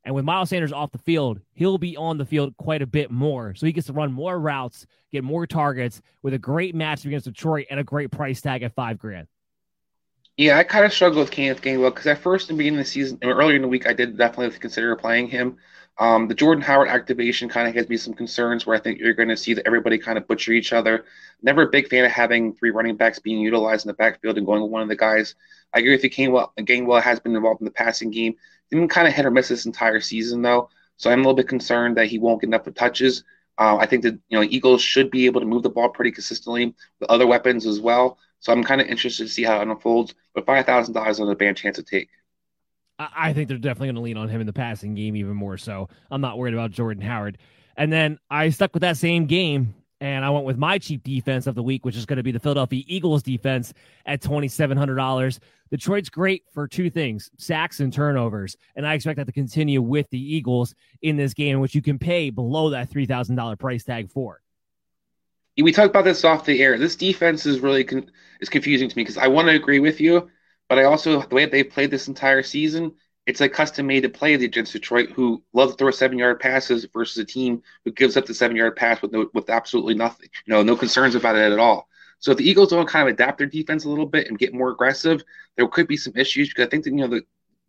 And 0.05 0.15
with 0.15 0.25
Miles 0.25 0.49
Sanders 0.49 0.71
off 0.71 0.91
the 0.91 0.97
field, 0.97 1.39
he'll 1.53 1.77
be 1.77 1.97
on 1.97 2.17
the 2.17 2.25
field 2.25 2.55
quite 2.57 2.81
a 2.81 2.87
bit 2.87 3.11
more. 3.11 3.53
So 3.55 3.65
he 3.65 3.73
gets 3.73 3.87
to 3.87 3.93
run 3.93 4.11
more 4.11 4.39
routes, 4.39 4.85
get 5.11 5.23
more 5.23 5.45
targets 5.45 6.01
with 6.23 6.33
a 6.33 6.39
great 6.39 6.73
match 6.73 7.05
against 7.05 7.25
Detroit 7.25 7.67
and 7.69 7.79
a 7.79 7.83
great 7.83 8.09
price 8.09 8.41
tag 8.41 8.63
at 8.63 8.73
five 8.73 8.97
grand. 8.97 9.27
Yeah, 10.37 10.57
I 10.57 10.63
kind 10.63 10.85
of 10.85 10.93
struggle 10.93 11.19
with 11.19 11.31
Kenneth 11.31 11.61
Gainwell 11.61 11.93
because 11.93 12.07
at 12.07 12.19
first 12.19 12.49
in 12.49 12.55
the 12.55 12.59
beginning 12.59 12.79
of 12.79 12.85
the 12.85 12.89
season, 12.89 13.19
or 13.23 13.33
earlier 13.33 13.57
in 13.57 13.61
the 13.61 13.67
week, 13.67 13.87
I 13.87 13.93
did 13.93 14.17
definitely 14.17 14.57
consider 14.57 14.95
playing 14.95 15.27
him. 15.27 15.57
Um, 15.99 16.29
the 16.29 16.33
Jordan 16.33 16.61
Howard 16.63 16.87
activation 16.87 17.49
kind 17.49 17.67
of 17.67 17.73
gives 17.73 17.89
me 17.89 17.97
some 17.97 18.13
concerns 18.13 18.65
where 18.65 18.75
I 18.75 18.79
think 18.79 18.99
you're 18.99 19.13
going 19.13 19.29
to 19.29 19.35
see 19.37 19.53
that 19.53 19.67
everybody 19.67 19.97
kind 19.97 20.17
of 20.17 20.27
butcher 20.27 20.53
each 20.53 20.71
other. 20.71 21.03
Never 21.41 21.63
a 21.63 21.69
big 21.69 21.89
fan 21.89 22.05
of 22.05 22.11
having 22.11 22.53
three 22.53 22.71
running 22.71 22.95
backs 22.95 23.19
being 23.19 23.39
utilized 23.39 23.85
in 23.85 23.89
the 23.89 23.95
backfield 23.95 24.37
and 24.37 24.45
going 24.45 24.61
with 24.61 24.71
one 24.71 24.81
of 24.81 24.87
the 24.87 24.95
guys. 24.95 25.35
I 25.73 25.79
agree 25.79 25.91
with 25.91 26.03
you, 26.03 26.09
Gainwell. 26.09 26.51
Gainwell 26.57 27.01
has 27.01 27.19
been 27.19 27.35
involved 27.35 27.59
in 27.59 27.65
the 27.65 27.71
passing 27.71 28.11
game. 28.11 28.35
Been 28.69 28.87
kind 28.87 29.07
of 29.09 29.13
hit 29.13 29.25
or 29.25 29.31
miss 29.31 29.49
this 29.49 29.65
entire 29.65 29.99
season, 29.99 30.41
though. 30.41 30.69
So 30.95 31.11
I'm 31.11 31.19
a 31.19 31.21
little 31.21 31.35
bit 31.35 31.49
concerned 31.49 31.97
that 31.97 32.07
he 32.07 32.17
won't 32.17 32.41
get 32.41 32.47
enough 32.47 32.67
of 32.67 32.75
touches. 32.75 33.23
Uh, 33.57 33.75
I 33.77 33.85
think 33.85 34.03
that 34.03 34.13
you 34.29 34.39
know 34.39 34.43
Eagles 34.43 34.81
should 34.81 35.11
be 35.11 35.25
able 35.25 35.41
to 35.41 35.47
move 35.47 35.63
the 35.63 35.69
ball 35.69 35.89
pretty 35.89 36.11
consistently 36.11 36.73
with 36.99 37.09
other 37.09 37.27
weapons 37.27 37.65
as 37.65 37.81
well. 37.81 38.17
So 38.39 38.53
I'm 38.53 38.63
kind 38.63 38.79
of 38.79 38.87
interested 38.87 39.25
to 39.25 39.29
see 39.29 39.43
how 39.43 39.59
it 39.59 39.67
unfolds. 39.67 40.15
But 40.33 40.45
five 40.45 40.65
thousand 40.65 40.93
dollars 40.93 41.19
on 41.19 41.29
a 41.29 41.35
bad 41.35 41.57
chance 41.57 41.75
to 41.75 41.83
take. 41.83 42.09
I, 42.99 43.09
I 43.15 43.33
think 43.33 43.47
they're 43.47 43.57
definitely 43.57 43.87
going 43.87 43.95
to 43.95 44.01
lean 44.01 44.17
on 44.17 44.29
him 44.29 44.41
in 44.41 44.47
the 44.47 44.53
passing 44.53 44.93
game 44.93 45.15
even 45.15 45.33
more 45.33 45.57
so. 45.57 45.89
I'm 46.11 46.21
not 46.21 46.37
worried 46.37 46.53
about 46.53 46.71
Jordan 46.71 47.01
Howard. 47.01 47.37
And 47.77 47.91
then 47.91 48.19
I 48.29 48.49
stuck 48.49 48.73
with 48.73 48.81
that 48.81 48.97
same 48.97 49.25
game 49.25 49.73
and 50.01 50.23
I 50.23 50.29
went 50.29 50.45
with 50.45 50.57
my 50.57 50.77
cheap 50.77 51.03
defense 51.03 51.45
of 51.45 51.55
the 51.55 51.63
week, 51.63 51.85
which 51.85 51.97
is 51.97 52.05
going 52.05 52.17
to 52.17 52.23
be 52.23 52.31
the 52.31 52.39
Philadelphia 52.39 52.83
Eagles 52.87 53.21
defense 53.21 53.73
at 54.05 54.21
$2,700. 54.21 55.39
Detroit's 55.71 56.09
great 56.09 56.43
for 56.53 56.67
two 56.67 56.89
things 56.89 57.29
sacks 57.37 57.79
and 57.79 57.91
turnovers. 57.91 58.55
And 58.75 58.87
I 58.87 58.93
expect 58.93 59.17
that 59.17 59.25
to 59.25 59.33
continue 59.33 59.81
with 59.81 60.09
the 60.09 60.35
Eagles 60.35 60.73
in 61.01 61.17
this 61.17 61.33
game, 61.33 61.59
which 61.59 61.75
you 61.75 61.81
can 61.81 61.99
pay 61.99 62.29
below 62.29 62.69
that 62.69 62.89
$3,000 62.89 63.59
price 63.59 63.83
tag 63.83 64.09
for. 64.09 64.41
We 65.57 65.73
talked 65.73 65.89
about 65.89 66.05
this 66.05 66.23
off 66.23 66.45
the 66.45 66.61
air. 66.63 66.77
This 66.77 66.95
defense 66.95 67.45
is 67.45 67.59
really 67.59 67.83
con- 67.83 68.09
is 68.39 68.47
confusing 68.47 68.87
to 68.87 68.95
me 68.95 69.03
because 69.03 69.17
I 69.17 69.27
want 69.27 69.49
to 69.49 69.53
agree 69.53 69.79
with 69.79 69.99
you, 69.99 70.29
but 70.69 70.79
I 70.79 70.83
also 70.83 71.21
the 71.21 71.35
way 71.35 71.45
they've 71.45 71.69
played 71.69 71.91
this 71.91 72.07
entire 72.07 72.43
season, 72.43 72.93
it's 73.25 73.41
like 73.41 73.53
custom 73.53 73.87
made 73.87 74.01
to 74.01 74.09
play 74.09 74.35
against 74.35 74.73
Detroit, 74.73 75.09
who 75.09 75.43
love 75.53 75.71
to 75.71 75.75
throw 75.75 75.91
seven 75.91 76.17
yard 76.17 76.39
passes 76.39 76.85
versus 76.85 77.17
a 77.17 77.25
team 77.25 77.61
who 77.83 77.91
gives 77.91 78.15
up 78.15 78.25
the 78.25 78.33
seven 78.33 78.55
yard 78.55 78.75
pass 78.75 79.01
with 79.01 79.11
no, 79.11 79.29
with 79.33 79.49
absolutely 79.49 79.95
nothing, 79.95 80.29
you 80.45 80.53
know, 80.53 80.63
no 80.63 80.75
concerns 80.75 81.15
about 81.15 81.35
it 81.35 81.51
at 81.51 81.59
all. 81.59 81.89
So 82.19 82.31
if 82.31 82.37
the 82.37 82.49
Eagles 82.49 82.69
don't 82.69 82.87
kind 82.87 83.07
of 83.07 83.13
adapt 83.13 83.37
their 83.37 83.47
defense 83.47 83.85
a 83.85 83.89
little 83.89 84.05
bit 84.05 84.27
and 84.27 84.37
get 84.37 84.53
more 84.53 84.69
aggressive, 84.69 85.23
there 85.55 85.67
could 85.67 85.87
be 85.87 85.97
some 85.97 86.13
issues 86.15 86.49
because 86.49 86.67
I 86.67 86.69
think 86.69 86.83
that 86.83 86.91
you 86.91 86.97
know 86.97 87.07
the 87.07 87.23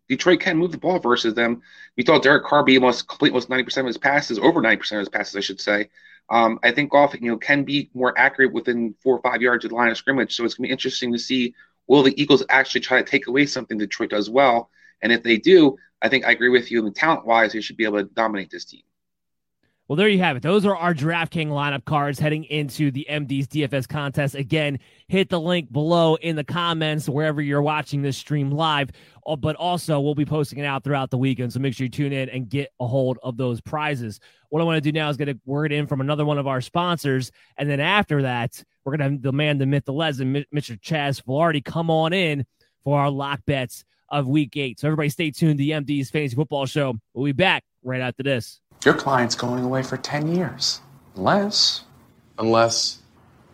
Detroit 0.09 0.41
can 0.41 0.57
move 0.57 0.71
the 0.71 0.77
ball 0.77 0.99
versus 0.99 1.33
them. 1.33 1.61
We 1.95 2.03
thought 2.03 2.23
Derek 2.23 2.43
Carr 2.43 2.63
be 2.63 2.77
almost 2.77 3.07
complete 3.07 3.29
almost 3.29 3.49
ninety 3.49 3.63
percent 3.63 3.85
of 3.85 3.89
his 3.89 3.97
passes, 3.97 4.39
over 4.39 4.61
ninety 4.61 4.77
percent 4.77 4.99
of 4.99 5.03
his 5.03 5.09
passes, 5.09 5.35
I 5.35 5.39
should 5.39 5.61
say. 5.61 5.89
Um, 6.29 6.59
I 6.63 6.71
think 6.71 6.91
Goff, 6.91 7.13
you 7.13 7.29
know, 7.29 7.37
can 7.37 7.63
be 7.63 7.89
more 7.93 8.17
accurate 8.17 8.53
within 8.53 8.95
four 9.01 9.17
or 9.17 9.21
five 9.21 9.41
yards 9.41 9.65
of 9.65 9.69
the 9.69 9.75
line 9.75 9.89
of 9.89 9.97
scrimmage. 9.97 10.35
So 10.35 10.43
it's 10.43 10.55
gonna 10.55 10.67
be 10.67 10.71
interesting 10.71 11.11
to 11.13 11.19
see 11.19 11.55
will 11.87 12.03
the 12.03 12.19
Eagles 12.21 12.43
actually 12.49 12.81
try 12.81 13.01
to 13.01 13.09
take 13.09 13.27
away 13.27 13.45
something 13.45 13.77
Detroit 13.77 14.09
does 14.09 14.29
well, 14.29 14.69
and 15.01 15.11
if 15.11 15.23
they 15.23 15.37
do, 15.37 15.77
I 16.01 16.09
think 16.09 16.25
I 16.25 16.31
agree 16.31 16.49
with 16.49 16.71
you. 16.71 16.85
And 16.85 16.95
talent 16.95 17.25
wise, 17.25 17.53
they 17.53 17.61
should 17.61 17.77
be 17.77 17.85
able 17.85 17.99
to 17.99 18.09
dominate 18.13 18.49
this 18.49 18.65
team. 18.65 18.81
Well, 19.91 19.97
there 19.97 20.07
you 20.07 20.19
have 20.19 20.37
it. 20.37 20.41
Those 20.41 20.65
are 20.65 20.73
our 20.73 20.93
DraftKings 20.93 21.49
lineup 21.49 21.83
cards 21.83 22.17
heading 22.17 22.45
into 22.45 22.91
the 22.91 23.05
MD's 23.09 23.45
DFS 23.49 23.89
contest. 23.89 24.35
Again, 24.35 24.79
hit 25.09 25.27
the 25.27 25.37
link 25.37 25.69
below 25.69 26.15
in 26.15 26.37
the 26.37 26.45
comments 26.45 27.09
wherever 27.09 27.41
you're 27.41 27.61
watching 27.61 28.01
this 28.01 28.15
stream 28.15 28.51
live. 28.51 28.91
Uh, 29.27 29.35
But 29.35 29.57
also, 29.57 29.99
we'll 29.99 30.15
be 30.15 30.23
posting 30.23 30.59
it 30.59 30.65
out 30.65 30.85
throughout 30.85 31.09
the 31.09 31.17
weekend. 31.17 31.51
So 31.51 31.59
make 31.59 31.73
sure 31.73 31.83
you 31.83 31.89
tune 31.89 32.13
in 32.13 32.29
and 32.29 32.47
get 32.47 32.69
a 32.79 32.87
hold 32.87 33.19
of 33.21 33.35
those 33.35 33.59
prizes. 33.59 34.21
What 34.47 34.61
I 34.61 34.63
want 34.63 34.77
to 34.77 34.81
do 34.81 34.93
now 34.93 35.09
is 35.09 35.17
get 35.17 35.27
a 35.27 35.37
word 35.45 35.73
in 35.73 35.87
from 35.87 35.99
another 35.99 36.23
one 36.23 36.37
of 36.37 36.47
our 36.47 36.61
sponsors. 36.61 37.29
And 37.57 37.69
then 37.69 37.81
after 37.81 38.21
that, 38.21 38.63
we're 38.85 38.95
going 38.95 38.99
to 38.99 39.15
have 39.15 39.21
the 39.21 39.33
man, 39.33 39.57
the 39.57 39.65
myth, 39.65 39.83
the 39.83 39.91
legend, 39.91 40.45
Mr. 40.55 40.79
Chaz 40.79 41.21
Flaherty, 41.21 41.59
come 41.59 41.89
on 41.89 42.13
in 42.13 42.45
for 42.85 42.97
our 42.97 43.09
lock 43.09 43.41
bets 43.45 43.83
of 44.07 44.25
week 44.25 44.55
eight. 44.55 44.79
So 44.79 44.87
everybody 44.87 45.09
stay 45.09 45.31
tuned 45.31 45.59
the 45.59 45.71
MD's 45.71 46.09
Fantasy 46.09 46.37
Football 46.37 46.65
Show. 46.65 46.95
We'll 47.13 47.25
be 47.25 47.33
back 47.33 47.65
right 47.83 47.99
after 47.99 48.23
this. 48.23 48.61
Your 48.83 48.95
client's 48.95 49.35
going 49.35 49.63
away 49.63 49.83
for 49.83 49.95
10 49.97 50.33
years. 50.33 50.81
Unless. 51.15 51.83
Unless. 52.39 53.00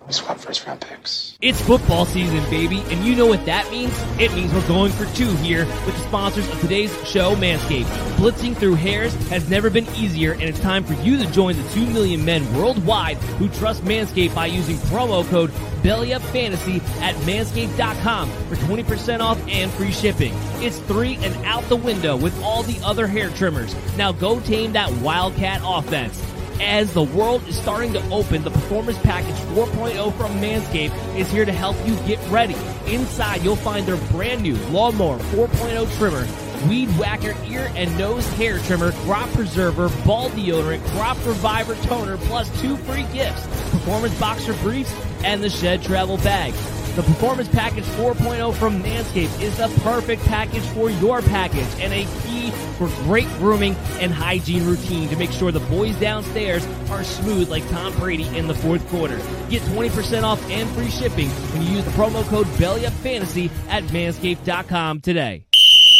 We 0.07 0.13
swap 0.13 0.37
first 0.37 0.65
round 0.65 0.79
picks. 0.79 1.37
It's 1.41 1.59
football 1.59 2.05
season, 2.05 2.41
baby, 2.49 2.81
and 2.89 3.03
you 3.03 3.13
know 3.13 3.25
what 3.25 3.45
that 3.45 3.69
means? 3.69 3.91
It 4.17 4.33
means 4.33 4.53
we're 4.53 4.65
going 4.65 4.93
for 4.93 5.05
two 5.13 5.29
here 5.35 5.65
with 5.85 5.95
the 5.95 6.01
sponsors 6.03 6.47
of 6.49 6.61
today's 6.61 6.95
show, 7.05 7.35
Manscaped. 7.35 7.83
Blitzing 8.15 8.55
through 8.55 8.75
hairs 8.75 9.13
has 9.27 9.49
never 9.49 9.69
been 9.69 9.85
easier, 9.95 10.31
and 10.31 10.43
it's 10.43 10.61
time 10.61 10.85
for 10.85 10.93
you 10.93 11.17
to 11.17 11.29
join 11.33 11.57
the 11.57 11.69
2 11.71 11.85
million 11.87 12.23
men 12.23 12.41
worldwide 12.55 13.17
who 13.17 13.49
trust 13.49 13.83
Manscaped 13.83 14.33
by 14.33 14.45
using 14.45 14.77
promo 14.77 15.27
code 15.27 15.49
BellyUpFantasy 15.83 16.81
at 17.01 17.15
manscaped.com 17.25 18.29
for 18.47 18.55
20% 18.55 19.19
off 19.19 19.45
and 19.49 19.69
free 19.71 19.91
shipping. 19.91 20.33
It's 20.63 20.79
three 20.79 21.15
and 21.17 21.35
out 21.45 21.67
the 21.67 21.75
window 21.75 22.15
with 22.15 22.41
all 22.41 22.63
the 22.63 22.79
other 22.81 23.07
hair 23.07 23.29
trimmers. 23.31 23.75
Now 23.97 24.13
go 24.13 24.39
tame 24.39 24.71
that 24.71 24.89
Wildcat 24.89 25.59
offense. 25.65 26.23
As 26.59 26.91
the 26.93 27.03
world 27.03 27.47
is 27.47 27.55
starting 27.55 27.93
to 27.93 28.09
open, 28.09 28.43
the 28.43 28.49
Performance 28.49 28.97
Package 28.99 29.35
4.0 29.53 30.17
from 30.17 30.31
Manscaped 30.41 31.15
is 31.15 31.29
here 31.31 31.45
to 31.45 31.51
help 31.51 31.75
you 31.85 31.95
get 32.07 32.19
ready. 32.29 32.55
Inside, 32.87 33.43
you'll 33.43 33.55
find 33.55 33.85
their 33.85 33.97
brand 34.11 34.41
new 34.41 34.55
Lawnmower 34.69 35.19
4.0 35.19 35.97
trimmer, 35.97 36.27
Weed 36.67 36.89
Whacker 36.97 37.35
ear 37.47 37.71
and 37.75 37.95
nose 37.97 38.27
hair 38.33 38.57
trimmer, 38.59 38.91
crop 39.03 39.29
preserver, 39.33 39.89
ball 40.03 40.31
deodorant, 40.31 40.83
crop 40.87 41.17
reviver 41.27 41.75
toner, 41.83 42.17
plus 42.17 42.49
two 42.59 42.75
free 42.77 43.05
gifts, 43.13 43.45
performance 43.69 44.19
boxer 44.19 44.53
briefs, 44.55 44.93
and 45.23 45.43
the 45.43 45.49
shed 45.49 45.83
travel 45.83 46.17
bag. 46.17 46.53
The 46.97 47.03
Performance 47.03 47.47
Package 47.49 47.83
4.0 47.83 48.55
from 48.55 48.81
Manscaped 48.81 49.39
is 49.39 49.55
the 49.57 49.67
perfect 49.83 50.23
package 50.23 50.63
for 50.69 50.89
your 50.89 51.21
package 51.21 51.67
and 51.79 51.93
a 51.93 52.05
key 52.23 52.49
for 52.79 52.87
great 53.03 53.27
grooming 53.37 53.75
and 53.99 54.11
hygiene 54.11 54.65
routine 54.65 55.07
to 55.09 55.15
make 55.15 55.31
sure 55.31 55.51
the 55.51 55.59
boys 55.59 55.95
downstairs 55.97 56.65
are 56.89 57.03
smooth 57.03 57.49
like 57.49 57.69
Tom 57.69 57.95
Brady 57.99 58.25
in 58.35 58.47
the 58.47 58.55
fourth 58.55 58.83
quarter. 58.87 59.17
Get 59.47 59.61
20% 59.61 60.23
off 60.23 60.43
and 60.49 60.67
free 60.71 60.89
shipping 60.89 61.29
when 61.29 61.67
you 61.67 61.73
use 61.73 61.85
the 61.85 61.91
promo 61.91 62.27
code 62.29 62.47
BellyUpFantasy 62.47 63.51
at 63.69 63.83
manscaped.com 63.83 65.01
today. 65.01 65.45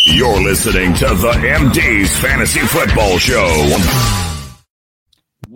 You're 0.06 0.42
listening 0.42 0.96
to 0.96 1.06
the 1.06 1.34
MD's 1.34 2.18
Fantasy 2.18 2.62
Football 2.62 3.20
Show. 3.20 4.37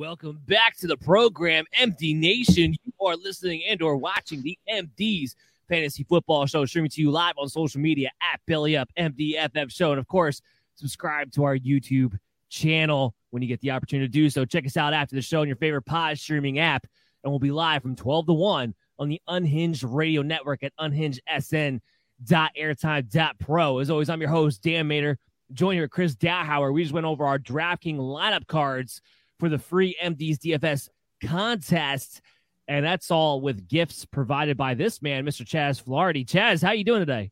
Welcome 0.01 0.41
back 0.47 0.75
to 0.77 0.87
the 0.87 0.97
program, 0.97 1.65
MD 1.79 2.17
Nation. 2.17 2.73
You 2.83 2.91
are 3.05 3.15
listening 3.15 3.61
and 3.69 3.79
or 3.83 3.95
watching 3.97 4.41
the 4.41 4.57
MD's 4.67 5.35
Fantasy 5.69 6.03
Football 6.03 6.47
Show, 6.47 6.65
streaming 6.65 6.89
to 6.89 7.01
you 7.01 7.11
live 7.11 7.35
on 7.37 7.47
social 7.47 7.79
media 7.79 8.09
at 8.19 8.39
Belly 8.47 8.75
Up 8.75 8.89
MDFF 8.97 9.71
Show, 9.71 9.91
and 9.91 9.99
of 9.99 10.07
course, 10.07 10.41
subscribe 10.73 11.31
to 11.33 11.43
our 11.43 11.55
YouTube 11.55 12.17
channel 12.49 13.13
when 13.29 13.43
you 13.43 13.47
get 13.47 13.61
the 13.61 13.69
opportunity 13.69 14.07
to 14.07 14.11
do 14.11 14.27
so. 14.31 14.43
Check 14.43 14.65
us 14.65 14.75
out 14.75 14.95
after 14.95 15.15
the 15.15 15.21
show 15.21 15.41
on 15.41 15.47
your 15.47 15.57
favorite 15.57 15.83
pod 15.83 16.17
streaming 16.17 16.57
app, 16.57 16.87
and 17.23 17.31
we'll 17.31 17.37
be 17.37 17.51
live 17.51 17.83
from 17.83 17.95
12 17.95 18.25
to 18.25 18.33
1 18.33 18.73
on 18.97 19.07
the 19.07 19.21
Unhinged 19.27 19.83
Radio 19.83 20.23
Network 20.23 20.63
at 20.63 20.73
unhingedsn.airtime.pro. 20.79 23.77
As 23.77 23.91
always, 23.91 24.09
I'm 24.09 24.19
your 24.19 24.31
host, 24.31 24.63
Dan 24.63 24.87
Mater. 24.87 25.19
Join 25.53 25.75
here, 25.75 25.87
Chris 25.87 26.15
Dowhauer. 26.15 26.73
We 26.73 26.81
just 26.81 26.93
went 26.93 27.05
over 27.05 27.23
our 27.23 27.37
DraftKings 27.37 27.99
lineup 27.99 28.47
cards 28.47 28.99
for 29.41 29.49
the 29.49 29.57
free 29.57 29.97
MD's 30.01 30.37
DFS 30.37 30.87
contest. 31.25 32.21
And 32.67 32.85
that's 32.85 33.09
all 33.09 33.41
with 33.41 33.67
gifts 33.67 34.05
provided 34.05 34.55
by 34.55 34.75
this 34.75 35.01
man, 35.01 35.25
Mr. 35.25 35.43
Chaz 35.43 35.83
Flaherty. 35.83 36.23
Chaz, 36.23 36.63
how 36.63 36.73
you 36.73 36.83
doing 36.83 37.01
today? 37.01 37.31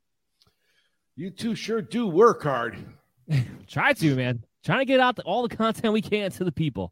You 1.16 1.30
two 1.30 1.54
sure 1.54 1.84
do 1.84 2.08
work 2.08 2.42
hard. 2.42 2.84
Try 3.68 3.94
to, 3.94 4.16
man. 4.16 4.44
Trying 4.66 4.80
to 4.80 4.86
get 4.86 5.00
out 5.00 5.18
the, 5.18 5.22
all 5.22 5.48
the 5.48 5.56
content 5.56 5.94
we 5.94 6.02
can 6.02 6.32
to 6.32 6.44
the 6.44 6.52
people. 6.52 6.92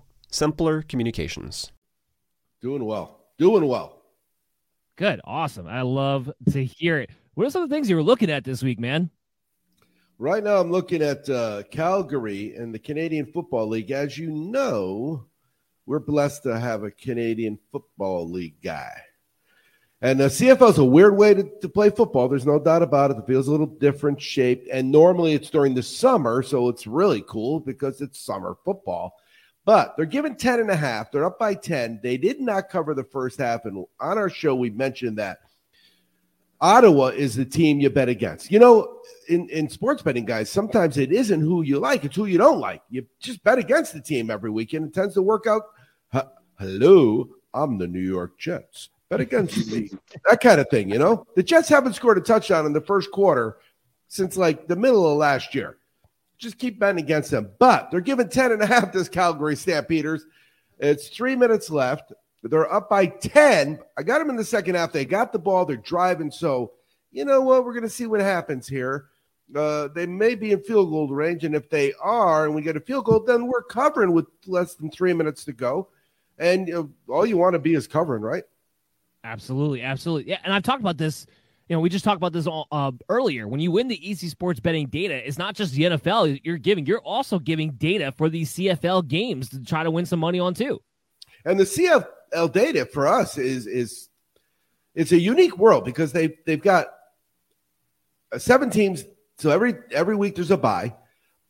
simpler 0.31 0.81
communications. 0.81 1.71
Doing 2.61 2.85
well. 2.85 3.25
Doing 3.37 3.67
well. 3.67 4.01
Good. 4.95 5.21
Awesome. 5.23 5.67
I 5.67 5.81
love 5.81 6.31
to 6.51 6.65
hear 6.65 6.97
it. 6.97 7.11
What 7.35 7.47
are 7.47 7.49
some 7.49 7.63
of 7.63 7.69
the 7.69 7.75
things 7.75 7.89
you 7.89 7.95
were 7.95 8.03
looking 8.03 8.29
at 8.29 8.43
this 8.43 8.61
week, 8.63 8.79
man? 8.79 9.09
Right 10.17 10.43
now, 10.43 10.57
I'm 10.57 10.71
looking 10.71 11.01
at 11.01 11.27
uh, 11.29 11.63
Calgary 11.71 12.55
and 12.55 12.73
the 12.73 12.79
Canadian 12.79 13.25
Football 13.25 13.67
League. 13.67 13.89
As 13.89 14.17
you 14.17 14.29
know, 14.29 15.25
we're 15.87 15.99
blessed 15.99 16.43
to 16.43 16.59
have 16.59 16.83
a 16.83 16.91
Canadian 16.91 17.57
Football 17.71 18.29
League 18.29 18.61
guy. 18.61 18.91
And 20.03 20.19
the 20.19 20.25
CFL 20.25 20.71
is 20.71 20.77
a 20.79 20.85
weird 20.85 21.15
way 21.15 21.33
to, 21.33 21.43
to 21.61 21.69
play 21.69 21.89
football. 21.89 22.27
There's 22.27 22.45
no 22.45 22.59
doubt 22.59 22.81
about 22.81 23.11
it. 23.11 23.17
It 23.17 23.27
feels 23.27 23.47
a 23.47 23.51
little 23.51 23.67
different 23.67 24.21
shaped. 24.21 24.67
And 24.71 24.91
normally 24.91 25.33
it's 25.33 25.49
during 25.49 25.73
the 25.73 25.83
summer, 25.83 26.41
so 26.43 26.69
it's 26.69 26.87
really 26.87 27.23
cool 27.27 27.59
because 27.59 28.01
it's 28.01 28.19
summer 28.19 28.57
football. 28.65 29.15
But 29.65 29.95
they're 29.95 30.05
given 30.05 30.35
10 30.35 30.59
and 30.59 30.71
a 30.71 30.75
half. 30.75 31.11
They're 31.11 31.25
up 31.25 31.37
by 31.37 31.53
10. 31.53 31.99
They 32.01 32.17
did 32.17 32.39
not 32.39 32.69
cover 32.69 32.93
the 32.93 33.03
first 33.03 33.39
half. 33.39 33.65
And 33.65 33.85
on 33.99 34.17
our 34.17 34.29
show, 34.29 34.55
we 34.55 34.71
mentioned 34.71 35.17
that 35.19 35.39
Ottawa 36.59 37.07
is 37.07 37.35
the 37.35 37.45
team 37.45 37.79
you 37.79 37.89
bet 37.89 38.09
against. 38.09 38.51
You 38.51 38.59
know, 38.59 38.99
in, 39.29 39.49
in 39.49 39.69
sports 39.69 40.01
betting, 40.01 40.25
guys, 40.25 40.49
sometimes 40.49 40.97
it 40.97 41.11
isn't 41.11 41.41
who 41.41 41.61
you 41.61 41.79
like, 41.79 42.05
it's 42.05 42.15
who 42.15 42.25
you 42.25 42.37
don't 42.37 42.59
like. 42.59 42.81
You 42.89 43.05
just 43.19 43.43
bet 43.43 43.59
against 43.59 43.93
the 43.93 44.01
team 44.01 44.29
every 44.31 44.49
weekend. 44.49 44.87
It 44.87 44.93
tends 44.93 45.13
to 45.15 45.21
work 45.21 45.47
out. 45.47 45.63
Hello, 46.59 47.27
I'm 47.55 47.79
the 47.79 47.87
New 47.87 47.99
York 48.01 48.37
Jets. 48.37 48.89
Bet 49.09 49.19
against 49.19 49.71
me. 49.71 49.89
That 50.29 50.41
kind 50.41 50.61
of 50.61 50.69
thing, 50.69 50.91
you 50.91 50.99
know? 50.99 51.25
The 51.35 51.41
Jets 51.41 51.67
haven't 51.67 51.93
scored 51.93 52.19
a 52.19 52.21
touchdown 52.21 52.67
in 52.67 52.73
the 52.73 52.81
first 52.81 53.09
quarter 53.09 53.57
since 54.07 54.37
like 54.37 54.67
the 54.67 54.75
middle 54.75 55.11
of 55.11 55.17
last 55.17 55.55
year 55.55 55.77
just 56.41 56.57
keep 56.57 56.79
betting 56.79 57.03
against 57.03 57.31
them. 57.31 57.51
But 57.59 57.91
they're 57.91 58.01
giving 58.01 58.27
10 58.27 58.51
and 58.51 58.61
a 58.61 58.65
half 58.65 58.91
this 58.91 59.07
Calgary 59.07 59.55
Stampeders. 59.55 60.25
It's 60.79 61.07
three 61.07 61.35
minutes 61.35 61.69
left. 61.69 62.11
They're 62.43 62.71
up 62.73 62.89
by 62.89 63.05
10. 63.05 63.79
I 63.97 64.03
got 64.03 64.17
them 64.17 64.31
in 64.31 64.35
the 64.35 64.43
second 64.43 64.75
half. 64.75 64.91
They 64.91 65.05
got 65.05 65.31
the 65.31 65.39
ball. 65.39 65.65
They're 65.65 65.77
driving. 65.77 66.31
So, 66.31 66.71
you 67.11 67.23
know 67.23 67.41
what? 67.41 67.63
We're 67.63 67.73
going 67.73 67.83
to 67.83 67.89
see 67.89 68.07
what 68.07 68.19
happens 68.19 68.67
here. 68.67 69.05
Uh, 69.55 69.89
they 69.89 70.07
may 70.07 70.33
be 70.33 70.51
in 70.51 70.63
field 70.63 70.89
goal 70.89 71.07
range. 71.07 71.43
And 71.43 71.53
if 71.53 71.69
they 71.69 71.93
are, 72.01 72.45
and 72.45 72.55
we 72.55 72.63
get 72.63 72.75
a 72.75 72.81
field 72.81 73.05
goal, 73.05 73.19
then 73.19 73.45
we're 73.45 73.61
covering 73.61 74.11
with 74.11 74.25
less 74.47 74.73
than 74.73 74.89
three 74.89 75.13
minutes 75.13 75.45
to 75.45 75.53
go. 75.53 75.89
And 76.39 76.91
all 77.07 77.25
you 77.25 77.37
want 77.37 77.53
to 77.53 77.59
be 77.59 77.75
is 77.75 77.87
covering, 77.87 78.23
right? 78.23 78.43
Absolutely. 79.23 79.83
Absolutely. 79.83 80.31
Yeah. 80.31 80.39
And 80.43 80.51
I've 80.51 80.63
talked 80.63 80.81
about 80.81 80.97
this 80.97 81.27
you 81.67 81.75
know, 81.75 81.79
we 81.79 81.89
just 81.89 82.03
talked 82.03 82.17
about 82.17 82.33
this 82.33 82.47
uh, 82.47 82.91
earlier. 83.07 83.47
When 83.47 83.59
you 83.59 83.71
win 83.71 83.87
the 83.87 84.09
Easy 84.09 84.27
Sports 84.27 84.59
betting 84.59 84.87
data, 84.87 85.25
it's 85.25 85.37
not 85.37 85.55
just 85.55 85.73
the 85.73 85.83
NFL 85.83 86.39
you're 86.43 86.57
giving; 86.57 86.85
you're 86.85 87.01
also 87.01 87.39
giving 87.39 87.71
data 87.71 88.11
for 88.11 88.29
these 88.29 88.53
CFL 88.53 89.07
games 89.07 89.49
to 89.49 89.63
try 89.63 89.83
to 89.83 89.91
win 89.91 90.05
some 90.05 90.19
money 90.19 90.39
on 90.39 90.53
too. 90.53 90.81
And 91.45 91.59
the 91.59 91.63
CFL 91.63 92.51
data 92.51 92.85
for 92.85 93.07
us 93.07 93.37
is 93.37 93.67
is 93.67 94.09
it's 94.95 95.11
a 95.11 95.19
unique 95.19 95.57
world 95.57 95.85
because 95.85 96.11
they 96.11 96.35
they've 96.45 96.61
got 96.61 96.87
uh, 98.31 98.37
seven 98.37 98.69
teams, 98.69 99.05
so 99.37 99.49
every 99.49 99.75
every 99.91 100.15
week 100.15 100.35
there's 100.35 100.51
a 100.51 100.57
bye. 100.57 100.95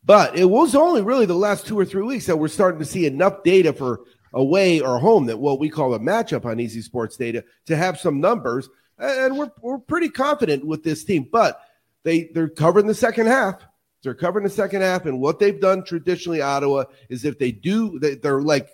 But 0.04 0.36
it 0.36 0.46
was 0.46 0.74
only 0.74 1.02
really 1.02 1.26
the 1.26 1.34
last 1.34 1.66
two 1.66 1.78
or 1.78 1.84
three 1.84 2.02
weeks 2.02 2.26
that 2.26 2.36
we're 2.36 2.48
starting 2.48 2.80
to 2.80 2.84
see 2.84 3.06
enough 3.06 3.42
data 3.44 3.72
for 3.72 4.00
away 4.34 4.80
or 4.80 4.98
home 4.98 5.26
that 5.26 5.38
what 5.38 5.60
we 5.60 5.68
call 5.68 5.94
a 5.94 5.98
matchup 6.00 6.44
on 6.44 6.58
Easy 6.58 6.82
Sports 6.82 7.16
Data 7.16 7.44
to 7.66 7.76
have 7.76 8.00
some 8.00 8.20
numbers 8.20 8.68
and 8.98 9.36
we're 9.36 9.50
we're 9.60 9.78
pretty 9.78 10.08
confident 10.08 10.64
with 10.66 10.82
this 10.82 11.04
team. 11.04 11.28
But 11.30 11.60
they 12.02 12.24
they're 12.34 12.48
covering 12.48 12.86
the 12.86 12.94
second 12.94 13.26
half. 13.26 13.62
They're 14.02 14.14
covering 14.14 14.44
the 14.44 14.50
second 14.50 14.82
half, 14.82 15.06
and 15.06 15.20
what 15.20 15.38
they've 15.38 15.60
done 15.60 15.84
traditionally, 15.84 16.40
Ottawa, 16.40 16.84
is 17.08 17.24
if 17.24 17.38
they 17.38 17.52
do, 17.52 18.00
they, 18.00 18.16
they're 18.16 18.40
like 18.42 18.68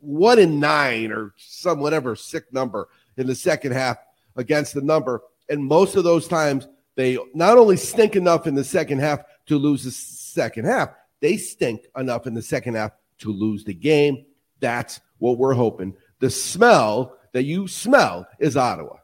one 0.00 0.38
in 0.38 0.60
nine 0.60 1.10
or 1.10 1.32
some 1.36 1.80
whatever 1.80 2.14
sick 2.14 2.52
number 2.52 2.88
in 3.16 3.26
the 3.26 3.34
second 3.34 3.72
half 3.72 3.96
against 4.36 4.74
the 4.74 4.82
number, 4.82 5.22
and 5.48 5.64
most 5.64 5.96
of 5.96 6.04
those 6.04 6.28
times 6.28 6.68
they 6.96 7.18
not 7.34 7.58
only 7.58 7.76
stink 7.76 8.16
enough 8.16 8.46
in 8.46 8.54
the 8.54 8.64
second 8.64 8.98
half 8.98 9.20
to 9.46 9.56
lose 9.56 9.84
the 9.84 9.90
second 9.90 10.66
half, 10.66 10.90
they 11.20 11.36
stink 11.36 11.86
enough 11.96 12.26
in 12.26 12.34
the 12.34 12.42
second 12.42 12.74
half 12.74 12.92
to 13.18 13.32
lose 13.32 13.64
the 13.64 13.74
game. 13.74 14.24
That's 14.60 15.00
what 15.18 15.38
we're 15.38 15.54
hoping. 15.54 15.94
The 16.20 16.30
smell 16.30 17.16
that 17.32 17.44
you 17.44 17.68
smell 17.68 18.26
is 18.38 18.56
Ottawa. 18.56 18.96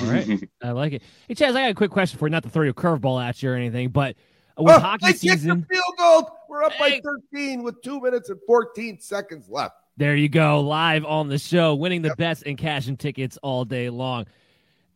All 0.00 0.10
right. 0.10 0.48
I 0.62 0.70
like 0.72 0.92
it. 0.92 1.02
Hey, 1.28 1.34
Chaz, 1.34 1.50
I 1.50 1.62
got 1.62 1.70
a 1.70 1.74
quick 1.74 1.90
question 1.90 2.18
for 2.18 2.26
you, 2.26 2.32
not 2.32 2.42
to 2.42 2.48
throw 2.48 2.64
your 2.64 2.74
curveball 2.74 3.22
at 3.22 3.42
you 3.42 3.50
or 3.50 3.54
anything, 3.54 3.90
but 3.90 4.16
with 4.56 4.74
oh, 4.74 4.78
hockey 4.78 5.12
season. 5.12 5.66
field 5.70 5.82
goal. 5.98 6.30
We're 6.48 6.62
up 6.62 6.72
hey. 6.72 7.00
by 7.00 7.10
13 7.32 7.62
with 7.62 7.82
two 7.82 8.00
minutes 8.00 8.30
and 8.30 8.38
14 8.46 9.00
seconds 9.00 9.48
left. 9.48 9.74
There 9.96 10.16
you 10.16 10.28
go. 10.28 10.60
Live 10.60 11.04
on 11.04 11.28
the 11.28 11.38
show, 11.38 11.74
winning 11.74 12.02
the 12.02 12.08
yep. 12.08 12.18
bets 12.18 12.42
and 12.42 12.58
cashing 12.58 12.96
tickets 12.96 13.38
all 13.42 13.64
day 13.64 13.90
long. 13.90 14.26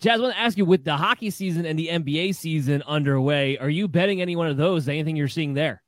Chaz, 0.01 0.13
I 0.13 0.19
want 0.19 0.35
to 0.35 0.41
ask 0.41 0.57
you 0.57 0.65
with 0.65 0.85
the 0.85 0.97
hockey 0.97 1.31
season 1.31 1.67
and 1.67 1.79
the 1.79 1.89
NBA 1.89 2.35
season 2.35 2.83
underway, 2.87 3.59
are 3.59 3.71
you 3.71 3.89
betting 3.89 4.23
any 4.23 4.37
one 4.37 4.47
of 4.47 4.57
those? 4.57 4.89
Anything 4.89 5.17
you're 5.17 5.29
seeing 5.29 5.55
there? 5.55 5.83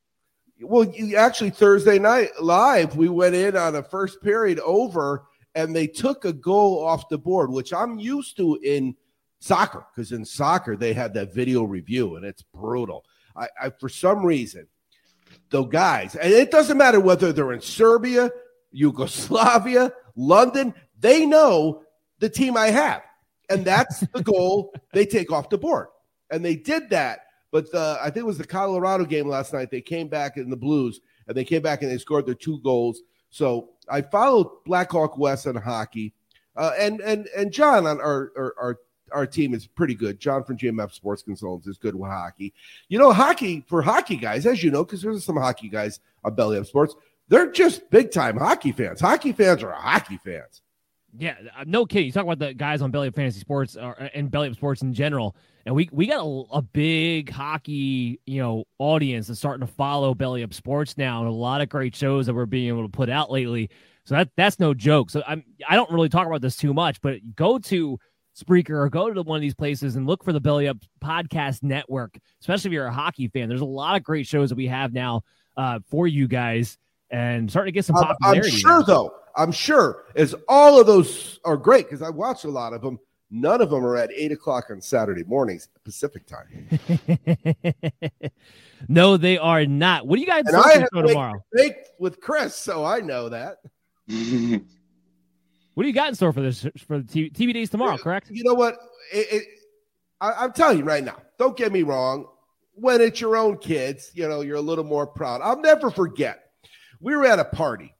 Well, 0.60 0.92
you, 0.92 1.16
actually, 1.16 1.50
Thursday 1.50 1.98
night 1.98 2.30
live, 2.40 2.96
we 2.96 3.08
went 3.08 3.34
in 3.34 3.56
on 3.56 3.76
a 3.76 3.82
first 3.82 4.20
period 4.20 4.58
over 4.60 5.24
and 5.54 5.74
they 5.74 5.86
took 5.86 6.24
a 6.24 6.32
goal 6.32 6.84
off 6.84 7.08
the 7.08 7.18
board, 7.18 7.50
which 7.50 7.72
I'm 7.72 7.98
used 7.98 8.36
to 8.36 8.56
in 8.62 8.94
soccer, 9.40 9.84
because 9.94 10.12
in 10.12 10.24
soccer 10.24 10.76
they 10.76 10.92
have 10.92 11.14
that 11.14 11.34
video 11.34 11.64
review 11.64 12.16
and 12.16 12.24
it's 12.24 12.42
brutal. 12.42 13.04
I, 13.36 13.48
I 13.60 13.70
for 13.70 13.88
some 13.88 14.24
reason, 14.24 14.66
the 15.50 15.64
guys, 15.64 16.16
and 16.16 16.32
it 16.32 16.50
doesn't 16.50 16.78
matter 16.78 17.00
whether 17.00 17.32
they're 17.32 17.52
in 17.52 17.60
Serbia, 17.60 18.30
Yugoslavia, 18.70 19.92
London, 20.16 20.74
they 20.98 21.26
know 21.26 21.82
the 22.18 22.28
team 22.28 22.56
I 22.56 22.68
have. 22.68 23.02
And 23.48 23.64
that's 23.64 24.00
the 24.00 24.22
goal 24.24 24.72
they 24.92 25.06
take 25.06 25.32
off 25.32 25.48
the 25.48 25.58
board. 25.58 25.88
And 26.30 26.44
they 26.44 26.54
did 26.54 26.90
that 26.90 27.20
But 27.50 27.72
uh, 27.74 27.98
I 28.00 28.04
think 28.04 28.18
it 28.18 28.26
was 28.26 28.38
the 28.38 28.46
Colorado 28.46 29.04
game 29.04 29.26
last 29.28 29.52
night. 29.52 29.70
They 29.70 29.80
came 29.80 30.08
back 30.08 30.36
in 30.36 30.50
the 30.50 30.56
Blues, 30.56 31.00
and 31.26 31.36
they 31.36 31.44
came 31.44 31.62
back 31.62 31.82
and 31.82 31.90
they 31.90 31.98
scored 31.98 32.26
their 32.26 32.34
two 32.34 32.60
goals. 32.60 33.02
So 33.30 33.70
I 33.88 34.02
followed 34.02 34.64
Blackhawk 34.64 35.16
West 35.16 35.46
on 35.46 35.56
hockey, 35.56 36.12
uh, 36.56 36.72
and 36.78 37.00
and 37.00 37.28
and 37.36 37.52
John 37.52 37.86
on 37.86 38.00
our, 38.00 38.32
our 38.36 38.54
our 38.60 38.78
our 39.12 39.26
team 39.26 39.54
is 39.54 39.66
pretty 39.66 39.94
good. 39.94 40.20
John 40.20 40.44
from 40.44 40.56
GMF 40.56 40.92
Sports 40.92 41.22
Consultants 41.22 41.66
is 41.66 41.78
good 41.78 41.94
with 41.94 42.10
hockey. 42.10 42.52
You 42.88 42.98
know, 42.98 43.12
hockey 43.12 43.64
for 43.68 43.82
hockey 43.82 44.16
guys, 44.16 44.46
as 44.46 44.62
you 44.62 44.70
know, 44.70 44.84
because 44.84 45.02
there's 45.02 45.24
some 45.24 45.36
hockey 45.36 45.68
guys 45.68 46.00
on 46.24 46.34
Belly 46.34 46.58
Up 46.58 46.66
Sports. 46.66 46.94
They're 47.28 47.50
just 47.50 47.88
big 47.90 48.10
time 48.10 48.36
hockey 48.36 48.72
fans. 48.72 49.00
Hockey 49.00 49.32
fans 49.32 49.62
are 49.62 49.72
hockey 49.72 50.18
fans. 50.24 50.62
Yeah, 51.18 51.36
uh, 51.58 51.64
no 51.66 51.86
kidding. 51.86 52.06
You 52.06 52.12
talk 52.12 52.24
about 52.24 52.38
the 52.38 52.54
guys 52.54 52.82
on 52.82 52.90
Belly 52.90 53.08
Up 53.08 53.14
Fantasy 53.14 53.40
Sports 53.40 53.76
or, 53.76 54.00
uh, 54.00 54.08
and 54.14 54.30
Belly 54.30 54.48
Up 54.48 54.54
Sports 54.54 54.82
in 54.82 54.92
general, 54.92 55.34
and 55.66 55.74
we 55.74 55.88
we 55.92 56.06
got 56.06 56.24
a, 56.24 56.56
a, 56.58 56.62
big 56.62 57.30
hockey 57.30 58.20
you 58.26 58.40
know 58.40 58.64
audience 58.78 59.26
that's 59.26 59.40
starting 59.40 59.66
to 59.66 59.72
follow 59.72 60.14
Belly 60.14 60.42
Up 60.42 60.54
Sports 60.54 60.96
now, 60.96 61.20
and 61.20 61.28
a 61.28 61.32
lot 61.32 61.60
of 61.60 61.68
great 61.68 61.96
shows 61.96 62.26
that 62.26 62.34
we're 62.34 62.46
being 62.46 62.68
able 62.68 62.82
to 62.82 62.88
put 62.88 63.10
out 63.10 63.30
lately. 63.30 63.70
So 64.04 64.14
that 64.14 64.30
that's 64.36 64.60
no 64.60 64.72
joke. 64.72 65.10
So 65.10 65.22
I'm 65.26 65.44
I 65.68 65.74
don't 65.74 65.90
really 65.90 66.08
talk 66.08 66.26
about 66.26 66.42
this 66.42 66.56
too 66.56 66.72
much, 66.72 67.00
but 67.00 67.18
go 67.34 67.58
to 67.58 67.98
Spreaker 68.38 68.70
or 68.70 68.88
go 68.88 69.12
to 69.12 69.22
one 69.22 69.36
of 69.36 69.42
these 69.42 69.54
places 69.54 69.96
and 69.96 70.06
look 70.06 70.24
for 70.24 70.32
the 70.32 70.40
Belly 70.40 70.68
Up 70.68 70.78
Podcast 71.02 71.62
Network, 71.62 72.18
especially 72.40 72.68
if 72.68 72.72
you're 72.72 72.86
a 72.86 72.92
hockey 72.92 73.28
fan. 73.28 73.48
There's 73.48 73.60
a 73.60 73.66
lot 73.66 73.96
of 73.96 74.02
great 74.02 74.26
shows 74.26 74.50
that 74.50 74.56
we 74.56 74.68
have 74.68 74.92
now 74.92 75.22
uh, 75.56 75.80
for 75.88 76.06
you 76.06 76.28
guys 76.28 76.78
and 77.10 77.50
starting 77.50 77.72
to 77.72 77.76
get 77.76 77.84
some 77.84 77.96
popularity. 77.96 78.48
I'm 78.48 78.58
sure, 78.58 78.78
now. 78.78 78.82
though, 78.82 79.14
I'm 79.36 79.52
sure 79.52 80.04
as 80.14 80.34
all 80.48 80.80
of 80.80 80.86
those 80.86 81.40
are 81.44 81.56
great 81.56 81.86
because 81.86 82.02
I 82.02 82.10
watch 82.10 82.44
a 82.44 82.48
lot 82.48 82.72
of 82.72 82.82
them. 82.82 82.98
None 83.30 83.60
of 83.60 83.70
them 83.70 83.84
are 83.84 83.96
at 83.96 84.10
eight 84.12 84.32
o'clock 84.32 84.66
on 84.70 84.80
Saturday 84.80 85.22
mornings 85.22 85.68
Pacific 85.84 86.26
time. 86.26 86.68
no, 88.88 89.16
they 89.16 89.38
are 89.38 89.64
not. 89.66 90.06
What 90.06 90.16
do 90.16 90.20
you 90.20 90.26
guys 90.26 90.44
and 90.46 90.56
I 90.56 90.78
have 90.78 90.88
tomorrow? 90.90 91.40
Baked 91.52 91.90
with 92.00 92.20
Chris, 92.20 92.56
so 92.56 92.84
I 92.84 93.00
know 93.00 93.28
that. 93.28 93.58
what 94.06 95.82
do 95.82 95.86
you 95.88 95.92
got 95.92 96.08
in 96.08 96.14
store 96.16 96.32
for 96.32 96.40
this 96.40 96.66
for 96.88 96.98
the 96.98 97.04
TV, 97.04 97.32
TV 97.32 97.54
days 97.54 97.70
tomorrow? 97.70 97.96
Correct? 97.98 98.30
You 98.32 98.42
know 98.42 98.54
what? 98.54 98.78
It, 99.12 99.32
it, 99.32 99.44
I, 100.20 100.32
I'm 100.32 100.52
telling 100.52 100.78
you 100.78 100.84
right 100.84 101.04
now. 101.04 101.18
Don't 101.38 101.56
get 101.56 101.70
me 101.70 101.84
wrong. 101.84 102.26
When 102.74 103.00
it's 103.00 103.20
your 103.20 103.36
own 103.36 103.58
kids, 103.58 104.10
you 104.12 104.28
know 104.28 104.40
you're 104.40 104.56
a 104.56 104.60
little 104.60 104.84
more 104.84 105.06
proud. 105.06 105.40
I'll 105.40 105.60
never 105.60 105.90
forget 105.90 106.50
we 107.00 107.16
were 107.16 107.26
at 107.26 107.38
a 107.38 107.44
party 107.44 107.94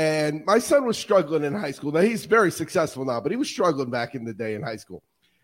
and 0.00 0.46
my 0.46 0.58
son 0.58 0.86
was 0.86 0.96
struggling 0.96 1.44
in 1.44 1.52
high 1.52 1.72
school. 1.72 1.92
Now 1.92 2.00
he's 2.00 2.24
very 2.24 2.50
successful 2.50 3.04
now, 3.04 3.20
but 3.20 3.32
he 3.32 3.36
was 3.36 3.50
struggling 3.50 3.90
back 3.90 4.14
in 4.14 4.24
the 4.24 4.32
day 4.32 4.54
in 4.54 4.62
high 4.62 4.76
school. 4.76 5.02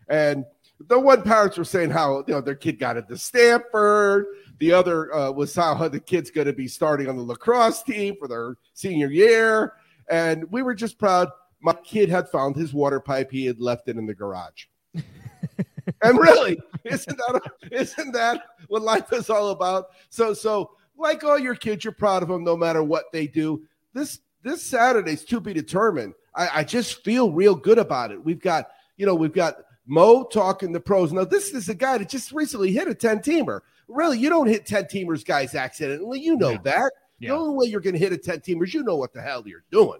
And 0.09 0.45
the 0.79 0.99
one 0.99 1.21
parents 1.21 1.59
were 1.59 1.63
saying 1.63 1.91
how 1.91 2.23
you 2.27 2.33
know 2.33 2.41
their 2.41 2.55
kid 2.55 2.79
got 2.79 2.97
into 2.97 3.19
Stanford. 3.19 4.25
The 4.57 4.73
other 4.73 5.13
uh, 5.13 5.29
was 5.29 5.53
how 5.53 5.87
the 5.87 5.99
kid's 5.99 6.31
going 6.31 6.47
to 6.47 6.53
be 6.53 6.67
starting 6.67 7.07
on 7.07 7.17
the 7.17 7.21
lacrosse 7.21 7.83
team 7.83 8.15
for 8.17 8.27
their 8.27 8.55
senior 8.73 9.11
year. 9.11 9.73
And 10.09 10.49
we 10.49 10.63
were 10.63 10.73
just 10.73 10.97
proud. 10.97 11.29
My 11.61 11.73
kid 11.73 12.09
had 12.09 12.27
found 12.29 12.55
his 12.55 12.73
water 12.73 12.99
pipe. 12.99 13.29
He 13.29 13.45
had 13.45 13.59
left 13.59 13.87
it 13.89 13.97
in 13.97 14.07
the 14.07 14.15
garage. 14.15 14.65
and 14.95 16.17
really, 16.17 16.57
isn't 16.83 17.15
that 17.15 17.41
isn't 17.71 18.11
that 18.13 18.41
what 18.69 18.81
life 18.81 19.13
is 19.13 19.29
all 19.29 19.51
about? 19.51 19.89
So 20.09 20.33
so 20.33 20.71
like 20.97 21.23
all 21.23 21.37
your 21.37 21.53
kids, 21.53 21.83
you're 21.83 21.93
proud 21.93 22.23
of 22.23 22.29
them 22.29 22.43
no 22.43 22.57
matter 22.57 22.81
what 22.81 23.11
they 23.13 23.27
do. 23.27 23.61
This 23.93 24.19
this 24.43 24.63
Saturday's 24.63 25.23
to 25.25 25.39
be 25.39 25.53
determined. 25.53 26.13
I, 26.35 26.49
I 26.55 26.63
just 26.63 27.03
feel 27.03 27.31
real 27.31 27.55
good 27.55 27.77
about 27.77 28.11
it. 28.11 28.23
We've 28.23 28.39
got, 28.39 28.69
you 28.95 29.05
know, 29.05 29.15
we've 29.15 29.33
got 29.33 29.57
Mo 29.85 30.23
talking 30.25 30.71
the 30.71 30.79
pros. 30.79 31.11
Now, 31.11 31.25
this 31.25 31.53
is 31.53 31.69
a 31.69 31.75
guy 31.75 31.97
that 31.97 32.09
just 32.09 32.31
recently 32.31 32.71
hit 32.71 32.87
a 32.87 32.95
10 32.95 33.19
teamer. 33.19 33.61
Really, 33.87 34.19
you 34.19 34.29
don't 34.29 34.47
hit 34.47 34.65
10 34.65 34.85
teamers, 34.85 35.25
guys, 35.25 35.55
accidentally. 35.55 36.19
You 36.19 36.35
know 36.35 36.51
yeah. 36.51 36.57
that. 36.63 36.91
Yeah. 37.19 37.29
The 37.29 37.35
only 37.35 37.55
way 37.55 37.71
you're 37.71 37.81
going 37.81 37.93
to 37.95 37.99
hit 37.99 38.13
a 38.13 38.17
10 38.17 38.41
teamers, 38.41 38.73
you 38.73 38.83
know 38.83 38.97
what 38.97 39.13
the 39.13 39.21
hell 39.21 39.43
you're 39.45 39.63
doing. 39.71 39.99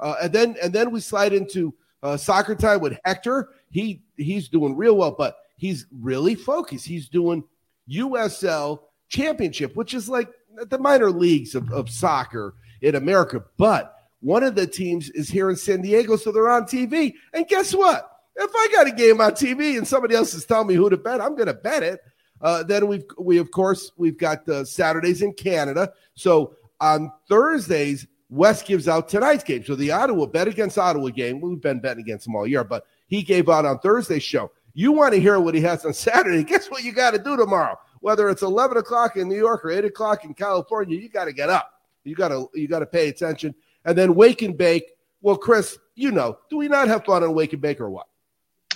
Uh, 0.00 0.16
and 0.22 0.32
then 0.32 0.56
and 0.62 0.72
then 0.72 0.90
we 0.90 1.00
slide 1.00 1.32
into 1.32 1.74
uh, 2.02 2.16
soccer 2.16 2.54
time 2.54 2.80
with 2.80 2.98
Hector. 3.04 3.50
He 3.70 4.02
he's 4.16 4.48
doing 4.48 4.74
real 4.74 4.96
well, 4.96 5.14
but 5.16 5.36
he's 5.56 5.86
really 6.00 6.34
focused. 6.34 6.86
He's 6.86 7.08
doing 7.08 7.44
USL 7.90 8.80
championship, 9.08 9.76
which 9.76 9.92
is 9.92 10.08
like 10.08 10.30
the 10.68 10.78
minor 10.78 11.10
leagues 11.10 11.54
of, 11.54 11.70
of 11.70 11.90
soccer 11.90 12.54
in 12.82 12.94
America. 12.94 13.44
But 13.56 13.96
one 14.20 14.42
of 14.42 14.54
the 14.54 14.66
teams 14.66 15.10
is 15.10 15.28
here 15.28 15.50
in 15.50 15.56
San 15.56 15.82
Diego, 15.82 16.16
so 16.16 16.32
they're 16.32 16.50
on 16.50 16.64
TV. 16.64 17.14
And 17.32 17.46
guess 17.48 17.74
what? 17.74 18.10
If 18.36 18.50
I 18.54 18.68
got 18.72 18.86
a 18.86 18.92
game 18.92 19.20
on 19.20 19.32
TV 19.32 19.76
and 19.76 19.86
somebody 19.86 20.14
else 20.14 20.34
is 20.34 20.44
telling 20.44 20.68
me 20.68 20.74
who 20.74 20.88
to 20.90 20.96
bet, 20.96 21.20
I'm 21.20 21.34
going 21.34 21.46
to 21.46 21.54
bet 21.54 21.82
it. 21.82 22.00
Uh, 22.40 22.62
then 22.62 22.86
we've 22.86 23.04
we 23.18 23.36
of 23.36 23.50
course 23.50 23.92
we've 23.98 24.16
got 24.16 24.48
uh, 24.48 24.64
Saturdays 24.64 25.20
in 25.20 25.34
Canada. 25.34 25.92
So 26.14 26.54
on 26.80 27.12
Thursdays, 27.28 28.06
West 28.30 28.64
gives 28.64 28.88
out 28.88 29.10
tonight's 29.10 29.44
game. 29.44 29.62
So 29.64 29.74
the 29.74 29.90
Ottawa 29.90 30.24
bet 30.24 30.48
against 30.48 30.78
Ottawa 30.78 31.10
game. 31.10 31.40
We've 31.40 31.60
been 31.60 31.80
betting 31.80 32.02
against 32.02 32.24
them 32.24 32.36
all 32.36 32.46
year, 32.46 32.64
but 32.64 32.86
he 33.08 33.22
gave 33.22 33.50
out 33.50 33.66
on 33.66 33.78
Thursday's 33.80 34.22
show. 34.22 34.50
You 34.72 34.92
want 34.92 35.12
to 35.12 35.20
hear 35.20 35.38
what 35.38 35.54
he 35.54 35.60
has 35.62 35.84
on 35.84 35.92
Saturday? 35.92 36.42
Guess 36.44 36.70
what 36.70 36.82
you 36.82 36.92
got 36.92 37.10
to 37.10 37.18
do 37.18 37.36
tomorrow? 37.36 37.76
whether 38.00 38.28
it's 38.28 38.42
11 38.42 38.78
o'clock 38.78 39.16
in 39.16 39.28
New 39.28 39.36
York 39.36 39.64
or 39.64 39.70
8 39.70 39.84
o'clock 39.84 40.24
in 40.24 40.34
California, 40.34 40.98
you 40.98 41.08
got 41.08 41.26
to 41.26 41.32
get 41.32 41.48
up. 41.48 41.79
You 42.10 42.16
got 42.16 42.28
to 42.28 42.48
you 42.54 42.66
got 42.66 42.80
to 42.80 42.86
pay 42.86 43.08
attention. 43.08 43.54
And 43.84 43.96
then 43.96 44.14
wake 44.14 44.42
and 44.42 44.58
bake. 44.58 44.90
Well, 45.22 45.36
Chris, 45.36 45.78
you 45.94 46.10
know, 46.10 46.38
do 46.50 46.56
we 46.56 46.66
not 46.66 46.88
have 46.88 47.04
fun 47.04 47.22
on 47.22 47.34
wake 47.34 47.52
and 47.52 47.62
bake 47.62 47.80
or 47.80 47.88
what? 47.88 48.08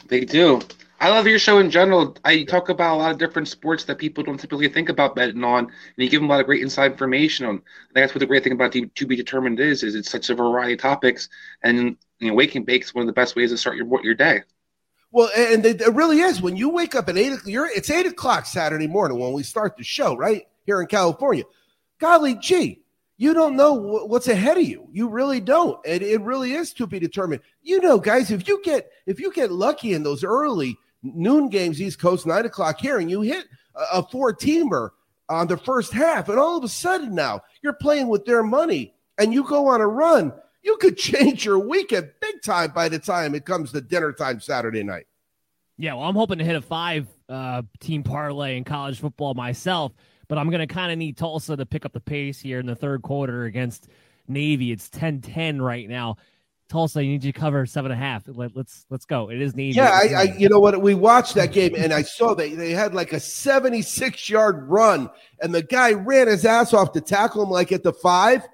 They 0.06 0.20
do. 0.24 0.60
I 1.00 1.10
love 1.10 1.26
your 1.26 1.38
show 1.38 1.58
in 1.58 1.70
general. 1.70 2.16
I 2.24 2.44
talk 2.44 2.68
about 2.68 2.94
a 2.94 2.98
lot 2.98 3.10
of 3.10 3.18
different 3.18 3.48
sports 3.48 3.84
that 3.84 3.98
people 3.98 4.22
don't 4.22 4.38
typically 4.38 4.68
think 4.68 4.88
about 4.88 5.16
betting 5.16 5.42
on, 5.42 5.64
and 5.64 5.72
you 5.96 6.08
give 6.08 6.20
them 6.20 6.30
a 6.30 6.32
lot 6.32 6.40
of 6.40 6.46
great 6.46 6.62
inside 6.62 6.92
information 6.92 7.44
on. 7.46 7.62
that's 7.92 8.14
what 8.14 8.20
the 8.20 8.26
great 8.26 8.44
thing 8.44 8.52
about 8.52 8.72
the 8.72 8.86
to 8.86 9.06
be 9.06 9.16
determined 9.16 9.58
is, 9.58 9.82
is 9.82 9.94
it's 9.94 10.10
such 10.10 10.30
a 10.30 10.34
variety 10.34 10.74
of 10.74 10.80
topics, 10.80 11.28
and 11.62 11.96
you 12.20 12.28
know, 12.28 12.34
wake 12.34 12.54
and 12.54 12.64
bake 12.64 12.84
is 12.84 12.94
one 12.94 13.02
of 13.02 13.06
the 13.06 13.12
best 13.12 13.34
ways 13.34 13.50
to 13.50 13.58
start 13.58 13.76
your 13.76 13.86
your 14.04 14.14
day. 14.14 14.42
Well, 15.10 15.30
and 15.36 15.66
it 15.66 15.80
really 15.92 16.20
is. 16.20 16.40
When 16.40 16.56
you 16.56 16.70
wake 16.70 16.94
up 16.94 17.08
at 17.08 17.18
eight, 17.18 17.38
you're 17.44 17.66
it's 17.66 17.90
eight 17.90 18.06
o'clock 18.06 18.46
Saturday 18.46 18.86
morning 18.86 19.18
when 19.18 19.32
we 19.32 19.42
start 19.42 19.76
the 19.76 19.84
show, 19.84 20.16
right 20.16 20.46
here 20.64 20.80
in 20.80 20.86
California. 20.86 21.44
Golly 21.98 22.34
gee, 22.36 22.83
you 23.16 23.32
don't 23.32 23.56
know 23.56 23.72
what's 23.74 24.28
ahead 24.28 24.56
of 24.56 24.64
you. 24.64 24.88
You 24.92 25.08
really 25.08 25.40
don't. 25.40 25.78
And 25.86 26.02
it 26.02 26.20
really 26.20 26.52
is 26.52 26.72
to 26.74 26.86
be 26.86 26.98
determined. 26.98 27.42
You 27.62 27.80
know, 27.80 27.98
guys, 27.98 28.30
if 28.30 28.48
you 28.48 28.60
get 28.62 28.90
if 29.06 29.20
you 29.20 29.32
get 29.32 29.52
lucky 29.52 29.92
in 29.92 30.02
those 30.02 30.24
early 30.24 30.76
noon 31.02 31.48
games, 31.48 31.80
East 31.80 31.98
Coast, 31.98 32.26
nine 32.26 32.44
o'clock 32.44 32.80
here, 32.80 32.98
and 32.98 33.10
you 33.10 33.20
hit 33.20 33.46
a 33.92 34.02
four 34.02 34.34
teamer 34.34 34.90
on 35.28 35.46
the 35.46 35.56
first 35.56 35.92
half, 35.92 36.28
and 36.28 36.38
all 36.38 36.56
of 36.56 36.64
a 36.64 36.68
sudden 36.68 37.14
now 37.14 37.40
you're 37.62 37.72
playing 37.72 38.08
with 38.08 38.24
their 38.24 38.42
money 38.42 38.94
and 39.18 39.32
you 39.32 39.44
go 39.44 39.68
on 39.68 39.80
a 39.80 39.86
run 39.86 40.32
you 40.64 40.76
could 40.78 40.96
change 40.98 41.44
your 41.44 41.58
weekend 41.58 42.10
big 42.20 42.42
time 42.42 42.72
by 42.72 42.88
the 42.88 42.98
time 42.98 43.34
it 43.34 43.44
comes 43.44 43.70
to 43.72 43.80
dinner 43.80 44.12
time 44.12 44.40
Saturday 44.40 44.82
night. 44.82 45.06
Yeah, 45.76 45.94
well, 45.94 46.04
I'm 46.04 46.14
hoping 46.14 46.38
to 46.38 46.44
hit 46.44 46.56
a 46.56 46.62
five 46.62 47.06
uh, 47.28 47.62
team 47.80 48.02
parlay 48.02 48.56
in 48.56 48.64
college 48.64 49.00
football 49.00 49.34
myself, 49.34 49.92
but 50.28 50.38
I'm 50.38 50.50
going 50.50 50.66
to 50.66 50.72
kind 50.72 50.92
of 50.92 50.98
need 50.98 51.16
Tulsa 51.16 51.56
to 51.56 51.66
pick 51.66 51.84
up 51.84 51.92
the 51.92 52.00
pace 52.00 52.40
here 52.40 52.58
in 52.58 52.66
the 52.66 52.74
third 52.74 53.02
quarter 53.02 53.44
against 53.44 53.88
Navy. 54.28 54.72
It's 54.72 54.88
10 54.88 55.20
10 55.20 55.60
right 55.60 55.88
now. 55.88 56.16
Tulsa, 56.68 57.04
you 57.04 57.12
need 57.12 57.22
to 57.22 57.32
cover 57.32 57.66
seven 57.66 57.92
and 57.92 58.00
a 58.00 58.02
half. 58.02 58.24
Let, 58.26 58.46
us 58.46 58.52
let's, 58.56 58.86
let's 58.88 59.04
go. 59.04 59.30
It 59.30 59.40
is 59.40 59.54
Navy. 59.54 59.76
Yeah, 59.76 59.90
I, 59.90 60.14
I, 60.14 60.22
you 60.38 60.48
know 60.48 60.60
what? 60.60 60.80
We 60.80 60.94
watched 60.94 61.34
that 61.34 61.52
game 61.52 61.74
and 61.76 61.92
I 61.92 62.02
saw 62.02 62.34
they 62.34 62.54
they 62.54 62.70
had 62.70 62.94
like 62.94 63.12
a 63.12 63.20
76 63.20 64.30
yard 64.30 64.68
run, 64.68 65.10
and 65.40 65.54
the 65.54 65.62
guy 65.62 65.92
ran 65.92 66.26
his 66.26 66.44
ass 66.44 66.72
off 66.72 66.92
to 66.92 67.00
tackle 67.00 67.42
him 67.42 67.50
like 67.50 67.70
at 67.70 67.82
the 67.82 67.92
five 67.92 68.46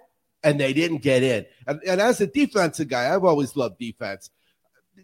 and 0.43 0.59
they 0.59 0.73
didn't 0.73 1.03
get 1.03 1.23
in. 1.23 1.47
And, 1.67 1.81
and 1.87 2.01
as 2.01 2.21
a 2.21 2.27
defensive 2.27 2.89
guy, 2.89 3.15
I've 3.15 3.25
always 3.25 3.57
loved 3.57 3.79
defense. 3.79 4.31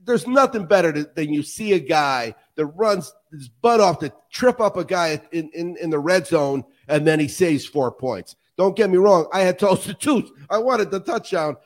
There's 0.04 0.26
nothing 0.26 0.66
better 0.66 0.92
to, 0.92 1.10
than 1.14 1.32
you 1.32 1.42
see 1.42 1.72
a 1.72 1.78
guy 1.78 2.34
that 2.56 2.66
runs 2.66 3.12
his 3.30 3.48
butt 3.48 3.80
off 3.80 3.98
to 4.00 4.12
trip 4.30 4.60
up 4.60 4.76
a 4.76 4.84
guy 4.84 5.20
in, 5.32 5.50
in, 5.50 5.76
in 5.76 5.90
the 5.90 5.98
red 5.98 6.26
zone, 6.26 6.64
and 6.88 7.06
then 7.06 7.20
he 7.20 7.28
saves 7.28 7.64
four 7.64 7.92
points. 7.92 8.36
Don't 8.56 8.76
get 8.76 8.90
me 8.90 8.96
wrong. 8.96 9.28
I 9.32 9.40
had 9.40 9.58
toasted 9.58 10.00
tooth. 10.00 10.30
I 10.50 10.58
wanted 10.58 10.90
the 10.90 11.00
touchdown. 11.00 11.56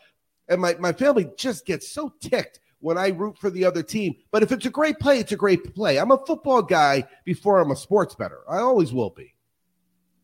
And 0.48 0.60
my, 0.60 0.74
my 0.80 0.92
family 0.92 1.30
just 1.36 1.64
gets 1.64 1.88
so 1.88 2.12
ticked 2.20 2.58
when 2.80 2.98
I 2.98 3.08
root 3.08 3.38
for 3.38 3.50
the 3.50 3.64
other 3.64 3.82
team. 3.82 4.16
But 4.32 4.42
if 4.42 4.50
it's 4.50 4.66
a 4.66 4.70
great 4.70 4.98
play, 4.98 5.18
it's 5.18 5.32
a 5.32 5.36
great 5.36 5.74
play. 5.74 5.98
I'm 5.98 6.10
a 6.10 6.18
football 6.18 6.62
guy 6.62 7.04
before 7.24 7.60
I'm 7.60 7.70
a 7.70 7.76
sports 7.76 8.14
better. 8.14 8.40
I 8.48 8.58
always 8.58 8.92
will 8.92 9.10
be. 9.10 9.34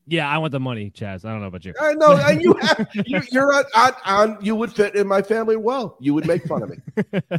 Yeah, 0.08 0.28
I 0.28 0.38
want 0.38 0.52
the 0.52 0.60
money, 0.60 0.90
Chaz. 0.90 1.24
I 1.24 1.32
don't 1.32 1.40
know 1.40 1.48
about 1.48 1.64
you. 1.64 1.74
I 1.80 1.94
know 1.94 2.12
you 2.28 2.54
have 2.62 2.88
you, 2.94 3.20
you're 3.30 3.52
on, 3.52 3.64
on, 3.74 3.92
on, 4.04 4.38
You 4.40 4.54
would 4.54 4.72
fit 4.72 4.94
in 4.94 5.06
my 5.06 5.20
family 5.20 5.56
well. 5.56 5.96
You 6.00 6.14
would 6.14 6.26
make 6.26 6.44
fun 6.44 6.62
of 6.62 6.70
me. 6.70 6.76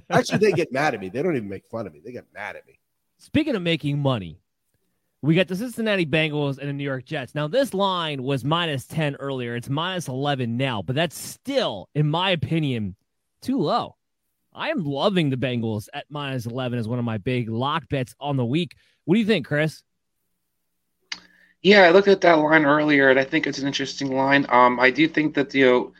Actually, 0.09 0.39
they 0.39 0.51
get 0.51 0.71
mad 0.71 0.93
at 0.93 0.99
me. 0.99 1.07
They 1.09 1.21
don't 1.21 1.36
even 1.36 1.47
make 1.47 1.65
fun 1.69 1.88
of 1.88 1.93
me. 1.93 2.01
They 2.03 2.11
get 2.11 2.25
mad 2.34 2.57
at 2.57 2.67
me. 2.67 2.78
Speaking 3.18 3.55
of 3.55 3.61
making 3.61 3.99
money, 3.99 4.39
we 5.22 5.36
got 5.36 5.47
the 5.47 5.55
Cincinnati 5.55 6.05
Bengals 6.05 6.59
and 6.59 6.70
the 6.70 6.74
New 6.74 6.84
York 6.84 7.05
Jets. 7.05 7.34
Now, 7.34 7.47
this 7.47 7.74
line 7.74 8.22
was 8.22 8.43
minus 8.43 8.86
ten 8.86 9.15
earlier. 9.15 9.55
It's 9.55 9.70
minus 9.70 10.07
eleven 10.07 10.55
now, 10.57 10.82
but 10.84 10.95
that's 10.95 11.18
still, 11.18 11.89
in 11.95 12.09
my 12.09 12.30
opinion, 12.30 12.95
too 13.41 13.59
low. 13.59 13.95
I 14.53 14.70
am 14.70 14.86
loving 14.86 15.30
the 15.30 15.36
Bengals 15.36 15.88
at 15.93 16.05
minus 16.09 16.45
eleven 16.45 16.78
as 16.78 16.88
one 16.88 16.99
of 16.99 17.05
my 17.05 17.18
big 17.18 17.49
lock 17.49 17.89
bets 17.89 18.15
on 18.20 18.38
the 18.38 18.45
week. 18.45 18.76
What 19.05 19.15
do 19.15 19.20
you 19.20 19.26
think, 19.26 19.47
Chris? 19.47 19.82
Yeah, 21.63 21.82
I 21.82 21.89
looked 21.89 22.07
at 22.07 22.22
that 22.22 22.34
line 22.34 22.65
earlier, 22.65 23.09
and 23.09 23.20
I 23.20 23.24
think 23.24 23.47
it's 23.47 23.59
an 23.59 23.68
interesting 23.68 24.15
line. 24.15 24.45
Um, 24.49 24.80
I 24.80 24.91
do 24.91 25.07
think 25.07 25.34
that 25.36 25.53
you 25.55 25.65
know 25.65 25.93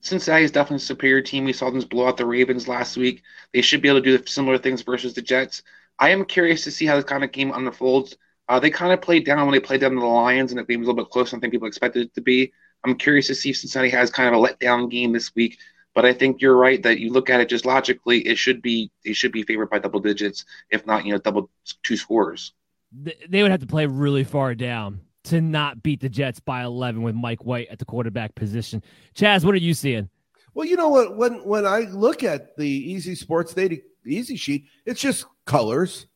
Cincinnati 0.00 0.44
is 0.44 0.50
definitely 0.50 0.76
a 0.76 0.80
superior 0.80 1.22
team. 1.22 1.44
We 1.44 1.52
saw 1.52 1.70
them 1.70 1.80
blow 1.82 2.08
out 2.08 2.16
the 2.16 2.26
Ravens 2.26 2.66
last 2.66 2.96
week. 2.96 3.22
They 3.52 3.60
should 3.60 3.82
be 3.82 3.88
able 3.88 4.02
to 4.02 4.18
do 4.18 4.26
similar 4.26 4.58
things 4.58 4.82
versus 4.82 5.14
the 5.14 5.22
Jets. 5.22 5.62
I 5.98 6.10
am 6.10 6.24
curious 6.24 6.64
to 6.64 6.70
see 6.70 6.86
how 6.86 6.96
this 6.96 7.04
kind 7.04 7.24
of 7.24 7.32
game 7.32 7.52
unfolds. 7.52 8.16
Uh, 8.48 8.60
they 8.60 8.70
kind 8.70 8.92
of 8.92 9.00
played 9.00 9.24
down 9.24 9.46
when 9.46 9.52
they 9.52 9.60
played 9.60 9.80
down 9.80 9.92
to 9.92 10.00
the 10.00 10.06
Lions, 10.06 10.52
and 10.52 10.58
the 10.58 10.64
game 10.64 10.80
was 10.80 10.88
a 10.88 10.90
little 10.90 11.04
bit 11.04 11.10
closer 11.10 11.30
than 11.30 11.38
I 11.38 11.40
think 11.42 11.52
people 11.52 11.68
expected 11.68 12.06
it 12.06 12.14
to 12.14 12.20
be. 12.20 12.52
I'm 12.84 12.96
curious 12.96 13.26
to 13.28 13.34
see 13.34 13.50
if 13.50 13.56
Cincinnati 13.56 13.90
has 13.90 14.10
kind 14.10 14.32
of 14.32 14.40
a 14.40 14.46
letdown 14.46 14.90
game 14.90 15.12
this 15.12 15.34
week. 15.34 15.58
But 15.94 16.04
I 16.04 16.12
think 16.12 16.42
you're 16.42 16.56
right 16.56 16.82
that 16.82 17.00
you 17.00 17.10
look 17.10 17.30
at 17.30 17.40
it 17.40 17.48
just 17.48 17.64
logically, 17.64 18.18
it 18.20 18.36
should 18.36 18.60
be 18.60 18.90
it 19.02 19.16
should 19.16 19.32
be 19.32 19.42
favored 19.42 19.70
by 19.70 19.78
double 19.78 19.98
digits, 19.98 20.44
if 20.70 20.86
not 20.86 21.06
you 21.06 21.12
know 21.12 21.18
double 21.18 21.50
two 21.82 21.96
scores. 21.96 22.52
They 22.92 23.42
would 23.42 23.50
have 23.50 23.60
to 23.60 23.66
play 23.66 23.86
really 23.86 24.22
far 24.22 24.54
down 24.54 25.00
to 25.24 25.40
not 25.40 25.82
beat 25.82 26.00
the 26.00 26.08
Jets 26.08 26.38
by 26.38 26.62
11 26.62 27.02
with 27.02 27.14
Mike 27.14 27.44
White 27.44 27.68
at 27.68 27.78
the 27.78 27.84
quarterback 27.84 28.34
position. 28.34 28.82
Chaz, 29.14 29.44
what 29.44 29.54
are 29.54 29.58
you 29.58 29.74
seeing? 29.74 30.08
Well, 30.54 30.66
you 30.66 30.76
know 30.76 30.88
what? 30.88 31.16
When 31.16 31.44
when 31.46 31.66
I 31.66 31.80
look 31.80 32.22
at 32.22 32.56
the 32.56 32.68
Easy 32.68 33.14
Sports 33.14 33.54
Data 33.54 33.78
Easy 34.06 34.36
Sheet, 34.36 34.66
it's 34.84 35.00
just 35.00 35.24
colors 35.46 36.06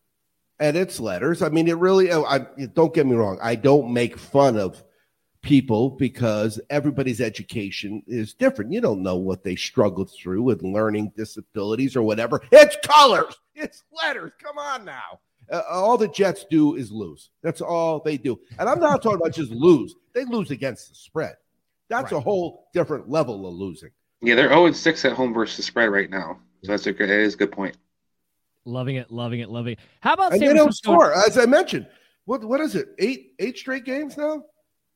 and 0.59 0.77
it's 0.77 1.01
letters. 1.01 1.43
I 1.43 1.49
mean, 1.49 1.67
it 1.67 1.79
really. 1.79 2.13
Oh, 2.13 2.25
I 2.25 2.41
don't 2.75 2.95
get 2.95 3.07
me 3.07 3.17
wrong. 3.17 3.39
I 3.43 3.55
don't 3.55 3.93
make 3.93 4.19
fun 4.19 4.59
of 4.59 4.85
people 5.43 5.91
because 5.91 6.61
everybody's 6.69 7.21
education 7.21 8.03
is 8.07 8.35
different. 8.35 8.73
You 8.73 8.81
don't 8.83 9.03
know 9.03 9.17
what 9.17 9.43
they 9.43 9.57
struggled 9.57 10.13
through 10.13 10.43
with 10.43 10.63
learning 10.63 11.13
disabilities 11.17 11.97
or 11.97 12.03
whatever. 12.03 12.43
It's 12.53 12.77
colors. 12.87 13.35
It's 13.55 13.83
letters. 13.93 14.33
Come 14.43 14.59
on 14.59 14.85
now. 14.85 15.21
Uh, 15.51 15.63
all 15.69 15.99
the 15.99 16.09
Jets 16.09 16.45
do 16.49 16.77
is 16.77 16.93
lose. 16.93 17.31
That's 17.43 17.61
all 17.61 18.01
they 18.01 18.17
do. 18.17 18.39
And 18.59 18.69
I'm 18.69 18.79
not 18.79 19.03
talking 19.03 19.21
about 19.21 19.35
just 19.35 19.51
lose. 19.51 19.95
They 20.15 20.25
lose 20.25 20.51
against 20.51 20.91
the 20.91 20.95
spread. 20.95 21.35
That's 21.89 22.13
right. 22.13 22.19
a 22.19 22.21
whole 22.21 22.69
different 22.73 23.11
level 23.11 23.47
of 23.49 23.55
losing. 23.55 23.91
Yeah, 24.23 24.35
they're 24.35 24.49
0 24.49 24.71
6 24.71 25.05
at 25.07 25.13
home 25.13 25.35
versus 25.35 25.65
spread 25.65 25.91
right 25.91 26.09
now. 26.09 26.39
So 26.63 26.73
that's 26.73 26.87
a 26.87 26.93
good, 26.93 27.09
that 27.09 27.19
is 27.19 27.35
a 27.35 27.39
good 27.39 27.51
point. 27.51 27.77
Loving 28.65 28.97
it, 28.97 29.11
loving 29.11 29.41
it, 29.41 29.49
loving 29.49 29.73
it. 29.75 29.79
How 30.01 30.13
about 30.13 30.33
and 30.33 30.41
San 30.41 30.51
they 30.51 30.55
don't 30.55 30.75
score? 30.75 31.15
As 31.15 31.39
I 31.39 31.47
mentioned, 31.47 31.87
what 32.27 32.45
what 32.45 32.61
is 32.61 32.75
it? 32.75 32.89
Eight 32.99 33.33
eight 33.39 33.57
straight 33.57 33.85
games 33.85 34.17
now. 34.17 34.45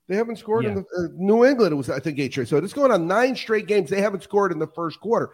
They 0.07 0.17
haven't 0.17 0.37
scored 0.37 0.65
yeah. 0.65 0.73
in 0.73 0.77
the 0.77 0.83
uh, 0.83 1.09
New 1.15 1.47
England. 1.47 1.73
It 1.73 1.77
was 1.77 1.89
I 1.89 1.99
think 1.99 2.19
eight 2.19 2.33
straight. 2.33 2.49
So 2.49 2.59
it's 2.59 2.75
going 2.75 2.93
on 2.93 3.07
nine 3.07 3.35
straight 3.35 3.67
games. 3.67 3.89
They 3.89 4.03
haven't 4.03 4.23
scored 4.23 4.53
in 4.53 4.59
the 4.59 4.67
first 4.67 5.01
quarter. 5.01 5.33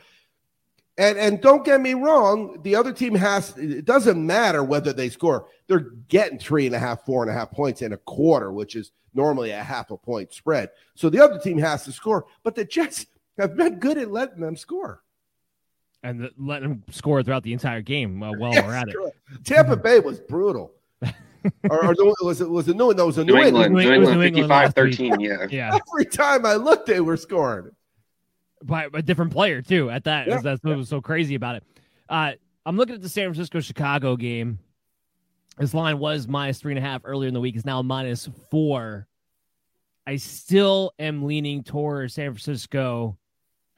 And 0.96 1.18
and 1.18 1.40
don't 1.40 1.64
get 1.64 1.80
me 1.80 1.94
wrong, 1.94 2.60
the 2.62 2.76
other 2.76 2.92
team 2.92 3.14
has. 3.16 3.56
It 3.58 3.84
doesn't 3.84 4.24
matter 4.24 4.62
whether 4.62 4.92
they 4.92 5.08
score. 5.08 5.48
They're 5.66 5.90
getting 6.08 6.38
three 6.38 6.66
and 6.66 6.74
a 6.74 6.78
half, 6.78 7.04
four 7.04 7.22
and 7.22 7.30
a 7.30 7.34
half 7.34 7.50
points 7.50 7.82
in 7.82 7.92
a 7.92 7.96
quarter, 7.96 8.52
which 8.52 8.76
is 8.76 8.92
normally 9.12 9.50
a 9.50 9.62
half 9.62 9.90
a 9.90 9.96
point 9.96 10.32
spread. 10.32 10.70
So 10.94 11.10
the 11.10 11.20
other 11.20 11.38
team 11.38 11.58
has 11.58 11.84
to 11.84 11.92
score. 11.92 12.26
But 12.44 12.54
the 12.54 12.64
Jets 12.64 13.06
have 13.38 13.56
been 13.56 13.80
good 13.80 13.98
at 13.98 14.10
letting 14.10 14.40
them 14.40 14.56
score 14.56 15.02
and 16.02 16.20
the, 16.20 16.30
letting 16.38 16.68
them 16.68 16.82
score 16.90 17.22
throughout 17.22 17.42
the 17.42 17.52
entire 17.52 17.82
game 17.82 18.22
uh, 18.22 18.32
while 18.32 18.52
yes, 18.52 18.64
we're 18.64 18.74
at 18.74 18.88
it. 18.88 18.96
Tampa 19.44 19.76
Bay 19.76 20.00
was 20.00 20.20
brutal. 20.20 20.72
or, 21.70 21.84
or, 21.84 21.94
was 22.22 22.40
it 22.40 22.48
was 22.48 22.68
it 22.68 22.76
New? 22.76 22.92
No, 22.92 23.04
it 23.04 23.06
was 23.06 23.18
a 23.18 23.24
New, 23.24 23.34
New 23.34 23.42
England. 23.42 23.74
New 23.74 23.80
England, 23.80 24.18
New 24.18 24.22
England 24.22 24.50
55 24.50 24.74
13, 24.74 25.20
yeah. 25.20 25.46
yeah. 25.50 25.78
Every 25.88 26.04
time 26.04 26.44
I 26.44 26.54
looked, 26.54 26.86
they 26.86 27.00
were 27.00 27.16
scoring. 27.16 27.70
By 28.62 28.88
a 28.92 29.00
different 29.00 29.32
player, 29.32 29.62
too, 29.62 29.90
at 29.90 30.04
that. 30.04 30.28
Yeah. 30.28 30.40
That's 30.42 30.62
what 30.62 30.76
was 30.76 30.88
so 30.88 31.00
crazy 31.00 31.34
about 31.34 31.56
it. 31.56 31.64
Uh, 32.10 32.32
I'm 32.66 32.76
looking 32.76 32.94
at 32.94 33.00
the 33.00 33.08
San 33.08 33.24
Francisco 33.24 33.60
Chicago 33.60 34.16
game. 34.16 34.58
This 35.58 35.72
line 35.72 35.98
was 35.98 36.28
minus 36.28 36.58
three 36.58 36.72
and 36.72 36.78
a 36.78 36.86
half 36.86 37.02
earlier 37.04 37.28
in 37.28 37.34
the 37.34 37.40
week. 37.40 37.56
It's 37.56 37.64
now 37.64 37.80
minus 37.80 38.28
four. 38.50 39.06
I 40.06 40.16
still 40.16 40.92
am 40.98 41.24
leaning 41.24 41.62
towards 41.62 42.14
San 42.14 42.32
Francisco 42.32 43.16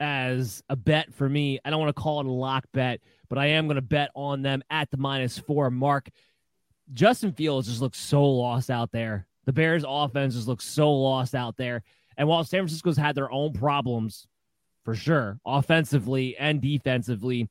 as 0.02 0.64
a 0.68 0.74
bet 0.74 1.14
for 1.14 1.28
me. 1.28 1.60
I 1.64 1.70
don't 1.70 1.78
want 1.78 1.94
to 1.94 2.02
call 2.02 2.20
it 2.20 2.26
a 2.26 2.30
lock 2.30 2.64
bet, 2.72 3.00
but 3.28 3.38
I 3.38 3.46
am 3.46 3.68
going 3.68 3.76
to 3.76 3.82
bet 3.82 4.10
on 4.16 4.42
them 4.42 4.62
at 4.68 4.90
the 4.90 4.96
minus 4.96 5.38
four 5.38 5.70
mark. 5.70 6.08
Justin 6.92 7.32
Fields 7.32 7.68
just 7.68 7.80
looks 7.80 7.98
so 7.98 8.24
lost 8.24 8.68
out 8.68 8.90
there. 8.90 9.26
The 9.44 9.52
Bears' 9.52 9.84
offense 9.86 10.34
just 10.34 10.48
looks 10.48 10.64
so 10.64 10.92
lost 10.92 11.36
out 11.36 11.56
there. 11.56 11.84
And 12.16 12.28
while 12.28 12.42
San 12.42 12.60
Francisco's 12.60 12.96
had 12.96 13.14
their 13.14 13.30
own 13.30 13.52
problems, 13.52 14.26
for 14.84 14.96
sure, 14.96 15.38
offensively 15.46 16.36
and 16.36 16.60
defensively, 16.60 17.48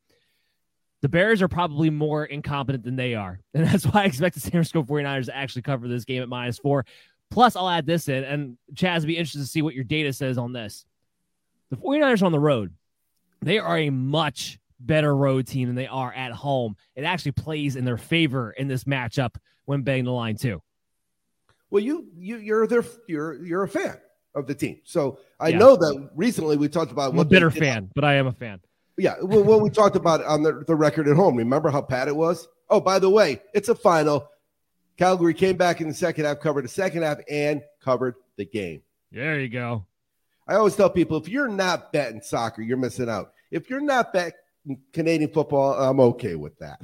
the 1.02 1.10
Bears 1.10 1.42
are 1.42 1.48
probably 1.48 1.90
more 1.90 2.26
incompetent 2.26 2.84
than 2.84 2.98
they 2.98 3.16
are. 3.16 3.40
And 3.54 3.66
that's 3.66 3.86
why 3.86 4.04
I 4.04 4.06
expect 4.06 4.36
the 4.36 4.42
San 4.42 4.52
Francisco 4.52 4.84
49ers 4.84 5.26
to 5.26 5.36
actually 5.36 5.64
cover 5.64 5.88
this 5.88 6.06
game 6.06 6.22
at 6.22 6.30
minus 6.30 6.60
four. 6.60 6.86
Plus, 7.32 7.56
I'll 7.56 7.70
add 7.70 7.86
this 7.86 8.10
in, 8.10 8.26
and 8.26 8.58
Chaz, 8.74 9.06
be 9.06 9.18
interested 9.18 9.40
to 9.40 9.46
see 9.46 9.62
what 9.62 9.74
your 9.74 9.86
data 9.86 10.12
says 10.12 10.38
on 10.38 10.52
this. 10.52 10.86
The 11.72 11.78
49ers 11.78 12.22
on 12.22 12.32
the 12.32 12.40
road, 12.40 12.74
they 13.42 13.58
are 13.58 13.78
a 13.78 13.90
much 13.90 14.60
better 14.80 15.16
road 15.16 15.48
team 15.48 15.68
than 15.68 15.76
they 15.76 15.88
are 15.88 16.14
at 16.14 16.34
home. 16.34 16.76
It 16.96 17.04
actually 17.04 17.32
plays 17.32 17.76
in 17.78 17.86
their 17.86 17.98
favor 17.98 18.52
in 18.52 18.68
this 18.68 18.84
matchup 18.84 19.38
when 19.66 19.82
betting 19.82 20.04
the 20.04 20.12
line 20.12 20.36
too. 20.36 20.62
Well, 21.70 21.82
you 21.82 22.08
you 22.18 22.38
you're 22.38 22.68
their 22.68 22.84
you're 23.08 23.42
you're 23.44 23.64
a 23.64 23.70
fan 23.70 23.98
of 24.36 24.46
the 24.48 24.54
team, 24.54 24.82
so 24.84 25.20
I 25.40 25.50
yeah. 25.50 25.60
know 25.60 25.78
that 25.78 26.10
recently 26.14 26.58
we 26.58 26.68
talked 26.68 26.92
about. 26.92 27.14
I'm 27.14 27.20
a 27.20 27.26
bitter 27.26 27.50
fan, 27.50 27.90
but 27.96 28.04
I 28.04 28.16
am 28.16 28.28
a 28.28 28.34
fan. 28.34 28.60
Yeah, 28.98 29.16
well, 29.22 29.44
what 29.44 29.62
we 29.62 29.70
talked 29.70 29.96
about 29.96 30.24
on 30.26 30.44
the, 30.44 30.66
the 30.68 30.76
record 30.76 31.08
at 31.08 31.16
home. 31.16 31.38
Remember 31.38 31.70
how 31.70 31.82
bad 31.82 32.10
it 32.10 32.16
was? 32.16 32.50
Oh, 32.70 32.82
by 32.82 33.00
the 33.00 33.10
way, 33.10 33.42
it's 33.54 33.70
a 33.70 33.76
final. 33.76 34.30
Calgary 34.98 35.34
came 35.34 35.56
back 35.56 35.80
in 35.80 35.88
the 35.88 35.94
second 35.94 36.26
half, 36.26 36.42
covered 36.42 36.66
the 36.66 36.70
second 36.70 37.04
half, 37.04 37.20
and 37.30 37.62
covered 37.82 38.16
the 38.36 38.46
game. 38.46 38.82
There 39.12 39.40
you 39.40 39.48
go. 39.48 39.86
I 40.52 40.56
always 40.56 40.76
tell 40.76 40.90
people 40.90 41.16
if 41.16 41.30
you're 41.30 41.48
not 41.48 41.94
betting 41.94 42.22
soccer, 42.22 42.62
you're 42.62 42.76
missing 42.76 43.10
out. 43.10 43.32
If 43.52 43.70
you're 43.70 43.80
not 43.80 44.12
betting 44.12 44.34
Canadian 44.92 45.32
football, 45.32 45.74
I'm 45.74 46.02
okay 46.02 46.36
with 46.36 46.60
that. 46.60 46.78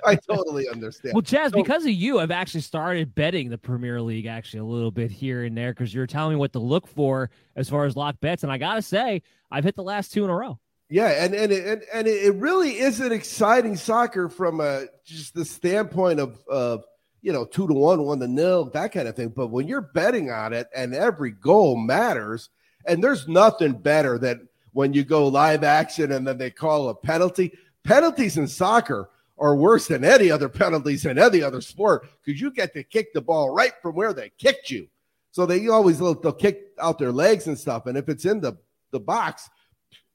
I 0.04 0.16
totally 0.16 0.68
understand. 0.68 1.14
Well, 1.14 1.22
Chaz, 1.22 1.52
so, 1.52 1.62
because 1.62 1.84
of 1.84 1.92
you, 1.92 2.18
I've 2.18 2.32
actually 2.32 2.62
started 2.62 3.14
betting 3.14 3.50
the 3.50 3.56
Premier 3.58 4.02
League 4.02 4.26
actually 4.26 4.60
a 4.60 4.64
little 4.64 4.90
bit 4.90 5.12
here 5.12 5.44
and 5.44 5.56
there 5.56 5.72
because 5.72 5.94
you're 5.94 6.08
telling 6.08 6.34
me 6.34 6.40
what 6.40 6.52
to 6.54 6.58
look 6.58 6.88
for 6.88 7.30
as 7.54 7.70
far 7.70 7.84
as 7.84 7.94
lock 7.94 8.18
bets, 8.18 8.42
and 8.42 8.50
I 8.50 8.58
gotta 8.58 8.82
say, 8.82 9.22
I've 9.48 9.62
hit 9.62 9.76
the 9.76 9.84
last 9.84 10.12
two 10.12 10.24
in 10.24 10.30
a 10.30 10.34
row. 10.34 10.58
Yeah, 10.90 11.24
and 11.24 11.34
and 11.34 11.52
and, 11.52 11.82
and 11.94 12.08
it 12.08 12.34
really 12.34 12.80
is 12.80 12.98
an 12.98 13.12
exciting 13.12 13.76
soccer 13.76 14.28
from 14.28 14.60
a 14.60 14.86
just 15.04 15.34
the 15.34 15.44
standpoint 15.44 16.18
of 16.18 16.42
of 16.48 16.82
you 17.26 17.32
know, 17.32 17.44
two 17.44 17.66
to 17.66 17.74
one, 17.74 18.04
one 18.04 18.20
to 18.20 18.28
nil, 18.28 18.66
that 18.66 18.92
kind 18.92 19.08
of 19.08 19.16
thing. 19.16 19.30
But 19.30 19.48
when 19.48 19.66
you're 19.66 19.80
betting 19.80 20.30
on 20.30 20.52
it 20.52 20.68
and 20.72 20.94
every 20.94 21.32
goal 21.32 21.76
matters, 21.76 22.50
and 22.86 23.02
there's 23.02 23.28
nothing 23.28 23.72
better 23.72 24.18
than 24.18 24.48
when 24.72 24.92
you 24.92 25.04
go 25.04 25.28
live 25.28 25.64
action 25.64 26.12
and 26.12 26.26
then 26.26 26.38
they 26.38 26.50
call 26.50 26.88
a 26.88 26.94
penalty. 26.94 27.52
Penalties 27.84 28.36
in 28.36 28.46
soccer 28.46 29.10
are 29.38 29.56
worse 29.56 29.88
than 29.88 30.04
any 30.04 30.30
other 30.30 30.48
penalties 30.48 31.04
in 31.04 31.18
any 31.18 31.42
other 31.42 31.60
sport 31.60 32.08
because 32.24 32.40
you 32.40 32.50
get 32.50 32.72
to 32.72 32.82
kick 32.82 33.12
the 33.12 33.20
ball 33.20 33.54
right 33.54 33.72
from 33.82 33.94
where 33.94 34.12
they 34.12 34.32
kicked 34.38 34.70
you. 34.70 34.88
So 35.30 35.44
they 35.46 35.68
always 35.68 35.98
they'll, 35.98 36.14
they'll 36.14 36.32
kick 36.32 36.72
out 36.80 36.98
their 36.98 37.12
legs 37.12 37.46
and 37.46 37.58
stuff. 37.58 37.86
And 37.86 37.96
if 37.96 38.08
it's 38.08 38.24
in 38.24 38.40
the, 38.40 38.56
the 38.90 39.00
box, 39.00 39.50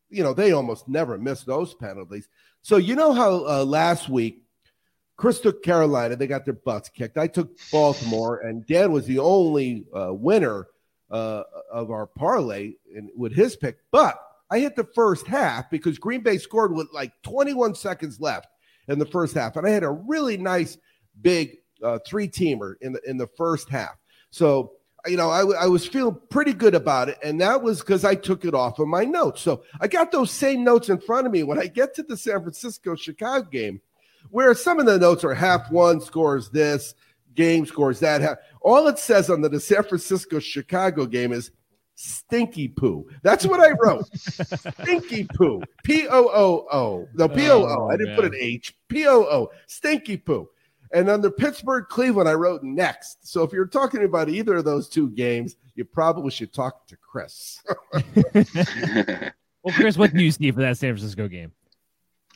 you 0.10 0.24
know, 0.24 0.34
they 0.34 0.52
almost 0.52 0.88
never 0.88 1.18
miss 1.18 1.44
those 1.44 1.74
penalties. 1.74 2.28
So 2.64 2.78
you 2.78 2.96
know 2.96 3.14
how 3.14 3.46
uh, 3.48 3.64
last 3.66 4.10
week 4.10 4.44
Chris 5.18 5.40
took 5.40 5.64
Carolina. 5.64 6.16
They 6.16 6.28
got 6.28 6.46
their 6.46 6.56
butts 6.56 6.90
kicked. 6.90 7.18
I 7.18 7.28
took 7.28 7.56
Baltimore, 7.72 8.40
and 8.40 8.66
Dan 8.66 8.92
was 8.92 9.06
the 9.06 9.20
only 9.20 9.86
uh, 9.96 10.14
winner 10.14 10.68
uh, 11.12 11.44
of 11.72 11.92
our 11.92 12.08
parlay 12.08 12.74
with 13.16 13.34
his 13.34 13.56
pick. 13.56 13.78
But 13.92 14.20
I 14.50 14.60
hit 14.60 14.76
the 14.76 14.88
first 14.96 15.28
half 15.28 15.70
because 15.70 16.00
Green 16.00 16.22
Bay 16.22 16.38
scored 16.38 16.74
with 16.74 16.88
like 16.94 17.14
21 17.24 17.76
seconds 17.76 18.20
left 18.20 18.48
in 18.88 19.00
the 19.00 19.06
first 19.06 19.36
half, 19.36 19.56
and 19.56 19.68
I 19.68 19.70
had 19.70 19.84
a 19.84 19.92
really 19.92 20.38
nice 20.38 20.78
big 21.22 21.58
uh, 21.84 22.00
three 22.06 22.28
teamer 22.28 22.76
in 22.82 22.94
the 22.94 23.02
in 23.08 23.18
the 23.18 23.28
first 23.28 23.70
half. 23.70 23.98
So 24.32 24.74
you 25.08 25.18
know, 25.18 25.30
I, 25.30 25.64
I 25.64 25.66
was 25.66 25.88
feeling 25.88 26.20
pretty 26.30 26.54
good 26.54 26.76
about 26.76 27.10
it, 27.10 27.18
and 27.24 27.42
that 27.42 27.62
was 27.62 27.80
because 27.80 28.06
I 28.06 28.16
took 28.16 28.46
it 28.46 28.54
off 28.54 28.80
of 28.80 28.88
my 28.88 29.04
notes. 29.04 29.42
So 29.42 29.64
I 29.80 29.88
got 29.88 30.12
those 30.12 30.32
same 30.32 30.64
notes 30.64 30.90
in 30.90 31.00
front 31.00 31.26
of 31.26 31.34
me 31.34 31.44
when 31.44 31.60
I 31.60 31.68
get 31.68 31.96
to 31.96 32.04
the 32.04 32.18
San 32.18 32.42
Francisco 32.42 32.96
Chicago 32.96 33.48
game 33.50 33.82
where 34.30 34.54
some 34.54 34.80
of 34.80 34.86
the 34.86 35.00
notes 35.00 35.24
are 35.24 35.34
half 35.34 35.72
one 35.72 36.00
scores 36.00 36.50
this, 36.50 36.94
game 37.36 37.66
scores 37.66 38.00
that. 38.00 38.40
All 38.62 38.88
it 38.88 39.00
says 39.00 39.30
on 39.30 39.42
the, 39.42 39.50
the 39.50 39.60
San 39.60 39.84
Francisco 39.84 40.40
Chicago 40.40 41.06
game 41.06 41.32
is 41.32 41.52
stinky 41.96 42.68
poo. 42.68 43.08
That's 43.24 43.46
what 43.46 43.60
I 43.60 43.72
wrote. 43.72 44.06
stinky 44.16 45.28
poo. 45.36 45.62
P 45.84 46.08
O 46.08 46.30
O 46.34 46.68
O. 46.72 47.08
No, 47.14 47.26
oh, 47.26 47.30
P 47.30 47.50
O 47.50 47.64
O. 47.64 47.90
I 47.90 47.98
didn't 47.98 48.16
man. 48.16 48.16
put 48.16 48.26
an 48.26 48.36
H. 48.40 48.76
P 48.88 49.08
O 49.08 49.24
O. 49.24 49.52
Stinky 49.68 50.18
poo. 50.18 50.50
And 50.94 51.10
under 51.10 51.32
Pittsburgh 51.32 51.86
Cleveland, 51.88 52.28
I 52.28 52.34
wrote 52.34 52.64
next. 52.64 53.26
So 53.26 53.44
if 53.44 53.54
you're 53.54 53.66
talking 53.66 54.04
about 54.04 54.28
either 54.28 54.58
of 54.58 54.66
those 54.66 54.90
two 54.90 55.10
games, 55.12 55.56
you 55.76 55.86
probably 55.86 56.32
should 56.32 56.54
talk 56.54 56.86
to 56.88 56.98
Chris. 56.98 57.62
well, 59.64 59.74
Chris, 59.74 59.98
what 59.98 60.14
news 60.14 60.38
do 60.38 60.46
you 60.46 60.52
see 60.52 60.56
for 60.56 60.62
that 60.62 60.78
San 60.78 60.94
Francisco 60.94 61.30
game? 61.30 61.54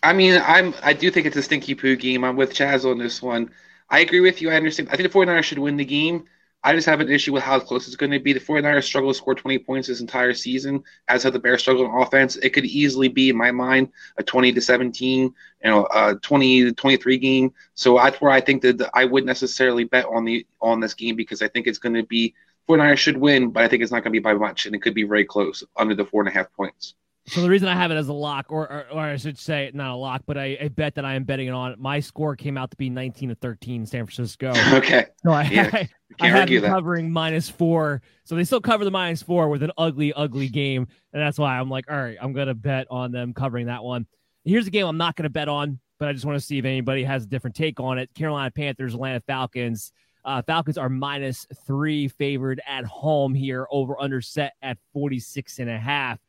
I 0.03 0.13
mean, 0.13 0.41
I'm 0.45 0.73
I 0.83 0.93
do 0.93 1.11
think 1.11 1.25
it's 1.25 1.35
a 1.35 1.43
stinky 1.43 1.75
poo 1.75 1.95
game. 1.95 2.23
I'm 2.23 2.35
with 2.35 2.53
Chaz 2.53 2.89
on 2.89 2.97
this 2.97 3.21
one. 3.21 3.51
I 3.89 3.99
agree 3.99 4.21
with 4.21 4.41
you. 4.41 4.49
I 4.49 4.55
understand. 4.55 4.89
I 4.89 4.95
think 4.95 5.11
the 5.11 5.17
49ers 5.17 5.43
should 5.43 5.59
win 5.59 5.77
the 5.77 5.85
game. 5.85 6.25
I 6.63 6.73
just 6.73 6.87
have 6.87 6.99
an 6.99 7.11
issue 7.11 7.31
with 7.31 7.43
how 7.43 7.59
close 7.59 7.85
it's 7.85 7.95
going 7.95 8.11
to 8.11 8.19
be. 8.19 8.33
The 8.33 8.39
49ers 8.39 8.85
struggle 8.85 9.11
to 9.11 9.17
score 9.17 9.35
20 9.35 9.59
points 9.59 9.87
this 9.87 10.01
entire 10.01 10.33
season, 10.33 10.83
as 11.07 11.21
have 11.21 11.33
the 11.33 11.39
Bears 11.39 11.61
struggle 11.61 11.85
on 11.85 12.01
offense. 12.01 12.37
It 12.37 12.51
could 12.53 12.65
easily 12.65 13.07
be, 13.07 13.29
in 13.29 13.37
my 13.37 13.51
mind, 13.51 13.89
a 14.17 14.23
20 14.23 14.51
to 14.53 14.61
17, 14.61 15.21
you 15.21 15.33
know, 15.69 15.87
a 15.93 16.15
20 16.15 16.63
to 16.63 16.73
23 16.73 17.17
game. 17.19 17.53
So 17.75 17.97
that's 17.97 18.19
where 18.19 18.31
I 18.31 18.41
think 18.41 18.63
that 18.63 18.89
I 18.95 19.05
would 19.05 19.25
necessarily 19.25 19.83
bet 19.83 20.05
on 20.05 20.25
the 20.25 20.47
on 20.59 20.79
this 20.79 20.95
game 20.95 21.15
because 21.15 21.43
I 21.43 21.47
think 21.49 21.67
it's 21.67 21.77
going 21.77 21.95
to 21.95 22.03
be 22.03 22.33
49ers 22.67 22.97
should 22.97 23.17
win, 23.17 23.51
but 23.51 23.63
I 23.63 23.67
think 23.67 23.83
it's 23.83 23.91
not 23.91 24.03
going 24.03 24.11
to 24.13 24.19
be 24.19 24.23
by 24.23 24.33
much, 24.33 24.65
and 24.65 24.73
it 24.73 24.81
could 24.81 24.95
be 24.95 25.03
very 25.03 25.25
close 25.25 25.63
under 25.77 25.93
the 25.93 26.05
four 26.05 26.21
and 26.21 26.29
a 26.29 26.33
half 26.33 26.51
points. 26.53 26.95
So 27.27 27.41
the 27.41 27.49
reason 27.49 27.67
I 27.67 27.73
have 27.73 27.89
it 27.89 27.95
as 27.95 28.07
a 28.07 28.13
lock, 28.13 28.51
or 28.51 28.71
or, 28.71 28.85
or 28.91 28.99
I 28.99 29.17
should 29.17 29.37
say 29.37 29.71
not 29.73 29.91
a 29.91 29.95
lock, 29.95 30.23
but 30.27 30.37
I, 30.37 30.57
I, 30.61 30.67
bet 30.67 30.93
that 30.95 31.05
I 31.05 31.15
am 31.15 31.23
betting 31.23 31.47
it 31.47 31.51
on. 31.51 31.75
My 31.79 31.99
score 31.99 32.35
came 32.35 32.55
out 32.55 32.69
to 32.69 32.77
be 32.77 32.89
19 32.89 33.29
to 33.29 33.35
13, 33.35 33.85
San 33.87 34.05
Francisco. 34.05 34.53
okay. 34.73 35.07
So 35.23 35.31
I, 35.31 35.43
yeah, 35.43 35.69
I, 35.73 35.89
I 36.19 36.45
them 36.45 36.61
covering 36.61 37.11
minus 37.11 37.49
four. 37.49 38.03
So 38.25 38.35
they 38.35 38.43
still 38.43 38.61
cover 38.61 38.85
the 38.85 38.91
minus 38.91 39.23
four 39.23 39.49
with 39.49 39.63
an 39.63 39.71
ugly, 39.75 40.13
ugly 40.13 40.49
game, 40.49 40.87
and 41.13 41.21
that's 41.21 41.39
why 41.39 41.59
I'm 41.59 41.69
like, 41.69 41.89
all 41.89 41.97
right, 41.97 42.17
I'm 42.21 42.33
gonna 42.33 42.53
bet 42.53 42.85
on 42.91 43.11
them 43.11 43.33
covering 43.33 43.67
that 43.67 43.83
one. 43.83 44.05
Here's 44.43 44.67
a 44.67 44.71
game 44.71 44.85
I'm 44.85 44.97
not 44.97 45.15
gonna 45.15 45.29
bet 45.29 45.47
on, 45.47 45.79
but 45.97 46.07
I 46.07 46.13
just 46.13 46.25
want 46.25 46.39
to 46.39 46.45
see 46.45 46.59
if 46.59 46.65
anybody 46.65 47.03
has 47.03 47.23
a 47.23 47.27
different 47.27 47.55
take 47.55 47.79
on 47.79 47.97
it. 47.97 48.13
Carolina 48.13 48.51
Panthers, 48.51 48.93
Atlanta 48.93 49.21
Falcons. 49.21 49.91
Uh, 50.23 50.41
Falcons 50.41 50.77
are 50.77 50.89
minus 50.89 51.47
three 51.67 52.07
favored 52.07 52.61
at 52.67 52.83
home 52.85 53.33
here, 53.33 53.67
over 53.71 53.99
under 53.99 54.21
set 54.21 54.53
at 54.61 54.77
46 54.93 55.59
and 55.59 55.69
a 55.69 55.77
half. 55.77 56.19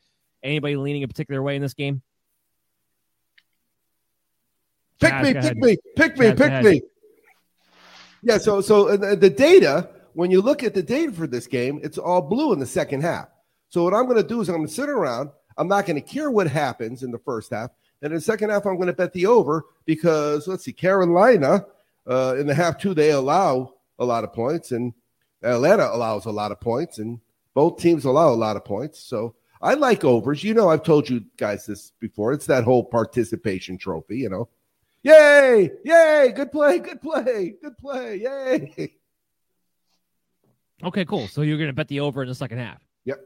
Anybody 0.43 0.77
leaning 0.77 1.03
a 1.03 1.09
particular 1.09 1.43
way 1.43 1.57
in 1.57 1.63
this 1.63 1.75
game? 1.75 2.03
Pick 5.01 5.13
Chaz, 5.13 5.23
me, 5.23 5.33
pick 5.35 5.57
me, 5.57 5.77
pick 5.97 6.19
me, 6.19 6.27
Chaz, 6.27 6.63
pick 6.63 6.65
me. 6.65 6.83
Yeah, 8.23 8.39
so 8.39 8.61
so 8.61 8.97
the 8.97 9.31
data, 9.31 9.91
when 10.15 10.31
you 10.31 10.41
look 10.41 10.65
at 10.65 10.75
the 10.75 10.83
data 10.83 11.13
for 11.13 11.27
this 11.27 11.47
game, 11.47 11.81
it's 11.83 11.99
all 11.99 12.23
blue 12.23 12.53
in 12.53 12.59
the 12.59 12.67
second 12.67 13.03
half. 13.03 13.29
So 13.69 13.85
what 13.85 13.95
I'm 13.95 14.05
going 14.05 14.17
to 14.17 14.23
do 14.23 14.41
is 14.41 14.49
I'm 14.49 14.57
going 14.57 14.67
to 14.67 14.73
sit 14.73 14.89
around. 14.89 15.31
I'm 15.59 15.69
not 15.69 15.87
going 15.87 16.01
to 16.01 16.07
care 16.07 16.31
what 16.31 16.47
happens 16.47 17.03
in 17.03 17.11
the 17.11 17.19
first 17.19 17.53
half. 17.53 17.71
And 18.03 18.13
in 18.13 18.19
the 18.19 18.23
second 18.23 18.51
half, 18.51 18.67
I'm 18.67 18.77
going 18.77 18.89
to 18.89 18.93
bet 18.93 19.13
the 19.13 19.27
over 19.27 19.65
because 19.85 20.47
let's 20.47 20.65
see, 20.65 20.73
Carolina 20.73 21.67
uh, 22.07 22.37
in 22.39 22.47
the 22.47 22.55
half 22.55 22.79
two 22.79 22.95
they 22.95 23.11
allow 23.11 23.75
a 23.99 24.05
lot 24.05 24.25
of 24.25 24.33
points, 24.33 24.73
and 24.73 24.93
Atlanta 25.43 25.89
allows 25.93 26.27
a 26.27 26.31
lot 26.31 26.53
of 26.53 26.61
points, 26.61 26.99
and 26.99 27.21
both 27.55 27.81
teams 27.81 28.05
allow 28.05 28.31
a 28.31 28.35
lot 28.35 28.57
of 28.57 28.65
points. 28.65 29.01
So 29.01 29.35
I 29.63 29.75
like 29.75 30.05
overs. 30.05 30.45
You 30.45 30.55
know, 30.55 30.69
I've 30.69 30.83
told 30.83 31.09
you 31.09 31.25
guys 31.37 31.67
this 31.67 31.93
before. 32.01 32.33
It's 32.33 32.47
that 32.47 32.65
whole 32.65 32.85
participation 32.85 33.79
trophy, 33.79 34.19
you 34.19 34.29
know. 34.29 34.49
Yay! 35.03 35.71
Yay! 35.85 36.33
Good 36.35 36.51
play, 36.51 36.79
good 36.79 37.01
play, 37.01 37.55
good 37.63 37.79
play, 37.79 38.17
yay. 38.17 38.95
Okay, 40.85 41.05
cool. 41.05 41.27
So 41.29 41.43
you're 41.43 41.59
gonna 41.59 41.73
bet 41.73 41.89
the 41.89 42.01
over 42.01 42.23
in 42.23 42.29
the 42.29 42.35
second 42.35 42.59
half. 42.59 42.83
Yep. 43.05 43.21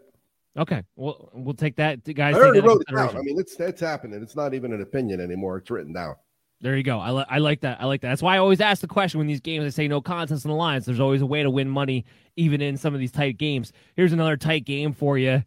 Okay. 0.58 0.82
Well 0.96 1.30
we'll 1.34 1.54
take 1.54 1.76
that 1.76 2.04
guys. 2.14 2.36
I 2.36 2.38
already 2.38 2.60
wrote 2.60 2.82
it 2.86 2.94
down. 2.94 3.16
I 3.16 3.20
mean 3.22 3.38
it's 3.38 3.58
it's 3.58 3.80
happening. 3.80 4.22
It's 4.22 4.36
not 4.36 4.54
even 4.54 4.72
an 4.72 4.82
opinion 4.82 5.20
anymore. 5.20 5.58
It's 5.58 5.70
written 5.70 5.92
down. 5.92 6.16
There 6.62 6.76
you 6.76 6.82
go. 6.82 6.98
I, 6.98 7.10
li- 7.10 7.24
I 7.28 7.38
like 7.38 7.60
that. 7.62 7.80
I 7.80 7.86
like 7.86 8.02
that. 8.02 8.10
That's 8.10 8.22
why 8.22 8.34
I 8.34 8.38
always 8.38 8.60
ask 8.60 8.82
the 8.82 8.86
question 8.86 9.16
when 9.16 9.26
these 9.26 9.40
games, 9.40 9.64
I 9.64 9.70
say 9.70 9.88
no 9.88 10.02
contest 10.02 10.44
in 10.44 10.50
the 10.50 10.56
lines. 10.56 10.84
There's 10.84 11.00
always 11.00 11.22
a 11.22 11.26
way 11.26 11.42
to 11.42 11.48
win 11.48 11.70
money, 11.70 12.04
even 12.36 12.60
in 12.60 12.76
some 12.76 12.92
of 12.92 13.00
these 13.00 13.12
tight 13.12 13.38
games. 13.38 13.72
Here's 13.96 14.12
another 14.12 14.36
tight 14.36 14.66
game 14.66 14.92
for 14.92 15.16
you. 15.16 15.42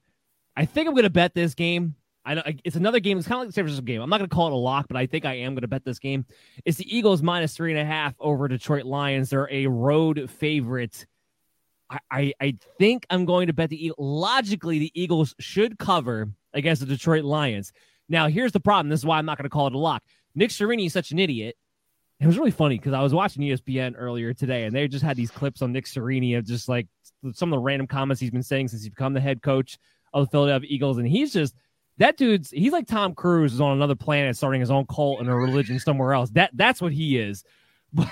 I 0.56 0.66
think 0.66 0.88
I'm 0.88 0.94
going 0.94 1.04
to 1.04 1.10
bet 1.10 1.34
this 1.34 1.56
game. 1.56 1.96
I 2.26 2.36
know 2.36 2.44
it's 2.64 2.76
another 2.76 3.00
game. 3.00 3.18
It's 3.18 3.28
kind 3.28 3.38
of 3.38 3.42
like 3.42 3.48
the 3.50 3.54
San 3.54 3.66
Francisco 3.66 3.84
game. 3.84 4.02
I'm 4.02 4.10
not 4.10 4.20
going 4.20 4.30
to 4.30 4.34
call 4.34 4.48
it 4.48 4.54
a 4.54 4.58
lock, 4.58 4.88
but 4.88 4.96
I 4.96 5.06
think 5.08 5.26
I 5.26 5.34
am 5.34 5.54
going 5.54 5.62
to 5.62 5.68
bet 5.68 5.84
this 5.84 6.00
game. 6.00 6.26
It's 6.64 6.78
the 6.78 6.96
Eagles 6.98 7.22
minus 7.22 7.56
three 7.56 7.72
and 7.72 7.80
a 7.82 7.86
half 7.86 8.14
over 8.20 8.48
Detroit 8.48 8.86
Lions. 8.86 9.30
They're 9.30 9.50
a 9.52 9.68
road 9.68 10.30
favorite. 10.30 11.06
I, 11.90 12.00
I, 12.10 12.34
I 12.40 12.58
think 12.80 13.06
I'm 13.10 13.26
going 13.26 13.48
to 13.48 13.54
bet 13.54 13.70
the 13.70 13.86
Eagles. 13.86 13.98
Logically, 14.00 14.80
the 14.80 14.92
Eagles 14.94 15.36
should 15.40 15.78
cover 15.78 16.30
against 16.54 16.80
the 16.80 16.88
Detroit 16.88 17.26
Lions. 17.26 17.74
Now, 18.08 18.28
here's 18.28 18.54
the 18.54 18.60
problem. 18.60 18.90
This 18.90 19.02
is 19.02 19.06
why 19.06 19.18
I'm 19.18 19.26
not 19.26 19.38
going 19.38 19.46
to 19.46 19.50
call 19.50 19.68
it 19.68 19.74
a 19.74 19.78
lock. 19.78 20.04
Nick 20.34 20.50
Sirianni 20.50 20.86
is 20.86 20.94
such 20.94 21.12
an 21.12 21.20
idiot. 21.20 21.58
It 22.20 22.28
was 22.28 22.38
really 22.38 22.52
funny 22.52 22.78
because 22.78 22.94
I 22.94 23.02
was 23.02 23.14
watching 23.14 23.44
ESPN 23.44 23.96
earlier 23.98 24.34
today, 24.34 24.64
and 24.64 24.74
they 24.74 24.88
just 24.88 25.04
had 25.04 25.18
these 25.18 25.32
clips 25.32 25.62
on 25.62 25.74
Nick 25.74 25.86
Sirianni 25.86 26.38
of 26.38 26.46
just 26.46 26.70
like 26.70 26.88
some 27.34 27.52
of 27.52 27.58
the 27.58 27.62
random 27.62 27.88
comments 27.88 28.22
he's 28.22 28.32
been 28.32 28.44
saying 28.44 28.70
since 28.70 28.84
he's 28.84 28.90
become 28.90 29.14
the 29.14 29.20
head 29.20 29.42
coach 29.42 29.78
of 30.14 30.26
the 30.26 30.32
Philadelphia 30.32 30.68
Eagles, 30.72 30.98
and 30.98 31.08
he's 31.08 31.34
just 31.34 31.56
that 31.98 32.18
dude's 32.18 32.50
he's 32.50 32.72
like 32.72 32.88
Tom 32.88 33.14
Cruise 33.14 33.54
is 33.54 33.62
on 33.62 33.74
another 33.74 33.96
planet 33.96 34.36
starting 34.36 34.62
his 34.62 34.72
own 34.72 34.86
cult 34.86 35.20
and 35.20 35.30
a 35.30 35.36
religion 35.36 35.80
somewhere 35.80 36.14
else. 36.14 36.30
That 36.32 36.52
that's 36.54 36.82
what 36.82 36.92
he 36.92 37.18
is. 37.18 37.44
But, 37.96 38.10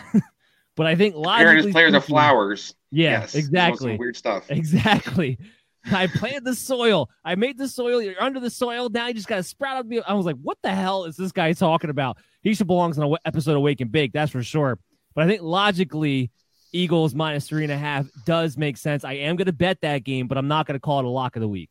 but 0.76 0.86
I 0.86 0.96
think 0.96 1.16
logically 1.16 1.64
his 1.64 1.74
players 1.74 1.94
are 1.96 2.02
flowers. 2.02 2.76
Yeah, 2.92 3.22
yes, 3.22 3.34
exactly. 3.34 3.98
Weird 3.98 4.16
stuff. 4.16 4.50
Exactly. 4.52 5.40
I 5.92 6.08
planted 6.08 6.46
the 6.46 6.56
soil. 6.56 7.10
I 7.26 7.36
made 7.36 7.58
the 7.58 7.68
soil. 7.68 8.02
You're 8.02 8.22
under 8.22 8.40
the 8.40 8.50
soil. 8.50 8.90
Now 8.90 9.08
you 9.08 9.16
just 9.16 9.28
got 9.28 9.38
to 9.38 9.44
sprout 9.44 9.78
up. 9.78 9.86
I 10.08 10.14
was 10.14 10.26
like, 10.26 10.38
what 10.42 10.60
the 10.62 10.70
hell 10.70 11.06
is 11.06 11.18
this 11.18 11.32
guy 11.32 11.54
talking 11.54 11.90
about? 11.90 12.18
He 12.42 12.54
should 12.54 12.68
belong 12.68 12.98
on 13.00 13.12
an 13.12 13.18
episode 13.26 13.56
of 13.56 13.64
Wake 13.64 13.82
and 13.82 13.92
Bake. 13.92 14.14
That's 14.14 14.32
for 14.32 14.44
sure. 14.44 14.78
But 15.16 15.24
I 15.24 15.28
think 15.28 15.42
logically, 15.42 16.30
Eagles 16.72 17.16
minus 17.16 17.48
three 17.48 17.64
and 17.64 17.72
a 17.72 17.78
half 17.78 18.08
does 18.26 18.58
make 18.58 18.78
sense. 18.78 19.04
I 19.04 19.14
am 19.14 19.36
going 19.36 19.48
to 19.48 19.54
bet 19.54 19.82
that 19.82 20.04
game, 20.04 20.28
but 20.28 20.38
I'm 20.38 20.48
not 20.48 20.68
going 20.68 20.76
to 20.76 20.80
call 20.80 21.00
it 21.00 21.06
a 21.06 21.10
lock 21.10 21.36
of 21.36 21.42
the 21.42 21.48
week. 21.48 21.70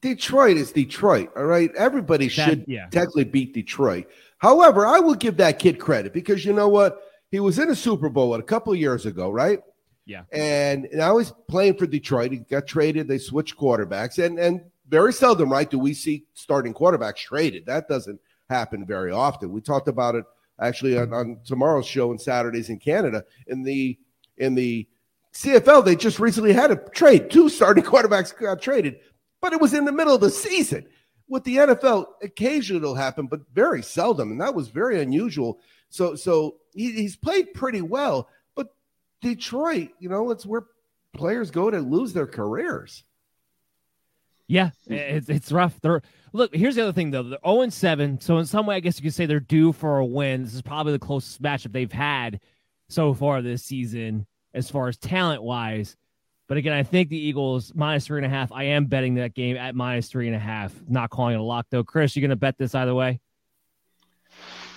Detroit 0.00 0.56
is 0.56 0.72
Detroit, 0.72 1.30
all 1.36 1.44
right? 1.44 1.70
Everybody 1.74 2.28
should 2.28 2.64
yeah. 2.68 2.88
technically 2.90 3.24
beat 3.24 3.54
Detroit. 3.54 4.06
However, 4.38 4.86
I 4.86 5.00
will 5.00 5.14
give 5.14 5.36
that 5.38 5.58
kid 5.58 5.78
credit 5.78 6.12
because 6.12 6.44
you 6.44 6.52
know 6.52 6.68
what? 6.68 7.02
He 7.30 7.40
was 7.40 7.58
in 7.58 7.70
a 7.70 7.76
Super 7.76 8.08
Bowl 8.08 8.34
a 8.34 8.42
couple 8.42 8.74
years 8.74 9.06
ago, 9.06 9.30
right? 9.30 9.60
Yeah. 10.04 10.22
And 10.32 10.88
now 10.92 11.18
he's 11.18 11.32
playing 11.48 11.76
for 11.76 11.86
Detroit. 11.86 12.32
He 12.32 12.38
got 12.38 12.66
traded. 12.66 13.08
They 13.08 13.18
switched 13.18 13.56
quarterbacks. 13.56 14.22
And 14.22 14.38
and 14.38 14.62
very 14.88 15.12
seldom, 15.12 15.52
right, 15.52 15.68
do 15.68 15.78
we 15.78 15.92
see 15.92 16.24
starting 16.32 16.72
quarterbacks 16.72 17.16
traded. 17.16 17.66
That 17.66 17.88
doesn't 17.88 18.18
happen 18.48 18.86
very 18.86 19.12
often. 19.12 19.52
We 19.52 19.60
talked 19.60 19.88
about 19.88 20.14
it 20.14 20.24
actually 20.60 20.98
on, 20.98 21.12
on 21.12 21.38
tomorrow's 21.44 21.86
show 21.86 22.10
and 22.10 22.20
Saturdays 22.20 22.70
in 22.70 22.78
Canada. 22.78 23.24
In 23.46 23.62
the 23.62 23.98
in 24.38 24.54
the 24.54 24.86
CFL, 25.34 25.84
they 25.84 25.94
just 25.94 26.18
recently 26.18 26.52
had 26.52 26.70
a 26.70 26.76
trade. 26.76 27.30
Two 27.30 27.48
starting 27.48 27.84
quarterbacks 27.92 28.36
got 28.36 28.62
traded 28.62 29.00
but 29.40 29.52
it 29.52 29.60
was 29.60 29.74
in 29.74 29.84
the 29.84 29.92
middle 29.92 30.14
of 30.14 30.20
the 30.20 30.30
season. 30.30 30.86
With 31.28 31.44
the 31.44 31.56
NFL, 31.56 32.06
occasionally 32.22 32.78
it'll 32.78 32.94
happen, 32.94 33.26
but 33.26 33.40
very 33.52 33.82
seldom, 33.82 34.30
and 34.30 34.40
that 34.40 34.54
was 34.54 34.68
very 34.68 35.02
unusual. 35.02 35.58
So, 35.90 36.14
so 36.14 36.56
he, 36.72 36.92
he's 36.92 37.16
played 37.16 37.52
pretty 37.52 37.82
well, 37.82 38.28
but 38.54 38.68
Detroit, 39.20 39.90
you 39.98 40.08
know, 40.08 40.30
it's 40.30 40.46
where 40.46 40.66
players 41.12 41.50
go 41.50 41.70
to 41.70 41.80
lose 41.80 42.14
their 42.14 42.26
careers. 42.26 43.04
Yeah, 44.46 44.70
it's 44.86 45.28
it's 45.28 45.52
rough. 45.52 45.78
They're 45.82 46.00
look. 46.32 46.54
Here's 46.54 46.74
the 46.74 46.82
other 46.82 46.92
thing 46.94 47.10
though. 47.10 47.22
They're 47.22 47.38
zero 47.44 47.60
and 47.60 47.72
seven, 47.72 48.18
so 48.18 48.38
in 48.38 48.46
some 48.46 48.64
way, 48.64 48.76
I 48.76 48.80
guess 48.80 48.96
you 48.96 49.02
could 49.02 49.14
say 49.14 49.26
they're 49.26 49.40
due 49.40 49.72
for 49.74 49.98
a 49.98 50.06
win. 50.06 50.44
This 50.44 50.54
is 50.54 50.62
probably 50.62 50.92
the 50.92 50.98
closest 50.98 51.42
matchup 51.42 51.72
they've 51.72 51.92
had 51.92 52.40
so 52.88 53.12
far 53.12 53.42
this 53.42 53.62
season, 53.62 54.26
as 54.54 54.70
far 54.70 54.88
as 54.88 54.96
talent 54.96 55.42
wise. 55.42 55.96
But 56.48 56.56
again, 56.56 56.72
I 56.72 56.82
think 56.82 57.10
the 57.10 57.18
Eagles 57.18 57.72
minus 57.74 58.06
three 58.06 58.18
and 58.18 58.26
a 58.26 58.28
half. 58.28 58.50
I 58.52 58.64
am 58.64 58.86
betting 58.86 59.14
that 59.16 59.34
game 59.34 59.56
at 59.56 59.74
minus 59.74 60.08
three 60.08 60.26
and 60.26 60.34
a 60.34 60.40
half. 60.40 60.74
Not 60.88 61.10
calling 61.10 61.34
it 61.34 61.38
a 61.38 61.42
lock 61.42 61.66
though. 61.70 61.84
Chris, 61.84 62.16
you're 62.16 62.22
going 62.22 62.30
to 62.30 62.36
bet 62.36 62.56
this 62.56 62.74
either 62.74 62.94
way? 62.94 63.20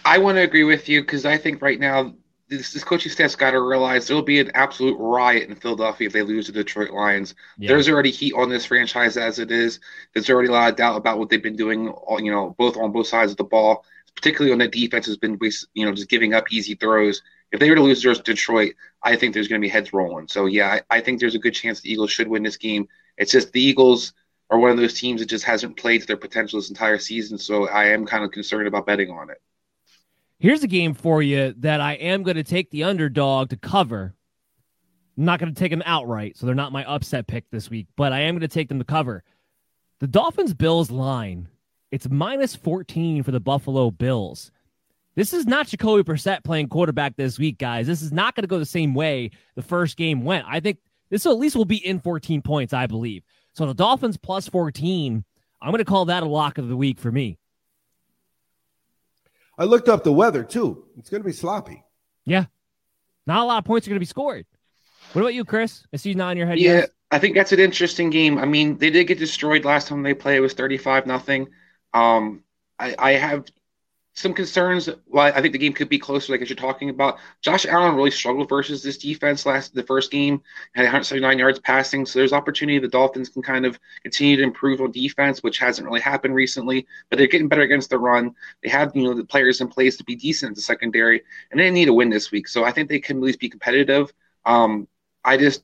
I 0.04 0.18
want 0.18 0.36
to 0.36 0.42
agree 0.42 0.66
with 0.66 0.90
you 0.90 1.02
because 1.02 1.26
I 1.26 1.38
think 1.38 1.62
right 1.62 1.80
now 1.80 2.14
this, 2.50 2.74
this 2.74 2.84
coaching 2.84 3.12
staff's 3.12 3.38
got 3.38 3.52
to 3.52 3.62
realize 3.62 4.08
there 4.08 4.16
will 4.16 4.24
be 4.24 4.42
an 4.42 4.52
absolute 4.54 4.98
riot 5.00 5.48
in 5.48 5.56
Philadelphia 5.56 6.08
if 6.08 6.14
they 6.14 6.24
lose 6.24 6.48
to 6.48 6.52
Detroit 6.52 6.92
Lions. 6.92 7.34
Yeah. 7.58 7.70
There's 7.70 7.88
already 7.88 8.12
heat 8.12 8.34
on 8.34 8.50
this 8.50 8.66
franchise 8.66 9.16
as 9.16 9.40
it 9.40 9.52
is. 9.52 9.80
There's 10.14 10.30
already 10.30 10.50
a 10.50 10.52
lot 10.52 10.70
of 10.70 10.76
doubt 10.76 10.98
about 10.98 11.20
what 11.20 11.30
they've 11.30 11.42
been 11.42 11.56
doing. 11.56 11.88
All, 11.88 12.20
You 12.20 12.32
know, 12.32 12.54
both 12.58 12.76
on 12.76 12.92
both 12.92 13.08
sides 13.08 13.32
of 13.32 13.38
the 13.38 13.46
ball, 13.46 13.86
particularly 14.16 14.52
on 14.52 14.60
the 14.60 14.68
defense 14.68 15.06
has 15.06 15.16
been, 15.16 15.40
you 15.74 15.86
know, 15.86 15.94
just 15.94 16.10
giving 16.10 16.34
up 16.34 16.52
easy 16.52 16.76
throws 16.76 17.22
if 17.52 17.60
they 17.60 17.70
were 17.70 17.76
to 17.76 17.82
lose 17.82 18.02
to 18.02 18.14
Detroit, 18.16 18.74
I 19.04 19.16
think 19.16 19.34
there's 19.34 19.48
going 19.48 19.62
to 19.62 19.66
be 19.66 19.70
heads 19.70 19.94
rolling. 19.94 20.28
So 20.28 20.46
yeah, 20.46 20.80
I, 20.90 20.98
I, 20.98 21.02
think 21.02 21.20
there's 21.20 21.36
a 21.36 21.40
good 21.40 21.54
chance 21.54 21.82
the 21.82 21.92
Eagles 21.92 22.12
should 22.12 22.28
win 22.28 22.44
this 22.44 22.58
game. 22.58 22.88
It's 23.18 23.32
just 23.32 23.52
the 23.52 23.62
Eagles 23.62 24.14
are 24.50 24.60
one 24.60 24.72
of 24.72 24.78
those 24.78 24.94
teams 24.94 25.22
that 25.22 25.28
just 25.28 25.46
hasn't 25.46 25.78
played 25.78 26.02
to 26.02 26.08
their 26.08 26.18
potential 26.18 26.60
this 26.60 26.70
entire 26.70 26.98
season. 26.98 27.38
So 27.38 27.68
I 27.68 27.88
am 27.88 28.06
kind 28.06 28.24
of 28.24 28.32
concerned 28.32 28.68
about 28.68 28.86
betting 28.86 29.10
on 29.10 29.30
it. 29.30 29.42
Here's 30.40 30.64
a 30.64 30.68
game 30.68 30.94
for 30.94 31.22
you 31.22 31.54
that 31.58 31.82
I 31.82 31.94
am 31.94 32.24
going 32.24 32.38
to 32.38 32.44
take 32.44 32.72
the 32.72 32.84
underdog 32.84 33.50
to 33.50 33.58
cover. 33.58 34.16
I'm 35.18 35.26
not 35.26 35.40
going 35.40 35.54
to 35.54 35.60
take 35.60 35.72
them 35.72 35.84
outright, 35.86 36.38
so 36.38 36.46
they're 36.46 36.56
not 36.56 36.72
my 36.72 36.84
upset 36.86 37.28
pick 37.28 37.50
this 37.52 37.70
week, 37.70 37.88
but 37.96 38.12
I 38.12 38.22
am 38.22 38.36
going 38.36 38.42
to 38.42 38.48
take 38.48 38.70
them 38.70 38.80
to 38.80 38.86
cover. 38.86 39.24
The 40.00 40.08
Dolphins 40.08 40.54
Bills 40.54 40.90
line, 40.90 41.48
it's 41.92 42.10
minus 42.10 42.56
14 42.56 43.22
for 43.24 43.32
the 43.32 43.40
Buffalo 43.40 43.92
Bills. 43.92 44.52
This 45.16 45.34
is 45.34 45.46
not 45.46 45.68
Jacoby 45.68 46.04
Brissett 46.04 46.44
playing 46.44 46.70
quarterback 46.70 47.16
this 47.18 47.38
week, 47.38 47.58
guys. 47.58 47.86
This 47.86 48.02
is 48.02 48.12
not 48.14 48.36
going 48.36 48.44
to 48.44 48.48
go 48.48 48.60
the 48.60 48.66
same 48.66 48.94
way 48.94 49.32
the 49.56 49.62
first 49.62 49.98
game 49.98 50.24
went. 50.24 50.46
I 50.48 50.60
think 50.62 50.78
this 51.10 51.26
at 51.26 51.38
least 51.38 51.56
will 51.56 51.66
be 51.66 51.86
in 51.86 52.00
14 52.00 52.42
points, 52.42 52.74
I 52.74 52.88
believe. 52.88 53.24
So 53.54 53.66
the 53.66 53.74
Dolphins 53.74 54.16
plus 54.16 54.48
14, 54.48 55.24
I'm 55.62 55.72
going 55.72 55.80
to 55.80 55.86
call 55.86 56.06
that 56.06 56.24
a 56.24 56.28
lock 56.28 56.58
of 56.58 56.70
the 56.70 56.78
week 56.78 56.98
for 57.00 57.12
me. 57.12 57.38
I 59.58 59.66
looked 59.66 59.90
up 59.90 60.04
the 60.04 60.14
weather 60.14 60.44
too. 60.44 60.86
It's 60.98 61.10
going 61.10 61.22
to 61.22 61.28
be 61.28 61.34
sloppy. 61.34 61.84
Yeah. 62.26 62.46
not 63.28 63.42
a 63.42 63.46
lot 63.46 63.58
of 63.58 63.66
points 63.66 63.86
are 63.86 63.90
going 63.90 63.98
to 63.98 64.00
be 64.00 64.06
scored. 64.06 64.46
What 65.12 65.22
about 65.22 65.34
you, 65.34 65.44
Chris? 65.44 65.86
I 65.94 65.98
see 65.98 66.10
you 66.10 66.16
nodding 66.16 66.38
your 66.38 66.48
head. 66.48 66.58
Yeah, 66.58 66.72
yes. 66.72 66.90
I 67.12 67.20
think 67.20 67.36
that's 67.36 67.52
an 67.52 67.60
interesting 67.60 68.10
game. 68.10 68.38
I 68.38 68.46
mean, 68.46 68.78
they 68.78 68.90
did 68.90 69.08
get 69.08 69.20
destroyed 69.20 69.66
last 69.66 69.90
time 69.90 70.04
they 70.04 70.14
played. 70.14 70.38
It 70.38 70.42
was 70.42 70.54
thirty-five 70.54 71.06
nothing. 71.06 71.50
Um, 71.94 72.44
I, 72.80 72.96
I 72.98 73.12
have 73.14 73.46
some 74.14 74.34
concerns. 74.34 74.90
why 75.08 75.30
I 75.32 75.42
think 75.42 75.54
the 75.54 75.58
game 75.60 75.74
could 75.74 75.90
be 75.90 75.98
closer, 75.98 76.34
like 76.34 76.42
as 76.42 76.50
you're 76.50 76.56
talking 76.56 76.90
about. 76.90 77.18
Josh 77.42 77.66
Allen 77.66 77.96
really 77.96 78.12
struggled 78.12 78.50
versus 78.50 78.84
this 78.84 78.98
defense 78.98 79.46
last 79.46 79.74
the 79.74 79.84
first 79.84 80.12
game, 80.12 80.42
had 80.76 80.84
179 80.84 81.40
yards 81.40 81.60
passing. 81.60 82.06
So 82.06 82.20
there's 82.20 82.34
opportunity 82.34 82.80
the 82.80 82.88
Dolphins 82.88 83.30
can 83.30 83.42
kind 83.42 83.66
of 83.66 83.80
continue 84.04 84.36
to 84.38 84.44
improve 84.44 84.82
on 84.82 84.92
defense, 84.92 85.42
which 85.44 85.60
hasn't 85.60 85.88
really 85.88 86.02
happened 86.02 86.36
recently. 86.36 86.86
But 87.10 87.18
they're 87.18 87.28
getting 87.28 87.48
better 87.48 87.62
against 87.62 87.90
the 87.90 88.00
run. 88.00 88.36
They 88.64 88.70
have 88.70 88.96
you 88.96 89.04
know 89.04 89.14
the 89.14 89.26
players 89.26 89.62
in 89.62 89.68
place 89.70 89.98
to 89.98 90.04
be 90.04 90.16
decent 90.16 90.52
at 90.52 90.56
the 90.56 90.62
secondary, 90.62 91.24
and 91.52 91.60
they 91.60 91.72
need 91.72 91.88
a 91.88 91.94
win 91.94 92.10
this 92.10 92.32
week. 92.32 92.48
So 92.48 92.64
I 92.64 92.72
think 92.72 92.90
they 92.90 93.00
can 93.00 93.18
at 93.18 93.24
least 93.24 93.40
be 93.40 93.50
competitive. 93.50 94.14
Um, 94.46 94.88
I 95.24 95.38
just 95.38 95.64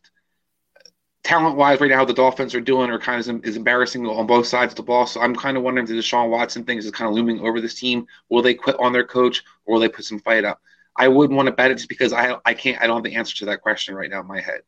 talent 1.28 1.58
wise 1.58 1.82
right 1.82 1.90
now 1.90 2.06
the 2.06 2.14
Dolphins 2.14 2.56
are 2.56 2.62
doing 2.62 2.90
are 2.90 2.98
kind 2.98 3.20
of 3.28 3.46
is 3.46 3.58
embarrassing 3.58 4.06
on 4.08 4.26
both 4.26 4.48
sides 4.48 4.72
of 4.72 4.78
the 4.78 4.84
ball. 4.84 5.06
So 5.06 5.20
I'm 5.20 5.36
kind 5.36 5.58
of 5.58 5.64
wondering 5.64 5.84
if 5.84 5.90
the 5.90 5.98
Deshaun 5.98 6.30
Watson 6.30 6.64
thing 6.64 6.78
is 6.78 6.90
kind 6.92 7.10
of 7.10 7.16
looming 7.16 7.42
over 7.42 7.60
this 7.60 7.74
team. 7.74 8.08
Will 8.30 8.42
they 8.42 8.54
quit 8.54 8.78
on 8.80 8.94
their 8.94 9.04
coach 9.04 9.44
or 9.66 9.74
will 9.74 9.82
they 9.82 9.90
put 9.90 10.06
some 10.06 10.20
fight 10.22 10.46
up? 10.46 10.62
I 10.96 11.10
wouldn't 11.10 11.36
want 11.36 11.48
to 11.48 11.52
bet 11.52 11.70
it 11.70 11.76
just 11.76 11.90
because 11.90 12.14
I 12.14 12.38
I 12.46 12.54
can't 12.54 12.82
I 12.82 12.88
don't 12.88 12.98
have 12.98 13.04
the 13.04 13.16
answer 13.16 13.36
to 13.38 13.46
that 13.48 13.62
question 13.62 13.94
right 13.94 14.10
now 14.10 14.22
in 14.22 14.28
my 14.28 14.40
head. 14.40 14.62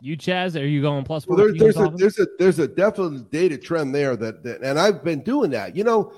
You 0.00 0.16
Chaz, 0.16 0.60
are 0.60 0.66
you 0.66 0.82
going 0.82 1.04
plus 1.04 1.26
well, 1.26 1.38
there, 1.38 1.54
there's 1.54 1.78
a 1.78 1.88
there's 1.96 2.18
a 2.18 2.26
there's 2.38 2.58
a 2.58 2.66
definite 2.66 3.30
data 3.30 3.56
trend 3.56 3.94
there 3.94 4.16
that, 4.16 4.42
that 4.42 4.60
and 4.62 4.78
I've 4.78 5.04
been 5.04 5.22
doing 5.22 5.52
that. 5.52 5.76
You 5.76 5.84
know, 5.84 6.12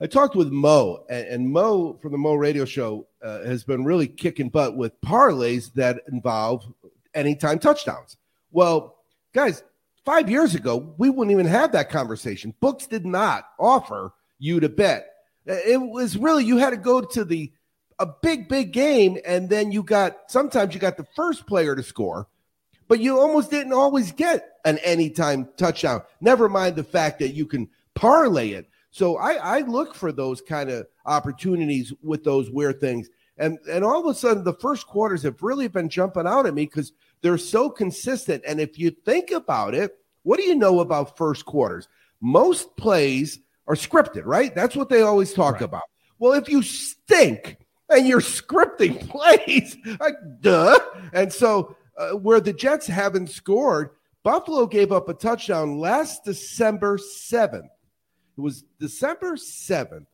I 0.00 0.06
talked 0.08 0.34
with 0.34 0.50
Mo, 0.50 1.04
and, 1.08 1.26
and 1.28 1.50
Mo 1.50 1.98
from 2.02 2.12
the 2.12 2.18
Mo 2.18 2.34
Radio 2.34 2.64
Show 2.64 3.06
uh, 3.22 3.44
has 3.44 3.62
been 3.62 3.84
really 3.84 4.08
kicking 4.08 4.48
butt 4.48 4.76
with 4.76 5.00
parlays 5.00 5.72
that 5.74 6.02
involve 6.12 6.66
anytime 7.14 7.58
touchdowns. 7.58 8.16
Well, 8.50 8.96
guys, 9.32 9.62
five 10.04 10.30
years 10.30 10.54
ago, 10.54 10.94
we 10.98 11.10
wouldn't 11.10 11.32
even 11.32 11.46
have 11.46 11.72
that 11.72 11.90
conversation. 11.90 12.54
Books 12.60 12.86
did 12.86 13.04
not 13.04 13.44
offer 13.58 14.12
you 14.38 14.60
to 14.60 14.68
bet. 14.68 15.10
It 15.46 15.80
was 15.80 16.16
really, 16.16 16.44
you 16.44 16.58
had 16.58 16.70
to 16.70 16.76
go 16.76 17.00
to 17.00 17.24
the, 17.24 17.52
a 17.98 18.06
big, 18.06 18.48
big 18.48 18.72
game, 18.72 19.18
and 19.26 19.48
then 19.48 19.72
you 19.72 19.82
got, 19.82 20.30
sometimes 20.30 20.74
you 20.74 20.80
got 20.80 20.96
the 20.96 21.06
first 21.16 21.46
player 21.46 21.74
to 21.74 21.82
score, 21.82 22.28
but 22.86 23.00
you 23.00 23.18
almost 23.18 23.50
didn't 23.50 23.72
always 23.72 24.12
get 24.12 24.58
an 24.64 24.78
anytime 24.78 25.48
touchdown. 25.56 26.02
Never 26.20 26.48
mind 26.48 26.76
the 26.76 26.84
fact 26.84 27.18
that 27.18 27.34
you 27.34 27.46
can 27.46 27.68
parlay 27.94 28.50
it. 28.50 28.68
So 28.90 29.16
I, 29.16 29.58
I 29.58 29.60
look 29.60 29.94
for 29.94 30.12
those 30.12 30.40
kind 30.40 30.70
of 30.70 30.86
opportunities 31.04 31.92
with 32.02 32.24
those 32.24 32.50
weird 32.50 32.80
things. 32.80 33.08
And 33.38 33.58
and 33.70 33.84
all 33.84 34.00
of 34.00 34.06
a 34.06 34.18
sudden, 34.18 34.44
the 34.44 34.54
first 34.54 34.86
quarters 34.86 35.22
have 35.22 35.42
really 35.42 35.68
been 35.68 35.88
jumping 35.88 36.26
out 36.26 36.46
at 36.46 36.54
me 36.54 36.64
because 36.64 36.92
they're 37.22 37.38
so 37.38 37.70
consistent. 37.70 38.42
And 38.46 38.60
if 38.60 38.78
you 38.78 38.90
think 38.90 39.30
about 39.30 39.74
it, 39.74 39.96
what 40.22 40.38
do 40.38 40.44
you 40.44 40.54
know 40.54 40.80
about 40.80 41.16
first 41.16 41.44
quarters? 41.44 41.88
Most 42.20 42.76
plays 42.76 43.38
are 43.66 43.74
scripted, 43.74 44.22
right? 44.24 44.54
That's 44.54 44.76
what 44.76 44.88
they 44.88 45.02
always 45.02 45.32
talk 45.32 45.54
right. 45.54 45.62
about. 45.62 45.84
Well, 46.18 46.32
if 46.32 46.48
you 46.48 46.62
stink 46.62 47.58
and 47.88 48.06
you're 48.06 48.20
scripting 48.20 49.08
plays, 49.10 49.76
like 50.00 50.16
duh. 50.40 50.78
And 51.12 51.32
so, 51.32 51.76
uh, 51.96 52.10
where 52.10 52.40
the 52.40 52.52
Jets 52.52 52.86
haven't 52.86 53.30
scored, 53.30 53.90
Buffalo 54.22 54.66
gave 54.66 54.92
up 54.92 55.08
a 55.08 55.14
touchdown 55.14 55.78
last 55.78 56.24
December 56.24 56.98
7th. 56.98 57.68
It 58.36 58.40
was 58.40 58.64
December 58.78 59.36
7th, 59.36 60.06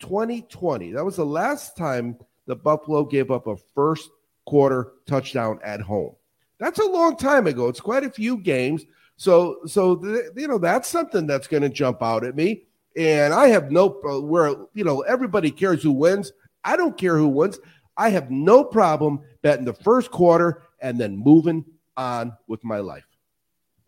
2020. 0.00 0.92
That 0.92 1.04
was 1.04 1.16
the 1.16 1.26
last 1.26 1.76
time 1.76 2.16
the 2.52 2.56
Buffalo 2.56 3.02
gave 3.02 3.30
up 3.30 3.46
a 3.46 3.56
first 3.74 4.10
quarter 4.44 4.92
touchdown 5.06 5.58
at 5.64 5.80
home. 5.80 6.14
That's 6.58 6.78
a 6.78 6.84
long 6.84 7.16
time 7.16 7.46
ago. 7.46 7.68
It's 7.68 7.80
quite 7.80 8.04
a 8.04 8.10
few 8.10 8.36
games. 8.36 8.84
So, 9.16 9.60
so 9.64 9.96
th- 9.96 10.24
you 10.36 10.48
know 10.48 10.58
that's 10.58 10.86
something 10.86 11.26
that's 11.26 11.46
going 11.46 11.62
to 11.62 11.70
jump 11.70 12.02
out 12.02 12.26
at 12.26 12.36
me. 12.36 12.64
And 12.94 13.32
I 13.32 13.48
have 13.48 13.70
no 13.70 13.98
uh, 14.06 14.20
where 14.20 14.54
you 14.74 14.84
know 14.84 15.00
everybody 15.00 15.50
cares 15.50 15.82
who 15.82 15.92
wins. 15.92 16.30
I 16.62 16.76
don't 16.76 16.98
care 16.98 17.16
who 17.16 17.28
wins. 17.28 17.58
I 17.96 18.10
have 18.10 18.30
no 18.30 18.64
problem 18.64 19.20
betting 19.40 19.64
the 19.64 19.72
first 19.72 20.10
quarter 20.10 20.64
and 20.82 21.00
then 21.00 21.16
moving 21.16 21.64
on 21.96 22.36
with 22.48 22.62
my 22.64 22.80
life. 22.80 23.06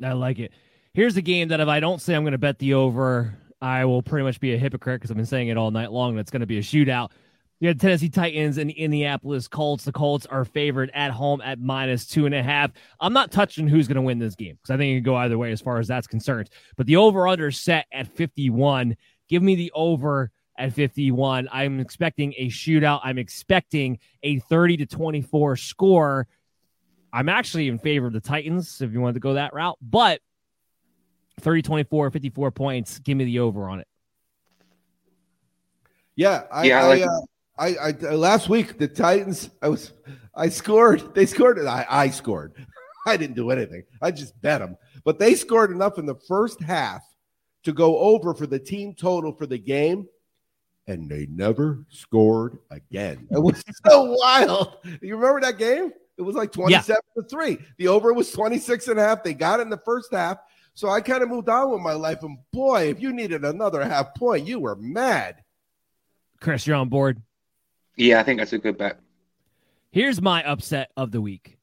I 0.02 0.12
like 0.12 0.38
it. 0.38 0.52
Here's 0.94 1.18
a 1.18 1.22
game 1.22 1.48
that 1.48 1.60
if 1.60 1.68
I 1.68 1.80
don't 1.80 2.00
say 2.00 2.14
I'm 2.14 2.22
going 2.22 2.32
to 2.32 2.38
bet 2.38 2.58
the 2.58 2.72
over, 2.72 3.36
I 3.60 3.84
will 3.84 4.02
pretty 4.02 4.24
much 4.24 4.40
be 4.40 4.54
a 4.54 4.58
hypocrite 4.58 5.00
because 5.00 5.10
I've 5.10 5.18
been 5.18 5.26
saying 5.26 5.48
it 5.48 5.58
all 5.58 5.70
night 5.70 5.92
long. 5.92 6.16
That's 6.16 6.30
going 6.30 6.40
to 6.40 6.46
be 6.46 6.56
a 6.56 6.62
shootout. 6.62 7.10
You 7.60 7.68
had 7.68 7.80
Tennessee 7.80 8.08
Titans 8.08 8.58
and 8.58 8.70
Indianapolis 8.70 9.48
Colts. 9.48 9.84
The 9.84 9.92
Colts 9.92 10.26
are 10.26 10.44
favored 10.44 10.90
at 10.92 11.12
home 11.12 11.40
at 11.40 11.58
minus 11.58 12.06
two 12.06 12.26
and 12.26 12.34
a 12.34 12.42
half. 12.42 12.72
I'm 13.00 13.12
not 13.12 13.30
touching 13.30 13.68
who's 13.68 13.88
going 13.88 13.96
to 13.96 14.02
win 14.02 14.18
this 14.18 14.34
game 14.34 14.56
because 14.56 14.70
I 14.70 14.76
think 14.76 14.90
it 14.90 14.94
can 14.96 15.02
go 15.04 15.16
either 15.16 15.38
way 15.38 15.52
as 15.52 15.60
far 15.60 15.78
as 15.78 15.88
that's 15.88 16.06
concerned. 16.06 16.50
But 16.76 16.86
the 16.86 16.96
over 16.96 17.26
under 17.28 17.50
set 17.50 17.86
at 17.92 18.08
51. 18.08 18.96
Give 19.28 19.42
me 19.42 19.54
the 19.54 19.72
over 19.74 20.30
at 20.58 20.72
51. 20.72 21.48
I'm 21.50 21.80
expecting 21.80 22.34
a 22.36 22.48
shootout. 22.48 23.00
I'm 23.02 23.18
expecting 23.18 23.98
a 24.22 24.40
30 24.40 24.78
to 24.78 24.86
24 24.86 25.56
score. 25.56 26.26
I'm 27.12 27.28
actually 27.28 27.68
in 27.68 27.78
favor 27.78 28.08
of 28.08 28.12
the 28.12 28.20
Titans 28.20 28.80
if 28.82 28.92
you 28.92 29.00
wanted 29.00 29.14
to 29.14 29.20
go 29.20 29.34
that 29.34 29.54
route, 29.54 29.78
but 29.80 30.20
30 31.40 31.62
24, 31.62 32.10
54 32.10 32.50
points. 32.50 32.98
Give 32.98 33.16
me 33.16 33.24
the 33.24 33.38
over 33.38 33.68
on 33.68 33.80
it. 33.80 33.86
Yeah, 36.16 36.44
I, 36.52 36.64
yeah, 36.64 36.84
I, 36.84 36.88
like- 36.88 37.02
I 37.02 37.06
uh, 37.06 37.20
I, 37.58 37.74
I 37.78 37.90
last 38.14 38.48
week 38.48 38.78
the 38.78 38.88
Titans. 38.88 39.50
I 39.62 39.68
was 39.68 39.92
I 40.34 40.48
scored. 40.48 41.14
They 41.14 41.26
scored. 41.26 41.64
I 41.64 41.86
I 41.88 42.10
scored. 42.10 42.52
I 43.06 43.16
didn't 43.16 43.36
do 43.36 43.50
anything. 43.50 43.84
I 44.00 44.10
just 44.10 44.40
bet 44.40 44.60
them. 44.60 44.76
But 45.04 45.18
they 45.18 45.34
scored 45.34 45.70
enough 45.70 45.98
in 45.98 46.06
the 46.06 46.14
first 46.26 46.60
half 46.62 47.02
to 47.64 47.72
go 47.72 47.98
over 47.98 48.34
for 48.34 48.46
the 48.46 48.58
team 48.58 48.94
total 48.94 49.32
for 49.32 49.46
the 49.46 49.58
game, 49.58 50.08
and 50.86 51.08
they 51.08 51.26
never 51.26 51.84
scored 51.90 52.58
again. 52.70 53.28
It 53.30 53.38
was 53.38 53.62
so 53.86 54.14
wild. 54.18 54.78
You 55.02 55.16
remember 55.16 55.40
that 55.42 55.58
game? 55.58 55.92
It 56.16 56.22
was 56.22 56.36
like 56.36 56.52
27 56.52 56.96
yeah. 57.16 57.22
to 57.22 57.28
3. 57.28 57.58
The 57.78 57.88
over 57.88 58.12
was 58.12 58.30
26 58.30 58.88
and 58.88 59.00
a 59.00 59.02
half. 59.02 59.24
They 59.24 59.34
got 59.34 59.60
it 59.60 59.64
in 59.64 59.70
the 59.70 59.80
first 59.84 60.12
half. 60.12 60.38
So 60.74 60.88
I 60.88 61.00
kind 61.00 61.22
of 61.22 61.28
moved 61.28 61.48
on 61.48 61.70
with 61.70 61.80
my 61.80 61.92
life. 61.92 62.22
And 62.22 62.38
boy, 62.52 62.88
if 62.88 63.00
you 63.00 63.12
needed 63.12 63.44
another 63.44 63.84
half 63.84 64.14
point, 64.14 64.46
you 64.46 64.60
were 64.60 64.76
mad. 64.76 65.36
Chris, 66.40 66.66
you're 66.66 66.76
on 66.76 66.88
board. 66.88 67.20
Yeah, 67.96 68.20
I 68.20 68.22
think 68.22 68.40
that's 68.40 68.52
a 68.52 68.58
good 68.58 68.78
bet. 68.78 68.98
Here's 69.90 70.20
my 70.20 70.42
upset 70.42 70.90
of 70.96 71.12
the 71.12 71.20
week. 71.20 71.58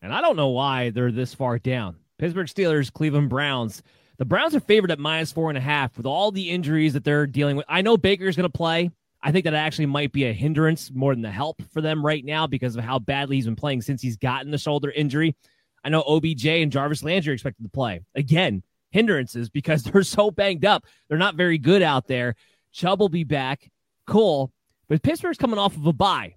And 0.00 0.12
I 0.12 0.20
don't 0.20 0.36
know 0.36 0.48
why 0.48 0.90
they're 0.90 1.10
this 1.10 1.34
far 1.34 1.58
down. 1.58 1.96
Pittsburgh 2.18 2.46
Steelers, 2.46 2.92
Cleveland 2.92 3.28
Browns. 3.28 3.82
The 4.18 4.24
Browns 4.24 4.54
are 4.54 4.60
favored 4.60 4.90
at 4.90 4.98
minus 4.98 5.32
four 5.32 5.48
and 5.48 5.58
a 5.58 5.60
half 5.60 5.96
with 5.96 6.06
all 6.06 6.30
the 6.30 6.50
injuries 6.50 6.92
that 6.92 7.04
they're 7.04 7.26
dealing 7.26 7.56
with. 7.56 7.66
I 7.68 7.82
know 7.82 7.96
Baker's 7.96 8.36
going 8.36 8.50
to 8.50 8.56
play. 8.56 8.90
I 9.22 9.32
think 9.32 9.44
that 9.44 9.54
actually 9.54 9.86
might 9.86 10.12
be 10.12 10.24
a 10.24 10.32
hindrance 10.32 10.92
more 10.92 11.14
than 11.14 11.22
the 11.22 11.30
help 11.30 11.60
for 11.72 11.80
them 11.80 12.04
right 12.04 12.24
now 12.24 12.46
because 12.46 12.76
of 12.76 12.84
how 12.84 13.00
badly 13.00 13.36
he's 13.36 13.46
been 13.46 13.56
playing 13.56 13.82
since 13.82 14.00
he's 14.00 14.16
gotten 14.16 14.50
the 14.50 14.58
shoulder 14.58 14.90
injury. 14.90 15.34
I 15.84 15.88
know 15.88 16.02
OBJ 16.02 16.46
and 16.46 16.70
Jarvis 16.70 17.02
Landry 17.02 17.32
are 17.32 17.34
expected 17.34 17.64
to 17.64 17.68
play. 17.68 18.00
Again, 18.14 18.62
hindrances 18.90 19.50
because 19.50 19.82
they're 19.84 20.02
so 20.02 20.30
banged 20.30 20.64
up. 20.64 20.84
They're 21.08 21.18
not 21.18 21.34
very 21.34 21.58
good 21.58 21.82
out 21.82 22.06
there. 22.06 22.36
Chubb 22.72 23.00
will 23.00 23.08
be 23.08 23.24
back. 23.24 23.70
Cool. 24.06 24.52
But 24.88 25.02
Pittsburgh's 25.02 25.38
coming 25.38 25.58
off 25.58 25.76
of 25.76 25.86
a 25.86 25.92
bye. 25.92 26.34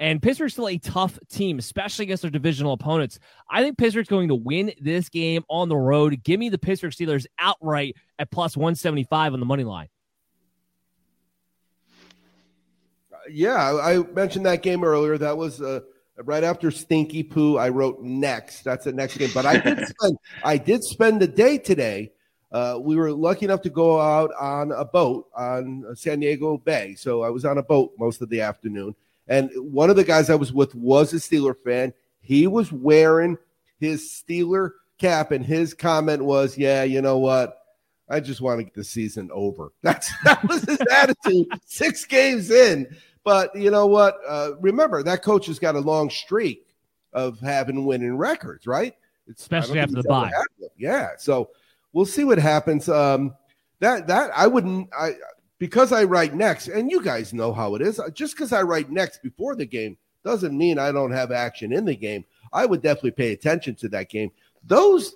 And 0.00 0.20
Pittsburgh's 0.20 0.54
still 0.54 0.68
a 0.68 0.78
tough 0.78 1.18
team, 1.30 1.58
especially 1.60 2.04
against 2.04 2.22
their 2.22 2.30
divisional 2.30 2.72
opponents. 2.72 3.20
I 3.48 3.62
think 3.62 3.78
Pittsburgh's 3.78 4.08
going 4.08 4.28
to 4.28 4.34
win 4.34 4.72
this 4.80 5.08
game 5.08 5.44
on 5.48 5.68
the 5.68 5.76
road. 5.76 6.24
Give 6.24 6.40
me 6.40 6.48
the 6.48 6.58
Pittsburgh 6.58 6.90
Steelers 6.90 7.26
outright 7.38 7.96
at 8.18 8.30
plus 8.30 8.56
175 8.56 9.34
on 9.34 9.40
the 9.40 9.46
money 9.46 9.62
line. 9.62 9.88
Yeah, 13.30 13.78
I 13.80 13.98
mentioned 13.98 14.46
that 14.46 14.62
game 14.62 14.82
earlier. 14.82 15.16
That 15.16 15.36
was 15.36 15.62
uh, 15.62 15.80
right 16.24 16.42
after 16.42 16.72
Stinky 16.72 17.22
Poo. 17.22 17.56
I 17.56 17.68
wrote 17.68 18.02
next. 18.02 18.62
That's 18.64 18.84
the 18.86 18.92
next 18.92 19.16
game. 19.18 19.30
But 19.32 19.46
I 19.46 19.58
did 19.58 19.86
spend 20.00 20.18
I 20.42 20.56
did 20.56 20.82
spend 20.82 21.20
the 21.20 21.28
day 21.28 21.58
today 21.58 22.10
uh, 22.52 22.78
we 22.80 22.96
were 22.96 23.12
lucky 23.12 23.46
enough 23.46 23.62
to 23.62 23.70
go 23.70 23.98
out 24.00 24.30
on 24.38 24.72
a 24.72 24.84
boat 24.84 25.28
on 25.34 25.86
San 25.94 26.20
Diego 26.20 26.58
Bay. 26.58 26.94
So 26.94 27.22
I 27.22 27.30
was 27.30 27.44
on 27.44 27.58
a 27.58 27.62
boat 27.62 27.92
most 27.98 28.20
of 28.20 28.28
the 28.28 28.42
afternoon. 28.42 28.94
And 29.26 29.50
one 29.56 29.88
of 29.88 29.96
the 29.96 30.04
guys 30.04 30.28
I 30.28 30.34
was 30.34 30.52
with 30.52 30.74
was 30.74 31.12
a 31.14 31.16
Steeler 31.16 31.56
fan. 31.64 31.94
He 32.20 32.46
was 32.46 32.70
wearing 32.70 33.38
his 33.80 34.02
Steeler 34.02 34.72
cap, 34.98 35.32
and 35.32 35.44
his 35.44 35.74
comment 35.74 36.22
was, 36.22 36.58
Yeah, 36.58 36.82
you 36.84 37.00
know 37.00 37.18
what? 37.18 37.58
I 38.08 38.20
just 38.20 38.42
want 38.42 38.58
to 38.60 38.64
get 38.64 38.74
the 38.74 38.84
season 38.84 39.30
over. 39.32 39.72
That's 39.82 40.12
that 40.24 40.46
was 40.46 40.62
his 40.62 40.78
attitude. 40.90 41.46
Six 41.64 42.04
games 42.04 42.50
in, 42.50 42.94
but 43.24 43.54
you 43.56 43.70
know 43.70 43.86
what? 43.86 44.18
Uh, 44.28 44.52
remember 44.60 45.02
that 45.02 45.22
coach 45.22 45.46
has 45.46 45.58
got 45.58 45.74
a 45.74 45.80
long 45.80 46.10
streak 46.10 46.66
of 47.14 47.40
having 47.40 47.86
winning 47.86 48.16
records, 48.16 48.66
right? 48.66 48.94
It's, 49.26 49.42
Especially 49.42 49.78
after 49.78 50.02
the 50.02 50.02
bye. 50.02 50.30
Yeah. 50.76 51.10
So 51.18 51.50
we'll 51.92 52.06
see 52.06 52.24
what 52.24 52.38
happens. 52.38 52.88
Um, 52.88 53.34
that 53.80 54.06
that 54.06 54.30
I 54.36 54.46
wouldn't 54.46 54.88
I 54.96 55.14
because 55.58 55.92
I 55.92 56.04
write 56.04 56.34
next, 56.34 56.68
and 56.68 56.90
you 56.90 57.02
guys 57.02 57.32
know 57.32 57.52
how 57.52 57.74
it 57.74 57.82
is. 57.82 58.00
Just 58.14 58.34
because 58.34 58.52
I 58.52 58.62
write 58.62 58.90
next 58.90 59.22
before 59.22 59.54
the 59.54 59.66
game 59.66 59.96
Doesn't 60.24 60.56
mean 60.56 60.78
I 60.78 60.92
don't 60.92 61.12
have 61.12 61.32
action 61.32 61.72
in 61.72 61.84
the 61.84 61.96
game. 61.96 62.24
I 62.52 62.66
would 62.66 62.82
definitely 62.82 63.12
pay 63.12 63.32
attention 63.32 63.74
to 63.76 63.88
that 63.90 64.08
game. 64.08 64.30
Those 64.64 65.14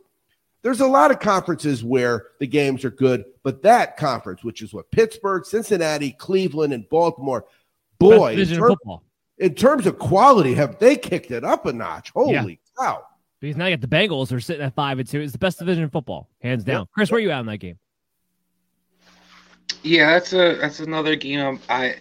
there's 0.62 0.80
a 0.80 0.86
lot 0.86 1.12
of 1.12 1.20
conferences 1.20 1.84
where 1.84 2.28
the 2.40 2.46
games 2.46 2.84
are 2.84 2.90
good, 2.90 3.24
but 3.44 3.62
that 3.62 3.96
conference, 3.96 4.42
which 4.42 4.62
is 4.62 4.74
what 4.74 4.90
Pittsburgh, 4.90 5.44
Cincinnati, 5.44 6.10
Cleveland, 6.10 6.72
and 6.72 6.88
Baltimore, 6.88 7.44
boy, 8.00 8.34
in, 8.34 8.48
term, 8.48 8.76
in 9.38 9.54
terms 9.54 9.86
of 9.86 9.98
quality, 9.98 10.54
have 10.54 10.80
they 10.80 10.96
kicked 10.96 11.30
it 11.30 11.44
up 11.44 11.66
a 11.66 11.72
notch? 11.72 12.10
Holy 12.10 12.32
yeah. 12.32 12.82
cow! 12.84 13.04
Because 13.40 13.56
now 13.56 13.66
you 13.66 13.76
got 13.76 13.82
the 13.82 13.94
Bengals 13.94 14.32
are 14.32 14.40
sitting 14.40 14.64
at 14.64 14.74
five 14.74 14.98
and 14.98 15.08
two. 15.08 15.20
It's 15.20 15.32
the 15.32 15.38
best 15.38 15.58
division 15.58 15.84
in 15.84 15.90
football, 15.90 16.30
hands 16.40 16.64
down. 16.64 16.80
Yep. 16.82 16.88
Chris, 16.92 17.10
where 17.10 17.18
are 17.18 17.22
you 17.22 17.30
at 17.30 17.40
in 17.40 17.46
that 17.46 17.58
game? 17.58 17.78
Yeah, 19.82 20.12
that's 20.12 20.32
a 20.32 20.54
that's 20.54 20.80
another 20.80 21.16
game. 21.16 21.60
I, 21.68 21.96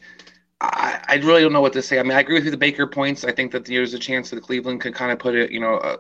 I 0.61 1.03
I 1.07 1.15
really 1.17 1.41
don't 1.41 1.51
know 1.51 1.61
what 1.61 1.73
to 1.73 1.81
say. 1.81 1.99
I 1.99 2.03
mean, 2.03 2.13
I 2.13 2.21
agree 2.21 2.35
with 2.35 2.45
you 2.45 2.51
the 2.51 2.57
Baker 2.57 2.87
points. 2.87 3.25
I 3.25 3.31
think 3.31 3.51
that 3.51 3.65
there's 3.65 3.93
a 3.93 3.99
chance 3.99 4.29
that 4.29 4.41
Cleveland 4.41 4.81
could 4.81 4.95
kind 4.95 5.11
of 5.11 5.19
put 5.19 5.35
it, 5.35 5.51
you 5.51 5.59
know, 5.59 5.75
a, 5.75 5.97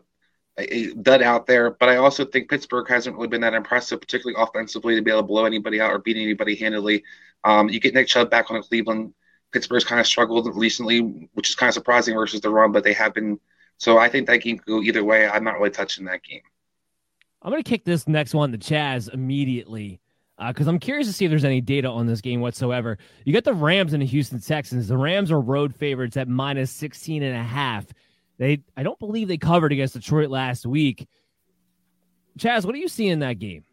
a 0.57 0.93
dud 0.93 1.21
out 1.21 1.47
there. 1.47 1.71
But 1.71 1.89
I 1.89 1.97
also 1.97 2.23
think 2.23 2.49
Pittsburgh 2.49 2.87
hasn't 2.87 3.15
really 3.15 3.27
been 3.27 3.41
that 3.41 3.53
impressive, 3.53 3.99
particularly 3.99 4.41
offensively, 4.41 4.95
to 4.95 5.01
be 5.01 5.11
able 5.11 5.21
to 5.21 5.27
blow 5.27 5.45
anybody 5.45 5.81
out 5.81 5.91
or 5.91 5.99
beat 5.99 6.17
anybody 6.17 6.55
handily. 6.55 7.03
Um, 7.43 7.67
you 7.67 7.79
get 7.79 7.93
Nick 7.93 8.07
Chubb 8.07 8.31
back 8.31 8.49
on 8.49 8.63
Cleveland. 8.63 9.13
Pittsburgh's 9.51 9.83
kind 9.83 9.99
of 9.99 10.07
struggled 10.07 10.49
recently, 10.55 11.29
which 11.33 11.49
is 11.49 11.55
kind 11.55 11.67
of 11.67 11.73
surprising 11.73 12.15
versus 12.15 12.41
the 12.41 12.49
run, 12.49 12.71
but 12.71 12.85
they 12.85 12.93
have 12.93 13.13
been. 13.13 13.39
So 13.77 13.97
I 13.97 14.09
think 14.09 14.27
that 14.27 14.37
game 14.37 14.57
could 14.57 14.67
go 14.67 14.81
either 14.81 15.03
way. 15.03 15.27
I'm 15.27 15.43
not 15.43 15.55
really 15.55 15.69
touching 15.69 16.05
that 16.05 16.23
game. 16.23 16.41
I'm 17.41 17.51
going 17.51 17.61
to 17.61 17.69
kick 17.69 17.85
this 17.85 18.07
next 18.07 18.33
one 18.33 18.51
to 18.51 18.57
Chaz 18.57 19.13
immediately 19.13 19.99
because 20.47 20.67
uh, 20.67 20.69
I'm 20.71 20.79
curious 20.79 21.07
to 21.07 21.13
see 21.13 21.25
if 21.25 21.29
there's 21.29 21.45
any 21.45 21.61
data 21.61 21.89
on 21.89 22.07
this 22.07 22.21
game 22.21 22.41
whatsoever. 22.41 22.97
You 23.23 23.33
got 23.33 23.43
the 23.43 23.53
Rams 23.53 23.93
and 23.93 24.01
the 24.01 24.07
Houston 24.07 24.39
Texans. 24.39 24.87
The 24.87 24.97
Rams 24.97 25.31
are 25.31 25.39
road 25.39 25.75
favorites 25.75 26.17
at 26.17 26.27
minus 26.27 26.71
16 26.71 27.23
and 27.23 27.35
a 27.35 27.43
half. 27.43 27.85
They, 28.37 28.63
I 28.75 28.83
don't 28.83 28.99
believe 28.99 29.27
they 29.27 29.37
covered 29.37 29.71
against 29.71 29.93
Detroit 29.93 30.29
last 30.29 30.65
week. 30.65 31.07
Chaz, 32.37 32.65
what 32.65 32.73
do 32.73 32.79
you 32.79 32.89
see 32.89 33.07
in 33.07 33.19
that 33.19 33.39
game? 33.39 33.63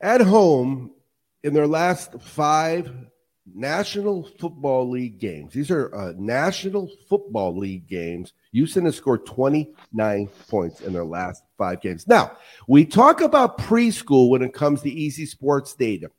At 0.00 0.20
home, 0.20 0.92
in 1.44 1.54
their 1.54 1.66
last 1.66 2.20
five 2.20 2.90
National 3.54 4.28
Football 4.38 4.90
League 4.90 5.18
games, 5.18 5.52
these 5.52 5.70
are 5.70 5.94
uh, 5.94 6.12
National 6.16 6.90
Football 7.08 7.56
League 7.56 7.86
games. 7.86 8.32
Houston 8.52 8.84
has 8.84 8.96
scored 8.96 9.26
29 9.26 10.28
points 10.48 10.80
in 10.80 10.92
their 10.92 11.04
last 11.04 11.42
five 11.56 11.80
games. 11.80 12.06
Now, 12.06 12.36
we 12.66 12.84
talk 12.84 13.20
about 13.20 13.58
preschool 13.58 14.30
when 14.30 14.42
it 14.42 14.52
comes 14.52 14.82
to 14.82 14.90
Easy 14.90 15.26
Sports 15.26 15.74
data. 15.74 16.10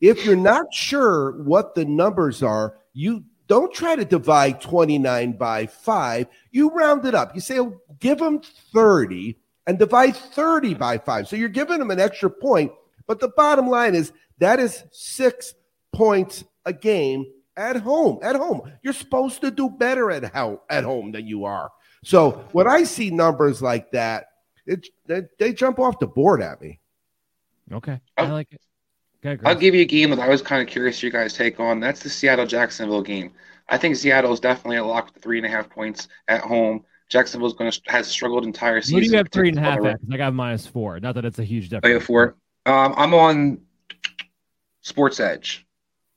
If 0.00 0.24
you're 0.24 0.36
not 0.36 0.72
sure 0.72 1.42
what 1.42 1.74
the 1.74 1.84
numbers 1.84 2.42
are, 2.42 2.78
you 2.92 3.24
don't 3.48 3.72
try 3.72 3.96
to 3.96 4.04
divide 4.04 4.60
29 4.60 5.32
by 5.32 5.66
5. 5.66 6.26
You 6.52 6.70
round 6.70 7.04
it 7.04 7.14
up. 7.14 7.34
You 7.34 7.40
say, 7.40 7.58
oh, 7.58 7.80
give 7.98 8.18
them 8.18 8.42
30 8.72 9.36
and 9.66 9.78
divide 9.78 10.16
30 10.16 10.74
by 10.74 10.98
5. 10.98 11.28
So 11.28 11.36
you're 11.36 11.48
giving 11.48 11.78
them 11.78 11.90
an 11.90 11.98
extra 11.98 12.30
point. 12.30 12.72
But 13.06 13.20
the 13.20 13.28
bottom 13.28 13.68
line 13.68 13.94
is 13.94 14.12
that 14.38 14.60
is 14.60 14.84
six 14.92 15.54
points 15.92 16.44
a 16.68 16.72
game 16.72 17.26
at 17.56 17.76
home. 17.76 18.18
At 18.22 18.36
home. 18.36 18.70
You're 18.82 18.92
supposed 18.92 19.40
to 19.40 19.50
do 19.50 19.70
better 19.70 20.10
at, 20.10 20.32
how, 20.32 20.62
at 20.70 20.84
home 20.84 21.12
than 21.12 21.26
you 21.26 21.44
are. 21.46 21.70
So 22.04 22.44
when 22.52 22.68
I 22.68 22.84
see 22.84 23.10
numbers 23.10 23.60
like 23.60 23.90
that, 23.92 24.26
it, 24.66 24.86
they, 25.06 25.22
they 25.38 25.52
jump 25.52 25.78
off 25.78 25.98
the 25.98 26.06
board 26.06 26.42
at 26.42 26.60
me. 26.60 26.80
Okay. 27.72 28.00
I 28.16 28.30
like 28.30 28.52
it. 28.52 28.60
Okay, 29.24 29.42
I'll 29.44 29.56
give 29.56 29.74
you 29.74 29.80
a 29.80 29.86
game 29.86 30.10
that 30.10 30.20
I 30.20 30.28
was 30.28 30.42
kind 30.42 30.62
of 30.62 30.68
curious 30.68 31.02
your 31.02 31.10
guys' 31.10 31.34
take 31.34 31.58
on. 31.58 31.80
That's 31.80 32.00
the 32.00 32.08
Seattle 32.08 32.46
Jacksonville 32.46 33.02
game. 33.02 33.32
I 33.68 33.76
think 33.76 33.96
Seattle 33.96 34.32
is 34.32 34.38
definitely 34.38 34.76
a 34.76 34.84
lock 34.84 35.12
with 35.12 35.22
three 35.22 35.38
and 35.38 35.46
a 35.46 35.48
half 35.48 35.68
points 35.68 36.06
at 36.28 36.40
home. 36.42 36.84
Jacksonville's 37.08 37.54
going 37.54 37.70
to 37.70 37.80
has 37.86 38.06
struggled 38.06 38.44
entire 38.44 38.80
season. 38.80 38.94
What 38.94 39.02
do 39.02 39.10
you 39.10 39.16
have 39.16 39.28
three 39.32 39.48
and 39.48 39.58
a 39.58 39.60
half 39.60 39.84
at? 39.84 39.98
I 40.12 40.16
got 40.16 40.34
minus 40.34 40.66
four. 40.66 41.00
Not 41.00 41.16
that 41.16 41.24
it's 41.24 41.38
a 41.40 41.44
huge 41.44 41.68
difference. 41.68 41.90
I 41.90 41.94
have 41.94 42.04
four. 42.04 42.36
Um, 42.64 42.94
I'm 42.96 43.14
on 43.14 43.60
Sports 44.82 45.18
Edge. 45.18 45.66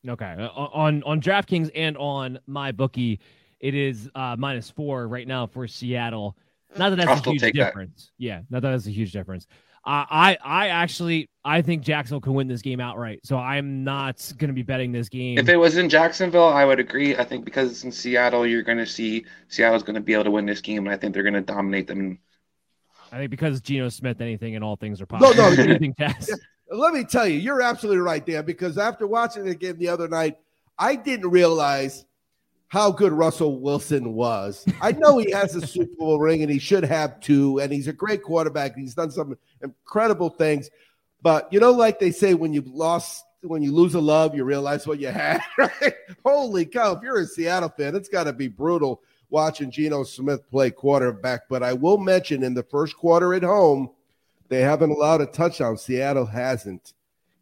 Okay, 0.08 0.36
uh, 0.40 0.48
on 0.48 1.04
on 1.04 1.22
DraftKings 1.22 1.70
and 1.76 1.96
on 1.98 2.40
my 2.48 2.72
bookie, 2.72 3.20
it 3.60 3.76
is 3.76 4.10
uh, 4.16 4.36
minus 4.38 4.70
four 4.70 5.08
right 5.08 5.28
now 5.28 5.46
for 5.46 5.68
Seattle. 5.68 6.36
Not 6.78 6.90
that 6.90 6.96
that's 6.96 7.10
I'll 7.10 7.34
a 7.34 7.38
huge 7.38 7.54
difference. 7.54 8.12
That. 8.18 8.24
Yeah, 8.24 8.42
not 8.50 8.62
that 8.62 8.72
that's 8.72 8.88
a 8.88 8.92
huge 8.92 9.12
difference. 9.12 9.46
Uh, 9.84 10.06
I 10.10 10.38
I 10.44 10.68
actually 10.68 11.30
I 11.44 11.62
think 11.62 11.84
Jacksonville 11.84 12.22
can 12.22 12.34
win 12.34 12.48
this 12.48 12.62
game 12.62 12.80
outright. 12.80 13.20
So 13.24 13.38
I'm 13.38 13.84
not 13.84 14.32
going 14.38 14.50
to 14.50 14.54
be 14.54 14.62
betting 14.62 14.92
this 14.92 15.10
game. 15.10 15.38
If 15.38 15.50
it 15.50 15.58
was 15.58 15.78
in 15.78 15.90
Jacksonville, 15.90 16.48
I 16.48 16.66
would 16.66 16.80
agree. 16.80 17.16
I 17.16 17.24
think 17.24 17.46
because 17.46 17.72
it's 17.72 17.84
in 17.84 17.92
Seattle, 17.92 18.46
you're 18.46 18.64
going 18.64 18.78
to 18.78 18.86
see 18.86 19.26
Seattle's 19.48 19.84
going 19.84 19.96
to 19.96 20.02
be 20.02 20.14
able 20.14 20.26
to 20.26 20.32
win 20.32 20.46
this 20.46 20.62
game, 20.62 20.86
and 20.86 20.94
I 20.94 20.98
think 20.98 21.14
they're 21.14 21.24
going 21.24 21.34
to 21.34 21.42
dominate 21.42 21.88
them. 21.88 22.20
I 23.12 23.18
think 23.18 23.32
because 23.32 23.60
Geno 23.60 23.90
Smith, 23.90 24.22
anything 24.22 24.56
and 24.56 24.64
all 24.64 24.76
things 24.76 25.02
are 25.02 25.06
possible. 25.06 25.36
No, 25.36 25.50
no, 25.50 25.64
anything 25.64 25.96
Let 26.72 26.94
me 26.94 27.04
tell 27.04 27.28
you, 27.28 27.38
you're 27.38 27.62
absolutely 27.62 28.00
right, 28.00 28.26
Dan. 28.26 28.46
Because 28.46 28.78
after 28.78 29.06
watching 29.06 29.44
the 29.44 29.56
game 29.56 29.78
the 29.78 29.90
other 29.90 30.08
night, 30.08 30.38
I 30.80 30.96
didn't 30.96 31.30
realize 31.30 32.06
how 32.70 32.90
good 32.90 33.12
Russell 33.12 33.60
Wilson 33.60 34.14
was. 34.14 34.66
I 34.82 34.94
know 34.94 35.18
he 35.18 35.30
has 35.32 35.54
a 35.56 35.68
Super 35.68 35.94
Bowl 35.98 36.20
ring 36.20 36.42
and 36.42 36.50
he 36.50 36.60
should 36.60 36.86
have 36.86 37.20
two, 37.20 37.60
and 37.60 37.72
he's 37.72 37.90
a 37.90 37.94
great 37.94 38.24
quarterback. 38.24 38.78
He's 38.78 38.96
done 38.96 39.12
some 39.12 39.38
incredible 39.62 40.30
things. 40.30 40.70
But 41.22 41.52
you 41.52 41.60
know, 41.60 41.72
like 41.72 42.00
they 42.00 42.12
say, 42.12 42.34
when 42.34 42.54
you 42.54 42.64
lost, 42.66 43.26
when 43.42 43.62
you 43.62 43.74
lose 43.74 43.94
a 43.94 44.00
love, 44.00 44.34
you 44.34 44.46
realize 44.46 44.88
what 44.88 45.00
you 45.00 45.10
had. 45.10 45.42
Right? 45.58 45.94
Holy 46.26 46.66
cow! 46.66 46.94
If 46.94 47.04
you're 47.04 47.20
a 47.20 47.26
Seattle 47.26 47.70
fan, 47.70 47.96
it's 47.96 48.10
got 48.10 48.24
to 48.24 48.34
be 48.34 48.48
brutal 48.48 49.02
watching 49.30 49.70
Geno 49.70 50.04
Smith 50.04 50.50
play 50.50 50.72
quarterback. 50.72 51.42
But 51.50 51.64
I 51.64 51.74
will 51.74 51.98
mention 51.98 52.44
in 52.44 52.54
the 52.54 52.64
first 52.64 52.96
quarter 52.96 53.34
at 53.34 53.44
home, 53.44 53.90
they 54.52 54.62
haven't 54.62 54.92
allowed 54.92 55.22
a 55.22 55.26
touchdown. 55.26 55.78
Seattle 55.78 56.28
hasn't 56.28 56.94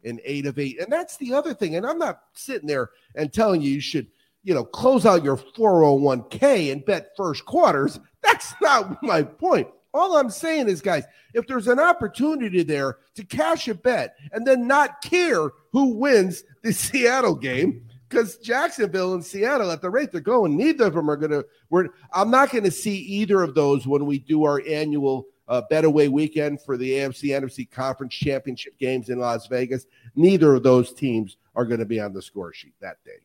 in 0.04 0.18
eight 0.24 0.46
of 0.46 0.58
eight, 0.58 0.80
and 0.80 0.90
that's 0.90 1.18
the 1.18 1.34
other 1.34 1.52
thing. 1.52 1.76
And 1.76 1.84
I'm 1.84 1.98
not 1.98 2.22
sitting 2.32 2.66
there 2.66 2.90
and 3.14 3.30
telling 3.30 3.60
you 3.60 3.72
you 3.72 3.80
should 3.80 4.06
you 4.42 4.54
know, 4.54 4.64
close 4.64 5.04
out 5.04 5.24
your 5.24 5.36
401k 5.36 6.72
and 6.72 6.84
bet 6.84 7.10
first 7.16 7.44
quarters. 7.44 8.00
That's 8.22 8.54
not 8.60 9.02
my 9.02 9.22
point. 9.22 9.68
All 9.92 10.16
I'm 10.16 10.30
saying 10.30 10.68
is, 10.68 10.80
guys, 10.80 11.04
if 11.34 11.46
there's 11.46 11.66
an 11.66 11.80
opportunity 11.80 12.62
there 12.62 12.98
to 13.16 13.24
cash 13.24 13.66
a 13.66 13.74
bet 13.74 14.16
and 14.32 14.46
then 14.46 14.66
not 14.66 15.02
care 15.02 15.50
who 15.72 15.94
wins 15.96 16.44
the 16.62 16.72
Seattle 16.72 17.34
game, 17.34 17.86
because 18.08 18.38
Jacksonville 18.38 19.14
and 19.14 19.24
Seattle, 19.24 19.70
at 19.70 19.82
the 19.82 19.90
rate 19.90 20.10
they're 20.10 20.20
going, 20.20 20.56
neither 20.56 20.86
of 20.86 20.94
them 20.94 21.10
are 21.10 21.16
going 21.16 21.30
to. 21.30 21.46
We're. 21.70 21.88
I'm 22.12 22.30
not 22.30 22.50
going 22.50 22.64
to 22.64 22.70
see 22.70 22.96
either 22.96 23.42
of 23.42 23.54
those 23.54 23.86
when 23.86 24.06
we 24.06 24.18
do 24.18 24.44
our 24.44 24.60
annual 24.66 25.26
uh, 25.50 25.60
Betaway 25.70 26.08
weekend 26.08 26.62
for 26.62 26.76
the 26.76 26.92
AFC 26.92 27.30
NFC 27.30 27.70
Conference 27.70 28.14
Championship 28.14 28.78
games 28.78 29.10
in 29.10 29.18
Las 29.18 29.48
Vegas. 29.48 29.86
Neither 30.14 30.54
of 30.54 30.62
those 30.62 30.94
teams 30.94 31.36
are 31.56 31.64
going 31.64 31.80
to 31.80 31.86
be 31.86 32.00
on 32.00 32.12
the 32.12 32.22
score 32.22 32.52
sheet 32.52 32.74
that 32.80 32.96
day. 33.04 33.18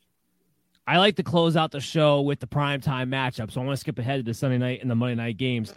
I 0.87 0.97
like 0.97 1.15
to 1.15 1.23
close 1.23 1.55
out 1.55 1.71
the 1.71 1.79
show 1.79 2.21
with 2.21 2.39
the 2.39 2.47
primetime 2.47 3.09
matchup. 3.09 3.51
So 3.51 3.61
I 3.61 3.63
want 3.63 3.77
to 3.77 3.79
skip 3.79 3.97
ahead 3.99 4.19
to 4.19 4.23
the 4.23 4.33
Sunday 4.33 4.57
night 4.57 4.81
and 4.81 4.89
the 4.89 4.95
Monday 4.95 5.15
night 5.15 5.37
games. 5.37 5.73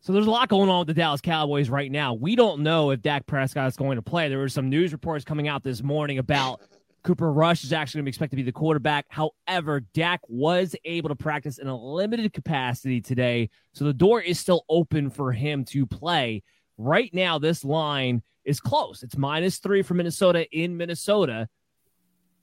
So 0.00 0.12
there's 0.12 0.26
a 0.26 0.30
lot 0.30 0.48
going 0.48 0.68
on 0.68 0.80
with 0.80 0.88
the 0.88 0.94
Dallas 0.94 1.20
Cowboys 1.20 1.70
right 1.70 1.90
now. 1.90 2.14
We 2.14 2.34
don't 2.34 2.62
know 2.62 2.90
if 2.90 3.02
Dak 3.02 3.26
Prescott 3.26 3.68
is 3.68 3.76
going 3.76 3.96
to 3.96 4.02
play. 4.02 4.28
There 4.28 4.38
were 4.38 4.48
some 4.48 4.68
news 4.68 4.92
reports 4.92 5.24
coming 5.24 5.46
out 5.46 5.62
this 5.62 5.82
morning 5.82 6.18
about 6.18 6.60
Cooper 7.02 7.32
Rush 7.32 7.64
is 7.64 7.72
actually 7.72 7.98
going 7.98 8.04
to 8.04 8.08
be 8.08 8.10
expected 8.10 8.36
to 8.36 8.42
be 8.42 8.46
the 8.46 8.52
quarterback. 8.52 9.06
However, 9.08 9.80
Dak 9.94 10.20
was 10.28 10.76
able 10.84 11.08
to 11.08 11.14
practice 11.14 11.58
in 11.58 11.66
a 11.66 11.76
limited 11.76 12.32
capacity 12.32 13.00
today. 13.00 13.48
So 13.72 13.84
the 13.84 13.92
door 13.92 14.20
is 14.20 14.38
still 14.38 14.64
open 14.68 15.10
for 15.10 15.32
him 15.32 15.64
to 15.66 15.86
play. 15.86 16.42
Right 16.76 17.12
now, 17.14 17.38
this 17.38 17.64
line 17.64 18.22
is 18.44 18.60
close. 18.60 19.02
It's 19.02 19.16
minus 19.16 19.58
three 19.58 19.82
for 19.82 19.94
Minnesota 19.94 20.46
in 20.50 20.76
Minnesota. 20.76 21.48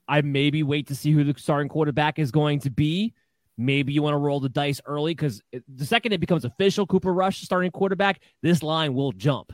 I 0.08 0.22
maybe 0.22 0.62
wait 0.62 0.88
to 0.88 0.94
see 0.94 1.12
who 1.12 1.22
the 1.22 1.38
starting 1.38 1.68
quarterback 1.68 2.18
is 2.18 2.30
going 2.30 2.60
to 2.60 2.70
be. 2.70 3.14
Maybe 3.56 3.92
you 3.92 4.02
want 4.02 4.14
to 4.14 4.18
roll 4.18 4.40
the 4.40 4.48
dice 4.48 4.80
early 4.86 5.14
because 5.14 5.42
the 5.52 5.84
second 5.84 6.12
it 6.12 6.20
becomes 6.20 6.44
official, 6.44 6.86
Cooper 6.86 7.12
Rush 7.12 7.42
starting 7.42 7.70
quarterback, 7.70 8.22
this 8.42 8.62
line 8.62 8.94
will 8.94 9.12
jump. 9.12 9.52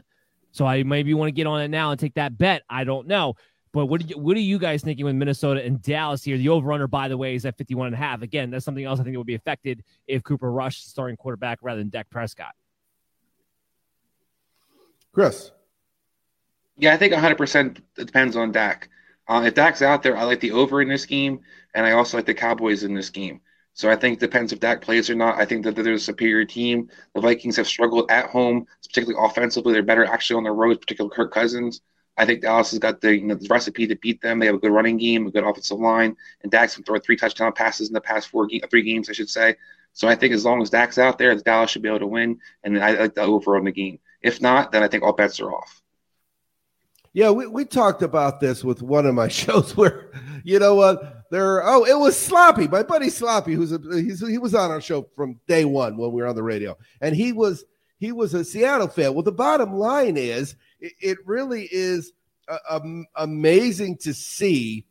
So 0.53 0.67
I 0.67 0.83
maybe 0.85 1.15
want 1.15 1.29
to 1.29 1.33
get 1.33 1.47
on 1.47 1.61
it 1.63 1.69
now 1.69 1.91
and 1.91 1.99
take 1.99 2.15
that 2.15 2.39
bet. 2.39 2.63
I 2.71 2.85
don't 2.85 3.09
know. 3.09 3.35
But 3.75 3.87
what, 3.87 4.09
you, 4.09 4.17
what 4.17 4.37
are 4.37 4.41
you 4.41 4.61
guys 4.61 4.83
thinking 4.83 5.05
with 5.05 5.17
Minnesota 5.17 5.61
and 5.61 5.83
Dallas 5.83 6.23
here? 6.23 6.39
The 6.39 6.49
over-under, 6.49 6.87
by 6.87 7.09
the 7.09 7.17
way, 7.17 7.35
is 7.35 7.45
at 7.45 7.59
51 7.59 7.89
and 7.89 7.95
a 7.95 7.99
half. 7.99 8.23
Again, 8.23 8.51
that's 8.51 8.65
something 8.65 8.85
else 8.85 9.01
I 9.01 9.03
think 9.03 9.15
that 9.15 9.19
would 9.19 9.27
be 9.27 9.35
affected 9.35 9.83
if 10.07 10.23
Cooper 10.23 10.53
Rush 10.53 10.85
starting 10.85 11.17
quarterback 11.17 11.59
rather 11.61 11.81
than 11.81 11.89
Dak 11.89 12.09
Prescott. 12.09 12.55
Chris. 15.13 15.51
Yeah, 16.77 16.95
I 16.95 16.97
think 16.97 17.15
100% 17.15 17.83
depends 17.97 18.37
on 18.37 18.53
Dak. 18.53 18.91
Uh, 19.27 19.43
if 19.45 19.55
Dak's 19.55 19.83
out 19.83 20.05
there, 20.05 20.17
I 20.17 20.23
like 20.23 20.39
the 20.39 20.53
over 20.53 20.81
in 20.81 20.89
this 20.89 21.05
game, 21.05 21.41
and 21.75 21.85
I 21.85 21.93
also 21.93 22.17
like 22.17 22.27
the 22.27 22.35
Cowboys 22.35 22.85
in 22.85 22.95
this 22.95 23.11
game. 23.11 23.41
So 23.73 23.91
I 23.91 23.97
think 23.97 24.19
it 24.19 24.21
depends 24.21 24.53
if 24.53 24.61
Dak 24.61 24.83
plays 24.83 25.11
or 25.11 25.17
not. 25.17 25.41
I 25.41 25.45
think 25.45 25.65
that 25.65 25.75
they're 25.75 25.95
a 25.95 25.99
superior 25.99 26.45
team. 26.45 26.89
The 27.17 27.21
Vikings 27.21 27.57
have 27.57 27.67
struggled 27.67 28.09
at 28.09 28.31
home, 28.31 28.67
particularly 28.87 29.29
offensively. 29.29 29.73
They're 29.73 29.83
better 29.83 30.05
actually 30.05 30.37
on 30.37 30.45
the 30.45 30.53
road, 30.53 30.81
particularly 30.81 31.13
Kirk 31.13 31.33
Cousins. 31.33 31.81
I 32.17 32.25
think 32.25 32.43
Dallas 32.43 32.71
has 32.71 32.79
got 32.79 33.01
the 33.01 33.17
you 33.17 33.27
know 33.27 33.35
the 33.35 33.49
recipe 33.49 33.87
to 33.87 33.97
beat 33.97 34.21
them. 34.23 34.39
They 34.39 34.47
have 34.47 34.55
a 34.55 34.59
good 34.59 34.71
running 34.71 34.99
game, 34.99 35.27
a 35.27 35.31
good 35.31 35.45
offensive 35.45 35.79
line, 35.79 36.17
and 36.43 36.53
Dak's 36.53 36.75
can 36.75 36.85
throw 36.85 36.99
three 36.99 37.17
touchdown 37.17 37.53
passes 37.53 37.89
in 37.89 37.95
the 37.95 38.01
past 38.01 38.29
four 38.29 38.49
three 38.71 38.83
games, 38.83 39.09
I 39.09 39.13
should 39.13 39.31
say. 39.31 39.57
So 39.93 40.09
I 40.09 40.15
think 40.15 40.33
as 40.33 40.45
long 40.45 40.61
as 40.61 40.71
Dak's 40.71 40.99
out 40.99 41.19
there, 41.19 41.35
Dallas 41.37 41.71
should 41.71 41.83
be 41.83 41.89
able 41.89 42.01
to 42.01 42.07
win, 42.07 42.39
and 42.63 42.83
I 42.83 42.93
like 42.93 43.15
the 43.15 43.23
over 43.23 43.57
on 43.57 43.65
the 43.65 43.73
game. 43.73 43.99
If 44.23 44.41
not, 44.41 44.73
then 44.73 44.83
I 44.83 44.89
think 44.89 45.03
all 45.03 45.13
bets 45.13 45.41
are 45.41 45.53
off. 45.53 45.83
Yeah, 47.13 47.31
we, 47.31 47.47
we 47.47 47.65
talked 47.65 48.03
about 48.03 48.41
this 48.41 48.65
with 48.65 48.83
one 48.83 49.07
of 49.07 49.15
my 49.15 49.29
shows 49.29 49.77
where, 49.77 50.11
you 50.43 50.59
know 50.59 50.75
what, 50.75 51.31
there. 51.31 51.63
Oh, 51.65 51.85
it 51.85 51.99
was 51.99 52.19
Sloppy, 52.19 52.67
my 52.67 52.83
buddy 52.83 53.09
Sloppy, 53.09 53.55
who's 53.55 53.73
a 53.73 53.79
he 54.29 54.39
was 54.39 54.55
on 54.55 54.71
our 54.71 54.81
show 54.81 55.09
from 55.15 55.39
day 55.47 55.65
one 55.65 55.97
when 55.97 56.13
we 56.13 56.23
were 56.23 56.29
on 56.29 56.37
the 56.37 56.43
radio, 56.43 56.77
and 57.01 57.15
he 57.15 57.33
was 57.33 57.65
he 57.99 58.11
was 58.11 58.35
a 58.35 58.45
Seattle 58.45 58.89
fan. 58.89 59.15
Well, 59.15 59.23
the 59.23 59.33
bottom 59.33 59.75
line 59.75 60.17
is, 60.17 60.57
it, 60.85 60.93
it 61.01 61.19
really 61.27 61.69
is 61.71 62.13
amazing 63.17 63.97
to 63.99 64.15
see 64.15 64.87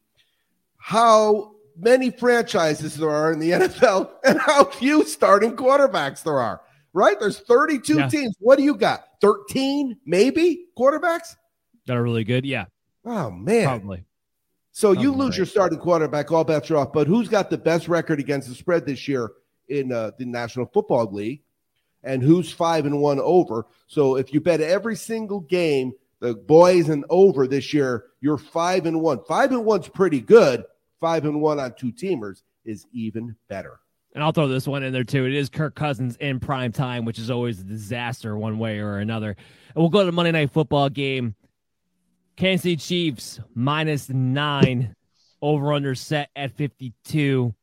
how 0.78 1.56
many 1.78 2.10
franchises 2.12 2.96
there 2.96 3.10
are 3.10 3.32
in 3.32 3.40
the 3.40 3.52
NFL 3.52 4.10
and 4.24 4.40
how 4.40 4.66
few 4.66 5.06
starting 5.06 5.56
quarterbacks 5.56 6.24
there 6.24 6.40
are. 6.40 6.62
Right? 6.96 7.20
There's 7.20 7.40
32 7.40 7.98
yeah. 7.98 8.08
teams. 8.08 8.36
What 8.40 8.58
do 8.58 8.64
you 8.64 8.76
got? 8.76 9.06
13, 9.22 9.98
maybe 10.06 10.68
quarterbacks 10.78 11.36
that 11.86 11.98
are 11.98 12.04
really 12.04 12.24
good. 12.24 12.46
Yeah. 12.46 12.66
Oh 13.06 13.32
man. 13.32 13.66
Probably. 13.66 14.06
So 14.72 14.94
Probably 14.94 15.04
you 15.04 15.12
lose 15.12 15.30
right. 15.32 15.38
your 15.38 15.46
starting 15.46 15.80
quarterback, 15.80 16.32
all 16.32 16.44
bets 16.44 16.72
are 16.72 16.78
off. 16.78 16.94
But 16.94 17.08
who's 17.08 17.28
got 17.28 17.50
the 17.50 17.58
best 17.58 17.88
record 17.88 18.20
against 18.20 18.50
the 18.50 18.56
spread 18.56 18.86
this 18.86 19.08
year 19.08 19.32
in 19.70 19.92
uh, 19.92 20.12
the 20.18 20.26
National 20.26 20.66
Football 20.66 21.12
League? 21.12 21.44
And 22.04 22.22
who's 22.22 22.52
five 22.52 22.86
and 22.86 23.00
one 23.00 23.20
over? 23.20 23.66
So 23.88 24.18
if 24.18 24.34
you 24.34 24.42
bet 24.42 24.62
every 24.62 24.96
single 24.96 25.40
game, 25.42 25.94
the 26.20 26.34
boys 26.34 26.90
and 26.90 27.06
over 27.10 27.48
this 27.48 27.74
year, 27.74 28.06
you're 28.22 28.38
five 28.38 28.86
and 28.86 29.02
one. 29.02 29.24
Five 29.28 29.52
and 29.52 29.66
one's 29.66 29.88
pretty 29.88 30.22
good. 30.22 30.64
Five 31.00 31.26
and 31.26 31.42
one 31.42 31.60
on 31.60 31.74
two 31.78 31.92
teamers 31.92 32.44
is 32.66 32.86
even 32.94 33.36
better. 33.50 33.80
And 34.14 34.24
I'll 34.24 34.32
throw 34.32 34.48
this 34.48 34.68
one 34.68 34.84
in 34.84 34.94
there 34.94 35.04
too. 35.04 35.26
It 35.26 35.34
is 35.34 35.50
Kirk 35.50 35.76
Cousins 35.76 36.16
in 36.18 36.40
prime 36.40 36.72
time, 36.72 37.04
which 37.04 37.18
is 37.18 37.32
always 37.32 37.60
a 37.60 37.64
disaster 37.64 38.38
one 38.38 38.60
way 38.60 38.80
or 38.80 39.00
another. 39.00 39.30
And 39.30 39.76
we'll 39.76 39.90
go 39.90 40.00
to 40.00 40.06
the 40.06 40.12
Monday 40.12 40.32
night 40.32 40.52
football 40.52 40.90
game. 40.90 41.36
Kansas 42.36 42.64
City 42.64 42.76
Chiefs 42.78 43.40
minus 43.54 44.10
nine, 44.10 44.96
over 45.42 45.74
under 45.74 45.96
set 45.96 46.30
at 46.36 46.52
52. 46.52 47.54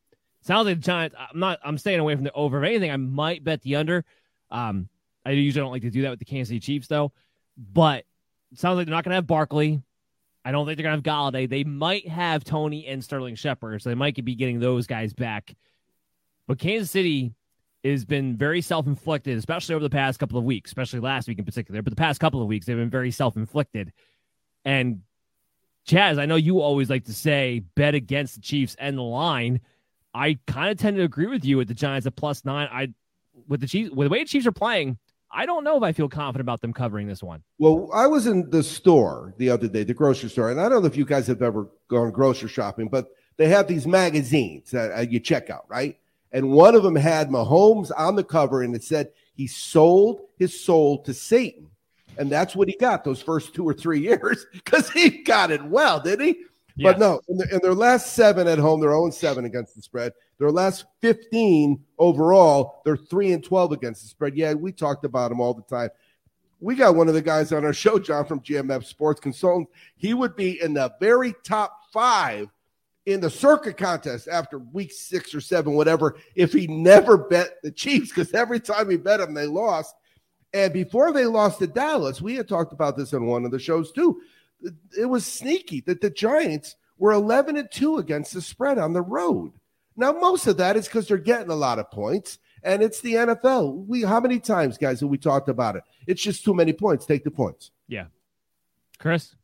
Sounds 0.43 0.67
like 0.67 0.77
the 0.77 0.83
Giants. 0.83 1.17
I'm 1.19 1.39
not, 1.39 1.59
I'm 1.65 1.79
staying 1.79 2.01
away 2.01 2.15
from 2.15 2.25
the 2.25 2.33
over. 2.33 2.63
If 2.63 2.69
anything, 2.69 2.91
I 2.91 2.97
might 2.97 3.45
bet 3.45 3.63
the 3.63 3.77
under. 3.77 4.05
Um, 4.51 4.89
I 5.25 5.31
usually 5.33 5.63
don't 5.63 5.73
like 5.73 5.83
to 5.83 5.91
do 5.91 6.03
that 6.03 6.11
with 6.11 6.19
the 6.19 6.25
Kansas 6.25 6.49
City 6.49 6.61
Chiefs 6.61 6.89
though. 6.89 7.13
But 7.57 8.05
sounds 8.55 8.77
like 8.77 8.87
they're 8.87 8.95
not 8.95 9.05
going 9.05 9.11
to 9.11 9.17
have 9.17 9.27
Barkley. 9.27 9.83
I 10.45 10.53
don't 10.53 10.67
think 10.67 10.79
they're 10.79 10.85
going 10.85 11.03
to 11.03 11.11
have 11.11 11.17
Golladay. 11.17 11.49
They 11.49 11.65
might 11.65 12.09
have 12.09 12.45
Toney 12.45 12.87
and 12.87 13.05
Sterling 13.05 13.35
Shepard, 13.35 13.83
so 13.83 13.91
they 13.91 13.95
might 13.95 14.23
be 14.25 14.35
getting 14.35 14.59
those 14.59 14.87
guys 14.87 15.13
back. 15.13 15.55
But 16.47 16.59
Kansas 16.59 16.91
City 16.91 17.35
has 17.85 18.05
been 18.05 18.37
very 18.37 18.61
self 18.63 18.87
inflicted, 18.87 19.37
especially 19.37 19.75
over 19.75 19.83
the 19.83 19.91
past 19.91 20.19
couple 20.19 20.39
of 20.39 20.45
weeks, 20.45 20.71
especially 20.71 21.01
last 21.01 21.29
week 21.29 21.39
in 21.39 21.45
particular. 21.45 21.83
But 21.83 21.91
the 21.91 21.97
past 21.97 22.21
couple 22.21 22.41
of 22.41 22.49
weeks, 22.49 22.67
they've 22.67 22.77
been 22.77 22.91
very 22.91 23.11
self 23.11 23.37
inflicted. 23.37 23.93
And 24.65 25.03
Chaz, 25.87 26.19
I 26.19 26.27
know 26.27 26.37
you 26.37 26.61
always 26.61 26.91
like 26.91 27.05
to 27.05 27.15
say 27.15 27.63
bet 27.75 27.95
against 27.95 28.37
the 28.37 28.41
Chiefs 28.41 28.77
and 28.79 28.97
the 28.97 29.03
line. 29.03 29.61
I 30.13 30.39
kind 30.47 30.71
of 30.71 30.79
tend 30.79 30.97
to 30.97 31.03
agree 31.03 31.27
with 31.27 31.45
you 31.45 31.57
with 31.57 31.69
the 31.69 31.75
Giants 31.75 32.07
at 32.07 32.17
plus 32.17 32.45
nine. 32.45 32.69
I 32.71 32.93
with 33.51 33.61
the 33.61 33.67
Chiefs 33.67 33.91
with 33.91 34.07
the 34.07 34.11
way 34.11 34.21
the 34.21 34.29
Chiefs 34.29 34.47
are 34.47 34.53
playing, 34.53 34.97
I 35.31 35.45
don't 35.45 35.65
know 35.65 35.77
if 35.77 35.83
I 35.83 35.93
feel 35.93 36.09
confident 36.09 36.41
about 36.41 36.63
them 36.63 36.73
covering 36.73 37.07
this 37.07 37.23
one. 37.23 37.43
Well, 37.59 37.91
I 37.93 38.07
was 38.07 38.27
in 38.27 38.49
the 38.49 38.63
store 38.63 39.35
the 39.37 39.51
other 39.51 39.69
day, 39.69 39.85
the 39.85 39.93
grocery 39.93 40.31
store, 40.31 40.51
and 40.51 40.61
I 40.61 40.69
don't 40.69 40.81
know 40.81 40.89
if 40.89 40.97
you 40.97 41.05
guys 41.05 41.27
have 41.27 41.43
ever 41.43 41.69
gone 41.89 42.11
grocery 42.11 42.49
shopping, 42.49 42.89
but 42.89 43.09
they 43.37 43.49
have 43.49 43.69
these 43.69 43.87
magazines 43.87 44.71
that 44.71 44.93
uh, 44.93 45.01
you 45.01 45.21
check 45.21 45.51
out, 45.51 45.67
right? 45.69 45.99
And 46.33 46.51
one 46.51 46.75
of 46.75 46.83
them 46.83 46.97
had 46.97 47.29
Mahomes 47.29 47.91
on 47.97 48.17
the 48.17 48.25
cover, 48.25 48.63
and 48.63 48.75
it 48.75 48.85
said 48.85 49.11
he 49.35 49.47
sold 49.47 50.23
his 50.39 50.59
soul 50.59 51.03
to 51.03 51.13
Satan. 51.13 51.67
And 52.19 52.31
that's 52.31 52.55
what 52.55 52.69
he 52.69 52.77
got 52.77 53.05
those 53.05 53.23
first 53.23 53.55
two 53.55 53.67
or 53.67 53.75
three 53.75 54.01
years 54.09 54.47
because 54.53 54.91
he 54.91 55.23
got 55.23 55.51
it 55.51 55.65
well, 55.65 56.01
did 56.01 56.21
he? 56.21 56.37
Yes. 56.77 56.93
But 56.93 56.99
no, 56.99 57.21
in, 57.29 57.37
the, 57.37 57.55
in, 57.55 57.61
their 57.63 57.75
last 57.75 58.15
seven 58.15 58.47
at 58.47 58.59
home, 58.59 58.81
they're 58.81 58.91
0 58.91 59.11
7 59.11 59.45
against 59.45 59.75
the 59.75 59.83
spread. 59.83 60.13
Their 60.41 60.51
last 60.51 60.87
15 61.03 61.85
overall, 61.99 62.81
they're 62.87 62.97
3 62.97 63.33
and 63.35 63.45
12 63.45 63.73
against 63.73 64.03
the 64.03 64.09
spread. 64.09 64.39
Yeah, 64.39 64.55
we 64.55 64.73
talked 64.73 65.05
about 65.05 65.29
them 65.29 65.39
all 65.39 65.53
the 65.53 65.61
time. 65.63 65.91
We 66.61 66.77
got 66.77 66.97
one 66.97 67.09
of 67.09 67.15
the 67.15 67.21
guys 67.21 67.53
on 67.53 67.63
our 67.67 67.75
show, 67.75 67.99
John 67.99 68.25
from 68.25 68.41
GMF 68.41 68.85
Sports 68.87 69.21
Consultant. 69.21 69.69
He 69.97 70.15
would 70.15 70.35
be 70.37 70.61
in 70.63 70.73
the 70.73 70.95
very 70.99 71.35
top 71.45 71.83
five 71.93 72.49
in 73.05 73.21
the 73.21 73.29
Circa 73.29 73.75
contest 73.75 74.29
after 74.29 74.59
week 74.59 74.93
six 74.93 75.35
or 75.35 75.43
seven, 75.43 75.75
whatever, 75.75 76.17
if 76.35 76.55
he 76.55 76.67
never 76.67 77.19
bet 77.19 77.57
the 77.63 77.71
Chiefs, 77.71 78.09
because 78.09 78.33
every 78.33 78.61
time 78.61 78.89
he 78.89 78.97
bet 78.97 79.21
them, 79.21 79.35
they 79.35 79.47
lost. 79.47 79.95
And 80.55 80.73
before 80.73 81.13
they 81.13 81.27
lost 81.27 81.59
to 81.59 81.67
Dallas, 81.67 82.23
we 82.23 82.35
had 82.35 82.49
talked 82.49 82.73
about 82.73 82.97
this 82.97 83.13
on 83.13 83.27
one 83.27 83.45
of 83.45 83.51
the 83.51 83.59
shows 83.59 83.93
too. 83.93 84.23
It 84.99 85.05
was 85.05 85.27
sneaky 85.27 85.83
that 85.83 86.01
the 86.01 86.11
Giants 86.11 86.77
were 86.97 87.13
11 87.13 87.59
and 87.59 87.71
2 87.71 87.99
against 87.99 88.33
the 88.33 88.41
spread 88.41 88.79
on 88.79 88.95
the 88.95 89.03
road. 89.03 89.53
Now, 90.01 90.13
most 90.13 90.47
of 90.47 90.57
that 90.57 90.79
is 90.79 90.87
because 90.87 91.09
they're 91.09 91.19
getting 91.19 91.51
a 91.51 91.55
lot 91.55 91.79
of 91.79 91.91
points, 91.91 92.39
and 92.63 92.83
it's 92.83 93.03
the 93.03 93.13
NFL. 93.13 93.85
We 93.87 94.01
how 94.01 94.19
many 94.19 94.41
times, 94.41 94.79
guys, 94.79 95.01
have 95.01 95.11
we 95.11 95.19
talked 95.19 95.51
about 95.51 95.77
it? 95.77 95.83
It's 96.07 96.23
just 96.23 96.43
too 96.43 96.55
many 96.55 96.73
points. 96.73 97.05
Take 97.05 97.23
the 97.23 97.31
points. 97.31 97.71
Yeah. 97.87 98.07
Chris? 98.99 99.35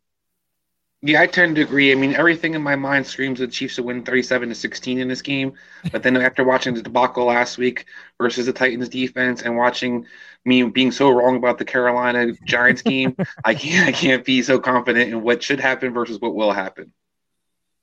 Yeah, 1.02 1.20
I 1.20 1.26
tend 1.26 1.56
to 1.56 1.62
agree. 1.62 1.92
I 1.92 1.94
mean, 1.94 2.14
everything 2.14 2.54
in 2.54 2.62
my 2.62 2.74
mind 2.74 3.06
screams 3.06 3.38
the 3.38 3.48
Chiefs 3.48 3.76
to 3.76 3.82
win 3.82 4.02
37 4.02 4.48
to 4.48 4.54
16 4.54 4.98
in 4.98 5.08
this 5.08 5.20
game. 5.20 5.52
But 5.92 6.02
then 6.02 6.16
after 6.16 6.42
watching 6.42 6.72
the 6.72 6.80
debacle 6.80 7.26
last 7.26 7.58
week 7.58 7.84
versus 8.18 8.46
the 8.46 8.54
Titans 8.54 8.88
defense 8.88 9.42
and 9.42 9.58
watching 9.58 10.06
me 10.46 10.62
being 10.62 10.90
so 10.90 11.10
wrong 11.10 11.36
about 11.36 11.58
the 11.58 11.66
Carolina 11.66 12.32
Giants 12.46 12.80
game, 12.80 13.14
I 13.44 13.52
can't 13.52 13.86
I 13.86 13.92
can't 13.92 14.24
be 14.24 14.40
so 14.40 14.58
confident 14.58 15.10
in 15.10 15.20
what 15.20 15.42
should 15.42 15.60
happen 15.60 15.92
versus 15.92 16.18
what 16.18 16.34
will 16.34 16.52
happen. 16.52 16.94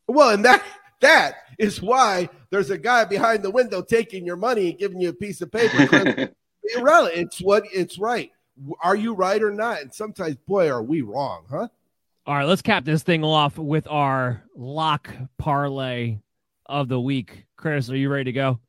Well, 0.08 0.32
and 0.32 0.44
that 0.46 0.64
that 1.02 1.36
is 1.60 1.82
why 1.82 2.30
there's 2.54 2.70
a 2.70 2.78
guy 2.78 3.04
behind 3.04 3.42
the 3.42 3.50
window 3.50 3.82
taking 3.82 4.28
your 4.28 4.36
money 4.36 4.70
and 4.70 4.78
giving 4.78 5.02
you 5.02 5.10
a 5.10 5.14
piece 5.14 5.42
of 5.42 5.52
paper. 5.52 6.30
Irrelevant. 6.78 7.18
It's 7.18 7.42
what 7.42 7.64
it's 7.74 7.98
right. 7.98 8.30
Are 8.80 8.96
you 8.96 9.16
right 9.16 9.42
or 9.42 9.50
not? 9.50 9.82
And 9.82 9.92
sometimes, 9.92 10.36
boy, 10.36 10.70
are 10.70 10.84
we 10.84 11.02
wrong, 11.02 11.46
huh? 11.50 11.68
All 12.28 12.36
right, 12.36 12.46
let's 12.46 12.62
cap 12.62 12.86
this 12.86 13.02
thing 13.02 13.24
off 13.24 13.58
with 13.58 13.88
our 13.90 14.44
lock 14.56 15.10
parlay 15.40 16.20
of 16.68 16.90
the 16.90 17.02
week. 17.02 17.48
Chris, 17.58 17.90
are 17.90 17.98
you 17.98 18.08
ready 18.08 18.26
to 18.26 18.32
go? 18.32 18.60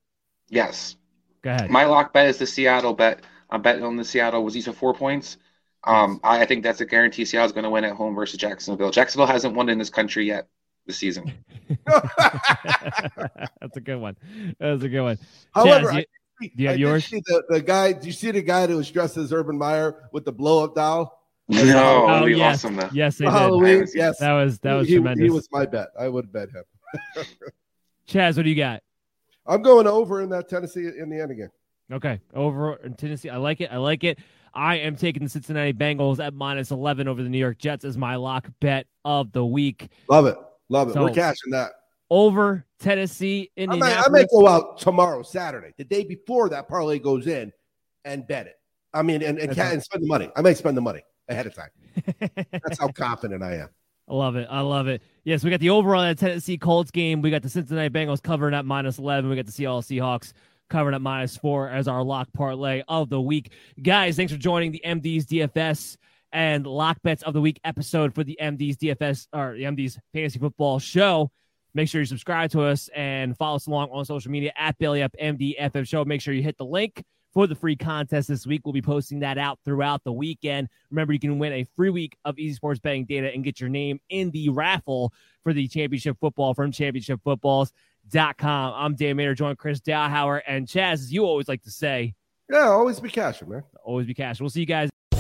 Yes. 0.48 0.96
Go 1.42 1.50
ahead. 1.50 1.68
My 1.68 1.84
lock 1.84 2.14
bet 2.14 2.28
is 2.28 2.38
the 2.38 2.46
Seattle 2.46 2.94
bet. 2.94 3.20
I'm 3.50 3.60
betting 3.60 3.84
on 3.84 3.96
the 3.96 4.04
Seattle 4.04 4.42
was 4.44 4.54
these 4.54 4.66
are 4.66 4.72
four 4.72 4.94
points. 4.94 5.36
Um, 5.84 6.20
I, 6.24 6.46
think 6.46 6.62
that's 6.62 6.80
a 6.80 6.86
guarantee 6.86 7.26
Seattle's 7.26 7.52
going 7.52 7.64
to 7.64 7.70
win 7.70 7.84
at 7.84 7.92
home 7.92 8.14
versus 8.14 8.38
Jacksonville. 8.38 8.90
Jacksonville 8.90 9.26
hasn't 9.26 9.54
won 9.54 9.68
in 9.68 9.76
this 9.76 9.90
country 9.90 10.26
yet 10.26 10.48
this 10.86 10.98
season. 10.98 11.32
that's 11.86 13.76
a 13.76 13.80
good 13.80 13.96
one. 13.96 14.16
That's 14.58 14.82
a 14.82 14.88
good 14.88 15.02
one. 15.02 15.18
However, 15.54 15.88
Chaz, 15.88 16.04
you, 16.40 16.50
do 16.50 16.62
you 16.62 16.68
have 16.68 16.78
yours? 16.78 17.08
The, 17.08 17.44
the 17.48 17.60
guy, 17.60 17.92
do 17.92 18.06
you 18.06 18.12
see 18.12 18.30
the 18.30 18.42
guy 18.42 18.66
that 18.66 18.76
was 18.76 18.90
dressed 18.90 19.16
as 19.16 19.32
Urban 19.32 19.56
Meyer 19.56 20.08
with 20.12 20.24
the 20.24 20.32
blow 20.32 20.64
up 20.64 20.74
doll? 20.74 21.20
No, 21.48 22.06
oh, 22.08 22.24
yes. 22.24 22.64
awesome. 22.64 22.80
Yes, 22.92 23.18
they 23.18 23.26
Halloween, 23.26 23.80
did. 23.80 23.90
Yes, 23.94 24.18
that 24.18 24.32
was 24.32 24.58
that 24.60 24.74
was 24.74 24.88
he, 24.88 24.94
tremendous. 24.94 25.22
He 25.22 25.30
was 25.30 25.46
my 25.52 25.66
bet. 25.66 25.88
I 25.98 26.08
would 26.08 26.32
bet 26.32 26.48
him. 26.50 26.64
Chaz, 28.08 28.36
what 28.36 28.44
do 28.44 28.48
you 28.48 28.56
got? 28.56 28.82
I'm 29.46 29.60
going 29.60 29.86
over 29.86 30.22
in 30.22 30.30
that 30.30 30.48
Tennessee 30.48 30.86
in 30.86 31.10
the 31.10 31.20
end 31.20 31.30
again. 31.30 31.50
Okay, 31.92 32.20
over 32.32 32.76
in 32.76 32.94
Tennessee. 32.94 33.28
I 33.28 33.36
like 33.36 33.60
it. 33.60 33.70
I 33.70 33.76
like 33.76 34.04
it. 34.04 34.18
I 34.54 34.76
am 34.76 34.96
taking 34.96 35.22
the 35.22 35.28
Cincinnati 35.28 35.72
Bengals 35.72 36.24
at 36.24 36.32
minus 36.32 36.70
11 36.70 37.08
over 37.08 37.22
the 37.22 37.28
New 37.28 37.38
York 37.38 37.58
Jets 37.58 37.84
as 37.84 37.98
my 37.98 38.16
lock 38.16 38.48
bet 38.60 38.86
of 39.04 39.32
the 39.32 39.44
week. 39.44 39.90
Love 40.08 40.26
it. 40.26 40.38
Love 40.68 40.90
it. 40.90 40.94
So, 40.94 41.02
We're 41.02 41.10
cashing 41.10 41.50
that. 41.50 41.72
Over 42.10 42.64
Tennessee, 42.78 43.50
Indianapolis. 43.56 44.06
I 44.06 44.10
may, 44.10 44.18
I 44.18 44.22
may 44.22 44.26
go 44.30 44.46
out 44.46 44.78
tomorrow, 44.78 45.22
Saturday, 45.22 45.72
the 45.76 45.84
day 45.84 46.04
before 46.04 46.48
that 46.50 46.68
parlay 46.68 46.98
goes 46.98 47.26
in, 47.26 47.52
and 48.04 48.26
bet 48.26 48.46
it. 48.46 48.56
I 48.92 49.02
mean, 49.02 49.22
and, 49.22 49.38
and, 49.38 49.58
and 49.58 49.82
spend 49.82 50.04
the 50.04 50.06
money. 50.06 50.30
I 50.36 50.42
may 50.42 50.54
spend 50.54 50.76
the 50.76 50.82
money 50.82 51.02
ahead 51.28 51.46
of 51.46 51.54
time. 51.54 51.70
That's 52.52 52.78
how 52.78 52.88
confident 52.88 53.42
I 53.42 53.56
am. 53.56 53.68
I 54.08 54.14
love 54.14 54.36
it. 54.36 54.46
I 54.50 54.60
love 54.60 54.86
it. 54.86 55.02
Yes, 55.24 55.42
we 55.42 55.50
got 55.50 55.60
the 55.60 55.70
overall 55.70 56.02
at 56.02 56.18
Tennessee 56.18 56.58
Colts 56.58 56.90
game. 56.90 57.22
We 57.22 57.30
got 57.30 57.42
the 57.42 57.48
Cincinnati 57.48 57.88
Bengals 57.88 58.22
covering 58.22 58.54
at 58.54 58.66
minus 58.66 58.98
11. 58.98 59.30
We 59.30 59.36
got 59.36 59.46
the 59.46 59.52
Seattle 59.52 59.82
Seahawks 59.82 60.32
covering 60.68 60.94
at 60.94 61.00
minus 61.00 61.36
four 61.36 61.68
as 61.68 61.88
our 61.88 62.02
lock 62.02 62.28
parlay 62.34 62.82
of 62.86 63.08
the 63.08 63.20
week. 63.20 63.52
Guys, 63.82 64.16
thanks 64.16 64.32
for 64.32 64.38
joining 64.38 64.72
the 64.72 64.82
MD's 64.84 65.26
DFS 65.26 65.96
and 66.34 66.66
lock 66.66 67.00
bets 67.02 67.22
of 67.22 67.32
the 67.32 67.40
week 67.40 67.60
episode 67.64 68.12
for 68.12 68.24
the 68.24 68.36
MD's 68.42 68.76
DFS 68.76 69.28
or 69.32 69.54
the 69.54 69.62
MD's 69.62 69.98
fantasy 70.12 70.40
football 70.40 70.80
show. 70.80 71.30
Make 71.74 71.88
sure 71.88 72.00
you 72.00 72.06
subscribe 72.06 72.50
to 72.50 72.62
us 72.62 72.90
and 72.94 73.36
follow 73.36 73.56
us 73.56 73.68
along 73.68 73.90
on 73.90 74.04
social 74.04 74.30
media 74.30 74.52
at 74.56 74.76
Belly 74.78 75.02
Up 75.02 75.14
MD 75.20 75.54
show. 75.86 76.04
Make 76.04 76.20
sure 76.20 76.34
you 76.34 76.42
hit 76.42 76.58
the 76.58 76.64
link 76.64 77.04
for 77.32 77.46
the 77.46 77.54
free 77.54 77.76
contest 77.76 78.28
this 78.28 78.46
week. 78.46 78.62
We'll 78.64 78.72
be 78.72 78.82
posting 78.82 79.20
that 79.20 79.38
out 79.38 79.60
throughout 79.64 80.02
the 80.04 80.12
weekend. 80.12 80.68
Remember, 80.90 81.12
you 81.12 81.20
can 81.20 81.38
win 81.38 81.52
a 81.52 81.64
free 81.76 81.90
week 81.90 82.16
of 82.24 82.36
Easy 82.38 82.54
Sports 82.54 82.80
betting 82.80 83.06
data 83.06 83.32
and 83.32 83.44
get 83.44 83.60
your 83.60 83.70
name 83.70 84.00
in 84.08 84.32
the 84.32 84.48
raffle 84.48 85.12
for 85.44 85.52
the 85.52 85.68
championship 85.68 86.16
football 86.20 86.52
from 86.52 86.72
championshipfootballs.com. 86.72 88.74
I'm 88.76 88.96
Dan 88.96 89.16
Mayer, 89.16 89.34
joined 89.34 89.58
Chris 89.58 89.80
Dowhauer 89.80 90.42
and 90.46 90.66
Chaz, 90.66 90.94
as 90.94 91.12
you 91.12 91.24
always 91.24 91.48
like 91.48 91.62
to 91.62 91.70
say. 91.70 92.14
Yeah, 92.50 92.68
always 92.68 93.00
be 93.00 93.08
cashing, 93.08 93.48
man. 93.48 93.62
Always 93.84 94.06
be 94.06 94.14
cashing. 94.14 94.44
We'll 94.44 94.50
see 94.50 94.60
you 94.60 94.66
guys. 94.66 94.90